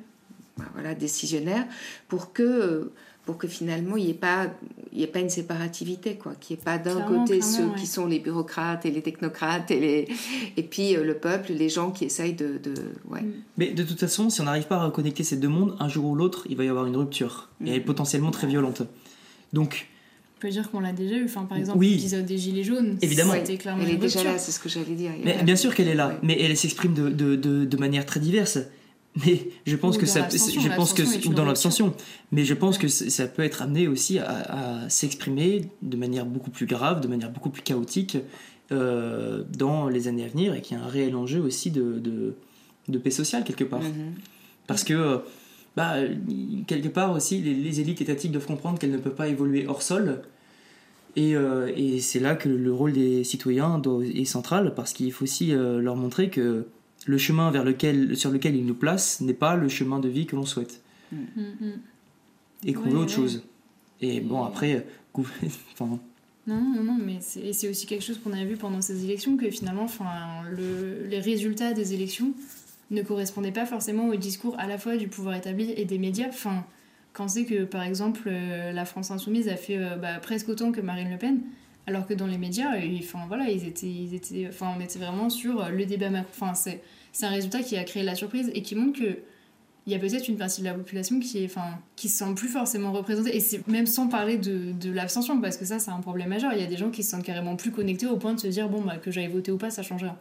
bah, 0.58 0.64
voilà, 0.74 0.94
décisionnaires 0.94 1.66
pour 2.08 2.32
que, 2.32 2.42
euh, 2.42 2.92
pour 3.26 3.36
que 3.38 3.46
finalement 3.48 3.96
il 3.96 4.04
n'y 4.04 4.10
ait, 4.10 4.14
pas- 4.14 4.48
il 4.92 4.98
y 4.98 5.02
ait 5.02 5.06
pas 5.06 5.20
une 5.20 5.30
séparativité, 5.30 6.16
quoi. 6.16 6.32
qu'il 6.40 6.56
n'y 6.56 6.62
ait 6.62 6.64
pas 6.64 6.78
d'un 6.78 7.00
côté 7.02 7.40
ceux 7.42 7.66
ouais. 7.66 7.74
qui 7.78 7.86
sont 7.86 8.06
les 8.06 8.18
bureaucrates 8.18 8.86
et 8.86 8.90
les 8.90 9.02
technocrates 9.02 9.70
et, 9.70 9.78
les, 9.80 10.08
et 10.56 10.62
puis 10.62 10.96
euh, 10.96 11.04
le 11.04 11.14
peuple, 11.14 11.52
les 11.52 11.68
gens 11.68 11.90
qui 11.92 12.04
essayent 12.04 12.34
de... 12.34 12.58
de 12.58 12.74
ouais. 13.08 13.22
Mm. 13.22 13.32
Mais 13.58 13.68
de 13.72 13.82
toute 13.84 14.00
façon, 14.00 14.30
si 14.30 14.40
on 14.40 14.44
n'arrive 14.44 14.66
pas 14.66 14.76
à 14.76 14.84
reconnecter 14.86 15.22
ces 15.22 15.36
deux 15.36 15.48
mondes, 15.48 15.76
un 15.80 15.88
jour 15.88 16.06
ou 16.06 16.14
l'autre, 16.16 16.46
il 16.50 16.56
va 16.56 16.64
y 16.64 16.68
avoir 16.68 16.86
une 16.86 16.96
rupture. 16.96 17.48
Et 17.64 17.68
elle 17.68 17.74
est 17.76 17.78
Mhm. 17.80 17.84
potentiellement 17.84 18.30
très 18.32 18.46
violente. 18.46 18.82
Donc, 19.52 19.86
On 19.86 19.99
peut 20.40 20.48
dire 20.48 20.70
qu'on 20.70 20.80
l'a 20.80 20.92
déjà 20.92 21.16
eu. 21.16 21.24
Enfin, 21.24 21.44
par 21.44 21.58
exemple, 21.58 21.78
Oui. 21.78 21.90
l'épisode 21.90 22.24
des 22.26 22.38
Gilets 22.38 22.64
jaunes, 22.64 22.96
Évidemment. 23.02 23.34
c'était 23.34 23.56
clairement 23.56 23.82
Elle 23.84 23.90
est 23.94 23.96
déjà 23.96 24.24
là, 24.24 24.38
c'est 24.38 24.50
ce 24.52 24.58
que 24.58 24.68
j'allais 24.68 24.94
dire. 24.96 25.12
Mais 25.24 25.36
a- 25.38 25.42
bien 25.42 25.56
sûr 25.56 25.74
qu'elle 25.74 25.88
est 25.88 25.94
là, 25.94 26.08
Ouais. 26.08 26.14
mais 26.22 26.40
elle 26.40 26.56
s'exprime 26.56 26.94
de, 26.94 27.08
de, 27.10 27.36
de, 27.36 27.64
de 27.64 27.76
manière 27.76 28.04
très 28.06 28.18
diverse. 28.20 28.58
Mais 29.26 29.48
je 29.66 29.74
pense 29.74 29.96
Ou 29.96 30.00
que 30.00 30.06
dans 30.06 30.12
ça, 30.12 30.20
l'abstention, 30.20 30.60
je 30.60 30.68
pense 30.68 30.92
que 30.92 31.02
ou 31.28 31.34
dans 31.34 31.44
l'abstention, 31.44 31.92
mais 32.30 32.44
je 32.44 32.54
pense 32.54 32.76
Ouais. 32.76 32.82
que 32.82 32.88
ça 32.88 33.26
peut 33.26 33.42
être 33.42 33.60
amené 33.62 33.88
aussi 33.88 34.20
à, 34.20 34.84
à 34.84 34.88
s'exprimer 34.88 35.62
de 35.82 35.96
manière 35.96 36.24
beaucoup 36.26 36.50
plus 36.50 36.66
grave, 36.66 37.00
de 37.00 37.08
manière 37.08 37.28
beaucoup 37.32 37.50
plus 37.50 37.62
chaotique 37.62 38.18
euh, 38.70 39.42
dans 39.58 39.88
les 39.88 40.06
années 40.06 40.24
à 40.24 40.28
venir, 40.28 40.54
et 40.54 40.60
qu'il 40.62 40.76
y 40.76 40.80
a 40.80 40.84
un 40.84 40.88
réel 40.88 41.16
enjeu 41.16 41.40
aussi 41.40 41.72
de, 41.72 41.98
de, 41.98 42.34
de 42.86 42.98
paix 42.98 43.10
sociale 43.10 43.42
quelque 43.42 43.64
part. 43.64 43.80
Mhm. 43.82 44.12
Parce 44.68 44.84
que, 44.84 45.22
bah, 45.76 45.94
quelque 46.66 46.88
part 46.88 47.12
aussi, 47.12 47.40
les, 47.40 47.54
les 47.54 47.80
élites 47.80 48.00
étatiques 48.00 48.32
doivent 48.32 48.46
comprendre 48.46 48.78
qu'elles 48.78 48.90
ne 48.92 48.98
peuvent 48.98 49.14
pas 49.14 49.28
évoluer 49.28 49.66
hors 49.66 49.82
sol. 49.82 50.22
Et, 51.16 51.34
euh, 51.34 51.72
et 51.76 52.00
c'est 52.00 52.20
là 52.20 52.36
que 52.36 52.48
le 52.48 52.72
rôle 52.72 52.92
des 52.92 53.24
citoyens 53.24 53.78
doit- 53.78 54.04
est 54.04 54.24
central, 54.24 54.74
parce 54.76 54.92
qu'il 54.92 55.12
faut 55.12 55.24
aussi 55.24 55.52
euh, 55.52 55.80
leur 55.80 55.96
montrer 55.96 56.30
que 56.30 56.66
le 57.06 57.18
chemin 57.18 57.50
vers 57.50 57.64
lequel, 57.64 58.16
sur 58.16 58.30
lequel 58.30 58.54
il 58.56 58.64
nous 58.66 58.74
place 58.74 59.20
n'est 59.20 59.34
pas 59.34 59.56
le 59.56 59.68
chemin 59.68 59.98
de 59.98 60.08
vie 60.08 60.26
que 60.26 60.36
l'on 60.36 60.44
souhaite. 60.46 60.82
Mm, 61.12 61.16
mm. 61.16 61.72
Et 62.66 62.72
qu'on 62.74 62.84
Ouais, 62.84 62.90
veut 62.90 62.98
autre 62.98 63.10
ouais. 63.10 63.16
chose. 63.16 63.42
Et 64.00 64.20
bon, 64.20 64.44
après, 64.44 64.86
enfin, 65.72 65.98
Non, 66.46 66.60
non, 66.62 66.84
non, 66.84 66.98
mais 67.04 67.18
c'est 67.20 67.68
aussi 67.68 67.86
quelque 67.86 68.04
chose 68.04 68.18
qu'on 68.22 68.32
a 68.32 68.44
vu 68.44 68.56
pendant 68.56 68.80
ces 68.80 69.04
élections, 69.04 69.36
que 69.36 69.50
finalement, 69.50 69.84
enfin, 69.84 70.42
le, 70.50 71.06
les 71.08 71.20
résultats 71.20 71.72
des 71.72 71.92
élections 71.94 72.32
ne 72.90 73.02
correspondaient 73.02 73.52
pas 73.52 73.66
forcément 73.66 74.08
au 74.08 74.16
discours 74.16 74.58
à 74.58 74.66
la 74.66 74.78
fois 74.78 74.96
du 74.96 75.08
pouvoir 75.08 75.36
établi 75.36 75.72
et 75.76 75.84
des 75.84 75.98
médias. 75.98 76.28
Enfin, 76.28 76.64
quand 77.12 77.28
c'est 77.28 77.44
que, 77.44 77.64
par 77.64 77.82
exemple, 77.82 78.22
euh, 78.26 78.72
la 78.72 78.84
France 78.84 79.10
Insoumise 79.10 79.48
a 79.48 79.56
fait 79.56 79.78
euh, 79.78 79.96
bah, 79.96 80.18
presque 80.20 80.48
autant 80.48 80.72
que 80.72 80.80
Marine 80.80 81.10
Le 81.10 81.18
Pen, 81.18 81.40
alors 81.86 82.06
que 82.06 82.14
dans 82.14 82.26
les 82.26 82.38
médias, 82.38 82.74
euh, 82.76 82.98
enfin, 82.98 83.20
voilà, 83.28 83.48
ils 83.50 83.66
étaient, 83.66 83.86
ils 83.86 84.14
étaient, 84.14 84.46
enfin, 84.48 84.74
on 84.76 84.80
était 84.80 84.98
vraiment 84.98 85.30
sur 85.30 85.68
le 85.68 85.86
débat 85.86 86.10
Macron. 86.10 86.30
Enfin, 86.30 86.54
c'est 86.54 86.82
c'est 87.12 87.26
un 87.26 87.30
résultat 87.30 87.62
qui 87.62 87.76
a 87.76 87.84
créé 87.84 88.02
la 88.02 88.14
surprise 88.14 88.50
et 88.54 88.62
qui 88.62 88.74
montre 88.74 89.00
que 89.00 89.18
il 89.86 89.92
y 89.92 89.96
a 89.96 89.98
peut-être 89.98 90.28
une 90.28 90.36
partie 90.36 90.60
de 90.60 90.66
la 90.66 90.74
population 90.74 91.18
qui 91.20 91.42
est 91.42 91.46
enfin 91.46 91.78
qui 91.96 92.08
se 92.08 92.18
sent 92.18 92.34
plus 92.36 92.48
forcément 92.48 92.92
représentée 92.92 93.34
et 93.34 93.40
c'est 93.40 93.66
même 93.66 93.86
sans 93.86 94.08
parler 94.08 94.36
de, 94.36 94.72
de 94.72 94.92
l'abstention 94.92 95.40
parce 95.40 95.56
que 95.56 95.64
ça 95.64 95.78
c'est 95.78 95.90
un 95.90 96.00
problème 96.00 96.28
majeur 96.28 96.52
il 96.52 96.60
y 96.60 96.62
a 96.62 96.66
des 96.66 96.76
gens 96.76 96.90
qui 96.90 97.02
se 97.02 97.10
sentent 97.10 97.24
carrément 97.24 97.56
plus 97.56 97.70
connectés 97.70 98.06
au 98.06 98.16
point 98.16 98.34
de 98.34 98.40
se 98.40 98.46
dire 98.46 98.68
bon 98.68 98.82
bah 98.82 98.98
que 98.98 99.10
j'aille 99.10 99.28
voter 99.28 99.50
ou 99.50 99.56
pas 99.56 99.70
ça 99.70 99.82
change 99.82 100.02
rien 100.02 100.18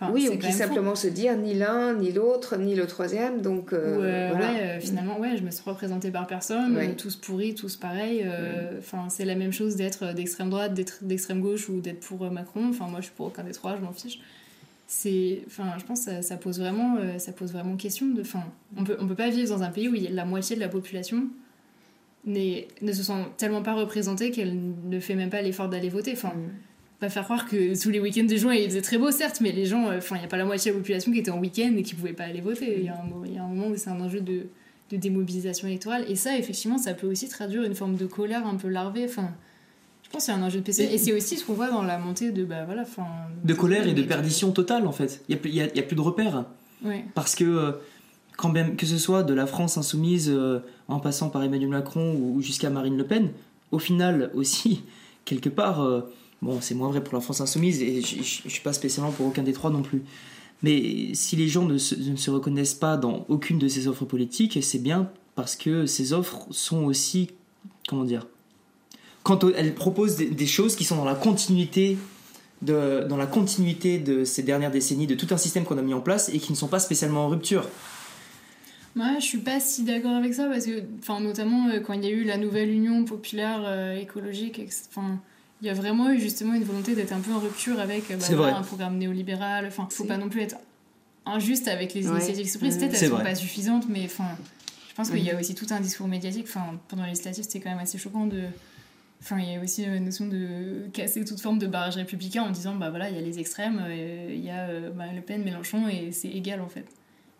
Enfin, 0.00 0.12
oui, 0.12 0.28
ou 0.32 0.36
qui 0.38 0.52
fou. 0.52 0.58
simplement 0.58 0.94
se 0.94 1.06
dire 1.08 1.36
ni 1.36 1.54
l'un, 1.54 1.94
ni 1.94 2.12
l'autre, 2.12 2.56
ni 2.56 2.74
le 2.74 2.86
troisième. 2.86 3.40
Donc, 3.40 3.72
euh, 3.72 3.76
euh, 4.02 4.28
voilà. 4.30 4.52
ouais, 4.52 4.60
euh, 4.62 4.80
finalement, 4.80 5.18
ouais, 5.18 5.36
je 5.36 5.42
me 5.42 5.50
suis 5.50 5.62
représentée 5.64 6.10
par 6.10 6.26
personne, 6.26 6.76
Ouais. 6.76 6.94
tous 6.94 7.16
pourris, 7.16 7.54
tous 7.54 7.76
pareils. 7.76 8.22
euh, 8.24 8.78
Enfin, 8.78 9.08
c'est 9.08 9.24
la 9.24 9.34
même 9.34 9.52
chose 9.52 9.76
d'être 9.76 10.04
euh, 10.04 10.12
d'extrême 10.12 10.50
droite, 10.50 10.74
d'être 10.74 10.98
d'extrême 11.02 11.40
gauche 11.40 11.68
ou 11.68 11.80
d'être 11.80 12.00
pour 12.00 12.30
Macron. 12.30 12.68
Enfin, 12.70 12.86
moi, 12.88 13.00
je 13.00 13.06
suis 13.06 13.14
pour 13.14 13.26
aucun 13.26 13.42
des 13.44 13.52
trois, 13.52 13.76
je 13.76 13.80
m'en 13.82 13.92
fiche. 13.92 14.18
C'est, 14.86 15.42
enfin, 15.46 15.74
je 15.78 15.84
pense 15.84 16.04
que 16.04 16.10
ça, 16.12 16.22
ça 16.22 16.36
pose 16.36 16.60
vraiment, 16.60 16.96
ça 17.18 17.32
pose 17.32 17.52
vraiment 17.52 17.76
question 17.76 18.06
de, 18.06 18.22
on 18.76 18.84
peut, 18.84 18.96
on 19.00 19.06
peut 19.08 19.16
pas 19.16 19.30
vivre 19.30 19.48
dans 19.48 19.62
un 19.64 19.70
pays 19.70 19.88
où 19.88 19.94
il 19.96 20.02
y 20.04 20.06
a 20.06 20.10
la 20.10 20.24
moitié 20.24 20.54
de 20.54 20.60
la 20.60 20.68
population 20.68 21.24
ne 22.24 22.92
se 22.92 23.02
sent 23.02 23.12
tellement 23.36 23.62
pas 23.62 23.74
représentée 23.74 24.30
qu'elle 24.30 24.56
ne 24.88 25.00
fait 25.00 25.14
même 25.14 25.30
pas 25.30 25.42
l'effort 25.42 25.68
d'aller 25.68 25.88
voter. 25.88 26.12
Enfin, 26.12 26.32
Mm. 26.36 26.50
Pas 26.98 27.08
faire 27.10 27.24
croire 27.24 27.46
que 27.46 27.80
tous 27.80 27.90
les 27.90 28.00
week-ends 28.00 28.24
des 28.24 28.38
gens 28.38 28.50
il 28.50 28.64
faisait 28.66 28.80
très 28.82 28.96
beau 28.98 29.10
certes 29.10 29.40
mais 29.42 29.52
les 29.52 29.66
gens 29.66 29.88
euh, 29.90 29.98
enfin 29.98 30.16
il 30.16 30.20
n'y 30.20 30.24
a 30.24 30.28
pas 30.28 30.38
la 30.38 30.44
moitié 30.46 30.70
de 30.70 30.76
la 30.76 30.80
population 30.80 31.12
qui 31.12 31.18
était 31.18 31.30
en 31.30 31.38
week-end 31.38 31.74
et 31.76 31.82
qui 31.82 31.94
pouvait 31.94 32.12
pas 32.14 32.24
aller 32.24 32.40
voter. 32.40 32.76
Il 32.78 32.84
y 32.84 32.88
a 32.88 32.94
un, 32.94 33.26
y 33.26 33.36
a 33.38 33.42
un 33.44 33.48
moment 33.48 33.68
où 33.68 33.76
c'est 33.76 33.90
un 33.90 34.00
enjeu 34.00 34.20
de, 34.20 34.46
de 34.90 34.96
démobilisation 34.96 35.68
électorale. 35.68 36.04
Et 36.08 36.16
ça 36.16 36.38
effectivement 36.38 36.78
ça 36.78 36.94
peut 36.94 37.06
aussi 37.06 37.28
traduire 37.28 37.62
une 37.64 37.74
forme 37.74 37.96
de 37.96 38.06
colère 38.06 38.46
un 38.46 38.54
peu 38.56 38.68
larvée. 38.68 39.04
Enfin 39.04 39.28
je 40.02 40.08
pense 40.10 40.22
que 40.22 40.26
c'est 40.32 40.38
un 40.38 40.42
enjeu 40.42 40.60
de 40.60 40.64
PC 40.64 40.84
Et- 40.84 40.98
c'est 40.98 41.12
aussi 41.12 41.36
ce 41.36 41.44
qu'on 41.44 41.52
voit 41.54 41.68
dans 41.70 41.82
la 41.82 41.98
montée 41.98 42.30
de 42.30 42.44
bah 42.44 42.64
voilà 42.64 42.84
de 43.44 43.54
colère 43.54 43.86
et 43.88 43.92
de 43.92 44.02
perdition 44.02 44.52
totale 44.52 44.86
en 44.86 44.92
fait. 44.92 45.22
Il 45.28 45.36
n'y 45.52 45.60
a, 45.60 45.64
y 45.66 45.68
a- 45.68 45.76
y 45.76 45.82
plus 45.82 45.96
de 45.96 46.00
repères. 46.00 46.44
ouais. 46.84 47.04
Parce 47.14 47.34
que, 47.34 47.44
euh, 47.44 47.72
quand 48.38 48.50
même, 48.50 48.76
que 48.76 48.84
ce 48.86 48.98
soit 48.98 49.22
de 49.22 49.32
la 49.34 49.46
France 49.46 49.76
insoumise 49.78 50.30
euh, 50.30 50.60
en 50.88 51.00
passant 51.00 51.28
par 51.30 51.42
Emmanuel 51.42 51.70
Macron 51.70 52.12
ou, 52.14 52.36
ou 52.36 52.42
jusqu'à 52.42 52.68
Marine 52.70 52.96
Le 52.96 53.04
Pen, 53.04 53.30
au 53.72 53.78
final 53.78 54.30
aussi, 54.34 54.82
quelque 55.24 55.48
part, 55.48 55.82
euh, 55.82 56.02
bon, 56.42 56.60
c'est 56.60 56.74
moins 56.74 56.88
vrai 56.88 57.02
pour 57.02 57.14
la 57.14 57.20
France 57.20 57.40
insoumise 57.40 57.82
et 57.82 58.02
je 58.02 58.18
ne 58.18 58.50
suis 58.50 58.62
pas 58.62 58.72
spécialement 58.72 59.12
pour 59.12 59.26
aucun 59.26 59.42
des 59.42 59.52
trois 59.52 59.70
non 59.70 59.82
plus. 59.82 60.02
Mais 60.62 61.14
si 61.14 61.36
les 61.36 61.48
gens 61.48 61.64
ne 61.64 61.78
se, 61.78 61.94
ne 61.94 62.16
se 62.16 62.30
reconnaissent 62.30 62.74
pas 62.74 62.96
dans 62.96 63.26
aucune 63.28 63.58
de 63.58 63.68
ces 63.68 63.88
offres 63.88 64.04
politiques, 64.04 64.58
c'est 64.62 64.78
bien 64.78 65.10
parce 65.34 65.54
que 65.54 65.86
ces 65.86 66.12
offres 66.12 66.46
sont 66.50 66.84
aussi, 66.84 67.30
comment 67.88 68.04
dire, 68.04 68.26
quand 69.22 69.44
elles 69.56 69.74
proposent 69.74 70.16
des, 70.16 70.46
choses 70.46 70.76
qui 70.76 70.84
sont 70.84 70.96
dans 70.96 71.04
la 71.04 71.16
continuité 71.16 71.98
de, 72.62 73.04
dans 73.08 73.16
la 73.16 73.26
continuité 73.26 73.98
de 73.98 74.24
ces 74.24 74.44
dernières 74.44 74.70
décennies, 74.70 75.08
de 75.08 75.16
tout 75.16 75.26
un 75.30 75.36
système 75.36 75.64
qu'on 75.64 75.78
a 75.78 75.82
mis 75.82 75.94
en 75.94 76.00
place 76.00 76.28
et 76.28 76.38
qui 76.38 76.52
ne 76.52 76.56
sont 76.56 76.68
pas 76.68 76.78
spécialement 76.78 77.26
en 77.26 77.28
rupture. 77.28 77.68
Ouais, 78.94 79.16
je 79.18 79.24
suis 79.24 79.38
pas 79.38 79.60
si 79.60 79.82
d'accord 79.82 80.12
avec 80.12 80.32
ça 80.32 80.46
parce 80.46 80.64
que, 80.64 80.80
enfin, 81.00 81.20
notamment 81.20 81.68
euh, 81.68 81.80
quand 81.80 81.92
il 81.92 82.04
y 82.04 82.06
a 82.06 82.10
eu 82.10 82.22
la 82.24 82.38
nouvelle 82.38 82.70
union 82.70 83.04
populaire 83.04 83.62
euh, 83.66 83.96
écologique, 83.96 84.62
enfin, 84.88 85.20
il 85.62 85.66
y 85.66 85.70
a 85.70 85.74
vraiment 85.74 86.10
eu 86.10 86.20
justement 86.20 86.54
une 86.54 86.64
volonté 86.64 86.94
d'être 86.94 87.12
un 87.12 87.20
peu 87.20 87.32
en 87.32 87.38
rupture 87.38 87.78
avec 87.80 88.10
euh, 88.10 88.16
bah, 88.16 88.26
voilà, 88.32 88.56
un 88.58 88.62
programme 88.62 88.98
néolibéral. 88.98 89.66
Enfin, 89.66 89.88
faut 89.90 90.04
pas 90.04 90.18
non 90.18 90.28
plus 90.28 90.40
être 90.42 90.56
injuste 91.24 91.68
avec 91.68 91.94
les 91.94 92.06
Ouais. 92.08 92.16
initiatives 92.16 92.50
qui. 92.52 92.58
Peut-être 92.58 92.82
elles 92.82 93.08
sont 93.08 93.14
vrai. 93.14 93.24
pas 93.24 93.34
suffisantes, 93.34 93.86
mais 93.88 94.04
enfin, 94.04 94.36
je 94.88 94.94
pense 94.94 95.10
qu'il 95.10 95.22
y 95.24 95.30
a 95.30 95.34
Mhm. 95.34 95.40
aussi 95.40 95.54
tout 95.54 95.66
un 95.70 95.80
discours 95.80 96.08
médiatique. 96.08 96.46
Enfin, 96.48 96.78
pendant 96.88 97.02
les 97.04 97.10
législatives, 97.10 97.44
c'était 97.44 97.60
quand 97.60 97.70
même 97.70 97.78
assez 97.78 97.98
choquant 97.98 98.26
de. 98.26 98.42
Enfin, 99.22 99.38
il 99.40 99.50
y 99.50 99.56
a 99.56 99.60
aussi 99.62 99.82
une 99.82 100.04
notion 100.04 100.26
de 100.26 100.88
casser 100.92 101.24
toute 101.24 101.40
forme 101.40 101.58
de 101.58 101.66
barrage 101.66 101.96
républicain 101.96 102.42
en 102.42 102.50
disant 102.50 102.74
bah 102.74 102.90
voilà, 102.90 103.08
il 103.08 103.16
y 103.16 103.18
a 103.18 103.22
les 103.22 103.38
extrêmes, 103.38 103.82
euh, 103.82 104.26
il 104.30 104.44
y 104.44 104.50
a 104.50 104.68
euh, 104.68 104.92
Marine 104.92 105.16
Le 105.16 105.22
Pen, 105.22 105.42
Mélenchon, 105.42 105.88
et 105.88 106.12
c'est 106.12 106.28
égal 106.28 106.60
en 106.60 106.68
fait. 106.68 106.84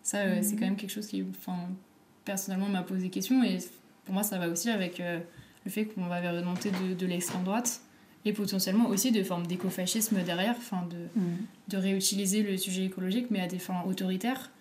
Ça, 0.01 0.17
euh, 0.19 0.39
c'est 0.41 0.55
quand 0.55 0.65
même 0.65 0.75
quelque 0.75 0.89
chose 0.91 1.05
qui, 1.05 1.23
enfin, 1.39 1.55
personnellement, 2.25 2.67
m'a 2.67 2.81
posé 2.81 3.09
question, 3.09 3.43
et 3.43 3.59
pour 4.05 4.13
moi, 4.15 4.23
ça 4.23 4.37
va 4.39 4.47
aussi 4.49 4.69
avec 4.69 4.99
euh, 4.99 5.19
le 5.65 5.71
fait 5.71 5.85
qu'on 5.85 6.07
va 6.07 6.19
vers 6.19 6.35
une 6.35 6.45
montée 6.45 6.71
de, 6.71 6.93
de 6.95 7.05
l'extrême 7.05 7.43
droite, 7.43 7.81
et 8.27 8.33
potentiellement 8.33 8.87
aussi 8.89 9.11
de 9.11 9.23
formes 9.23 9.47
d'écofascisme 9.47 10.21
derrière, 10.23 10.55
enfin, 10.57 10.87
de, 10.89 11.21
de 11.69 11.77
réutiliser 11.77 12.43
le 12.43 12.57
sujet 12.57 12.85
écologique, 12.85 13.27
mais 13.31 13.39
à 13.39 13.47
des 13.47 13.59
fins 13.59 13.83
autoritaires. 13.87 14.51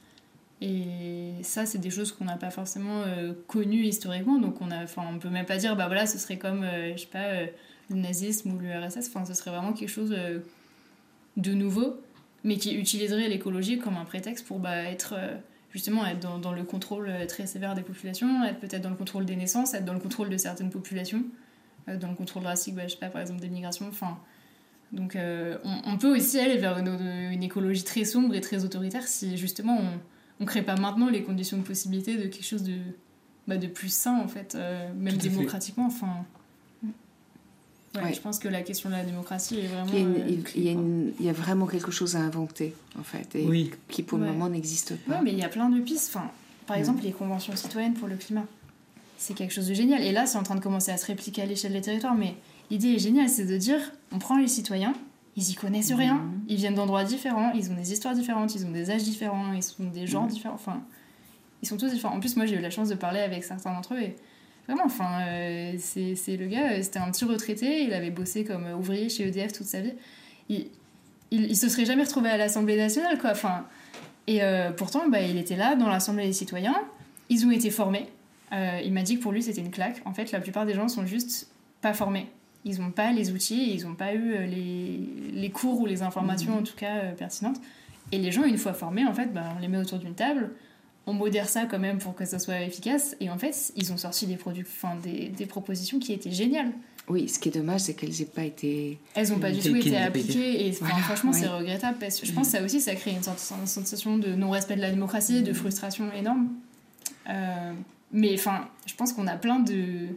Et 0.63 1.33
ça, 1.43 1.67
c'est 1.67 1.79
des 1.79 1.91
choses 1.91 2.13
qu'on 2.13 2.25
n'a 2.25 2.37
pas 2.37 2.51
forcément 2.51 3.03
euh, 3.03 3.35
connues 3.47 3.85
historiquement. 3.85 4.39
Donc, 4.39 4.61
on 4.63 4.69
on 4.71 5.19
peut 5.19 5.29
même 5.29 5.45
pas 5.45 5.59
dire, 5.59 5.77
bah 5.77 5.87
voilà, 5.87 6.07
ce 6.07 6.19
serait 6.19 6.39
comme, 6.39 6.63
euh, 6.65 6.93
je 6.97 7.03
sais 7.03 7.07
pas, 7.07 7.25
euh, 7.25 7.47
le 7.91 7.97
nazisme 7.97 8.53
ou 8.53 8.59
l'URSS. 8.59 9.09
Enfin, 9.09 9.25
ce 9.25 9.35
serait 9.35 9.51
vraiment 9.51 9.73
quelque 9.73 9.91
chose 9.91 10.17
de 11.37 11.53
nouveau, 11.53 12.01
mais 12.43 12.57
qui 12.57 12.75
utiliserait 12.75 13.29
l'écologie 13.29 13.79
comme 13.79 13.97
un 13.97 14.05
prétexte 14.05 14.47
pour 14.47 14.59
bah, 14.59 14.83
être 14.85 15.15
justement 15.73 16.05
être 16.07 16.19
dans, 16.19 16.39
dans 16.39 16.53
le 16.53 16.65
contrôle 16.65 17.13
très 17.29 17.47
sévère 17.47 17.75
des 17.75 17.83
populations, 17.83 18.43
être 18.45 18.59
peut-être 18.59 18.83
dans 18.83 18.91
le 18.91 18.97
contrôle 18.97 19.25
des 19.25 19.37
naissances, 19.37 19.75
être 19.75 19.85
dans 19.85 19.93
le 19.93 20.01
contrôle 20.01 20.31
de 20.31 20.37
certaines 20.37 20.71
populations, 20.71 21.23
dans 21.87 22.09
le 22.09 22.15
contrôle 22.17 22.45
racique, 22.45 22.75
bah, 22.75 22.83
je 22.87 22.93
sais 22.93 22.99
pas, 22.99 23.09
par 23.09 23.21
exemple 23.21 23.41
des 23.41 23.49
migrations. 23.49 23.87
Enfin, 23.89 24.19
donc, 24.93 25.17
euh, 25.17 25.59
on, 25.65 25.93
on 25.93 25.99
peut 25.99 26.17
aussi 26.17 26.39
aller 26.39 26.57
vers 26.59 26.79
une, 26.79 26.89
une 27.33 27.43
écologie 27.43 27.85
très 27.85 28.05
sombre 28.05 28.35
et 28.35 28.41
très 28.41 28.65
autoritaire 28.65 29.07
si 29.07 29.37
justement 29.37 29.79
on 29.81 29.99
on 30.39 30.45
crée 30.45 30.61
pas 30.63 30.77
maintenant 30.77 31.09
les 31.09 31.23
conditions 31.23 31.57
de 31.57 31.63
possibilité 31.63 32.17
de 32.17 32.25
quelque 32.27 32.45
chose 32.45 32.63
de, 32.63 32.77
bah, 33.49 33.57
de 33.57 33.67
plus 33.69 33.91
sain 33.91 34.21
en 34.21 34.29
fait, 34.29 34.55
euh, 34.55 34.93
même 34.95 35.19
fait. 35.19 35.29
démocratiquement. 35.31 35.87
Enfin, 35.87 36.25
ouais, 36.85 38.03
Ouais. 38.03 38.13
Je 38.13 38.21
pense 38.21 38.39
que 38.39 38.49
la 38.49 38.61
question 38.61 38.91
de 38.91 38.95
la 38.95 39.05
démocratie 39.05 39.59
est 39.61 39.67
vraiment. 39.67 39.87
Il 39.93 39.95
y, 39.95 39.97
a 39.97 40.01
une- 40.03 40.15
euh, 40.17 40.27
il- 40.29 40.43
clé, 40.43 40.61
il 40.61 40.67
y 40.67 40.69
a 40.69 40.73
quoi. 40.75 40.83
une- 40.83 41.13
il 41.19 41.25
y 41.25 41.29
a 41.31 41.33
vraiment 41.33 41.67
quelque 41.67 41.91
chose 41.91 42.17
à 42.17 42.21
inventer, 42.21 42.75
en 42.99 43.03
fait, 43.03 43.35
et 43.35 43.47
Oui. 43.47 43.71
qui 43.89 44.03
pour 44.03 44.19
le 44.19 44.27
moment 44.27 44.51
n'existe 44.51 44.91
Ouais, 44.91 44.97
pas. 45.09 45.23
mais 45.23 45.33
il 45.33 45.39
y 45.39 45.43
a 45.45 45.49
plein 45.49 45.71
de 45.71 45.81
pistes. 45.81 46.15
Enfin, 46.15 46.31
par 46.67 46.77
Mm. 46.77 46.81
exemple, 46.81 47.03
les 47.05 47.13
conventions 47.13 47.57
citoyennes 47.57 47.95
pour 47.95 48.09
le 48.09 48.17
climat. 48.17 48.45
C'est 49.17 49.35
quelque 49.35 49.53
chose 49.53 49.67
de 49.69 49.75
génial. 49.75 50.03
Et 50.03 50.13
là, 50.13 50.27
c'est 50.27 50.39
en 50.39 50.43
train 50.43 50.55
de 50.55 50.61
commencer 50.61 50.91
à 50.93 50.97
se 50.97 51.07
répliquer 51.07 51.43
à 51.43 51.47
l'échelle 51.47 51.73
des 51.73 51.81
territoires. 51.81 52.15
Mais 52.15 52.35
l'idée 52.71 52.89
est 52.95 52.99
géniale, 52.99 53.29
c'est 53.29 53.47
de 53.47 53.57
dire 53.57 53.79
on 54.13 54.19
prend 54.19 54.37
les 54.37 54.49
citoyens, 54.49 54.93
ils 55.37 55.51
y 55.51 55.55
connaissent 55.55 55.93
rien, 55.93 56.15
Mhm. 56.17 56.41
ils 56.49 56.57
viennent 56.57 56.75
d'endroits 56.75 57.05
différents, 57.05 57.53
ils 57.53 57.71
ont 57.71 57.75
des 57.75 57.93
histoires 57.93 58.15
différentes, 58.15 58.55
ils 58.55 58.65
ont 58.67 58.71
des 58.71 58.91
âges 58.91 59.03
différents, 59.05 59.53
ils 59.53 59.63
sont 59.63 59.85
des 59.85 60.07
genres 60.07 60.27
différents. 60.27 60.55
Enfin, 60.55 60.83
ils 61.63 61.69
sont 61.69 61.77
tous 61.77 61.91
différents. 61.91 62.15
En 62.17 62.21
plus, 62.21 62.37
moi, 62.37 62.47
j'ai 62.47 62.57
eu 62.57 62.61
la 62.61 62.71
chance 62.71 62.89
de 62.89 62.95
parler 62.95 63.21
avec 63.21 63.45
certains 63.45 63.73
d'entre 63.73 63.95
eux. 63.95 64.01
Et 64.01 64.17
vraiment, 64.67 64.85
enfin, 64.85 65.21
euh, 65.27 65.73
c'est 65.79 66.37
le 66.37 66.47
gars, 66.47 66.73
euh, 66.73 66.83
c'était 66.83 66.99
un 66.99 67.11
petit 67.11 67.25
retraité, 67.25 67.85
il 67.85 67.93
avait 67.95 68.11
bossé 68.11 68.45
comme 68.45 68.65
euh, 68.67 68.77
ouvrier 68.77 69.09
chez 69.09 69.27
EDF 69.29 69.53
toute 69.53 69.67
sa 69.67 69.81
vie. 69.81 69.93
Il, 70.49 70.67
il, 71.31 71.45
il 71.51 71.57
se 71.57 71.69
serait 71.69 71.85
jamais 71.87 72.05
retrouvé 72.05 72.29
à 72.31 72.37
l'Assemblée 72.37 72.77
nationale, 72.77 73.19
quoi. 73.19 73.31
Enfin, 73.33 73.65
et 74.27 74.43
euh, 74.43 74.71
pourtant, 74.73 75.09
bah, 75.09 75.21
il 75.23 75.37
était 75.39 75.57
là 75.57 75.75
dans 75.77 75.89
l'Assemblée 75.89 76.27
des 76.27 76.33
citoyens. 76.33 76.75
Ils 77.29 77.45
ont 77.47 77.51
été 77.51 77.71
formés. 77.71 78.07
Euh, 78.53 78.81
il 78.85 78.93
m'a 78.93 79.03
dit 79.03 79.17
que 79.17 79.23
pour 79.23 79.33
lui, 79.33 79.43
c'était 79.43 79.61
une 79.61 79.71
claque. 79.71 80.01
En 80.05 80.15
fait, 80.15 80.33
la 80.33 80.41
plupart 80.41 80.67
des 80.67 80.75
gens 80.75 80.89
sont 80.89 81.07
juste 81.07 81.49
pas 81.81 81.95
formés. 81.95 82.29
Ils 82.65 82.81
n'ont 82.81 82.91
pas 82.91 83.13
les 83.13 83.31
outils, 83.33 83.75
ils 83.75 83.87
n'ont 83.87 83.95
pas 83.95 84.15
eu 84.15 84.35
euh, 84.35 84.47
les, 84.47 84.99
les 85.33 85.51
cours 85.51 85.81
ou 85.81 85.87
les 85.87 86.03
informations, 86.03 86.59
en 86.59 86.63
tout 86.63 86.77
cas, 86.77 86.97
euh, 86.97 87.13
pertinentes. 87.13 87.61
Et 88.13 88.19
les 88.19 88.33
gens, 88.33 88.45
une 88.45 88.59
fois 88.59 88.73
formés, 88.73 89.05
en 89.05 89.15
fait, 89.15 89.33
bah, 89.33 89.53
on 89.57 89.61
les 89.61 89.69
met 89.69 89.79
autour 89.79 89.99
d'une 89.99 90.15
table, 90.15 90.51
on 91.07 91.13
modère 91.13 91.49
ça 91.49 91.67
quand 91.67 91.79
même 91.79 91.99
pour 91.99 92.15
que 92.15 92.25
ça 92.25 92.39
soit 92.39 92.61
efficace. 92.63 93.17
Et 93.21 93.31
en 93.31 93.39
fait, 93.39 93.73
ils 93.77 93.93
ont 93.93 93.97
sorti 93.97 94.27
des, 94.27 94.37
produits, 94.37 94.65
enfin, 94.67 94.97
des, 95.03 95.29
des 95.29 95.47
propositions 95.47 95.99
qui 95.99 96.13
étaient 96.13 96.33
géniales. 96.33 96.73
Oui, 97.09 97.29
ce 97.29 97.39
qui 97.39 97.49
est 97.51 97.53
dommage, 97.53 97.83
c'est 97.83 97.95
qu'elles 97.95 98.11
n'aient 98.19 98.25
pas 98.25 98.43
été. 98.43 98.99
Elles 99.15 99.29
n'ont 99.29 99.39
pas 99.39 99.53
du 99.53 99.61
tout 99.61 99.77
été 99.77 99.97
appliquées 99.97 100.67
et 100.67 100.71
enfin, 100.71 100.87
franchement 101.03 101.31
ouais. 101.31 101.39
c'est 101.39 101.47
regrettable 101.47 101.99
parce 102.01 102.19
que 102.19 102.27
je 102.27 102.33
pense 102.33 102.51
que 102.51 102.59
ça 102.59 102.65
aussi 102.65 102.81
ça 102.81 102.97
crée 102.97 103.13
une, 103.13 103.19
une 103.19 103.67
sensation 103.67 104.19
de 104.19 104.35
non-respect 104.35 104.75
de 104.75 104.81
la 104.81 104.91
démocratie, 104.91 105.43
de 105.43 105.53
frustration 105.53 106.13
énorme. 106.13 106.49
Euh, 107.29 107.73
mais 108.17 108.35
enfin, 108.35 108.67
je 108.87 108.95
pense 108.97 109.13
qu'on 109.13 109.27
a 109.29 109.37
plein 109.37 109.61
de, 109.61 110.09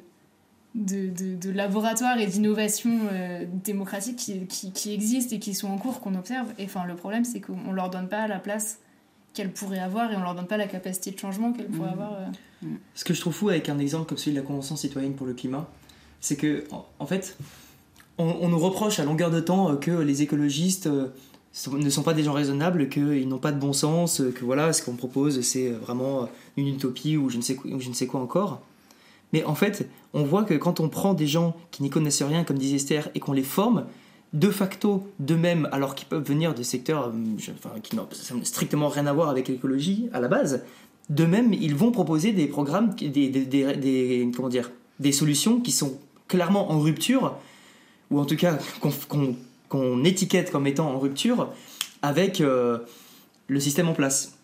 de, 0.75 1.09
de, 1.09 1.35
de 1.35 1.51
laboratoires 1.51 2.17
et 2.19 2.25
d'innovations 2.27 2.99
euh, 3.11 3.45
démocratiques 3.63 4.15
qui, 4.15 4.47
qui, 4.47 4.71
qui 4.71 4.93
existent 4.93 5.35
et 5.35 5.39
qui 5.39 5.53
sont 5.53 5.67
en 5.69 5.77
cours, 5.77 5.99
qu'on 6.01 6.15
observe. 6.15 6.47
Et 6.57 6.65
enfin, 6.65 6.85
le 6.85 6.95
problème 6.95 7.25
c'est 7.25 7.41
qu'on 7.41 7.71
leur 7.71 7.89
donne 7.91 8.07
pas 8.07 8.27
la 8.27 8.39
place 8.39 8.79
qu'elles 9.33 9.51
pourraient 9.51 9.79
avoir 9.79 10.11
et 10.11 10.15
on 10.15 10.21
leur 10.23 10.33
donne 10.33 10.47
pas 10.47 10.57
la 10.57 10.67
capacité 10.67 11.11
de 11.11 11.19
changement 11.19 11.53
qu'elles 11.53 11.67
pourraient 11.67 11.89
Mhm. 11.89 11.93
avoir. 12.01 12.13
euh. 12.13 12.67
Ce 12.95 13.03
que 13.05 13.13
je 13.13 13.21
trouve 13.21 13.33
fou 13.33 13.49
avec 13.49 13.69
un 13.69 13.77
exemple 13.79 14.07
comme 14.09 14.17
celui 14.17 14.35
de 14.35 14.41
la 14.41 14.45
Convention 14.45 14.75
citoyenne 14.75 15.13
pour 15.13 15.27
le 15.27 15.33
climat, 15.33 15.69
c'est 16.19 16.35
que, 16.35 16.65
en, 16.71 16.85
en 16.99 17.05
fait, 17.05 17.37
on, 18.17 18.25
on 18.41 18.49
nous 18.49 18.59
reproche 18.59 18.99
à 18.99 19.05
longueur 19.05 19.29
de 19.31 19.39
temps 19.39 19.71
euh, 19.71 19.75
que 19.75 19.91
les 19.91 20.21
écologistes 20.23 20.89
ne 21.71 21.89
sont 21.89 22.03
pas 22.03 22.13
des 22.13 22.23
gens 22.23 22.33
raisonnables, 22.33 22.89
qu'ils 22.89 23.27
n'ont 23.27 23.39
pas 23.39 23.51
de 23.51 23.59
bon 23.59 23.73
sens, 23.73 24.21
que 24.35 24.45
voilà, 24.45 24.71
ce 24.73 24.83
qu'on 24.83 24.95
propose, 24.95 25.41
c'est 25.41 25.69
vraiment 25.69 26.29
une 26.57 26.67
utopie 26.67 27.17
ou 27.17 27.29
je 27.29 27.37
ne 27.37 27.93
sais 27.93 28.07
quoi, 28.07 28.21
encore. 28.21 28.61
Mais 29.33 29.43
en 29.43 29.55
fait, 29.55 29.87
on 30.13 30.23
voit 30.23 30.43
que 30.43 30.53
quand 30.53 30.79
on 30.79 30.89
prend 30.89 31.13
des 31.13 31.27
gens 31.27 31.55
qui 31.71 31.83
n'y 31.83 31.89
connaissent 31.89 32.23
rien, 32.23 32.43
comme 32.43 32.57
disait 32.57 32.77
Esther, 32.77 33.09
et 33.13 33.19
qu'on 33.19 33.33
les 33.33 33.43
forme, 33.43 33.85
de 34.33 34.49
facto, 34.49 35.07
d'eux-mêmes, 35.19 35.67
alors 35.71 35.95
qu'ils 35.95 36.07
peuvent 36.07 36.23
venir 36.23 36.53
de 36.53 36.61
secteurs 36.61 37.07
euh, 37.07 37.53
enfin, 37.55 37.79
qui 37.81 37.95
n'ont 37.95 38.07
strictement 38.43 38.87
rien 38.87 39.07
à 39.07 39.13
voir 39.13 39.29
avec 39.29 39.47
l'écologie 39.47 40.07
à 40.13 40.19
la 40.19 40.27
base, 40.27 40.63
de 41.09 41.25
même, 41.25 41.53
ils 41.53 41.75
vont 41.75 41.91
proposer 41.91 42.31
des 42.31 42.45
programmes, 42.45 42.93
des, 42.93 44.31
comment 44.35 44.49
dire, 44.49 44.71
des 44.99 45.11
solutions 45.11 45.59
qui 45.59 45.71
sont 45.71 45.97
clairement 46.27 46.71
en 46.71 46.79
rupture, 46.79 47.35
ou 48.11 48.19
en 48.19 48.25
tout 48.25 48.35
cas 48.35 48.59
qu'on 48.79 49.35
étiquette 50.03 50.51
comme 50.51 50.67
étant 50.67 50.89
en 50.89 50.99
rupture 50.99 51.51
avec 52.01 52.41
euh, 52.41 52.79
le 53.47 53.59
système 53.59 53.87
en 53.89 53.93
place. 53.93 54.37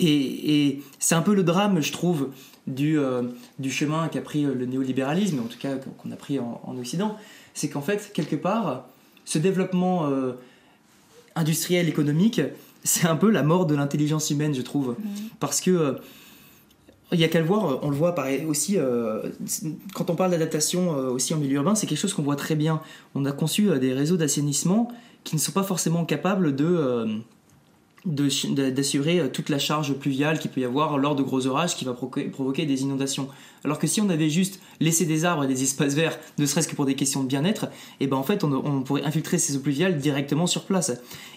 Et, 0.00 0.66
et 0.66 0.82
c'est 0.98 1.14
un 1.14 1.22
peu 1.22 1.34
le 1.34 1.42
drame, 1.42 1.80
je 1.80 1.92
trouve, 1.92 2.30
du, 2.66 2.98
euh, 2.98 3.22
du 3.58 3.70
chemin 3.70 4.08
qu'a 4.08 4.20
pris 4.20 4.42
le 4.42 4.66
néolibéralisme, 4.66 5.40
en 5.40 5.46
tout 5.46 5.58
cas 5.58 5.76
qu'on 5.98 6.10
a 6.10 6.16
pris 6.16 6.38
en, 6.38 6.60
en 6.64 6.78
Occident, 6.78 7.16
c'est 7.54 7.68
qu'en 7.68 7.82
fait, 7.82 8.12
quelque 8.12 8.36
part, 8.36 8.86
ce 9.24 9.38
développement 9.38 10.08
euh, 10.08 10.32
industriel, 11.34 11.88
économique, 11.88 12.40
c'est 12.84 13.06
un 13.06 13.16
peu 13.16 13.30
la 13.30 13.42
mort 13.42 13.66
de 13.66 13.74
l'intelligence 13.74 14.30
humaine, 14.30 14.54
je 14.54 14.62
trouve. 14.62 14.96
Mmh. 14.98 15.08
Parce 15.38 15.60
que 15.60 15.70
euh, 15.70 15.92
il 17.12 17.20
y 17.20 17.24
a 17.24 17.28
qu'à 17.28 17.40
le 17.40 17.46
voir, 17.46 17.80
on 17.82 17.90
le 17.90 17.96
voit 17.96 18.14
aussi, 18.48 18.78
euh, 18.78 19.22
quand 19.94 20.10
on 20.10 20.14
parle 20.14 20.30
d'adaptation 20.30 20.90
aussi 20.90 21.34
en 21.34 21.38
milieu 21.38 21.56
urbain, 21.56 21.74
c'est 21.74 21.86
quelque 21.86 21.98
chose 21.98 22.14
qu'on 22.14 22.22
voit 22.22 22.36
très 22.36 22.54
bien. 22.54 22.80
On 23.14 23.24
a 23.24 23.32
conçu 23.32 23.68
des 23.78 23.92
réseaux 23.92 24.16
d'assainissement 24.16 24.88
qui 25.24 25.36
ne 25.36 25.40
sont 25.40 25.52
pas 25.52 25.62
forcément 25.62 26.04
capables 26.04 26.56
de 26.56 27.22
d'assurer 28.04 29.20
euh, 29.20 29.28
toute 29.28 29.48
la 29.48 29.58
charge 29.58 29.94
pluviale 29.94 30.38
qu'il 30.38 30.50
peut 30.50 30.60
y 30.60 30.64
avoir 30.64 30.98
lors 30.98 31.14
de 31.14 31.22
gros 31.22 31.46
orages 31.46 31.76
qui 31.76 31.84
va 31.84 31.92
provoquer 31.92 32.66
des 32.66 32.82
inondations. 32.82 33.28
Alors 33.64 33.78
que 33.78 33.86
si 33.86 34.00
on 34.00 34.08
avait 34.08 34.28
juste 34.28 34.60
laissé 34.80 35.06
des 35.06 35.24
arbres 35.24 35.44
et 35.44 35.46
des 35.46 35.62
espaces 35.62 35.94
verts, 35.94 36.18
ne 36.38 36.46
serait-ce 36.46 36.66
que 36.66 36.74
pour 36.74 36.84
des 36.84 36.96
questions 36.96 37.22
de 37.22 37.28
bien-être, 37.28 37.64
et 37.64 38.04
eh 38.04 38.06
ben 38.08 38.16
en 38.16 38.24
fait 38.24 38.42
on, 38.42 38.82
pourrait 38.82 39.04
infiltrer 39.04 39.38
ces 39.38 39.56
eaux 39.56 39.60
pluviales 39.60 39.98
directement 39.98 40.48
sur 40.48 40.64
place. 40.64 40.92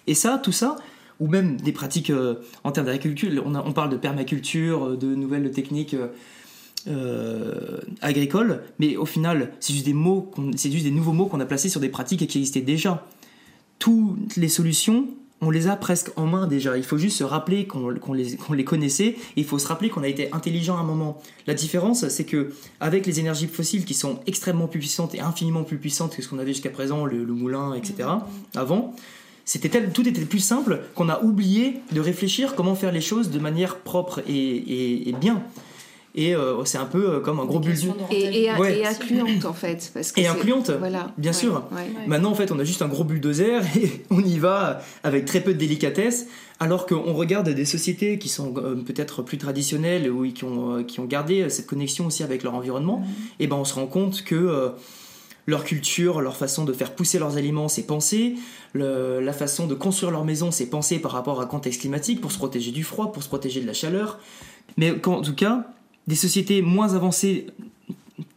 Et 0.08 0.16
ça, 0.16 0.40
tout 0.44 0.52
ça, 0.52 0.78
ou 1.20 1.28
même 1.28 1.58
des 1.58 1.72
pratiques 1.72 2.10
euh, 2.10 2.36
en 2.64 2.72
termes 2.72 2.88
d'agriculture, 2.88 3.44
on, 3.46 3.56
on, 3.56 3.74
parle 3.74 3.90
de 3.90 3.98
permaculture, 3.98 4.86
euh, 4.86 4.98
de 4.98 5.08
nouvelles 5.08 5.50
techniques 5.52 5.96
agricoles, 8.02 8.62
mais 8.78 8.96
au 8.96 9.08
final 9.08 9.54
c'est 9.60 9.74
juste 9.74 9.88
des 9.88 9.94
mots, 9.94 10.32
c'est 10.56 10.72
juste 10.72 10.84
des 10.84 10.92
nouveaux 10.92 11.14
mots 11.14 11.26
qu'on 11.26 11.40
a 11.40 11.46
placés 11.46 11.68
sur 11.68 11.82
des 11.82 11.90
pratiques 11.90 12.28
qui 12.28 12.38
existaient 12.38 12.62
déjà. 12.62 13.08
Toutes 13.80 14.36
les 14.38 14.50
solutions 14.50 15.08
on 15.42 15.50
les 15.50 15.68
a 15.68 15.76
presque 15.76 16.12
en 16.16 16.26
main 16.26 16.48
déjà. 16.48 16.78
Il 16.78 16.84
faut 16.84 16.98
juste 16.98 17.18
se 17.18 17.24
rappeler 17.24 17.68
qu'on 17.68 17.90
les, 17.90 18.64
connaissait. 18.64 19.16
il 19.36 19.46
faut 19.46 19.60
se 19.60 19.68
rappeler 19.68 19.90
qu'on 19.90 20.04
a 20.04 20.08
été 20.08 20.32
intelligent 20.34 20.78
à 20.78 20.80
un 20.80 20.84
moment. 20.84 21.22
La 21.46 21.54
différence, 21.54 22.08
c'est 22.08 22.24
que 22.24 22.54
avec 22.80 23.06
les 23.06 23.20
énergies 23.20 23.48
fossiles 23.48 23.86
qui 23.86 23.94
sont 23.94 24.20
extrêmement 24.28 24.68
plus 24.68 24.80
puissantes 24.80 25.14
et 25.14 25.20
infiniment 25.20 25.64
plus 25.64 25.78
puissantes 25.78 26.16
que 26.16 26.22
ce 26.22 26.30
qu'on 26.30 26.40
avait 26.40 26.54
jusqu'à 26.54 26.70
présent, 26.70 27.06
le, 27.06 27.26
moulin, 27.26 27.74
etc. 27.74 28.10
Mmh. 28.10 28.58
Avant, 28.58 28.96
c'était 29.46 29.70
tout 29.90 30.08
était 30.08 30.22
plus 30.22 30.40
simple 30.40 30.82
qu'on 30.96 31.08
a 31.08 31.22
oublié 31.22 31.82
de 31.92 32.02
réfléchir 32.02 32.56
comment 32.56 32.76
faire 32.76 32.92
les 32.92 33.02
choses 33.02 33.30
de 33.30 33.40
manière 33.40 33.78
propre 33.78 34.22
et 34.28 35.14
bien. 35.22 35.44
Et 36.18 36.34
euh, 36.34 36.64
c'est 36.64 36.78
un 36.78 36.86
peu 36.86 37.16
euh, 37.16 37.20
comme 37.20 37.42
un 37.42 37.46
gros 37.46 37.60
bulletin 37.60 37.94
et, 38.10 38.44
et, 38.44 38.50
incluante 38.50 39.44
en 39.44 39.52
fait 39.52 39.92
parce 39.94 40.14
que 40.14 40.22
et 40.22 40.28
incluante 40.28 40.72
voilà. 40.72 41.12
bien 41.18 41.34
sûr. 41.34 41.66
maintenant 42.08 42.32
en 42.32 42.36
fait 42.36 42.54
on 42.54 42.60
a 42.60 42.64
juste 42.64 42.82
un 42.82 42.88
gros 42.88 43.04
bulldozer 43.04 43.62
et 43.76 44.02
on 44.10 44.22
y 44.22 44.40
va 44.40 44.82
avec 45.04 45.26
très 45.26 45.42
peu 45.42 45.54
de 45.54 45.60
délicatesse 45.60 46.28
alors 46.62 46.86
qu'on 46.86 47.12
regarde 47.14 47.50
des 47.50 47.66
sociétés 47.66 48.18
qui 48.18 48.30
sont 48.30 48.54
euh, 48.56 48.76
peut-être 48.76 49.24
plus 49.24 49.38
traditionnelles 49.38 50.10
ou 50.10 50.32
qui 50.32 50.46
ont, 50.46 50.86
qui 50.86 51.02
ont 51.02 51.06
gardé 51.06 51.50
cette 51.50 51.68
connexion 51.68 52.06
aussi 52.06 52.24
avec 52.24 52.44
leur 52.44 52.54
environnement. 52.54 53.06
Et 53.42 53.48
ben 53.48 53.58
on 53.58 53.66
se 53.66 53.74
rend 53.74 53.88
compte 53.88 54.24
que 54.24 54.72
leur 55.48 55.64
culture, 55.64 56.22
leur 56.22 56.38
façon 56.38 56.66
de 56.66 56.74
faire 56.74 56.96
pousser 56.96 57.20
leurs 57.20 57.38
aliments, 57.38 57.68
c'est 57.68 57.86
pensé. 57.86 58.36
la 58.74 59.34
façon 59.34 59.68
de 59.68 59.76
construire 59.76 60.12
leur 60.12 60.26
maison, 60.26 60.52
c'est 60.52 60.68
pensé 60.68 61.00
par 61.00 61.12
rapport 61.12 61.40
à 61.40 61.44
un 61.44 61.48
contexte 61.48 61.82
climatique 61.82 62.22
pour 62.22 62.32
se 62.32 62.38
protéger 62.38 62.72
du 62.72 62.84
froid, 62.84 63.12
pour 63.12 63.24
se 63.24 63.28
protéger 63.28 63.62
de 63.62 63.68
la 63.68 63.74
chaleur. 63.74 64.20
Mais 64.78 64.92
en 65.06 65.22
tout 65.22 65.36
cas, 65.36 65.68
des 66.08 66.16
sociétés 66.16 66.62
moins 66.62 66.94
avancées 66.94 67.48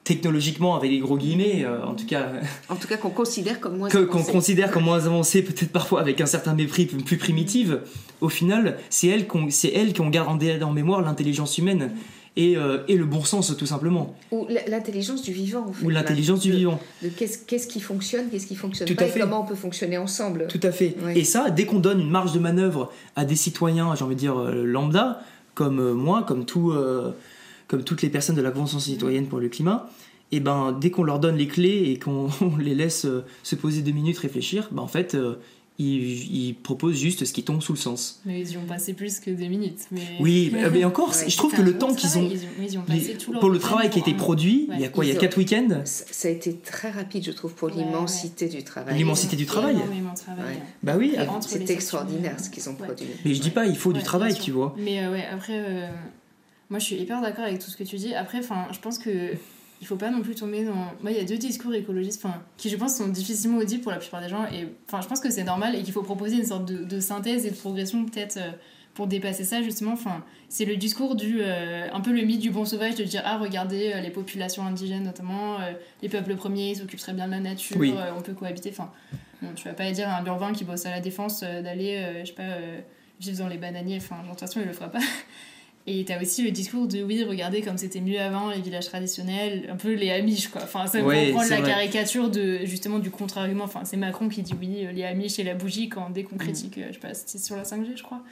technologiquement 0.04 0.74
avec 0.74 0.90
les 0.90 1.00
gros 1.00 1.18
guillemets 1.18 1.66
euh, 1.66 1.84
en 1.84 1.94
tout 1.94 2.06
cas 2.06 2.32
en 2.70 2.76
tout 2.76 2.88
cas 2.88 2.96
qu'on 2.96 3.10
considère 3.10 3.60
comme 3.60 3.76
moins 3.76 3.90
qu'on 3.90 4.22
considère 4.22 4.70
comme 4.70 4.84
moins 4.84 5.04
avancées 5.04 5.42
peut-être 5.42 5.70
parfois 5.70 6.00
avec 6.00 6.22
un 6.22 6.26
certain 6.26 6.54
mépris 6.54 6.86
plus 6.86 7.18
primitive 7.18 7.82
au 8.22 8.30
final 8.30 8.78
c'est 8.88 9.08
elles 9.08 9.26
c'est 9.50 9.68
elles 9.68 9.92
qui 9.92 10.00
ont 10.00 10.08
gardé 10.08 10.62
en 10.62 10.72
mémoire 10.72 11.02
l'intelligence 11.02 11.58
humaine 11.58 11.92
et, 12.36 12.56
euh, 12.56 12.84
et, 12.88 12.96
le 12.96 13.04
bon 13.04 13.24
sens 13.24 13.56
tout 13.56 13.66
simplement. 13.66 14.16
Ou 14.30 14.46
l'intelligence 14.68 15.22
du 15.22 15.32
vivant. 15.32 15.66
En 15.68 15.72
fait, 15.72 15.84
Ou 15.84 15.90
l'intelligence 15.90 16.40
du 16.40 16.52
vivant. 16.52 16.80
De 17.02 17.08
qu'est-ce, 17.08 17.38
qu'est-ce 17.38 17.66
qui 17.66 17.80
fonctionne, 17.80 18.28
qu'est-ce 18.30 18.46
qui 18.46 18.56
fonctionne 18.56 18.86
tout 18.86 18.94
pas, 18.94 19.04
à 19.04 19.06
fait. 19.06 19.18
et 19.18 19.22
comment 19.22 19.42
on 19.42 19.46
peut 19.46 19.54
fonctionner 19.54 19.98
ensemble. 19.98 20.46
Tout 20.48 20.60
à 20.62 20.70
fait. 20.70 20.96
Et 21.14 21.24
ça, 21.24 21.50
dès 21.50 21.66
qu'on 21.66 21.80
donne 21.80 22.00
une 22.00 22.10
marge 22.10 22.32
de 22.32 22.38
manœuvre 22.38 22.92
à 23.16 23.24
des 23.24 23.36
citoyens, 23.36 23.94
j'ai 23.94 24.04
envie 24.04 24.14
de 24.14 24.20
dire 24.20 24.38
euh, 24.38 24.64
lambda, 24.64 25.22
comme 25.54 25.92
moi, 25.92 26.22
comme 26.22 26.44
tout 26.44 26.72
comme 27.68 27.84
toutes 27.84 28.02
les 28.02 28.08
personnes 28.08 28.36
de 28.36 28.42
la 28.42 28.50
Convention 28.50 28.80
citoyenne 28.80 29.26
pour 29.26 29.38
le 29.38 29.48
climat, 29.48 29.88
et 30.32 30.40
ben 30.40 30.76
dès 30.78 30.90
qu'on 30.90 31.04
leur 31.04 31.20
donne 31.20 31.36
les 31.36 31.46
clés 31.46 31.90
et 31.90 31.98
qu'on 31.98 32.28
les 32.58 32.74
laisse 32.74 33.04
euh, 33.04 33.24
se 33.42 33.54
poser 33.54 33.82
deux 33.82 33.92
minutes 33.92 34.18
réfléchir, 34.18 34.68
ben 34.72 34.82
en 34.82 34.88
fait 34.88 35.16
euh, 35.80 35.84
ils, 35.84 36.54
proposent 36.54 36.96
juste 36.96 37.24
ce 37.24 37.32
qui 37.32 37.44
tombe 37.44 37.62
sous 37.62 37.72
le 37.72 37.78
sens. 37.78 38.20
Mais 38.26 38.40
ils 38.40 38.52
y 38.52 38.56
ont 38.56 38.66
passé 38.66 38.94
plus 38.94 39.20
que 39.20 39.30
deux 39.30 39.46
minutes. 39.46 39.86
Mais... 39.92 40.02
Oui, 40.18 40.52
mais, 40.52 40.84
encore, 40.84 41.12
je 41.12 41.36
trouve 41.36 41.54
que 41.54 41.62
le 41.62 41.78
temps 41.78 41.94
qu'ils 41.94 42.18
ont, 42.18 42.28
pour 43.40 43.50
le 43.50 43.58
travail 43.58 43.88
qui 43.88 43.98
a 43.98 44.02
été 44.02 44.14
produit, 44.14 44.68
il 44.72 44.80
y 44.80 44.84
a 44.84 44.88
quoi, 44.88 45.04
il 45.04 45.12
y 45.12 45.16
a 45.16 45.18
quatre 45.18 45.38
week-ends. 45.38 45.82
Ça 45.84 46.28
a 46.28 46.30
été 46.30 46.56
très 46.56 46.90
rapide, 46.90 47.24
je 47.24 47.30
trouve, 47.30 47.54
pour 47.54 47.68
l'immensité 47.68 48.48
du 48.48 48.64
travail. 48.64 48.96
L'immensité 48.96 49.36
du 49.36 49.46
travail. 49.46 49.76
Bah 50.82 50.94
oui. 50.98 51.14
C'est 51.40 51.70
extraordinaire 51.70 52.40
ce 52.40 52.50
qu'ils 52.50 52.68
ont 52.68 52.74
produit. 52.74 53.06
Mais 53.24 53.34
je 53.34 53.40
dis 53.40 53.50
pas, 53.50 53.66
il 53.66 53.76
faut 53.76 53.92
du 53.92 54.02
travail, 54.02 54.34
tu 54.34 54.50
vois. 54.50 54.74
Mais 54.78 55.06
ouais, 55.08 55.24
après. 55.32 55.90
Moi, 56.70 56.78
je 56.78 56.84
suis 56.84 56.96
hyper 56.96 57.22
d'accord 57.22 57.44
avec 57.44 57.60
tout 57.60 57.70
ce 57.70 57.76
que 57.78 57.84
tu 57.84 57.96
dis. 57.96 58.14
Après, 58.14 58.40
enfin, 58.40 58.66
je 58.72 58.78
pense 58.78 58.98
que 58.98 59.32
il 59.80 59.86
faut 59.86 59.96
pas 59.96 60.10
non 60.10 60.22
plus 60.22 60.34
tomber 60.34 60.64
dans. 60.64 60.74
Moi, 60.74 61.10
il 61.10 61.16
y 61.16 61.20
a 61.20 61.24
deux 61.24 61.36
discours 61.36 61.72
écologistes, 61.74 62.24
qui 62.56 62.68
je 62.68 62.76
pense 62.76 62.96
sont 62.96 63.08
difficilement 63.08 63.58
audibles 63.58 63.82
pour 63.82 63.92
la 63.92 63.98
plupart 63.98 64.20
des 64.20 64.28
gens. 64.28 64.44
Et 64.46 64.68
enfin, 64.86 65.00
je 65.00 65.08
pense 65.08 65.20
que 65.20 65.30
c'est 65.30 65.44
normal 65.44 65.76
et 65.76 65.82
qu'il 65.82 65.92
faut 65.92 66.02
proposer 66.02 66.36
une 66.36 66.44
sorte 66.44 66.64
de, 66.64 66.84
de, 66.84 67.00
synthèse 67.00 67.46
et 67.46 67.50
de 67.50 67.56
progression 67.56 68.04
peut-être 68.04 68.38
euh, 68.38 68.50
pour 68.94 69.06
dépasser 69.06 69.44
ça 69.44 69.62
justement. 69.62 69.92
Enfin, 69.92 70.24
c'est 70.48 70.64
le 70.64 70.76
discours 70.76 71.14
du 71.14 71.38
euh, 71.40 71.86
un 71.92 72.00
peu 72.00 72.12
le 72.12 72.22
mythe 72.22 72.40
du 72.40 72.50
bon 72.50 72.64
sauvage 72.64 72.96
de 72.96 73.04
dire 73.04 73.22
ah 73.24 73.38
regardez 73.38 73.92
euh, 73.94 74.00
les 74.00 74.10
populations 74.10 74.64
indigènes 74.64 75.04
notamment, 75.04 75.58
les 76.02 76.08
peuples 76.08 76.34
premiers 76.34 76.74
s'occupent 76.74 76.98
très 76.98 77.12
bien 77.12 77.26
de 77.26 77.32
la 77.32 77.40
nature, 77.40 77.76
on 78.16 78.22
peut 78.22 78.32
cohabiter. 78.32 78.70
Enfin, 78.70 78.90
bon, 79.42 79.50
tu 79.54 79.68
vas 79.68 79.74
pas 79.74 79.90
dire 79.92 80.08
à 80.08 80.18
un 80.18 80.24
urbain 80.24 80.52
qui 80.52 80.64
bosse 80.64 80.86
à 80.86 80.90
la 80.90 81.00
défense 81.00 81.40
d'aller, 81.40 82.22
je 82.22 82.26
sais 82.26 82.32
pas, 82.32 82.56
vivre 83.20 83.38
dans 83.38 83.48
les 83.48 83.58
bananiers. 83.58 83.98
Enfin, 83.98 84.22
de 84.24 84.30
toute 84.30 84.40
façon, 84.40 84.60
il 84.60 84.66
le 84.66 84.72
fera 84.72 84.88
pas. 84.88 84.98
Et 85.90 86.04
t'as 86.04 86.20
aussi 86.20 86.44
le 86.44 86.50
discours 86.50 86.86
de 86.86 87.02
oui, 87.02 87.24
regardez 87.24 87.62
comme 87.62 87.78
c'était 87.78 88.02
mieux 88.02 88.20
avant, 88.20 88.50
les 88.50 88.60
villages 88.60 88.88
traditionnels, 88.88 89.70
un 89.72 89.76
peu 89.76 89.94
les 89.94 90.10
Amish 90.10 90.48
quoi. 90.48 90.62
Enfin, 90.62 90.86
ça 90.86 91.00
ouais, 91.02 91.30
prendre 91.30 91.48
la 91.48 91.62
caricature 91.62 92.28
de 92.28 92.58
justement 92.64 92.98
du 92.98 93.10
contre-argument. 93.10 93.64
Enfin, 93.64 93.86
c'est 93.86 93.96
Macron 93.96 94.28
qui 94.28 94.42
dit 94.42 94.52
oui, 94.60 94.86
les 94.92 95.04
Amish 95.04 95.38
et 95.38 95.44
la 95.44 95.54
bougie 95.54 95.88
quand 95.88 96.10
dès 96.10 96.24
qu'on 96.24 96.34
mm. 96.34 96.40
critique, 96.40 96.76
euh, 96.76 96.88
je 96.88 96.92
sais 96.92 96.98
pas, 96.98 97.14
c'était 97.14 97.38
sur 97.38 97.56
la 97.56 97.62
5G, 97.62 97.96
je 97.96 98.02
crois. 98.02 98.22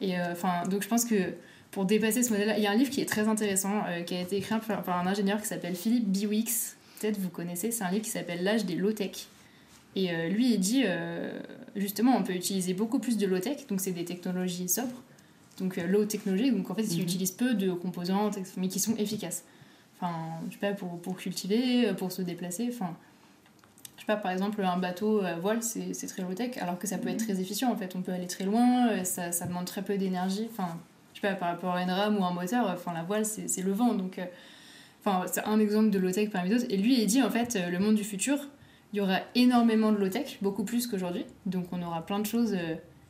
Et 0.00 0.18
euh, 0.18 0.32
enfin, 0.32 0.66
donc 0.66 0.82
je 0.82 0.88
pense 0.88 1.04
que 1.04 1.34
pour 1.72 1.84
dépasser 1.84 2.22
ce 2.22 2.30
modèle-là, 2.30 2.56
il 2.56 2.64
y 2.64 2.66
a 2.66 2.70
un 2.70 2.76
livre 2.76 2.88
qui 2.88 3.02
est 3.02 3.08
très 3.08 3.28
intéressant, 3.28 3.82
euh, 3.86 4.00
qui 4.00 4.14
a 4.14 4.22
été 4.22 4.38
écrit 4.38 4.54
par, 4.66 4.98
un 4.98 5.06
ingénieur 5.06 5.42
qui 5.42 5.46
s'appelle 5.46 5.74
Philippe 5.74 6.08
Biwix. 6.08 6.78
Peut-être 7.00 7.18
vous 7.18 7.28
connaissez, 7.28 7.70
c'est 7.70 7.84
un 7.84 7.90
livre 7.90 8.04
qui 8.04 8.10
s'appelle 8.10 8.42
L'âge 8.42 8.64
des 8.64 8.76
low-tech. 8.76 9.26
Et 9.94 10.10
lui, 10.28 10.54
il 10.54 10.58
dit 10.58 10.84
justement, 11.74 12.16
on 12.16 12.22
peut 12.22 12.34
utiliser 12.34 12.72
beaucoup 12.72 12.98
plus 12.98 13.16
de 13.16 13.26
low-tech, 13.26 13.66
donc 13.68 13.80
c'est 13.80 13.92
des 13.92 14.04
technologies 14.04 14.68
sobres 14.68 15.02
donc 15.58 15.78
euh, 15.78 15.86
low 15.86 16.04
technologie, 16.04 16.50
donc 16.50 16.70
en 16.70 16.74
fait 16.74 16.84
ils 16.84 16.98
mhm. 16.98 17.02
utilisent 17.02 17.32
peu 17.32 17.54
de 17.54 17.72
composantes, 17.72 18.38
mais 18.56 18.68
qui 18.68 18.80
sont 18.80 18.96
efficaces. 18.96 19.44
Enfin, 19.96 20.14
je 20.48 20.54
sais 20.54 20.60
pas, 20.60 20.72
pour, 20.72 21.00
pour 21.00 21.16
cultiver, 21.16 21.88
euh, 21.88 21.94
pour 21.94 22.12
se 22.12 22.22
déplacer, 22.22 22.68
enfin... 22.72 22.96
Je 23.96 24.02
sais 24.02 24.06
pas, 24.06 24.16
par 24.16 24.30
exemple, 24.30 24.62
un 24.62 24.76
bateau 24.76 25.20
à 25.22 25.34
voile, 25.34 25.60
c'est 25.60 26.06
très 26.06 26.22
low-tech, 26.22 26.56
alors 26.60 26.78
que 26.78 26.86
ça 26.86 26.98
peut 26.98 27.08
être 27.08 27.20
mhm. 27.20 27.26
très 27.26 27.40
efficient, 27.40 27.70
en 27.70 27.76
fait. 27.76 27.96
On 27.96 28.00
peut 28.00 28.12
aller 28.12 28.28
très 28.28 28.44
loin, 28.44 28.88
euh, 28.90 29.04
ça, 29.04 29.32
ça 29.32 29.44
demande 29.44 29.64
très 29.64 29.82
peu 29.82 29.98
d'énergie. 29.98 30.46
Enfin, 30.52 30.78
je 31.14 31.20
sais 31.20 31.26
pas, 31.26 31.34
par 31.34 31.48
rapport 31.48 31.74
à 31.74 31.82
une 31.82 31.90
rame 31.90 32.16
ou 32.16 32.24
un 32.24 32.30
moteur, 32.30 32.70
enfin, 32.70 32.92
la 32.94 33.02
voile, 33.02 33.26
c'est 33.26 33.60
le 33.60 33.72
vent. 33.72 33.94
Donc, 33.94 34.20
enfin, 35.00 35.24
c'est 35.26 35.44
un 35.44 35.58
exemple 35.58 35.90
de 35.90 35.98
low-tech 35.98 36.30
parmi 36.30 36.48
d'autres. 36.48 36.66
Et 36.70 36.76
lui, 36.76 37.02
il 37.02 37.06
dit, 37.06 37.20
en 37.22 37.28
fait, 37.28 37.58
le 37.70 37.78
monde 37.80 37.96
du 37.96 38.04
futur, 38.04 38.38
il 38.92 38.98
y 38.98 39.00
aura 39.00 39.18
énormément 39.34 39.90
de 39.90 39.98
low-tech, 39.98 40.38
beaucoup 40.42 40.62
plus 40.64 40.86
qu'aujourd'hui. 40.86 41.26
Donc, 41.46 41.66
on 41.72 41.82
aura 41.82 42.06
plein 42.06 42.20
de 42.20 42.26
choses 42.26 42.56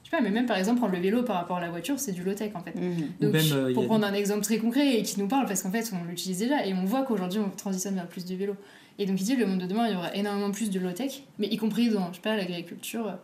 je 0.08 0.16
sais 0.16 0.22
pas, 0.22 0.26
mais 0.26 0.30
même 0.30 0.46
par 0.46 0.56
exemple, 0.56 0.78
prendre 0.78 0.94
le 0.94 1.00
vélo 1.00 1.22
par 1.22 1.36
rapport 1.36 1.58
à 1.58 1.60
la 1.60 1.68
voiture, 1.68 1.98
c'est 1.98 2.12
du 2.12 2.24
low-tech 2.24 2.52
en 2.54 2.62
fait. 2.62 2.74
Mhm. 2.74 3.10
Donc, 3.20 3.34
euh, 3.34 3.74
pour 3.74 3.84
prendre 3.84 4.06
un 4.06 4.14
exemple 4.14 4.40
très 4.40 4.56
concret 4.56 4.98
et 4.98 5.02
qui 5.02 5.20
nous 5.20 5.28
parle, 5.28 5.44
parce 5.44 5.62
qu'en 5.62 5.70
fait, 5.70 5.92
on 5.92 6.02
l'utilise 6.08 6.38
déjà 6.38 6.64
et 6.64 6.72
on 6.72 6.86
voit 6.86 7.02
qu'aujourd'hui, 7.02 7.40
on 7.40 7.50
transitionne 7.50 7.94
vers 7.94 8.08
plus 8.08 8.24
de 8.24 8.34
vélo. 8.34 8.56
Et 8.98 9.04
donc, 9.04 9.20
il 9.20 9.24
dit, 9.24 9.36
le 9.36 9.44
monde 9.44 9.58
de 9.58 9.66
demain, 9.66 9.86
il 9.86 9.92
y 9.92 9.96
aura 9.96 10.14
énormément 10.14 10.50
plus 10.50 10.70
de 10.70 10.80
low-tech, 10.80 11.24
mais 11.38 11.46
y 11.48 11.58
compris 11.58 11.90
dans, 11.90 12.08
je 12.08 12.16
sais 12.16 12.22
pas, 12.22 12.36
l'agriculture. 12.36 13.18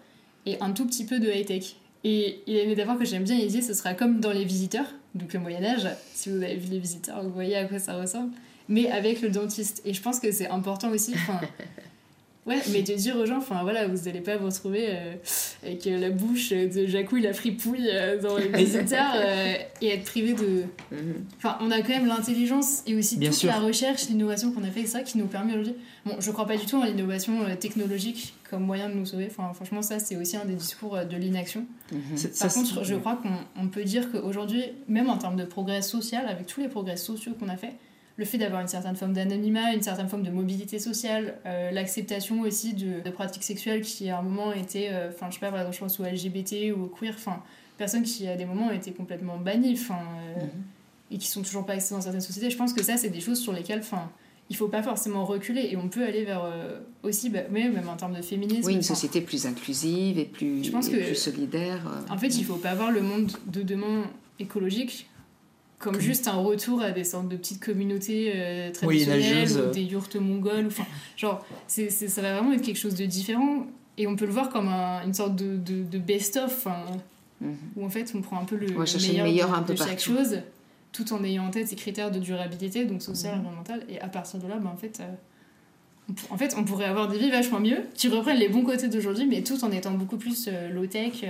et 0.44 0.60
un 0.60 0.72
tout 0.72 0.86
petit 0.86 1.06
peu 1.06 1.20
de 1.20 1.30
high-tech. 1.30 1.76
Et 2.04 2.42
il 2.46 2.54
une 2.58 2.68
métaphore 2.68 2.98
que 2.98 3.06
j'aime 3.06 3.24
bien, 3.24 3.36
il 3.36 3.46
dit 3.46 3.62
ce 3.62 3.72
sera 3.72 3.94
comme 3.94 4.20
dans 4.20 4.32
les 4.32 4.44
visiteurs, 4.44 4.92
donc 5.14 5.32
le 5.32 5.40
Moyen-Âge. 5.40 5.88
Si 6.12 6.28
vous 6.28 6.36
avez 6.36 6.56
vu 6.56 6.70
les 6.70 6.78
visiteurs, 6.78 7.22
vous 7.22 7.32
voyez 7.32 7.56
à 7.56 7.64
quoi 7.64 7.78
ça 7.78 7.98
ressemble. 7.98 8.30
Mais 8.68 8.90
avec 8.90 9.22
le 9.22 9.30
dentiste. 9.30 9.80
Et 9.86 9.94
je 9.94 10.02
pense 10.02 10.20
que 10.20 10.30
c'est 10.30 10.48
important 10.48 10.90
aussi. 10.90 11.14
Ouais, 12.46 12.60
mais 12.72 12.82
de 12.82 12.92
dire 12.92 13.16
aux 13.16 13.24
gens, 13.24 13.38
enfin 13.38 13.62
voilà, 13.62 13.86
vous 13.86 14.04
n'allez 14.04 14.20
pas 14.20 14.36
vous 14.36 14.46
retrouver 14.46 14.88
euh, 14.90 15.14
avec 15.62 15.86
euh, 15.86 15.98
la 15.98 16.10
bouche 16.10 16.50
de 16.50 16.86
Jacouille 16.86 17.22
la 17.22 17.32
fripouille 17.32 17.88
euh, 17.90 18.20
dans 18.20 18.36
les 18.36 18.48
visiteurs 18.64 19.14
et 19.80 19.88
être 19.88 20.04
privé 20.04 20.34
de. 20.34 20.64
Mhm. 20.92 21.24
Enfin, 21.38 21.56
on 21.62 21.70
a 21.70 21.80
quand 21.80 21.88
même 21.88 22.06
l'intelligence 22.06 22.82
et 22.86 22.94
aussi 22.96 23.18
toute 23.18 23.42
la 23.44 23.60
recherche, 23.60 24.08
l'innovation 24.10 24.52
qu'on 24.52 24.62
a 24.62 24.70
fait, 24.70 24.84
ça 24.84 25.00
qui 25.00 25.16
nous 25.16 25.26
permet 25.26 25.52
aujourd'hui. 25.52 25.74
Bon, 26.04 26.16
je 26.20 26.30
crois 26.32 26.46
pas 26.46 26.58
du 26.58 26.66
tout 26.66 26.76
en 26.76 26.84
l'innovation 26.84 27.32
technologique 27.58 28.34
comme 28.50 28.62
moyen 28.62 28.90
de 28.90 28.94
nous 28.94 29.06
sauver. 29.06 29.28
Enfin, 29.30 29.50
franchement, 29.54 29.80
ça, 29.80 29.98
c'est 29.98 30.16
aussi 30.16 30.36
un 30.36 30.44
des 30.44 30.54
discours 30.54 30.98
de 30.98 31.16
l'inaction. 31.16 31.64
Mhm. 31.92 31.98
Par 32.38 32.52
contre, 32.52 32.84
je 32.84 32.94
crois 32.94 33.22
qu'on 33.56 33.68
peut 33.68 33.84
dire 33.84 34.12
qu'aujourd'hui, 34.12 34.64
même 34.86 35.08
en 35.08 35.16
termes 35.16 35.36
de 35.36 35.44
progrès 35.44 35.80
social, 35.80 36.28
avec 36.28 36.46
tous 36.46 36.60
les 36.60 36.68
progrès 36.68 36.98
sociaux 36.98 37.32
qu'on 37.40 37.48
a 37.48 37.56
fait, 37.56 37.72
le 38.16 38.24
fait 38.24 38.38
d'avoir 38.38 38.60
une 38.60 38.68
certaine 38.68 38.94
forme 38.94 39.12
d'anonymat, 39.12 39.74
une 39.74 39.82
certaine 39.82 40.08
forme 40.08 40.22
de 40.22 40.30
mobilité 40.30 40.78
sociale, 40.78 41.38
euh, 41.46 41.70
l'acceptation 41.72 42.42
aussi 42.42 42.74
de, 42.74 43.10
pratiques 43.10 43.42
sexuelles 43.42 43.82
qui 43.82 44.08
à 44.08 44.18
un 44.18 44.22
moment 44.22 44.52
étaient, 44.52 44.90
euh, 44.92 45.10
enfin 45.12 45.26
je 45.30 45.34
sais 45.34 45.40
pas, 45.40 45.50
par 45.50 45.60
exemple 45.60 45.74
je 45.74 45.80
pense 45.80 46.00
aux 46.00 46.04
LGBT 46.04 46.72
ou 46.76 46.84
aux 46.84 46.86
queer, 46.86 47.14
enfin 47.16 47.42
personnes 47.76 48.04
qui 48.04 48.28
à 48.28 48.36
des 48.36 48.44
moments 48.44 48.70
étaient 48.70 48.92
complètement 48.92 49.38
bannies, 49.38 49.72
enfin 49.72 49.98
euh, 50.36 50.42
mhm. 50.42 50.50
et 51.10 51.18
qui 51.18 51.26
sont 51.26 51.42
toujours 51.42 51.66
pas 51.66 51.72
acceptées 51.72 51.96
dans 51.96 52.02
certaines 52.02 52.20
sociétés. 52.20 52.50
Je 52.50 52.56
pense 52.56 52.72
que 52.72 52.84
ça 52.84 52.96
c'est 52.96 53.10
des 53.10 53.20
choses 53.20 53.40
sur 53.40 53.52
lesquelles, 53.52 53.80
enfin 53.80 54.10
il 54.50 54.56
faut 54.56 54.68
pas 54.68 54.82
forcément 54.82 55.24
reculer 55.24 55.70
et 55.72 55.76
on 55.76 55.88
peut 55.88 56.04
aller 56.04 56.22
vers 56.24 56.46
aussi 57.02 57.30
bah, 57.30 57.40
même 57.50 57.88
en 57.88 57.96
termes 57.96 58.14
de 58.14 58.20
féminisme 58.20 58.66
oui 58.66 58.74
une 58.74 58.82
société 58.82 59.22
plus 59.22 59.46
inclusive 59.46 60.18
et 60.18 60.26
plus, 60.26 60.62
je 60.62 60.70
pense 60.70 60.90
que, 60.90 60.96
plus 60.96 61.14
solidaire 61.14 61.80
en 62.10 62.18
fait 62.18 62.28
il 62.36 62.44
faut 62.44 62.56
pas 62.56 62.74
voir 62.74 62.90
le 62.90 63.00
monde 63.00 63.32
de 63.46 63.62
demain 63.62 64.02
écologique 64.38 65.08
comme 65.84 66.00
juste 66.00 66.28
un 66.28 66.36
retour 66.36 66.80
à 66.80 66.92
des 66.92 67.04
sortes 67.04 67.28
de 67.28 67.36
petites 67.36 67.62
communautés 67.62 68.32
euh, 68.34 68.72
traditionnelles 68.72 69.50
ou 69.58 69.70
des 69.70 69.82
yurts 69.82 70.16
mongols. 70.18 70.66
Enfin, 70.68 70.84
genre, 71.16 71.44
c'est, 71.66 71.90
ça 71.90 72.22
va 72.22 72.32
vraiment 72.38 72.52
être 72.54 72.62
quelque 72.62 72.78
chose 72.78 72.94
de 72.94 73.04
différent. 73.04 73.66
Et 73.98 74.06
on 74.06 74.16
peut 74.16 74.24
le 74.24 74.32
voir 74.32 74.48
comme 74.48 74.68
une 74.68 75.12
sorte 75.12 75.36
de, 75.36 75.56
de, 75.56 75.98
best-of, 75.98 76.66
mhm. 77.40 77.54
où 77.76 77.84
en 77.84 77.90
fait 77.90 78.12
on 78.16 78.22
prend 78.22 78.40
un 78.40 78.44
peu 78.44 78.56
le, 78.56 78.66
meilleur, 79.22 79.64
de, 79.64 79.76
chaque 79.76 80.00
chose, 80.00 80.38
tout 80.90 81.12
en 81.12 81.22
ayant 81.22 81.46
en 81.46 81.50
tête 81.50 81.68
ces 81.68 81.76
critères 81.76 82.10
de 82.10 82.18
durabilité, 82.18 82.86
donc 82.86 83.02
social, 83.02 83.36
mmh. 83.36 83.38
environnemental. 83.40 83.84
Et 83.88 84.00
à 84.00 84.08
partir 84.08 84.40
de 84.40 84.48
là, 84.48 84.56
ben, 84.56 84.70
en 84.70 84.76
fait. 84.76 85.00
Euh, 85.00 85.04
en 86.28 86.36
fait, 86.36 86.54
on 86.58 86.64
pourrait 86.64 86.84
avoir 86.84 87.08
des 87.08 87.16
vies 87.16 87.30
vachement 87.30 87.60
mieux 87.60 87.78
qui 87.94 88.08
reprennent 88.08 88.36
les 88.36 88.50
bons 88.50 88.62
côtés 88.62 88.88
d'aujourd'hui, 88.88 89.26
mais 89.26 89.42
tout 89.42 89.64
en 89.64 89.70
étant 89.70 89.92
beaucoup 89.92 90.18
plus 90.18 90.50
euh, 90.52 90.68
low-tech, 90.68 91.24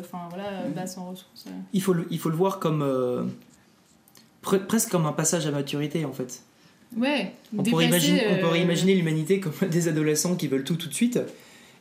enfin 0.00 0.28
voilà, 0.28 0.66
mhm. 0.66 0.74
basse 0.74 0.98
en 0.98 1.08
ressources. 1.10 1.46
Il, 1.72 1.80
faut 1.80 1.94
le, 1.94 2.06
il 2.10 2.18
faut 2.18 2.28
le 2.28 2.36
voir 2.36 2.58
comme 2.58 2.82
presque 4.42 4.90
comme 4.90 5.06
un 5.06 5.12
passage 5.12 5.46
à 5.46 5.50
maturité 5.50 6.04
en 6.04 6.12
fait. 6.12 6.42
Ouais. 6.96 7.32
On 7.56 7.62
pourrait, 7.62 7.86
imaginer, 7.86 8.22
on 8.30 8.38
pourrait 8.38 8.60
euh, 8.60 8.62
imaginer 8.62 8.94
l'humanité 8.94 9.40
comme 9.40 9.52
des 9.70 9.88
adolescents 9.88 10.36
qui 10.36 10.48
veulent 10.48 10.64
tout 10.64 10.76
tout 10.76 10.88
de 10.88 10.94
suite 10.94 11.18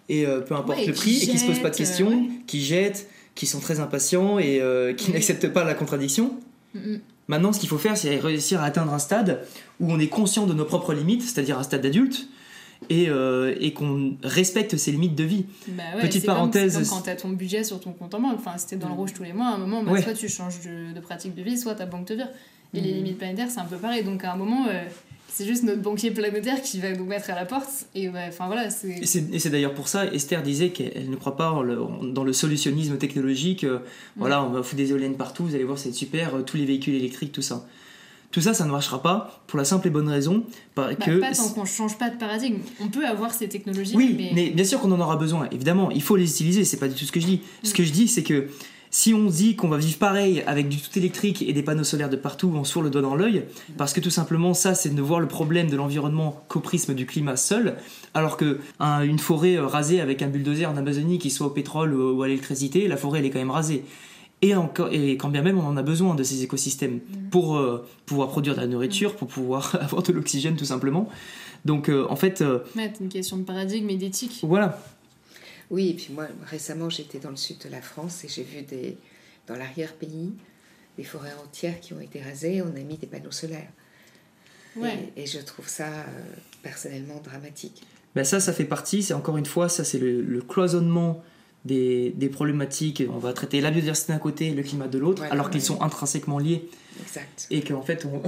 et 0.09 0.25
euh, 0.25 0.41
peu 0.41 0.55
importe 0.55 0.85
le 0.85 0.93
prix 0.93 1.23
et 1.23 1.27
qui 1.27 1.37
se 1.37 1.45
posent 1.45 1.61
pas 1.61 1.69
de 1.69 1.75
questions, 1.75 2.27
qui 2.45 2.63
jettent, 2.63 3.09
qui 3.35 3.45
sont 3.45 3.59
très 3.59 3.79
impatients 3.79 4.39
et 4.39 4.59
euh, 4.61 4.93
qui 4.93 5.11
n'acceptent 5.11 5.49
pas 5.49 5.63
la 5.63 5.73
contradiction. 5.73 6.33
Maintenant, 7.27 7.51
ce 7.51 7.59
qu'il 7.59 7.67
faut 7.69 7.79
faire, 7.79 7.97
c'est 7.97 8.17
réussir 8.17 8.61
à 8.61 8.65
atteindre 8.65 8.93
un 8.93 8.99
stade 8.99 9.45
où 9.79 9.91
on 9.91 9.99
est 9.99 10.07
conscient 10.07 10.45
de 10.45 10.53
nos 10.53 10.63
propres 10.63 10.93
limites, 10.93 11.23
c'est-à-dire 11.23 11.57
un 11.57 11.63
stade 11.63 11.81
d'adulte, 11.81 12.29
et, 12.89 13.09
et 13.59 13.73
qu'on 13.73 14.15
respecte 14.23 14.77
ses 14.77 14.91
limites 14.91 15.15
de 15.15 15.23
vie. 15.23 15.45
Bah 15.69 15.83
Petite 16.01 16.25
parenthèse. 16.25 16.73
Comme, 16.73 16.83
comme 16.83 16.97
quand 16.97 17.03
tu 17.03 17.09
as 17.09 17.15
ton 17.15 17.29
budget 17.29 17.63
sur 17.63 17.79
ton 17.79 17.91
compte 17.91 18.13
en 18.13 18.19
banque, 18.19 18.35
enfin, 18.37 18.57
c'était 18.57 18.75
dans 18.75 18.89
le 18.89 18.93
mm. 18.93 18.97
rouge 18.97 19.13
tous 19.13 19.23
les 19.23 19.33
mois, 19.33 19.47
à 19.47 19.55
un 19.55 19.57
moment, 19.57 19.83
bah, 19.83 20.01
soit 20.01 20.13
tu 20.13 20.29
changes 20.29 20.61
de, 20.61 20.93
de, 20.93 20.99
pratique 20.99 21.35
de 21.35 21.41
vie, 21.41 21.57
soit 21.57 21.75
ta 21.75 21.85
banque 21.85 22.05
te 22.05 22.13
vire. 22.13 22.29
Et 22.73 22.81
les 22.81 22.89
mhm. 22.91 22.97
limites 22.97 23.17
planétaires, 23.17 23.49
c'est 23.49 23.59
un 23.59 23.65
peu 23.65 23.77
pareil. 23.77 24.03
Donc 24.03 24.23
à 24.23 24.33
un 24.33 24.35
moment, 24.35 24.67
euh, 24.67 24.83
c'est 25.27 25.45
juste 25.45 25.63
notre 25.63 25.81
banquier 25.81 26.11
planétaire 26.11 26.61
qui 26.61 26.79
va 26.79 26.91
nous 26.91 27.05
mettre 27.05 27.29
à 27.29 27.35
la 27.35 27.45
porte. 27.45 27.85
Et 27.95 28.09
enfin 28.09 28.47
voilà. 28.47 28.67
Et 28.67 29.05
c'est 29.05 29.49
d'ailleurs 29.49 29.73
pour 29.73 29.87
ça, 29.87 30.05
Esther 30.05 30.43
disait 30.43 30.69
qu'elle 30.69 31.09
ne 31.09 31.15
croit 31.15 31.37
pas 31.37 31.61
dans 32.01 32.23
le 32.23 32.33
solutionnisme 32.33 32.97
technologique. 32.97 33.63
Euh, 33.63 33.79
voilà, 34.15 34.43
on 34.43 34.49
va 34.49 34.63
foutre 34.63 34.77
des 34.77 34.91
éoliennes 34.91 35.15
partout, 35.15 35.45
vous 35.45 35.55
allez 35.55 35.63
voir, 35.63 35.77
c'est 35.77 35.91
super, 35.91 36.35
euh, 36.35 36.41
tous 36.41 36.57
les 36.57 36.65
véhicules 36.65 36.95
électriques, 36.95 37.31
tout 37.31 37.41
ça. 37.41 37.65
Tout 38.31 38.41
ça, 38.41 38.53
ça 38.53 38.65
ne 38.65 38.71
marchera 38.71 39.01
pas 39.01 39.41
pour 39.47 39.57
la 39.57 39.65
simple 39.65 39.87
et 39.87 39.89
bonne 39.89 40.09
raison 40.09 40.43
bah, 40.75 40.93
que. 40.95 41.19
Pas 41.19 41.33
tant 41.33 41.49
qu'on 41.49 41.61
ne 41.61 41.67
change 41.67 41.97
pas 41.97 42.09
de 42.09 42.17
paradigme. 42.17 42.59
On 42.81 42.89
peut 42.89 43.05
avoir 43.05 43.33
ces 43.33 43.47
technologies. 43.47 43.95
Oui, 43.95 44.31
mais, 44.33 44.49
bien 44.49 44.65
sûr 44.65 44.79
qu'on 44.79 44.91
en 44.91 44.99
aura 44.99 45.15
besoin. 45.15 45.47
Évidemment, 45.51 45.91
il 45.91 46.01
faut 46.01 46.15
les 46.15 46.29
utiliser. 46.29 46.65
C'est 46.65 46.77
pas 46.77 46.87
du 46.87 46.95
tout 46.95 47.05
ce 47.05 47.11
que 47.11 47.19
je 47.19 47.25
dis. 47.25 47.41
Ce 47.63 47.73
que 47.73 47.83
je 47.83 47.91
dis, 47.91 48.07
c'est 48.07 48.23
que 48.23 48.49
si 48.89 49.13
on 49.13 49.25
dit 49.25 49.55
qu'on 49.55 49.67
va 49.67 49.77
vivre 49.77 49.97
pareil 49.97 50.43
avec 50.47 50.69
du 50.69 50.77
tout 50.77 50.97
électrique 50.97 51.41
et 51.41 51.53
des 51.53 51.63
panneaux 51.63 51.83
solaires 51.83 52.09
de 52.09 52.15
partout, 52.15 52.51
on 52.55 52.63
se 52.63 52.79
le 52.79 52.89
doigt 52.89 53.01
dans 53.01 53.15
l'œil, 53.15 53.43
parce 53.77 53.93
que 53.93 53.99
tout 53.99 54.09
simplement 54.09 54.53
ça 54.53 54.75
c'est 54.75 54.93
de 54.93 55.01
voir 55.01 55.19
le 55.19 55.27
problème 55.27 55.69
de 55.69 55.75
l'environnement 55.75 56.43
qu'au 56.47 56.59
prisme 56.59 56.93
du 56.93 57.05
climat 57.05 57.35
seul, 57.35 57.75
alors 58.13 58.37
que 58.37 58.59
une 58.79 59.19
forêt 59.19 59.55
euh, 59.55 59.65
rasée 59.65 59.99
avec 59.99 60.21
un 60.21 60.27
bulldozer 60.27 60.65
en 60.67 60.77
Amazonie 60.77 61.19
qui 61.19 61.31
soit 61.31 61.47
au 61.47 61.51
pétrole 61.51 61.93
ou 61.93 62.21
à 62.21 62.27
l'électricité, 62.27 62.87
la 62.87 62.97
forêt 62.97 63.19
elle 63.19 63.25
est 63.25 63.29
quand 63.29 63.39
même 63.39 63.51
rasée. 63.51 63.83
Et, 64.43 64.53
encore, 64.53 64.89
et 64.91 65.17
quand 65.17 65.29
bien 65.29 65.41
même 65.41 65.57
on 65.57 65.65
en 65.65 65.77
a 65.77 65.81
besoin 65.81 66.13
de 66.13 66.23
ces 66.23 66.43
écosystèmes 66.43 66.95
mm. 66.95 67.29
pour 67.31 67.57
euh, 67.57 67.87
pouvoir 68.05 68.29
produire 68.29 68.55
de 68.55 68.61
la 68.61 68.67
nourriture, 68.67 69.15
pour 69.15 69.27
pouvoir 69.27 69.75
avoir 69.81 70.03
de 70.03 70.13
l'oxygène 70.13 70.55
tout 70.55 70.65
simplement. 70.65 71.09
Donc 71.65 71.89
euh, 71.89 72.05
en 72.09 72.15
fait... 72.15 72.43
c'est 72.75 72.99
une 72.99 73.09
question 73.09 73.37
de 73.37 73.43
paradigme 73.43 73.89
et 73.89 73.97
d'éthique. 73.97 74.39
Voilà, 74.43 74.79
oui, 75.69 75.89
et 75.89 75.93
puis 75.93 76.13
moi, 76.13 76.27
récemment, 76.45 76.89
j'étais 76.89 77.19
dans 77.19 77.29
le 77.29 77.35
sud 77.35 77.57
de 77.59 77.69
la 77.69 77.81
France 77.81 78.23
et 78.23 78.27
j'ai 78.29 78.43
vu 78.43 78.61
des, 78.61 78.97
dans 79.47 79.55
l'arrière-pays 79.55 80.33
des 80.97 81.03
forêts 81.03 81.33
entières 81.43 81.79
qui 81.79 81.93
ont 81.93 81.99
été 81.99 82.21
rasées. 82.21 82.61
On 82.61 82.75
a 82.75 82.79
mis 82.79 82.97
des 82.97 83.07
panneaux 83.07 83.31
solaires. 83.31 83.69
Et, 85.15 85.25
je 85.25 85.39
trouve 85.39 85.67
ça 85.67 85.87
euh, 85.87 86.03
personnellement 86.61 87.19
dramatique. 87.23 87.81
Ben 88.15 88.23
ça, 88.23 88.39
ça 88.39 88.53
fait 88.53 88.65
partie, 88.65 89.01
c'est 89.01 89.15
encore 89.15 89.37
une 89.37 89.45
fois, 89.45 89.69
ça 89.69 89.83
c'est 89.83 89.97
le, 89.97 90.41
cloisonnement 90.41 91.23
des, 91.67 92.13
des, 92.15 92.29
problématiques. 92.29 93.03
On 93.13 93.19
va 93.19 93.33
traiter 93.33 93.61
la 93.61 93.71
biodiversité 93.71 94.13
d'un 94.13 94.19
côté 94.19 94.47
et 94.47 94.53
le 94.53 94.63
climat 94.63 94.87
de 94.87 94.97
l'autre, 94.97 95.23
alors 95.29 95.49
qu'ils 95.49 95.61
sont 95.61 95.81
intrinsèquement 95.81 96.39
liés. 96.39 96.69
Exact. 97.01 97.47
Et 97.51 97.61
qu'en 97.61 97.81
fait, 97.81 98.05
on, 98.05 98.21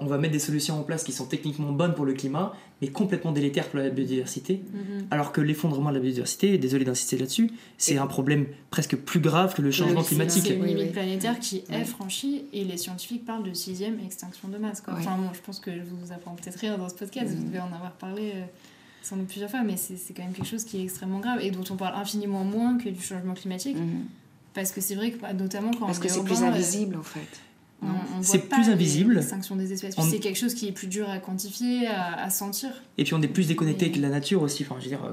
on, 0.00 0.06
va 0.06 0.18
mettre 0.18 0.32
des 0.32 0.38
solutions 0.40 0.78
en 0.78 0.82
place 0.82 1.04
qui 1.04 1.12
sont 1.12 1.24
techniquement 1.26 1.72
bonnes 1.72 1.94
pour 1.94 2.04
le 2.04 2.12
climat, 2.12 2.54
mais 2.82 2.88
complètement 2.88 3.32
délétères 3.32 3.68
pour 3.68 3.78
la 3.78 3.88
biodiversité. 3.88 4.60
Mhm. 4.72 5.06
Alors 5.10 5.32
que 5.32 5.40
l'effondrement 5.40 5.88
de 5.88 5.94
la 5.94 6.00
biodiversité, 6.00 6.58
désolé 6.58 6.84
d'insister 6.84 7.16
là-dessus, 7.16 7.50
c'est 7.78 7.96
un 7.96 8.06
problème 8.06 8.46
presque 8.70 8.96
plus 8.96 9.20
grave 9.20 9.54
que 9.54 9.62
le 9.62 9.70
changement 9.70 10.02
climatique. 10.02 10.44
C'est 10.46 10.54
une 10.54 10.66
limite 10.66 10.92
planétaire 10.92 11.38
qui 11.38 11.64
est 11.70 11.84
franchie 11.84 12.44
et 12.52 12.64
les 12.64 12.76
scientifiques 12.76 13.24
parlent 13.24 13.44
de 13.44 13.54
sixième 13.54 13.98
extinction 14.00 14.48
de 14.48 14.58
masse. 14.58 14.80
Quoi. 14.80 14.94
Enfin, 14.98 15.16
bon, 15.16 15.30
je 15.32 15.40
pense 15.40 15.60
que 15.60 15.70
je 15.70 15.82
vous 15.82 16.12
apprends 16.12 16.34
peut-être 16.34 16.58
rien 16.58 16.76
dans 16.76 16.88
ce 16.88 16.94
podcast, 16.94 17.32
vous 17.34 17.44
devez 17.44 17.60
en 17.60 17.72
avoir 17.72 17.92
parlé. 17.92 18.32
Euh, 18.34 18.44
sans 19.02 19.16
doute 19.16 19.28
plusieurs 19.28 19.50
fois, 19.50 19.62
mais 19.62 19.76
c'est 19.76 20.12
quand 20.14 20.22
même 20.22 20.32
quelque 20.32 20.48
chose 20.48 20.64
qui 20.64 20.78
est 20.78 20.84
extrêmement 20.84 21.20
grave 21.20 21.40
et 21.42 21.50
dont 21.50 21.64
on 21.70 21.76
parle 21.76 21.94
infiniment 22.00 22.44
moins 22.44 22.78
que 22.78 22.88
du 22.88 23.00
changement 23.00 23.34
climatique. 23.34 23.76
Mhm. 23.76 24.04
Parce 24.52 24.72
que 24.72 24.80
c'est 24.80 24.94
vrai 24.94 25.12
que, 25.12 25.20
bah, 25.20 25.32
notamment 25.32 25.70
quand 25.72 25.86
Parce 25.86 25.98
que 25.98 26.08
c'est 26.08 26.24
plus 26.24 26.42
invisible 26.42 26.96
en 26.96 27.02
fait 27.02 27.40
c'est 28.22 28.48
plus 28.48 28.68
invisible. 28.68 29.14
L'extinction 29.14 29.56
des 29.56 29.72
espèces. 29.72 29.94
C'est 30.08 30.18
quelque 30.18 30.38
chose 30.38 30.54
qui 30.54 30.68
est 30.68 30.72
plus 30.72 30.86
dur 30.86 31.08
à 31.08 31.18
quantifier, 31.18 31.86
à, 31.86 32.28
sentir. 32.30 32.70
Et 32.98 33.04
puis 33.04 33.14
on 33.14 33.22
est 33.22 33.28
plus 33.28 33.46
déconnecté 33.46 33.86
avec 33.86 33.96
la 33.96 34.08
nature 34.08 34.42
aussi. 34.42 34.64
Enfin, 34.64 34.76
je 34.78 34.84
veux 34.84 34.90
dire, 34.90 35.04
euh, 35.04 35.12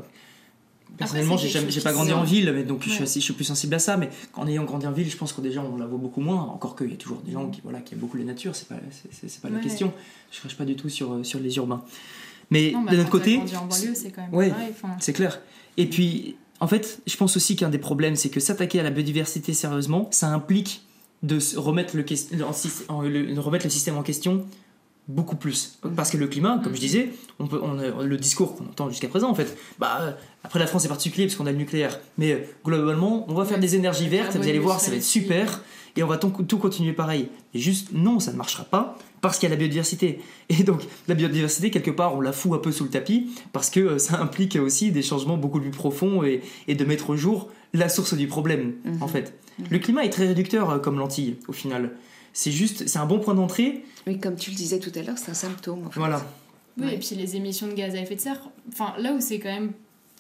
personnellement, 0.98 1.38
j'ai 1.38 1.82
pas 1.82 1.94
grandi 1.94 2.14
en 2.14 2.24
ville, 2.24 2.52
mais 2.54 2.64
donc 2.64 2.84
je, 2.84 2.90
suis 2.90 3.06
je, 3.06 3.20
suis 3.20 3.34
plus 3.34 3.46
sensible 3.46 3.74
à 3.76 3.80
ça. 3.80 3.98
Mais 3.98 4.10
en 4.34 4.48
ayant 4.48 4.66
grandi 4.66 4.88
en 4.88 4.92
ville, 4.92 5.10
je 5.10 5.18
pense 5.18 5.34
que 5.34 5.42
déjà 5.42 5.62
on 5.62 5.78
la 5.78 5.86
voit 5.86 6.00
beaucoup 6.00 6.22
moins. 6.22 6.42
Encore 6.42 6.76
qu'il 6.76 6.90
y 6.90 6.94
a 6.94 6.98
toujours 6.98 7.22
des 7.22 7.32
gens 7.32 7.50
qui, 7.50 7.62
voilà, 7.64 7.80
qui 7.82 7.94
aiment 7.94 8.02
beaucoup 8.02 8.18
la 8.18 8.26
nature, 8.26 8.56
c'est 8.56 8.68
pas, 8.68 8.76
c'est, 9.12 9.42
pas 9.42 9.50
la 9.50 9.60
question. 9.60 9.94
Je 10.32 10.40
crache 10.40 10.58
pas 10.58 10.66
du 10.66 10.76
tout 10.76 10.90
sur, 10.90 11.14
euh, 11.14 11.24
sur 11.24 11.40
les 11.40 11.56
urbains. 11.58 11.84
Mais 12.50 12.72
bah, 12.72 12.92
de 12.92 12.98
notre 12.98 13.10
côté. 13.10 13.42
c'est 13.72 14.12
quand 14.12 14.28
même 14.32 14.54
C'est 15.00 15.14
clair. 15.14 15.40
Et 15.78 15.86
puis, 15.88 16.36
en 16.60 16.68
fait, 16.68 17.00
je 17.06 17.16
pense 17.18 17.36
aussi 17.38 17.56
qu'un 17.56 17.70
des 17.70 17.78
problèmes, 17.78 18.16
c'est 18.16 18.30
que 18.30 18.40
s'attaquer 18.40 18.80
à 18.80 18.84
la 18.84 18.90
biodiversité 18.90 19.54
sérieusement, 19.54 20.08
ça 20.12 20.28
implique 20.30 20.82
de 21.24 21.40
remettre 21.58 21.96
le, 21.96 22.04
le, 22.04 23.40
remettre 23.40 23.66
le 23.66 23.70
système 23.70 23.98
en 23.98 24.04
question 24.04 24.46
beaucoup 25.08 25.36
plus. 25.36 25.80
Parce 25.96 26.12
que 26.12 26.18
le 26.18 26.28
climat, 26.28 26.60
comme 26.64 26.76
je 26.76 26.80
disais, 26.80 27.10
on 27.40 27.48
peut, 27.48 27.62
on, 27.64 28.04
le 28.04 28.18
discours 28.18 28.56
qu'on 28.56 28.66
entend 28.66 28.90
jusqu'à 28.90 29.08
présent, 29.08 29.30
en 29.30 29.36
fait, 29.36 29.58
bah, 29.80 30.18
après 30.44 30.60
la 30.60 30.68
France 30.68 30.86
est 30.86 30.90
particulier 30.90 31.28
parce 31.28 31.38
qu'on 31.38 31.46
a 31.46 31.52
le 31.52 31.58
nucléaire, 31.58 32.00
mais 32.18 32.48
globalement, 32.66 33.26
on 33.30 33.34
va 33.34 33.46
faire 33.46 33.60
des 33.60 33.76
énergies 33.76 34.10
vertes, 34.10 34.36
vous 34.36 34.48
allez 34.48 34.60
voir, 34.60 34.80
ça 34.80 34.92
va 34.92 34.98
être 34.98 35.04
super, 35.04 35.64
et 35.98 36.04
on 36.04 36.08
va 36.08 36.18
tout, 36.18 36.30
continuer 36.30 36.94
pareil. 36.94 37.30
Et 37.54 37.60
juste, 37.60 37.90
non, 37.92 38.20
ça 38.20 38.32
ne 38.32 38.38
marchera 38.38 38.64
pas, 38.64 38.98
parce 39.22 39.40
qu'il 39.40 39.50
y 39.50 39.52
a 39.52 39.56
la 39.56 39.60
biodiversité. 39.60 40.20
Et 40.50 40.64
donc, 40.64 40.84
la 41.08 41.16
biodiversité, 41.16 41.72
quelque 41.72 41.92
part, 41.92 42.16
on 42.16 42.22
la 42.22 42.32
fout 42.32 42.54
un 42.54 42.60
peu 42.60 42.72
sous 42.72 42.84
le 42.84 42.90
tapis, 42.90 43.32
parce 43.52 43.70
que 43.70 43.80
euh, 43.80 43.98
ça 43.98 44.18
implique 44.22 44.56
aussi 44.56 44.92
des 44.92 45.02
changements 45.02 45.38
beaucoup 45.38 45.60
plus 45.60 45.72
profonds 45.72 46.24
et, 46.24 46.42
et 46.68 46.76
de 46.76 46.86
mettre 46.86 47.10
au 47.10 47.18
jour 47.18 47.50
la 47.74 47.90
source 47.90 48.14
du 48.14 48.28
problème, 48.28 48.76
en 49.02 49.06
mhm. 49.06 49.12
fait. 49.12 49.34
Le 49.70 49.80
climat 49.80 50.06
est 50.06 50.10
très 50.10 50.28
réducteur 50.28 50.70
euh, 50.70 50.80
comme 50.80 51.00
lentille, 51.00 51.38
au 51.48 51.54
final. 51.54 51.92
C'est 52.34 52.52
juste, 52.52 52.88
c'est 52.88 53.00
un 53.00 53.08
bon 53.08 53.20
point 53.20 53.34
d'entrée. 53.34 53.84
Oui, 54.06 54.20
comme 54.20 54.36
tu 54.36 54.52
le 54.52 54.56
disais 54.56 54.80
tout 54.80 54.92
à 54.96 55.02
l'heure, 55.02 55.18
c'est 55.18 55.32
un 55.32 55.36
symptôme. 55.36 55.88
En 55.88 55.90
fait. 55.90 56.00
Voilà. 56.00 56.24
Oui, 56.80 56.94
et 56.94 56.98
puis 56.98 57.16
les 57.16 57.36
émissions 57.36 57.68
de 57.68 57.74
gaz 57.74 57.96
à 57.96 58.00
effet 58.00 58.16
de 58.16 58.22
serre, 58.22 58.40
enfin, 58.72 58.94
là 59.00 59.14
où 59.14 59.20
c'est 59.20 59.40
quand 59.40 59.50
même 59.50 59.72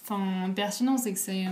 enfin, 0.04 0.50
pertinent, 0.56 0.98
c'est 0.98 1.14
que 1.14 1.20
c'est. 1.20 1.46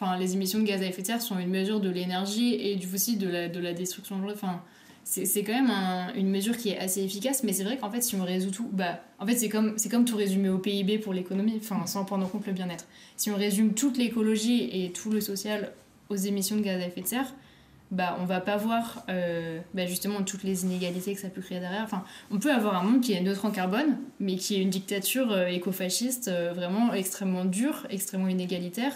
Enfin, 0.00 0.16
les 0.18 0.34
émissions 0.34 0.58
de 0.58 0.64
gaz 0.64 0.82
à 0.82 0.86
effet 0.86 1.02
de 1.02 1.06
serre 1.06 1.22
sont 1.22 1.38
une 1.38 1.50
mesure 1.50 1.80
de 1.80 1.90
l'énergie 1.90 2.54
et 2.54 2.76
du 2.76 2.86
aussi 2.92 3.16
de 3.16 3.28
la, 3.28 3.48
de 3.48 3.60
la 3.60 3.72
destruction 3.72 4.18
de 4.18 4.32
enfin 4.32 4.62
c'est 5.04 5.42
quand 5.42 5.52
même 5.52 5.72
une 6.14 6.30
mesure 6.30 6.56
qui 6.56 6.68
est 6.70 6.78
assez 6.78 7.02
efficace, 7.02 7.42
mais 7.42 7.52
c'est 7.52 7.64
vrai 7.64 7.78
qu'en 7.78 7.90
fait, 7.90 8.02
si 8.02 8.14
on 8.14 8.22
résout 8.22 8.50
tout, 8.50 8.68
bah, 8.72 9.00
en 9.18 9.26
fait, 9.26 9.34
c'est 9.34 9.48
comme, 9.48 9.74
comme 9.90 10.04
tout 10.04 10.16
résumer 10.16 10.48
au 10.50 10.58
PIB 10.58 10.98
pour 10.98 11.12
l'économie, 11.12 11.58
enfin, 11.60 11.84
sans 11.86 12.04
prendre 12.04 12.24
en 12.24 12.28
compte 12.28 12.46
le 12.46 12.52
bien-être. 12.52 12.84
Si 13.16 13.30
on 13.30 13.36
résume 13.36 13.74
toute 13.74 13.96
l'écologie 13.96 14.68
et 14.72 14.92
tout 14.92 15.10
le 15.10 15.20
social 15.20 15.72
aux 16.10 16.16
émissions 16.16 16.56
de 16.56 16.60
gaz 16.60 16.80
à 16.80 16.86
effet 16.86 17.00
de 17.00 17.06
serre, 17.06 17.34
bah, 17.90 18.16
on 18.20 18.24
va 18.24 18.40
pas 18.40 18.56
voir 18.56 19.04
euh, 19.08 19.58
bah, 19.74 19.84
justement 19.84 20.22
toutes 20.22 20.44
les 20.44 20.64
inégalités 20.64 21.14
que 21.14 21.20
ça 21.20 21.28
peut 21.28 21.40
créer 21.40 21.58
derrière. 21.58 21.82
Enfin, 21.82 22.04
on 22.30 22.38
peut 22.38 22.52
avoir 22.52 22.76
un 22.76 22.84
monde 22.84 23.00
qui 23.00 23.12
est 23.12 23.20
neutre 23.20 23.44
en 23.46 23.50
carbone, 23.50 23.98
mais 24.20 24.36
qui 24.36 24.54
est 24.54 24.62
une 24.62 24.70
dictature 24.70 25.32
euh, 25.32 25.46
écofasciste 25.46 26.28
euh, 26.28 26.52
vraiment 26.52 26.94
extrêmement 26.94 27.44
dure, 27.44 27.86
extrêmement 27.90 28.28
inégalitaire, 28.28 28.92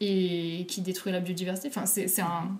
et 0.00 0.66
qui 0.68 0.80
détruit 0.80 1.12
la 1.12 1.20
biodiversité. 1.20 1.68
Enfin, 1.68 1.86
c'est 1.86 2.20
un 2.20 2.50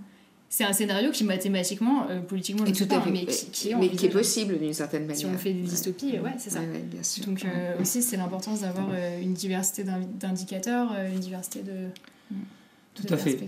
c'est 0.48 0.64
un 0.64 0.72
scénario 0.72 1.10
qui 1.10 1.24
mathématiquement, 1.24 2.06
euh, 2.08 2.20
politiquement, 2.20 2.64
je 2.64 2.72
tout 2.72 2.86
pas, 2.86 3.02
mais 3.10 3.26
qui, 3.26 3.70
est, 3.70 3.74
mais 3.74 3.88
qui 3.88 4.06
est 4.06 4.10
possible 4.10 4.58
d'une 4.58 4.72
certaine 4.72 5.02
manière. 5.02 5.18
Si 5.18 5.26
on 5.26 5.36
fait 5.36 5.52
des 5.52 5.62
dystopies, 5.62 6.18
ouais, 6.18 6.34
c'est 6.38 6.50
ça. 6.50 6.60
bien 6.60 7.02
sûr. 7.02 7.26
Donc 7.26 7.44
euh, 7.44 7.80
aussi, 7.80 8.02
c'est 8.02 8.16
l'importance 8.16 8.60
d'avoir 8.60 8.88
euh, 8.92 9.20
une 9.20 9.34
diversité 9.34 9.84
d'indicateurs, 9.84 10.92
une 11.12 11.20
diversité 11.20 11.60
de... 11.60 11.88
Tout 12.94 13.12
à 13.12 13.16
fait. 13.18 13.38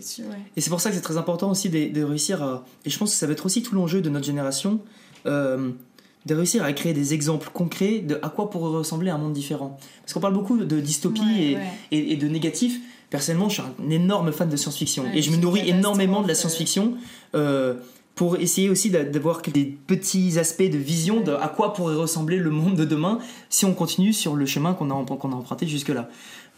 Et 0.57 0.61
c'est 0.61 0.68
pour 0.68 0.80
ça 0.80 0.91
que 0.91 0.97
c'est 0.97 1.03
très 1.03 1.16
important 1.16 1.51
aussi 1.51 1.70
de, 1.70 2.03
réussir 2.03 2.43
à... 2.43 2.66
Et 2.84 2.91
je 2.91 2.99
pense 2.99 3.12
que 3.12 3.16
ça 3.16 3.26
va 3.26 3.32
être 3.32 3.47
aussi 3.47 3.62
tout 3.62 3.74
l'enjeu 3.74 4.03
de 4.03 4.11
notre 4.11 4.26
génération, 4.26 4.80
de 5.24 6.34
réussir 6.34 6.64
à 6.64 6.72
créer 6.74 6.93
des 6.93 7.14
exemples 7.14 7.49
concrets 7.55 8.01
de 8.01 8.18
à 8.22 8.28
quoi 8.28 8.51
pourrait 8.51 8.76
ressembler 8.76 9.11
un 9.11 9.18
monde 9.18 9.32
différent. 9.32 9.78
Parce 10.03 10.12
qu'on 10.12 10.20
parle 10.20 10.34
beaucoup 10.34 10.59
de 10.59 10.80
dystopie 10.80 11.57
et, 11.91 12.12
et, 12.12 12.16
de 12.16 12.28
négatif, 12.28 12.78
personnellement, 13.11 13.49
je 13.49 13.55
suis 13.55 13.63
un 13.63 13.91
énorme 13.91 14.33
fan 14.33 14.49
de 14.49 14.57
science-fiction 14.57 15.07
et 15.15 15.23
je 15.23 15.31
me 15.31 15.37
nourris 15.37 15.69
énormément 15.69 16.23
de 16.23 16.29
la 16.29 16.35
science-fiction 16.35 16.95
euh, 17.35 17.75
pour 18.15 18.37
essayer 18.37 18.69
aussi 18.69 18.91
d'avoir 18.91 19.43
des 19.43 19.65
petits 19.65 20.39
aspects 20.39 20.69
de 20.69 20.77
vision 20.77 21.21
de 21.21 21.33
à 21.33 21.49
quoi 21.49 21.73
pourrait 21.73 21.95
ressembler 21.95 22.37
le 22.37 22.51
monde 22.51 22.77
de 22.77 22.85
demain 22.85 23.19
si 23.49 23.65
on 23.65 23.75
continue 23.75 24.13
sur 24.13 24.35
le 24.35 24.45
chemin 24.45 24.75
qu'on 24.75 24.91
a, 24.91 24.95
emprunté 24.95 25.67
jusque-là. 25.67 26.09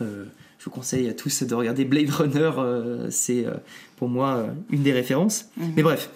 Euh, 0.00 0.24
je 0.58 0.64
vous 0.64 0.70
conseille 0.70 1.08
à 1.08 1.14
tous 1.14 1.42
de 1.42 1.54
regarder 1.54 1.84
Blade 1.84 2.10
Runner, 2.10 2.50
euh, 2.58 3.06
c'est 3.10 3.46
pour 3.96 4.08
moi 4.08 4.46
une 4.70 4.82
des 4.82 4.92
références. 4.92 5.46
Mhm. 5.56 5.72
Mais 5.76 5.82
bref, 5.82 6.10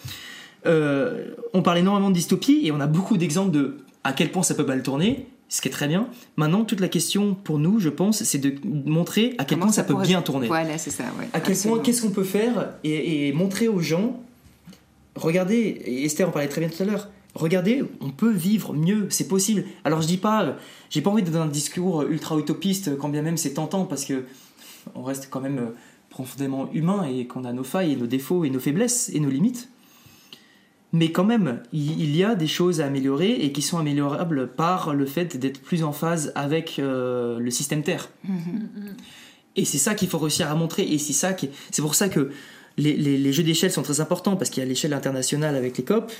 on 0.65 1.63
parle 1.63 1.79
énormément 1.79 2.09
de 2.09 2.15
dystopie 2.15 2.63
et 2.65 2.73
on 2.73 2.81
a 2.81 2.87
beaucoup 2.87 3.17
d'exemples 3.17 3.51
de 3.51 3.77
à 4.03 4.13
quel 4.13 4.31
point 4.31 4.43
ça 4.43 4.55
peut 4.55 4.65
mal 4.65 4.83
tourner 4.83 5.27
ce 5.49 5.61
qui 5.61 5.69
est 5.69 5.71
très 5.71 5.89
bien. 5.89 6.09
Maintenant, 6.37 6.65
toute 6.65 6.81
la 6.81 6.89
question 6.89 7.35
pour 7.35 7.59
nous, 7.59 7.79
je 7.79 7.89
pense, 7.89 8.23
c'est 8.23 8.39
de 8.39 8.55
montrer 8.65 9.35
à 9.39 9.45
quel 9.45 9.59
point 9.59 9.73
ça, 9.73 9.85
peut 9.85 9.95
bien 10.03 10.23
tourner. 10.23 10.47
Voilà, 10.47 10.79
c'est 10.79 10.91
ça. 10.91 11.05
à 11.33 11.41
quel 11.41 11.57
point, 11.57 11.79
qu'est-ce 11.81 12.03
qu'on 12.03 12.11
peut 12.11 12.25
faire 12.25 12.75
et, 12.83 13.33
montrer 13.33 13.69
aux 13.69 13.81
gens. 13.81 14.21
Regardez, 15.17 15.83
Esther 16.05 16.29
en 16.29 16.33
parlait 16.33 16.49
très 16.49 16.61
bien 16.61 16.71
tout 16.71 16.83
à 16.83 16.87
l'heure. 16.87 17.09
Regardez, 17.35 17.85
on 18.01 18.11
peut 18.11 18.33
vivre 18.33 18.73
mieux, 18.73 19.07
c'est 19.11 19.29
possible. 19.29 19.65
Alors 19.85 20.01
je 20.01 20.07
dis 20.07 20.19
pas, 20.19 20.57
j'ai 20.91 21.01
pas 21.01 21.11
envie 21.11 21.23
de 21.23 21.31
donner 21.31 21.45
un 21.45 21.49
discours 21.49 22.03
ultra 22.03 22.39
utopiste, 22.39 22.97
quand 22.97 23.09
bien 23.09 23.23
même 23.23 23.37
c'est 23.37 23.55
tentant, 23.55 23.85
parce 23.85 24.05
que 24.05 24.25
on 24.95 25.03
reste 25.03 25.29
quand 25.31 25.41
même 25.41 25.73
profondément 26.11 26.71
humain 26.73 27.05
et 27.05 27.27
qu'on 27.27 27.45
a 27.45 27.53
nos 27.53 27.65
failles 27.65 27.93
et 27.93 27.97
nos 27.97 28.07
défauts 28.07 28.45
et 28.45 28.51
nos 28.51 28.61
faiblesses 28.61 29.11
et 29.13 29.19
nos 29.19 29.31
limites 29.31 29.69
mais 30.95 31.11
quand 31.11 31.25
même, 31.25 31.61
il 31.73 32.15
y 32.15 32.23
a 32.23 32.37
des 32.37 32.47
choses 32.47 32.81
à 32.81 32.87
améliorer 32.87 33.33
et 33.33 33.51
qui 33.51 33.63
sont 33.63 33.79
améliorables 33.79 34.47
par 34.47 34.95
le 34.95 35.07
fait 35.07 35.37
d'être 35.37 35.61
plus 35.61 35.83
en 35.83 35.93
phase 35.93 36.31
avec 36.37 36.79
euh, 36.79 37.41
le 37.41 37.51
système 37.51 37.83
Terre. 37.83 38.11
Mm-hmm. 38.25 38.95
Et 39.57 39.65
c'est 39.65 39.79
ça 39.79 39.97
qu'il 39.97 40.09
faut 40.09 40.19
réussir 40.19 40.49
à 40.49 40.55
montrer, 40.55 40.85
et 40.85 40.99
c'est 40.99 41.13
ça 41.13 41.33
qui, 41.33 41.51
c'est 41.73 41.83
pour 41.83 41.97
ça 41.97 42.09
que 42.09 42.31
les, 42.79 43.33
jeux 43.33 43.43
d'échelle 43.43 43.73
sont 43.73 43.83
très 43.83 44.01
importants 44.01 44.37
parce 44.37 44.51
qu'il 44.51 44.63
y 44.63 44.67
a 44.67 44.69
l'échelle 44.69 44.93
internationale 44.93 45.57
avec 45.57 45.77
les 45.79 45.85
COP, 45.85 46.13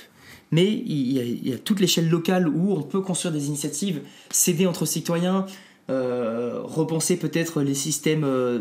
mais 0.51 0.65
il 0.65 1.47
y 1.47 1.53
a, 1.53 1.57
toute 1.57 1.79
l'échelle 1.79 2.09
locale 2.09 2.49
où 2.49 2.73
on 2.73 2.81
peut 2.81 2.99
construire 2.99 3.33
des 3.33 3.47
initiatives, 3.47 4.01
s'aider 4.29 4.67
entre 4.67 4.85
citoyens, 4.85 5.45
euh, 5.89 6.59
repenser 6.61 7.15
peut-être 7.15 7.61
les 7.61 7.75
systèmes. 7.75 8.25
Euh, 8.25 8.59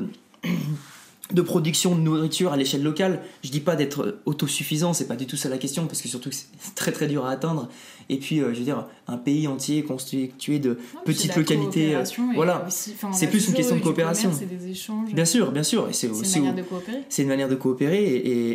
de 1.32 1.40
production 1.40 1.94
de 1.94 2.00
nourriture 2.00 2.52
à 2.52 2.56
l'échelle 2.56 2.82
locale. 2.82 3.22
Je 3.42 3.50
dis 3.50 3.60
pas 3.60 3.76
d'être 3.76 4.18
autosuffisant, 4.26 4.92
c'est 4.92 5.08
pas 5.08 5.16
du 5.16 5.26
tout 5.26 5.36
ça 5.36 5.48
la 5.48 5.56
question, 5.56 5.86
parce 5.86 6.02
que 6.02 6.08
surtout 6.08 6.30
c'est 6.30 6.74
très 6.74 6.92
très 6.92 7.06
dur 7.06 7.24
à 7.24 7.30
atteindre. 7.30 7.70
Et 8.10 8.18
puis, 8.18 8.40
euh, 8.40 8.52
je 8.52 8.58
veux 8.58 8.64
dire, 8.64 8.86
un 9.08 9.16
pays 9.16 9.48
entier 9.48 9.82
constitué 9.82 10.58
de 10.58 10.78
petites 11.06 11.34
localités. 11.34 11.94
Euh, 11.94 12.04
voilà, 12.34 12.66
c'est 12.68 13.26
plus 13.28 13.48
une 13.48 13.54
question 13.54 13.76
de 13.76 13.80
coopération. 13.80 14.30
C'est 14.32 14.44
des 14.44 14.70
échanges. 14.70 15.14
Bien 15.14 15.24
sûr, 15.24 15.50
bien 15.50 15.62
sûr. 15.62 15.88
C'est 15.92 16.08
une 16.08 16.44
manière 16.44 16.54
de 16.54 16.62
coopérer. 16.62 17.02
C'est 17.08 17.22
une 17.22 17.28
manière 17.28 17.48
de 17.48 17.54
coopérer 17.54 18.04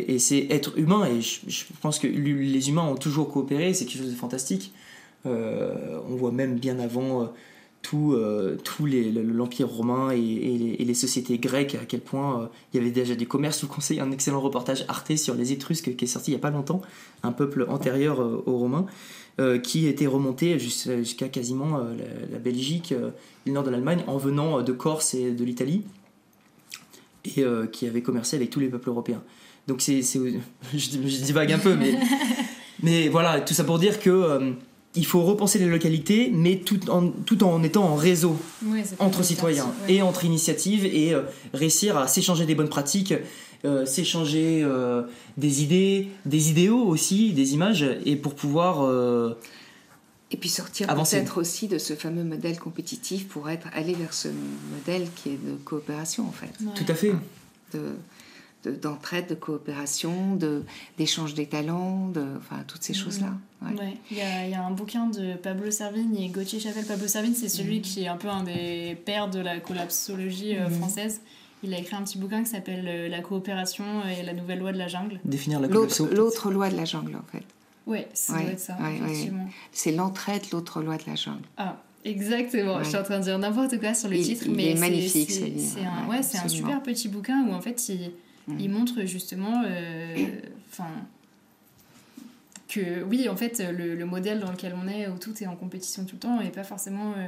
et, 0.08 0.18
c'est 0.20 0.46
être 0.50 0.78
humain. 0.78 1.06
Et 1.06 1.20
je, 1.20 1.64
pense 1.80 1.98
que 1.98 2.06
les 2.06 2.68
humains 2.68 2.84
ont 2.84 2.94
toujours 2.94 3.32
coopéré, 3.32 3.74
c'est 3.74 3.84
quelque 3.84 4.02
chose 4.02 4.12
de 4.12 4.16
fantastique. 4.16 4.72
Euh, 5.26 5.98
on 6.08 6.14
voit 6.14 6.32
même 6.32 6.56
bien 6.56 6.78
avant 6.78 7.32
tout, 7.82 8.12
euh, 8.12 8.56
tout 8.62 8.86
l'Empire 8.86 9.68
romain 9.68 10.10
et, 10.10 10.16
les, 10.18 10.94
sociétés 10.94 11.38
grecques, 11.38 11.74
à 11.74 11.84
quel 11.86 12.00
point 12.00 12.42
euh, 12.42 12.46
il 12.72 12.78
y 12.78 12.80
avait 12.80 12.90
déjà 12.90 13.14
du 13.14 13.26
commerce. 13.26 13.60
Je 13.60 13.66
vous 13.66 13.72
conseille 13.72 14.00
un 14.00 14.10
excellent 14.10 14.40
reportage 14.40 14.84
Arte 14.88 15.16
sur 15.16 15.34
les 15.34 15.52
Étrusques 15.52 15.96
qui 15.96 16.04
est 16.04 16.08
sorti 16.08 16.30
il 16.30 16.34
n'y 16.34 16.40
a 16.40 16.42
pas 16.42 16.50
longtemps, 16.50 16.82
un 17.22 17.32
peuple 17.32 17.66
antérieur 17.68 18.20
euh, 18.20 18.42
aux 18.46 18.58
Romains, 18.58 18.86
qui 19.62 19.86
était 19.86 20.06
remonté 20.06 20.58
jusqu'à 20.58 21.30
quasiment 21.30 21.78
la, 22.30 22.38
Belgique 22.38 22.92
le 23.46 23.52
nord 23.52 23.64
de 23.64 23.70
l'Allemagne 23.70 24.04
en 24.06 24.18
venant 24.18 24.60
de 24.60 24.72
Corse 24.72 25.14
et 25.14 25.30
de 25.30 25.44
l'Italie, 25.44 25.82
et 27.24 27.42
qui 27.72 27.86
avait 27.86 28.02
commercé 28.02 28.36
avec 28.36 28.50
tous 28.50 28.60
les 28.60 28.68
peuples 28.68 28.90
européens. 28.90 29.22
Donc 29.66 29.80
c'est, 29.80 30.02
je, 30.74 30.76
je, 30.76 31.22
divague 31.24 31.52
un 31.52 31.58
peu, 31.58 31.74
mais, 31.74 31.98
mais 32.82 33.08
voilà, 33.08 33.40
tout 33.40 33.54
ça 33.54 33.64
pour 33.64 33.78
dire 33.78 33.98
que 33.98 34.52
il 34.94 35.06
faut 35.06 35.22
repenser 35.22 35.58
les 35.58 35.66
localités, 35.66 36.30
mais 36.34 36.56
tout 36.56 36.90
en, 36.90 37.08
tout 37.10 37.44
en 37.44 37.62
étant 37.62 37.84
en 37.84 37.94
réseau 37.94 38.36
entre 38.98 39.22
citoyens 39.22 39.72
et 39.88 40.02
entre 40.02 40.24
initiatives 40.24 40.84
et 40.84 41.14
euh, 41.14 41.22
réussir 41.54 41.96
à 41.96 42.08
s'échanger 42.08 42.44
des 42.44 42.56
bonnes 42.56 42.68
pratiques, 42.68 43.14
euh, 43.64 43.86
s'échanger 43.86 44.62
euh, 44.64 45.02
des 45.36 45.62
idées, 45.62 46.08
des 46.26 46.50
idéaux 46.50 46.84
aussi, 46.84 47.32
des 47.32 47.54
images, 47.54 47.86
et 48.04 48.16
pour 48.16 48.34
pouvoir. 48.34 48.88
et 50.32 50.36
puis 50.36 50.48
sortir 50.48 50.88
peut-être 50.88 51.40
aussi 51.40 51.68
de 51.68 51.78
ce 51.78 51.94
fameux 51.94 52.24
modèle 52.24 52.58
compétitif 52.58 53.28
pour 53.28 53.48
être 53.48 53.68
aller 53.72 53.94
vers 53.94 54.12
ce 54.12 54.28
modèle 54.72 55.06
qui 55.14 55.30
est 55.30 55.44
de 55.44 55.54
coopération 55.64 56.26
en 56.26 56.32
fait. 56.32 56.52
Tout 56.74 56.90
à 56.90 56.94
fait. 56.94 57.12
De, 57.72 57.94
d'entraide, 58.64 59.26
de, 59.28 59.34
coopération, 59.34 60.36
de, 60.36 60.62
d'échange 60.98 61.34
des 61.34 61.46
talents, 61.46 62.08
de, 62.08 62.24
enfin, 62.36 62.62
toutes 62.66 62.82
ces 62.82 62.92
mm. 62.92 62.96
choses-là. 62.96 63.32
Ouais. 63.62 63.98
Il, 64.10 64.16
y 64.16 64.20
a, 64.20 64.46
il 64.46 64.50
y, 64.50 64.54
a, 64.54 64.64
un 64.64 64.70
bouquin 64.70 65.06
de 65.06 65.34
Pablo 65.34 65.70
Servigne 65.70 66.16
et 66.16 66.28
Gauthier 66.28 66.60
Chavel. 66.60 66.84
Pablo 66.84 67.06
Servigne, 67.08 67.34
c'est 67.34 67.48
celui 67.48 67.78
mm. 67.78 67.82
qui 67.82 68.04
est 68.04 68.08
un 68.08 68.16
peu 68.16 68.28
un 68.28 68.44
des 68.44 68.96
pères 69.04 69.28
de 69.28 69.40
la 69.40 69.60
collapsologie 69.60 70.56
euh, 70.56 70.68
mm. 70.68 70.72
française. 70.72 71.20
Il 71.62 71.74
a 71.74 71.78
écrit 71.78 71.96
un 71.96 72.02
petit 72.02 72.18
bouquin 72.18 72.42
qui 72.42 72.50
s'appelle 72.50 72.86
euh, 72.88 73.08
La 73.08 73.20
coopération 73.20 73.84
et 74.06 74.22
la 74.22 74.32
nouvelle 74.32 74.60
loi 74.60 74.72
de 74.72 74.78
la 74.78 74.88
jungle. 74.88 75.20
Définir 75.24 75.60
la 75.60 75.68
l'autre, 75.68 76.06
l'autre 76.12 76.50
loi 76.50 76.70
de 76.70 76.76
la 76.76 76.84
jungle, 76.84 77.16
en 77.16 77.32
fait. 77.32 77.44
Oui, 77.86 78.00
ça 78.14 78.34
doit 78.34 78.42
être 78.42 78.60
ça, 78.60 78.78
C'est 79.72 79.92
l'entraide, 79.92 80.42
l'autre 80.52 80.82
loi 80.82 80.96
de 80.96 81.02
la 81.06 81.16
jungle. 81.16 81.42
Ah, 81.56 81.76
Exactement, 82.04 82.82
je 82.82 82.88
suis 82.88 82.96
en 82.96 83.02
train 83.02 83.18
de 83.18 83.24
dire 83.24 83.38
n'importe 83.38 83.78
quoi 83.78 83.92
sur 83.92 84.08
le 84.08 84.18
titre, 84.18 84.44
il 84.46 84.54
mais 84.54 84.70
est 84.70 84.80
magnifique. 84.80 85.30
C'est, 85.30 85.52
c'est, 85.58 85.84
un, 85.84 86.08
ouais, 86.08 86.22
c'est 86.22 86.38
un 86.38 86.48
super 86.48 86.82
petit 86.82 87.08
bouquin 87.08 87.44
où 87.46 87.52
en 87.52 87.60
fait 87.60 87.90
il, 87.90 88.12
il 88.48 88.68
mm. 88.68 88.72
montre 88.72 89.04
justement 89.04 89.62
euh, 89.66 90.40
enfin 90.70 90.88
que 92.70 93.02
oui, 93.02 93.28
en 93.28 93.36
fait, 93.36 93.60
le, 93.72 93.94
le, 93.94 94.06
modèle 94.06 94.38
dans 94.38 94.50
lequel 94.50 94.74
on 94.80 94.88
est, 94.88 95.08
où 95.08 95.18
tout 95.18 95.42
est 95.42 95.46
en 95.46 95.56
compétition 95.56 96.04
tout 96.04 96.14
le 96.14 96.20
temps, 96.20 96.40
et 96.40 96.50
pas 96.50 96.62
forcément. 96.62 97.12
Euh, 97.16 97.26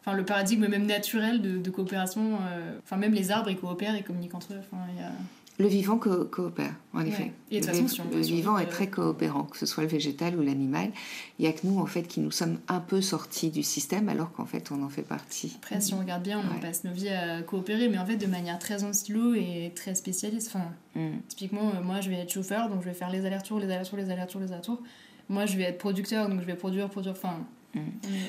enfin, 0.00 0.16
le 0.16 0.24
paradigme 0.24 0.68
même 0.68 0.86
naturel 0.86 1.42
de, 1.42 1.58
de 1.58 1.70
coopération. 1.70 2.38
Euh, 2.52 2.78
enfin, 2.82 2.96
même 2.96 3.12
les 3.12 3.30
arbres, 3.32 3.50
ils 3.50 3.56
coopèrent, 3.56 3.96
ils 3.96 4.04
communiquent 4.04 4.34
entre 4.34 4.54
eux. 4.54 4.60
Enfin, 4.60 4.82
il 4.94 5.00
y 5.00 5.04
a 5.04 5.10
le 5.58 5.68
vivant 5.68 5.98
coopère, 5.98 6.74
en 6.92 7.06
effet. 7.06 7.32
Et 7.52 7.60
de 7.60 7.66
façon, 7.66 8.02
le, 8.12 8.20
vivant 8.20 8.58
est 8.58 8.66
très 8.66 8.88
coopérant, 8.88 9.44
que 9.44 9.56
ce 9.56 9.66
soit 9.66 9.84
le 9.84 9.88
végétal 9.88 10.36
ou 10.36 10.42
l'animal. 10.42 10.90
Il 11.38 11.42
n'y 11.42 11.48
a 11.48 11.52
que 11.52 11.64
nous, 11.64 11.78
en 11.78 11.86
fait, 11.86 12.02
qui 12.02 12.18
nous 12.18 12.32
sommes 12.32 12.58
un 12.66 12.80
peu 12.80 13.00
sortis 13.00 13.50
du 13.50 13.62
système, 13.62 14.08
alors 14.08 14.32
qu'en 14.32 14.46
fait, 14.46 14.72
on 14.72 14.82
en 14.82 14.88
fait 14.88 15.02
partie. 15.02 15.52
Après, 15.58 15.80
si 15.80 15.94
on 15.94 16.00
regarde 16.00 16.24
bien, 16.24 16.42
on 16.56 16.60
passe 16.60 16.82
nos 16.82 16.92
vies 16.92 17.08
à 17.08 17.42
coopérer, 17.42 17.88
mais 17.88 17.98
en 17.98 18.06
fait, 18.06 18.16
de 18.16 18.26
manière 18.26 18.58
très 18.58 18.82
en 18.82 18.92
silo 18.92 19.34
et 19.34 19.72
très 19.76 19.94
spécialiste. 19.94 20.50
Enfin, 20.52 20.66
mm. 20.96 21.18
Typiquement, 21.28 21.70
euh, 21.70 21.82
moi, 21.82 22.00
je 22.00 22.10
vais 22.10 22.16
être 22.16 22.32
chauffeur, 22.32 22.68
donc 22.68 22.80
je 22.80 22.86
vais 22.86 22.94
faire 22.94 23.10
les 23.10 23.24
allers-retours, 23.24 23.60
les 23.60 23.66
allers-retours, 23.66 23.98
les 23.98 24.10
allers-retours, 24.10 24.40
les 24.40 24.48
allers-retours. 24.48 24.82
Moi, 25.28 25.46
je 25.46 25.56
vais 25.56 25.64
être 25.64 25.78
producteur, 25.78 26.28
donc 26.28 26.40
je 26.40 26.46
vais 26.46 26.56
produire, 26.56 26.90
produire. 26.90 27.12
Enfin, 27.12 27.38
mm. 27.74 27.80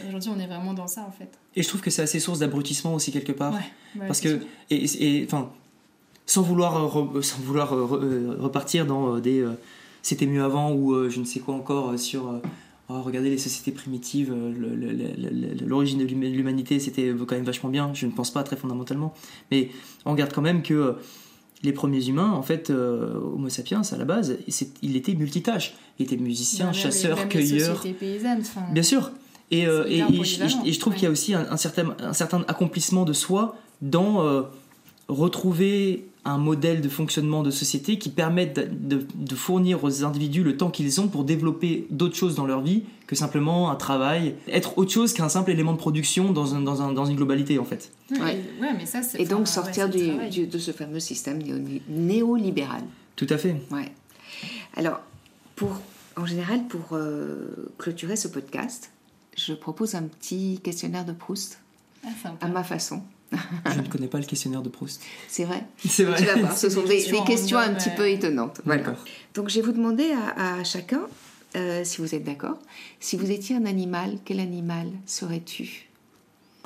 aujourd'hui, 0.09 0.29
on 0.29 0.39
est 0.39 0.47
vraiment 0.47 0.75
dans 0.75 0.87
ça, 0.87 1.03
en 1.07 1.11
fait. 1.11 1.39
Et 1.55 1.63
je 1.63 1.67
trouve 1.67 1.81
que 1.81 1.89
c'est 1.89 2.03
assez 2.03 2.19
source 2.19 2.37
d'abrutissement 2.37 2.93
aussi, 2.93 3.11
quelque 3.11 3.31
part. 3.31 3.57
Parce 3.97 4.21
que, 4.21 4.41
et, 4.69 5.23
enfin, 5.25 5.49
sans 6.25 6.41
vouloir, 6.41 6.97
euh, 6.99 7.21
sans 7.21 7.39
vouloir 7.39 7.73
euh, 7.73 7.99
euh, 8.01 8.35
repartir 8.39 8.85
dans 8.85 9.19
des 9.19 9.45
c'était 10.01 10.25
mieux 10.27 10.43
avant 10.43 10.71
ou 10.73 11.09
je 11.09 11.19
ne 11.19 11.25
sais 11.25 11.39
quoi 11.39 11.55
encore 11.55 11.97
sur 11.99 12.39
oh, 12.89 13.01
regardez 13.01 13.29
les 13.31 13.37
sociétés 13.39 13.71
primitives, 13.71 14.31
l'origine 15.65 15.99
de 15.99 16.05
l'humanité 16.05 16.79
c'était 16.79 17.11
quand 17.27 17.35
même 17.35 17.43
vachement 17.45 17.69
bien, 17.69 17.91
je 17.93 18.05
ne 18.05 18.11
pense 18.11 18.31
pas 18.31 18.43
très 18.43 18.55
fondamentalement, 18.55 19.13
mais 19.51 19.69
on 20.05 20.11
regarde 20.11 20.31
quand 20.33 20.41
même 20.43 20.61
que 20.61 20.95
les 21.63 21.71
premiers 21.73 22.05
humains, 22.07 22.29
en 22.31 22.43
fait, 22.43 22.69
euh, 22.69 23.15
Homo 23.15 23.49
sapiens, 23.49 23.81
à 23.89 23.97
la 23.97 24.05
base, 24.05 24.37
il 24.83 24.95
était 24.95 25.15
multitâche. 25.15 25.73
Il 25.97 26.05
était 26.05 26.17
musicien, 26.17 26.71
chasseur, 26.73 27.27
cueilleur. 27.27 27.81
enfin, 28.39 28.61
Bien 28.71 28.83
sûr. 28.83 29.09
Et, 29.49 29.65
euh, 29.65 29.85
et, 29.87 29.99
et 29.99 30.23
je- 30.23 30.43
et 30.67 30.71
je 30.73 30.79
trouve 30.79 30.93
ouais. 30.93 30.99
qu'il 30.99 31.05
y 31.05 31.07
a 31.07 31.11
aussi 31.11 31.33
un, 31.33 31.47
un 31.49 31.57
certain, 31.57 31.95
un 31.99 32.13
certain 32.13 32.43
accomplissement 32.47 33.03
de 33.03 33.13
soi 33.13 33.55
dans 33.81 34.21
euh, 34.21 34.43
retrouver 35.07 36.05
un 36.25 36.37
modèle 36.39 36.81
de 36.81 36.89
fonctionnement 36.89 37.43
de 37.43 37.51
société 37.51 37.99
qui 37.99 38.09
permette 38.09 38.55
de, 38.87 38.97
de- 38.97 39.07
de 39.13 39.35
fournir 39.35 39.83
aux 39.83 40.03
individus 40.03 40.43
le 40.43 40.57
temps 40.57 40.71
qu'ils 40.71 40.99
ont 40.99 41.07
pour 41.07 41.23
développer 41.23 41.85
d'autres 41.91 42.15
choses 42.15 42.33
dans 42.35 42.45
leur 42.47 42.61
vie 42.61 42.83
que 43.05 43.15
simplement 43.15 43.69
un 43.69 43.75
travail, 43.75 44.33
être 44.47 44.79
autre 44.79 44.91
chose 44.91 45.13
qu'un 45.13 45.29
simple 45.29 45.51
élément 45.51 45.73
de 45.73 45.77
production 45.77 46.31
dans, 46.31 46.55
un- 46.55 46.61
dans, 46.61 46.81
un- 46.81 46.91
dans 46.93 47.05
une 47.05 47.15
globalité 47.15 47.59
en 47.59 47.63
fait. 47.65 47.91
Ouais, 48.11 48.19
Ouais. 48.19 48.35
et- 48.57 48.61
ouais, 48.61 48.73
mais 48.75 48.85
ça, 48.87 49.03
c'est. 49.03 49.21
Et 49.21 49.25
donc 49.25 49.47
sortir 49.47 49.87
ouais, 49.93 50.29
du, 50.29 50.47
de 50.47 50.57
ce 50.57 50.71
fameux 50.71 50.99
système 50.99 51.37
néo- 51.43 51.79
néolibéral. 51.87 52.81
Tout 53.15 53.27
à 53.29 53.37
fait. 53.37 53.55
Ouais. 53.71 53.91
Alors, 54.75 54.99
pour, 55.55 55.79
en 56.17 56.25
général, 56.25 56.65
pour 56.67 56.81
euh, 56.93 57.71
clôturer 57.77 58.15
ce 58.15 58.27
podcast, 58.27 58.89
je 59.37 59.53
propose 59.53 59.95
un 59.95 60.03
petit 60.03 60.59
questionnaire 60.63 61.05
de 61.05 61.11
Proust 61.11 61.59
Ah, 62.03 62.09
à 62.41 62.47
ma 62.47 62.63
façon. 62.63 63.01
Je 63.73 63.79
ne 63.81 63.87
connais 63.87 64.07
pas 64.07 64.19
le 64.19 64.25
questionnaire 64.25 64.61
de 64.61 64.69
Proust. 64.69 65.01
C'est 65.27 65.45
vrai 65.45 65.63
C'est 65.87 66.03
vrai. 66.03 66.17
Tu 66.17 66.25
vas 66.25 66.35
voir, 66.35 66.57
ce 66.57 66.69
sont 66.69 66.83
des 66.83 66.87
des, 66.87 66.95
questions 66.95 67.19
des 67.19 67.25
questions 67.25 67.57
un 67.57 67.73
petit 67.73 67.89
peu 67.95 68.09
étonnantes. 68.09 68.61
Voilà. 68.65 68.83
D'accord. 68.83 69.03
Donc, 69.33 69.49
je 69.49 69.55
vais 69.55 69.61
vous 69.61 69.71
demander 69.71 70.11
à, 70.11 70.59
à 70.59 70.63
chacun, 70.63 71.01
euh, 71.55 71.83
si 71.83 72.01
vous 72.01 72.15
êtes 72.15 72.23
d'accord, 72.23 72.57
si 72.99 73.17
vous 73.17 73.31
étiez 73.31 73.55
un 73.55 73.65
animal, 73.65 74.17
quel 74.25 74.39
animal 74.39 74.87
serais-tu? 75.05 75.89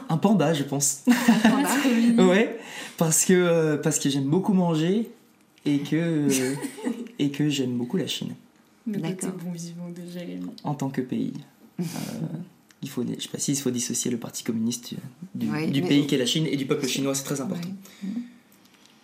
Un 0.10 0.18
panda, 0.18 0.54
je 0.54 0.64
pense. 0.64 1.04
Trop 1.44 1.90
mignon. 1.96 2.30
ouais, 2.30 2.60
parce 2.98 3.26
que, 3.26 3.34
euh, 3.34 3.78
parce 3.78 4.00
que 4.00 4.10
j'aime 4.10 4.30
beaucoup 4.30 4.54
manger 4.54 5.10
et 5.66 5.80
que, 5.80 5.96
euh, 5.96 6.56
et 7.20 7.32
que 7.32 7.50
j'aime 7.50 7.78
beaucoup 7.78 7.98
la 7.98 8.08
Chine 8.08 8.36
côté 8.94 9.00
D'accord. 9.00 9.32
bon 9.44 9.52
vivant 9.52 9.90
de 9.90 10.12
Jérémy. 10.12 10.50
en 10.64 10.74
tant 10.74 10.90
que 10.90 11.02
pays. 11.02 11.34
Il 12.82 12.90
faut, 12.90 13.04
je 13.04 13.22
sais 13.22 13.30
pas 13.30 13.38
s'il 13.40 13.58
faut 13.58 13.72
dissocier 13.72 14.10
le 14.10 14.18
parti 14.18 14.44
communiste 14.44 14.94
du, 15.36 15.50
Ouais, 15.50 15.68
du 15.68 15.82
pays 15.82 16.08
qu'est 16.08 16.18
la 16.18 16.26
Chine 16.26 16.48
et 16.48 16.56
du 16.56 16.66
peuple 16.66 16.88
chinois, 16.88 17.14
c'est 17.14 17.24
très 17.26 17.42
important. 17.42 17.68
Ouais. 18.04 18.10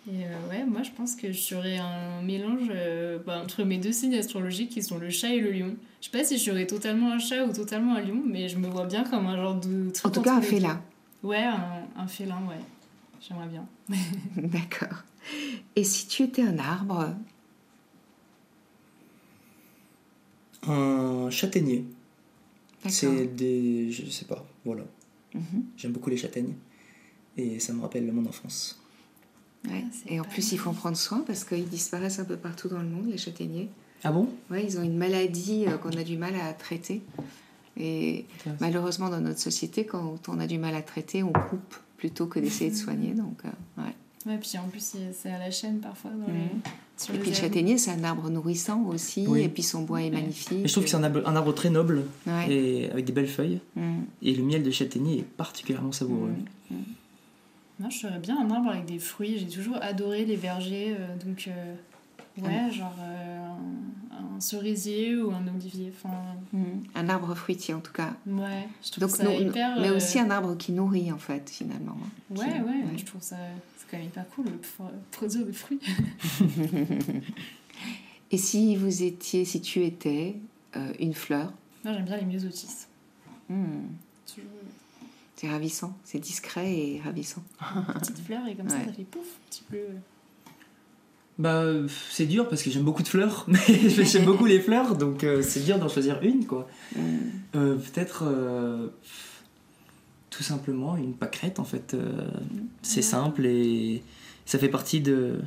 Et 0.08 0.24
euh, 0.24 0.48
ouais, 0.50 0.64
moi 0.64 0.82
je 0.84 0.90
pense 0.92 1.16
que 1.16 1.32
je 1.32 1.38
serais 1.40 1.78
un 1.78 2.22
mélange 2.22 2.68
euh, 2.70 3.18
bah, 3.26 3.40
entre 3.42 3.64
mes 3.64 3.76
deux 3.76 3.90
signes 3.92 4.14
astrologiques 4.14 4.70
qui 4.70 4.82
sont 4.82 4.98
le 4.98 5.10
chat 5.10 5.34
et 5.34 5.40
le 5.40 5.50
lion. 5.50 5.74
Je 6.00 6.06
sais 6.06 6.16
pas 6.16 6.24
si 6.24 6.38
je 6.38 6.44
serais 6.44 6.66
totalement 6.66 7.10
un 7.12 7.18
chat 7.18 7.44
ou 7.44 7.52
totalement 7.52 7.96
un 7.96 8.00
lion, 8.00 8.22
mais 8.24 8.48
je 8.48 8.56
me 8.56 8.68
vois 8.68 8.86
bien 8.86 9.02
comme 9.04 9.26
un 9.26 9.36
genre 9.36 9.56
de 9.56 9.90
truc 9.90 10.06
En 10.06 10.10
tout 10.10 10.22
cas, 10.22 10.36
un 10.36 10.42
félin. 10.42 10.80
deux. 11.22 11.28
Ouais, 11.28 11.42
un, 11.42 11.82
un 11.96 12.06
félin, 12.06 12.38
ouais. 12.48 12.60
J'aimerais 13.20 13.48
bien. 13.48 13.66
D'accord. 14.36 15.02
Et 15.74 15.82
si 15.82 16.06
tu 16.06 16.22
étais 16.22 16.42
un 16.42 16.58
arbre? 16.60 17.08
Un 20.68 21.28
châtaignier. 21.30 21.84
C'est 22.88 23.26
des. 23.34 23.90
Je 23.90 24.06
sais 24.06 24.24
pas, 24.24 24.46
voilà. 24.64 24.84
Mhm. 25.34 25.64
J'aime 25.76 25.92
beaucoup 25.92 26.10
les 26.10 26.16
châtaignes 26.16 26.54
et 27.36 27.58
ça 27.60 27.72
me 27.72 27.80
rappelle 27.82 28.10
mon 28.12 28.26
enfance. 28.26 28.80
Ouais. 29.68 29.84
Ah, 29.84 29.96
Et 30.08 30.20
en 30.20 30.24
plus, 30.24 30.52
il 30.52 30.58
faut 30.58 30.70
en 30.70 30.74
prendre 30.74 30.96
soin 30.96 31.24
parce 31.26 31.44
qu'ils 31.44 31.68
disparaissent 31.68 32.18
un 32.18 32.24
peu 32.24 32.36
partout 32.36 32.68
dans 32.68 32.80
le 32.80 32.88
monde, 32.88 33.08
les 33.10 33.18
châtaigniers. 33.18 33.68
Ah 34.04 34.12
bon? 34.12 34.28
Ouais, 34.50 34.64
ils 34.64 34.78
ont 34.78 34.82
une 34.82 34.96
maladie 34.96 35.64
euh, 35.66 35.76
qu'on 35.78 35.90
a 35.90 36.04
du 36.04 36.16
mal 36.16 36.34
à 36.36 36.52
traiter. 36.52 37.02
Et 37.76 38.24
malheureusement, 38.60 39.10
dans 39.10 39.20
notre 39.20 39.40
société, 39.40 39.84
quand 39.84 40.28
on 40.28 40.38
a 40.38 40.46
du 40.46 40.58
mal 40.58 40.74
à 40.74 40.82
traiter, 40.82 41.22
on 41.22 41.32
coupe 41.32 41.76
plutôt 41.96 42.26
que 42.26 42.38
d'essayer 42.38 42.70
de 42.70 42.76
soigner. 42.76 43.12
Donc, 43.14 43.44
euh, 43.44 43.82
ouais. 43.82 43.94
Ouais, 44.26 44.38
puis 44.38 44.58
en 44.58 44.68
plus, 44.68 44.96
c'est 45.12 45.30
à 45.30 45.38
la 45.38 45.50
chaîne 45.50 45.78
parfois. 45.78 46.10
Dans 46.10 46.26
Mhm. 46.32 46.34
les... 46.38 46.70
sur 46.96 47.14
Et 47.14 47.16
les 47.18 47.22
puis 47.22 47.30
le 47.30 47.36
châtaignier, 47.36 47.78
c'est 47.78 47.92
un 47.92 48.02
arbre 48.04 48.28
nourrissant 48.28 48.82
aussi. 48.86 49.24
Oui. 49.28 49.42
Et 49.42 49.48
puis 49.48 49.62
son 49.62 49.82
bois 49.82 50.02
est 50.02 50.10
magnifique. 50.10 50.64
Et 50.64 50.66
je 50.66 50.72
trouve 50.72 50.84
que 50.84 50.90
c'est 50.90 50.96
un 50.96 51.04
arbre, 51.04 51.22
un 51.26 51.36
arbre 51.36 51.52
très 51.54 51.70
noble 51.70 52.04
Ouais. 52.26 52.50
et 52.52 52.90
avec 52.90 53.04
des 53.04 53.12
belles 53.12 53.28
feuilles. 53.28 53.60
Mm. 53.76 54.00
Et 54.22 54.34
le 54.34 54.42
miel 54.42 54.62
de 54.64 54.70
châtaignier 54.70 55.18
est 55.20 55.22
particulièrement 55.36 55.92
savoureux. 55.92 56.30
Moi, 57.78 57.90
je 57.90 57.98
serais 57.98 58.18
bien 58.18 58.38
un 58.40 58.50
arbre 58.50 58.70
avec 58.70 58.86
des 58.86 58.98
fruits. 58.98 59.38
J'ai 59.38 59.46
toujours 59.54 59.76
adoré 59.82 60.24
les 60.24 60.36
vergers. 60.36 60.94
euh, 60.98 61.16
donc, 61.24 61.44
euh, 61.48 61.74
ouais, 62.42 62.70
genre 62.70 62.94
euh, 63.00 63.48
un, 64.12 64.36
un 64.36 64.40
cerisier 64.40 65.16
ou 65.16 65.30
un 65.32 65.46
olivier. 65.54 65.92
Enfin, 65.94 66.14
Mm. 66.52 66.64
Un 66.94 67.08
arbre 67.08 67.34
fruitier, 67.34 67.74
en 67.74 67.80
tout 67.80 67.92
cas. 67.92 68.14
ouais, 68.26 68.68
je 68.84 68.90
trouve 68.92 69.02
Donc, 69.08 69.10
ça 69.16 69.24
nous- 69.24 69.32
hyper. 69.32 69.80
mais 69.80 69.88
euh, 69.88 69.96
aussi 69.96 70.18
un 70.20 70.30
arbre 70.30 70.56
qui 70.56 70.70
nourrit, 70.72 71.10
en 71.10 71.18
fait, 71.18 71.50
finalement. 71.50 71.96
Ouais, 72.30 72.36
Qui- 72.36 72.44
ouais, 72.44 72.60
ouais. 72.60 72.96
je 72.98 73.04
trouve 73.04 73.20
ça. 73.22 73.36
C'est 73.78 73.86
quand 73.90 73.96
même 73.98 74.06
hyper 74.06 74.28
cool 74.30 74.44
de 74.46 74.52
produire 75.10 75.44
des 75.44 75.52
fruits. 75.52 75.80
Et 78.30 78.38
si 78.38 78.76
vous 78.76 79.02
étiez, 79.02 79.44
si 79.44 79.60
tu 79.60 79.84
étais 79.84 80.36
euh, 80.76 80.92
une 80.98 81.14
fleur, 81.14 81.52
Moi, 81.84 81.94
j'aime 81.94 82.04
bien 82.04 82.16
les 82.16 82.24
myosotis. 82.24 82.86
mm, 83.48 83.64
Toujours 84.26 84.50
c'est 85.36 85.50
ravissant, 85.50 85.94
c'est 86.02 86.18
discret 86.18 86.72
et 86.74 87.00
ravissant. 87.04 87.42
une 87.60 87.94
petite 88.00 88.18
fleur 88.20 88.46
et 88.46 88.54
comme 88.54 88.68
ça, 88.70 88.76
Ouais. 88.78 88.84
ça 88.86 88.92
fait 88.92 89.04
pouf, 89.04 89.26
petit 89.50 89.62
bleu. 89.68 89.88
Bah, 91.38 91.64
c'est 92.10 92.24
dur 92.26 92.48
parce 92.48 92.62
que 92.62 92.70
j'aime 92.70 92.82
beaucoup 92.84 93.02
de 93.02 93.08
fleurs, 93.08 93.44
mais 93.48 93.58
j'aime 94.04 94.24
beaucoup 94.24 94.46
les 94.46 94.58
fleurs, 94.60 94.96
donc 94.96 95.22
euh, 95.22 95.42
c'est 95.42 95.60
dur 95.64 95.78
d'en 95.78 95.88
choisir 95.88 96.18
une, 96.22 96.46
quoi. 96.46 96.66
Mm. 96.94 97.00
Euh, 97.56 97.74
Peut-être 97.76 98.24
euh, 98.26 98.88
tout 100.30 100.42
simplement 100.42 100.96
une 100.96 101.12
pâquerette, 101.14 101.58
en 101.58 101.64
fait. 101.64 101.92
euh, 101.94 102.26
c'est 102.82 102.96
Ouais. 102.96 103.02
simple 103.02 103.44
et 103.46 104.02
ça 104.46 104.58
fait 104.58 104.68
partie 104.70 105.00
de, 105.02 105.40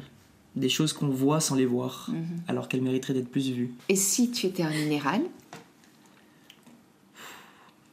des 0.55 0.69
choses 0.69 0.93
qu'on 0.93 1.07
voit 1.09 1.39
sans 1.39 1.55
les 1.55 1.65
voir, 1.65 2.09
Mhm. 2.13 2.41
alors 2.47 2.67
qu'elles 2.67 2.83
mériteraient 2.83 3.13
d'être 3.15 3.31
plus 3.31 3.49
vues. 3.49 3.73
Et 3.89 3.95
si 3.95 4.29
tu 4.29 4.45
étais 4.45 4.61
un 4.63 4.69
minéral, 4.71 5.21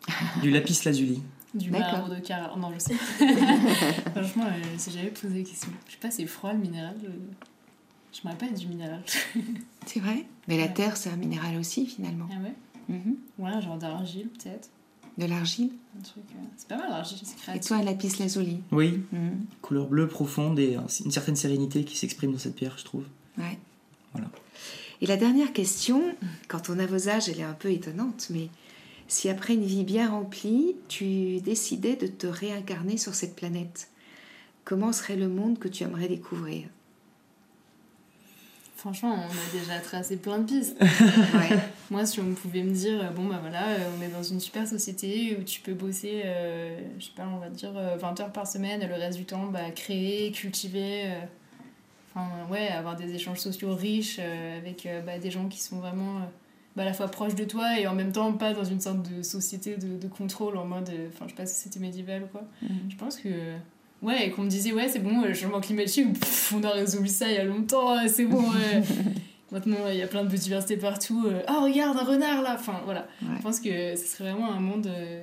Du 0.43 0.51
lapis 0.51 0.78
lazuli. 0.85 1.23
Du 1.55 1.70
D'accord. 1.70 1.93
marbre 2.01 2.14
de 2.14 2.20
Carrare. 2.20 2.56
Non, 2.59 2.70
je 2.74 2.78
sais. 2.78 2.94
Franchement, 4.14 4.44
euh, 4.47 4.62
si 4.77 4.90
j'avais 4.90 5.09
posé 5.09 5.39
la 5.39 5.44
question. 5.44 5.70
Je 5.86 5.93
sais 5.93 5.98
pas, 6.01 6.10
c'est 6.10 6.27
froid 6.27 6.52
le 6.52 6.59
minéral. 6.59 6.94
Je, 7.02 7.09
je 8.23 8.27
me 8.27 8.33
rappelle 8.33 8.55
du 8.55 8.67
minéral. 8.67 9.03
c'est 9.87 10.01
vrai? 10.01 10.25
Mais 10.49 10.57
la 10.57 10.65
Ouais. 10.65 10.75
terre, 10.75 10.97
c'est 10.97 11.11
un 11.11 11.17
minéral 11.17 11.57
aussi, 11.57 11.87
finalement. 11.87 12.29
ah 12.33 12.43
ouais? 12.43 12.55
Mhm. 12.89 13.17
Ouais, 13.39 13.61
genre 13.63 13.77
d'argile 13.79 14.29
peut-être. 14.29 14.69
De 15.19 15.25
l'argile? 15.25 15.71
Un 15.99 16.03
truc. 16.03 16.25
euh, 16.35 16.39
C'est 16.57 16.69
pas 16.69 16.77
mal 16.77 16.91
l'argile, 16.91 17.19
c'est 17.23 17.35
Et 17.35 17.39
créatif. 17.41 17.69
toi, 17.69 17.77
un 17.79 17.83
lapis 17.83 18.13
lazuli. 18.19 18.61
Oui, 18.71 19.01
Mhm. 19.13 19.47
couleur 19.63 19.87
bleue 19.89 20.09
profonde 20.09 20.59
et 20.59 20.77
un- 20.77 20.87
une 21.05 21.11
certaine 21.11 21.37
sérénité 21.37 21.85
qui 21.85 21.97
s'exprime 21.97 22.33
dans 22.33 22.39
cette 22.39 22.55
pierre, 22.55 22.77
je 22.79 22.85
trouve. 22.85 23.05
Ouais. 23.39 23.59
Voilà. 24.13 24.29
Et 25.01 25.07
la 25.07 25.17
dernière 25.17 25.53
question, 25.53 26.03
quand 26.49 26.71
on 26.71 26.79
a 26.79 26.87
vos 26.87 27.09
âges, 27.09 27.29
elle 27.29 27.41
est 27.41 27.45
un 27.45 27.53
peu 27.55 27.71
étonnante, 27.71 28.29
mais 28.31 28.49
si 29.09 29.29
après 29.29 29.55
une 29.55 29.65
vie 29.65 29.85
bien 29.85 30.11
remplie, 30.11 30.75
tu 30.89 31.41
décidais 31.41 31.97
de 31.97 32.07
te 32.07 32.27
réincarner 32.27 32.97
sur 32.99 33.15
cette 33.15 33.37
planète, 33.37 33.89
comment 34.65 34.93
serait 34.93 35.17
le 35.17 35.29
monde 35.29 35.59
que 35.59 35.69
tu 35.69 35.83
aimerais 35.85 36.09
découvrir? 36.09 36.69
Franchement, 38.77 39.15
on 39.15 39.31
a 39.31 39.59
déjà 39.59 39.81
tracé 39.81 40.19
plein 40.19 40.39
de 40.39 40.44
pistes. 40.44 40.77
Ouais. 40.81 41.59
Moi, 41.90 42.05
si 42.05 42.20
on 42.20 42.35
pouvait 42.35 42.62
me 42.62 42.73
dire, 42.74 43.01
euh, 43.03 43.11
bon 43.11 43.24
bah 43.24 43.39
voilà, 43.40 43.69
euh, 43.69 43.90
on 43.98 44.03
est 44.03 44.09
dans 44.09 44.23
une 44.23 44.39
super 44.39 44.69
société 44.69 45.35
où 45.40 45.44
tu 45.44 45.61
peux 45.62 45.73
bosser, 45.73 46.23
euh, 46.27 46.78
je 46.98 47.07
sais 47.07 47.12
pas, 47.16 47.27
on 47.27 47.39
va 47.39 47.48
dire 47.48 47.73
euh, 47.74 47.97
20 47.97 48.20
heures 48.20 48.32
par 48.32 48.47
semaine, 48.47 48.82
et 48.82 48.86
le 48.86 48.94
reste 48.94 49.16
du 49.16 49.24
temps, 49.24 49.47
bah, 49.47 49.70
créer, 49.74 50.31
cultiver, 50.31 51.05
euh, 51.07 51.20
enfin 52.15 52.28
ouais, 52.51 52.69
avoir 52.69 52.97
des 52.97 53.15
échanges 53.15 53.39
sociaux 53.39 53.74
riches 53.74 54.19
euh, 54.20 54.59
avec 54.59 54.86
bah, 55.07 55.19
des 55.19 55.31
gens 55.31 55.48
qui 55.48 55.61
sont 55.61 55.78
vraiment 55.78 56.20
bah, 56.77 56.82
à 56.82 56.85
la 56.85 56.93
fois 56.93 57.09
proches 57.09 57.35
de 57.35 57.44
toi 57.44 57.81
et 57.81 57.86
en 57.86 57.94
même 57.94 58.12
temps 58.12 58.31
pas 58.35 58.53
dans 58.53 58.65
une 58.65 58.81
sorte 58.81 59.11
de 59.11 59.23
société 59.23 59.77
de, 59.78 59.97
de 59.97 60.09
contrôle 60.09 60.59
en 60.59 60.66
mode, 60.66 60.90
enfin 61.15 61.24
je 61.24 61.31
sais 61.31 61.36
pas 61.36 61.47
si 61.47 61.55
c'était 61.55 61.81
médiéval 61.81 62.24
ou 62.24 62.27
quoi. 62.27 62.43
Mhm. 62.61 62.90
Je 62.90 62.97
pense 62.97 63.16
que. 63.16 63.28
Ouais, 64.07 64.28
et 64.28 64.31
qu'on 64.31 64.43
me 64.45 64.49
disait, 64.49 64.73
ouais, 64.73 64.89
c'est 64.89 65.01
bon, 65.01 65.23
le 65.23 65.35
changement 65.35 65.61
climatique, 65.61 66.19
pff, 66.19 66.55
on 66.57 66.62
a 66.62 66.70
résolu 66.70 67.09
ça 67.09 67.28
il 67.28 67.35
y 67.35 67.39
a 67.39 67.45
longtemps, 67.45 67.97
euh, 67.99 68.07
c'est 68.09 68.24
bon. 68.27 68.41
ouais. 68.53 68.83
Maintenant, 69.53 69.77
il 69.91 69.97
y 69.97 70.03
a 70.03 70.07
plein 70.07 70.23
de 70.24 70.28
biodiversité 70.28 70.77
partout. 70.77 71.24
euh, 71.27 71.41
Ah, 71.47 71.61
regarde, 71.62 71.97
un 71.99 72.05
renard 72.05 72.43
là 72.43 72.55
Enfin, 72.59 72.81
voilà. 72.85 73.07
Ouais. 73.23 73.28
Je 73.39 73.43
pense 73.43 73.61
que 73.61 73.97
ce 73.97 74.05
serait 74.05 74.31
vraiment 74.33 74.53
un 74.53 74.61
monde 74.61 74.87
euh, 74.89 75.23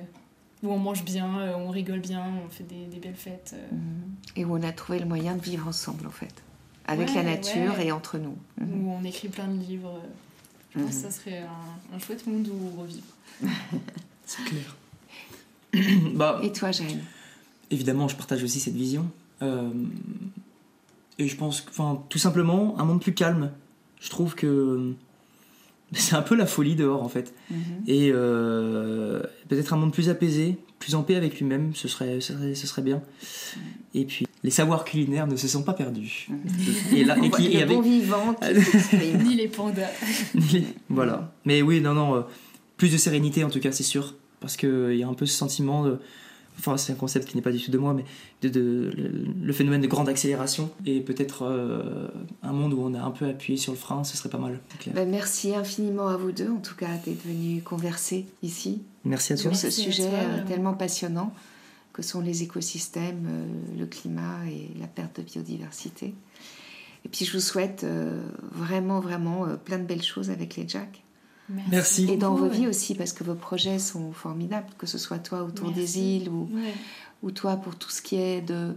où 0.62 0.70
on 0.72 0.78
mange 0.78 1.04
bien, 1.04 1.38
euh, 1.40 1.54
on 1.56 1.68
rigole 1.70 2.00
bien, 2.00 2.24
on 2.44 2.48
fait 2.50 2.64
des, 2.64 2.86
des 2.86 2.98
belles 2.98 3.14
fêtes. 3.16 3.54
euh, 3.54 3.74
Mhm. 3.74 4.02
Et 4.36 4.44
où 4.44 4.56
on 4.56 4.62
a 4.62 4.72
trouvé 4.72 4.98
le 4.98 5.04
moyen 5.06 5.34
de 5.36 5.42
vivre 5.42 5.66
ensemble, 5.68 6.06
en 6.06 6.10
fait, 6.10 6.32
avec 6.86 7.08
Ouais, 7.08 7.14
la 7.16 7.22
nature 7.22 7.74
ouais. 7.78 7.86
et 7.86 7.92
entre 7.92 8.18
nous. 8.18 8.36
Mhm. 8.60 8.86
Où 8.86 8.90
on 8.92 9.04
écrit 9.04 9.28
plein 9.28 9.46
de 9.48 9.58
livres. 9.62 9.94
euh, 10.02 10.08
Je 10.74 10.80
pense 10.80 10.90
que 10.96 11.02
ça 11.02 11.10
serait 11.10 11.38
un, 11.40 11.94
un 11.96 11.98
chouette 11.98 12.26
monde 12.26 12.48
où 12.48 12.80
revivre. 12.80 13.04
C'est 14.26 14.44
clair. 14.44 14.76
bah, 16.14 16.40
Et 16.42 16.50
toi, 16.52 16.70
Jeanne 16.70 17.02
évidemment, 17.74 18.08
je 18.08 18.16
partage 18.16 18.42
aussi 18.42 18.60
cette 18.60 18.74
vision. 18.74 19.06
Euh, 19.42 19.68
et 21.18 21.28
je 21.28 21.36
pense, 21.36 21.60
que- 21.60 21.70
enfin, 21.70 22.02
tout 22.08 22.18
simplement, 22.18 22.74
un 22.78 22.84
monde 22.84 23.00
plus 23.02 23.14
calme. 23.14 23.50
Je 24.00 24.08
trouve 24.10 24.34
que 24.34 24.92
c'est 25.92 26.16
un 26.16 26.22
peu 26.22 26.34
la 26.34 26.46
folie 26.46 26.74
dehors 26.76 27.02
en 27.02 27.08
fait. 27.08 27.34
Mhm. 27.50 27.56
Et 27.86 28.10
euh, 28.12 29.22
peut-être 29.48 29.72
un 29.72 29.76
monde 29.76 29.92
plus 29.92 30.08
apaisé, 30.08 30.56
plus 30.78 30.94
en 30.94 31.02
paix 31.02 31.16
avec 31.16 31.38
lui-même, 31.38 31.74
ce 31.74 31.88
serait, 31.88 32.20
ce 32.20 32.32
serait, 32.34 32.54
ce 32.54 32.66
serait 32.66 32.82
bien. 32.82 33.00
Et 33.94 34.04
puis, 34.04 34.26
les 34.42 34.50
savoirs 34.50 34.84
culinaires 34.84 35.26
ne 35.26 35.36
se 35.36 35.46
sont 35.48 35.62
pas 35.62 35.72
perdus. 35.72 36.28
Et 36.92 37.04
là, 37.04 37.16
et 37.22 37.30
qui- 37.30 37.46
et 37.52 37.62
avec- 37.62 37.80
vivant. 37.80 38.34
Ni 39.24 39.36
les 39.36 39.48
pandas. 39.48 39.88
voilà. 40.88 41.32
Mais 41.44 41.62
oui, 41.62 41.80
non, 41.80 41.94
non, 41.94 42.16
euh, 42.16 42.20
plus 42.76 42.90
de 42.92 42.96
sérénité 42.96 43.44
en 43.44 43.50
tout 43.50 43.60
cas, 43.60 43.72
c'est 43.72 43.82
sûr. 43.84 44.14
Parce 44.40 44.56
qu'il 44.58 44.94
y 44.96 45.02
a 45.02 45.08
un 45.08 45.14
peu 45.14 45.24
ce 45.26 45.34
sentiment 45.36 45.84
de. 45.84 45.98
Enfin, 46.58 46.76
c'est 46.76 46.92
un 46.92 46.96
concept 46.96 47.28
qui 47.28 47.36
n'est 47.36 47.42
pas 47.42 47.50
du 47.52 47.60
tout 47.60 47.70
de 47.70 47.78
moi, 47.78 47.94
mais 47.94 48.04
de, 48.42 48.48
de- 48.48 48.92
le, 48.96 49.26
le 49.42 49.52
phénomène 49.52 49.80
de 49.80 49.86
grande 49.86 50.08
accélération. 50.08 50.70
Et 50.86 51.00
peut-être 51.00 51.42
euh, 51.42 52.08
un 52.42 52.52
monde 52.52 52.72
où 52.74 52.80
on 52.80 52.94
a 52.94 53.00
un 53.02 53.10
peu 53.10 53.26
appuyé 53.28 53.56
sur 53.58 53.72
le 53.72 53.78
frein, 53.78 54.04
ce 54.04 54.16
serait 54.16 54.28
pas 54.30 54.38
mal. 54.38 54.60
Ben, 54.94 55.08
merci 55.10 55.54
infiniment 55.54 56.08
à 56.08 56.16
vous 56.16 56.32
deux, 56.32 56.48
en 56.50 56.60
tout 56.60 56.76
cas, 56.76 56.96
d'être 57.04 57.24
venus 57.26 57.62
converser 57.64 58.26
ici 58.42 58.82
Merci 59.04 59.32
à 59.34 59.36
toi. 59.36 59.42
sur 59.52 59.56
ce 59.56 59.66
Merci 59.66 59.82
sujet 59.82 60.08
toi, 60.08 60.18
euh, 60.18 60.44
tellement 60.46 60.74
passionnant 60.74 61.34
que 61.92 62.02
sont 62.02 62.20
les 62.20 62.42
écosystèmes, 62.42 63.26
euh, 63.28 63.78
le 63.78 63.86
climat 63.86 64.38
et 64.48 64.70
la 64.80 64.86
perte 64.88 65.20
de 65.20 65.22
biodiversité. 65.24 66.14
Et 67.04 67.08
puis 67.08 67.24
je 67.24 67.32
vous 67.34 67.40
souhaite 67.40 67.84
euh, 67.84 68.20
vraiment, 68.50 68.98
vraiment 69.00 69.46
euh, 69.46 69.56
plein 69.56 69.78
de 69.78 69.84
belles 69.84 70.02
choses 70.02 70.30
avec 70.30 70.56
les 70.56 70.66
Jacks. 70.68 71.02
Merci. 71.70 72.10
Et 72.10 72.16
dans 72.16 72.34
vos 72.34 72.44
Ouais. 72.46 72.50
vies 72.56 72.66
aussi, 72.68 72.94
parce 72.94 73.12
que 73.12 73.22
vos 73.24 73.34
projets 73.34 73.78
sont 73.78 74.12
formidables, 74.12 74.66
que 74.78 74.86
ce 74.86 74.96
soit 74.98 75.18
toi 75.18 75.42
autour 75.42 75.70
des 75.72 75.98
îles 75.98 76.28
ou, 76.30 76.48
Ouais. 76.54 76.72
ou 77.22 77.30
toi 77.30 77.56
pour 77.56 77.76
tout 77.76 77.90
ce 77.90 78.00
qui 78.00 78.16
est 78.16 78.40
de 78.40 78.72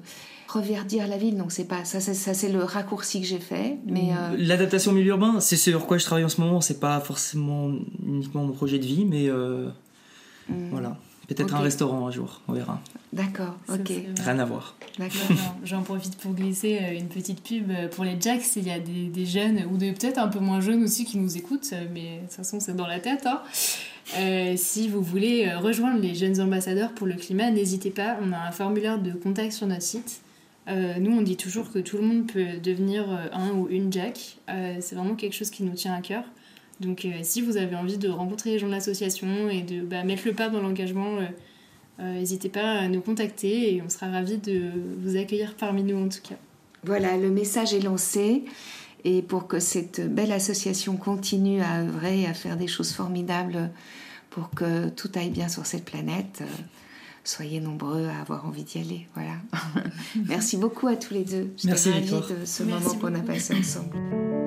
reverdir 0.49 1.07
la 1.07 1.17
ville. 1.17 1.37
Donc 1.37 1.51
c'est 1.51 1.65
pas 1.67 1.85
ça, 1.85 1.99
c'est- 2.01 2.13
ça 2.13 2.33
c'est 2.33 2.49
le 2.51 2.63
raccourci 2.63 3.21
que 3.21 3.27
j'ai 3.27 3.39
fait, 3.39 3.77
mais 3.85 4.11
euh, 4.11 4.35
L'adaptation 4.37 4.91
au 4.91 4.95
milieu 4.95 5.09
urbain, 5.11 5.39
c'est 5.39 5.55
sur 5.57 5.85
quoi 5.87 5.97
je 5.97 6.05
travaille 6.05 6.25
en 6.25 6.29
ce 6.29 6.41
moment. 6.41 6.59
C'est 6.61 6.79
pas 6.79 6.99
forcément 6.99 7.71
uniquement 8.05 8.43
mon 8.43 8.53
projet 8.53 8.79
de 8.79 8.85
vie, 8.85 9.05
mais 9.05 9.27
euh, 9.29 9.69
hmm, 10.49 10.69
voilà. 10.71 10.97
Peut-être 11.27 11.55
un 11.55 11.59
restaurant 11.59 12.07
un 12.07 12.11
jour, 12.11 12.41
on 12.47 12.53
verra. 12.53 12.81
d'accord, 13.11 13.55
ok. 13.69 13.91
Rien 14.23 14.39
à 14.39 14.45
voir. 14.45 14.75
d'accord. 14.97 15.19
J'en 15.65 15.81
profite 15.83 16.17
pour 16.17 16.33
glisser 16.33 16.79
euh, 16.81 16.97
une 16.97 17.09
petite 17.09 17.43
pub 17.43 17.69
euh, 17.69 17.89
pour 17.89 18.05
les 18.05 18.15
Jacks. 18.19 18.55
Il 18.55 18.65
y 18.65 18.71
a 18.71 18.79
des, 18.79 19.07
des 19.07 19.25
jeunes, 19.25 19.63
ou 19.71 19.77
peut-être 19.77 20.19
un 20.19 20.29
peu 20.29 20.39
moins 20.39 20.61
jeunes 20.61 20.83
aussi, 20.83 21.03
qui 21.03 21.17
nous 21.17 21.35
écoutent, 21.37 21.69
euh, 21.73 21.85
mais 21.93 22.17
de 22.19 22.21
toute 22.27 22.31
façon, 22.31 22.59
c'est 22.61 22.75
dans 22.75 22.87
la 22.87 22.99
tête. 22.99 23.25
hein. 23.25 23.41
Euh, 24.17 24.53
si 24.55 24.87
vous 24.87 25.01
voulez 25.01 25.53
rejoindre 25.53 25.99
les 25.99 26.15
jeunes 26.15 26.39
ambassadeurs 26.39 26.93
pour 26.93 27.07
le 27.07 27.15
climat, 27.15 27.51
n'hésitez 27.51 27.89
pas. 27.91 28.17
On 28.21 28.31
a 28.31 28.37
un 28.47 28.51
formulaire 28.51 28.97
de 28.97 29.11
contact 29.11 29.51
sur 29.51 29.67
notre 29.67 29.81
site. 29.81 30.21
Euh, 30.69 30.93
nous, 30.99 31.11
on 31.11 31.21
dit 31.21 31.35
toujours 31.35 31.71
que 31.71 31.79
tout 31.79 31.97
le 31.97 32.03
monde 32.03 32.31
peut 32.31 32.57
devenir 32.63 33.05
un 33.33 33.51
ou 33.51 33.67
une 33.69 33.91
Jack. 33.91 34.37
Euh, 34.49 34.77
c'est 34.79 34.95
vraiment 34.95 35.15
quelque 35.15 35.33
chose 35.33 35.49
qui 35.49 35.63
nous 35.63 35.73
tient 35.73 35.93
à 35.93 36.01
cœur. 36.01 36.23
Donc, 36.79 37.05
euh, 37.05 37.11
si 37.23 37.41
vous 37.41 37.57
avez 37.57 37.75
envie 37.75 37.97
de 37.97 38.09
rencontrer 38.09 38.51
les 38.51 38.59
gens 38.59 38.67
de 38.67 38.71
l'association 38.71 39.49
et 39.49 39.61
de 39.61 39.81
bah, 39.81 40.03
mettre 40.03 40.23
le 40.25 40.33
pas 40.33 40.49
dans 40.49 40.61
l'engagement, 40.61 41.17
euh, 41.17 41.25
euh, 41.99 42.13
n'hésitez 42.13 42.49
pas 42.49 42.73
à 42.73 42.87
nous 42.87 43.01
contacter 43.01 43.73
et 43.75 43.81
on 43.81 43.89
sera 43.89 44.07
ravis 44.07 44.37
de 44.37 44.71
vous 45.01 45.17
accueillir 45.17 45.55
parmi 45.55 45.83
nous 45.83 45.97
en 45.97 46.09
tout 46.09 46.21
cas. 46.21 46.35
Voilà, 46.83 47.17
le 47.17 47.31
message 47.31 47.73
est 47.73 47.79
lancé. 47.79 48.43
Et 49.03 49.21
pour 49.21 49.47
que 49.47 49.59
cette 49.59 50.13
belle 50.13 50.31
association 50.31 50.97
continue 50.97 51.61
à 51.61 51.81
œuvrer 51.81 52.21
et 52.21 52.27
à 52.27 52.33
faire 52.33 52.57
des 52.57 52.67
choses 52.67 52.91
formidables 52.91 53.71
pour 54.29 54.49
que 54.49 54.89
tout 54.89 55.09
aille 55.15 55.29
bien 55.29 55.49
sur 55.49 55.65
cette 55.65 55.85
planète, 55.85 56.43
soyez 57.23 57.59
nombreux 57.59 58.07
à 58.07 58.21
avoir 58.21 58.45
envie 58.45 58.63
d'y 58.63 58.79
aller. 58.79 59.07
Voilà. 59.13 59.35
Merci 60.27 60.57
beaucoup 60.57 60.87
à 60.87 60.95
tous 60.95 61.13
les 61.13 61.23
deux. 61.23 61.51
J'étais 61.57 61.67
Merci, 61.67 61.91
ravie 61.91 62.09
de 62.09 62.45
ce 62.45 62.63
Merci 62.63 62.85
moment 62.87 62.99
qu'on 62.99 63.15
a 63.15 63.21
passé 63.21 63.55
ensemble. 63.55 64.46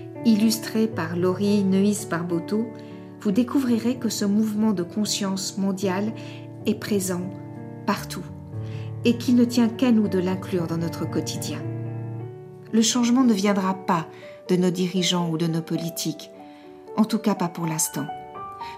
illustré 0.25 0.87
par 0.87 1.15
Laurie 1.15 1.63
Neuis 1.63 2.07
Barboteau, 2.09 2.67
vous 3.21 3.31
découvrirez 3.31 3.95
que 3.95 4.09
ce 4.09 4.25
mouvement 4.25 4.71
de 4.71 4.83
conscience 4.83 5.57
mondiale 5.57 6.13
est 6.65 6.75
présent 6.75 7.21
partout 7.85 8.23
et 9.05 9.17
qu'il 9.17 9.35
ne 9.35 9.45
tient 9.45 9.69
qu'à 9.69 9.91
nous 9.91 10.07
de 10.07 10.19
l'inclure 10.19 10.67
dans 10.67 10.77
notre 10.77 11.09
quotidien. 11.09 11.59
Le 12.71 12.81
changement 12.81 13.23
ne 13.23 13.33
viendra 13.33 13.73
pas 13.73 14.07
de 14.47 14.55
nos 14.55 14.71
dirigeants 14.71 15.29
ou 15.29 15.37
de 15.37 15.47
nos 15.47 15.61
politiques, 15.61 16.29
en 16.97 17.05
tout 17.05 17.19
cas 17.19 17.35
pas 17.35 17.49
pour 17.49 17.65
l'instant. 17.65 18.05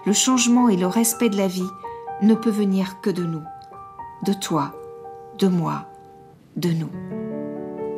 Le 0.06 0.12
changement 0.12 0.68
et 0.68 0.76
le 0.76 0.86
respect 0.86 1.28
de 1.28 1.36
la 1.36 1.48
vie 1.48 1.68
ne 2.22 2.34
peut 2.34 2.50
venir 2.50 3.00
que 3.02 3.10
de 3.10 3.24
nous, 3.24 3.42
de 4.24 4.32
toi, 4.32 4.74
de 5.38 5.48
moi, 5.48 5.86
de 6.56 6.70
nous. 6.70 6.90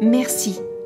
Merci 0.03 0.59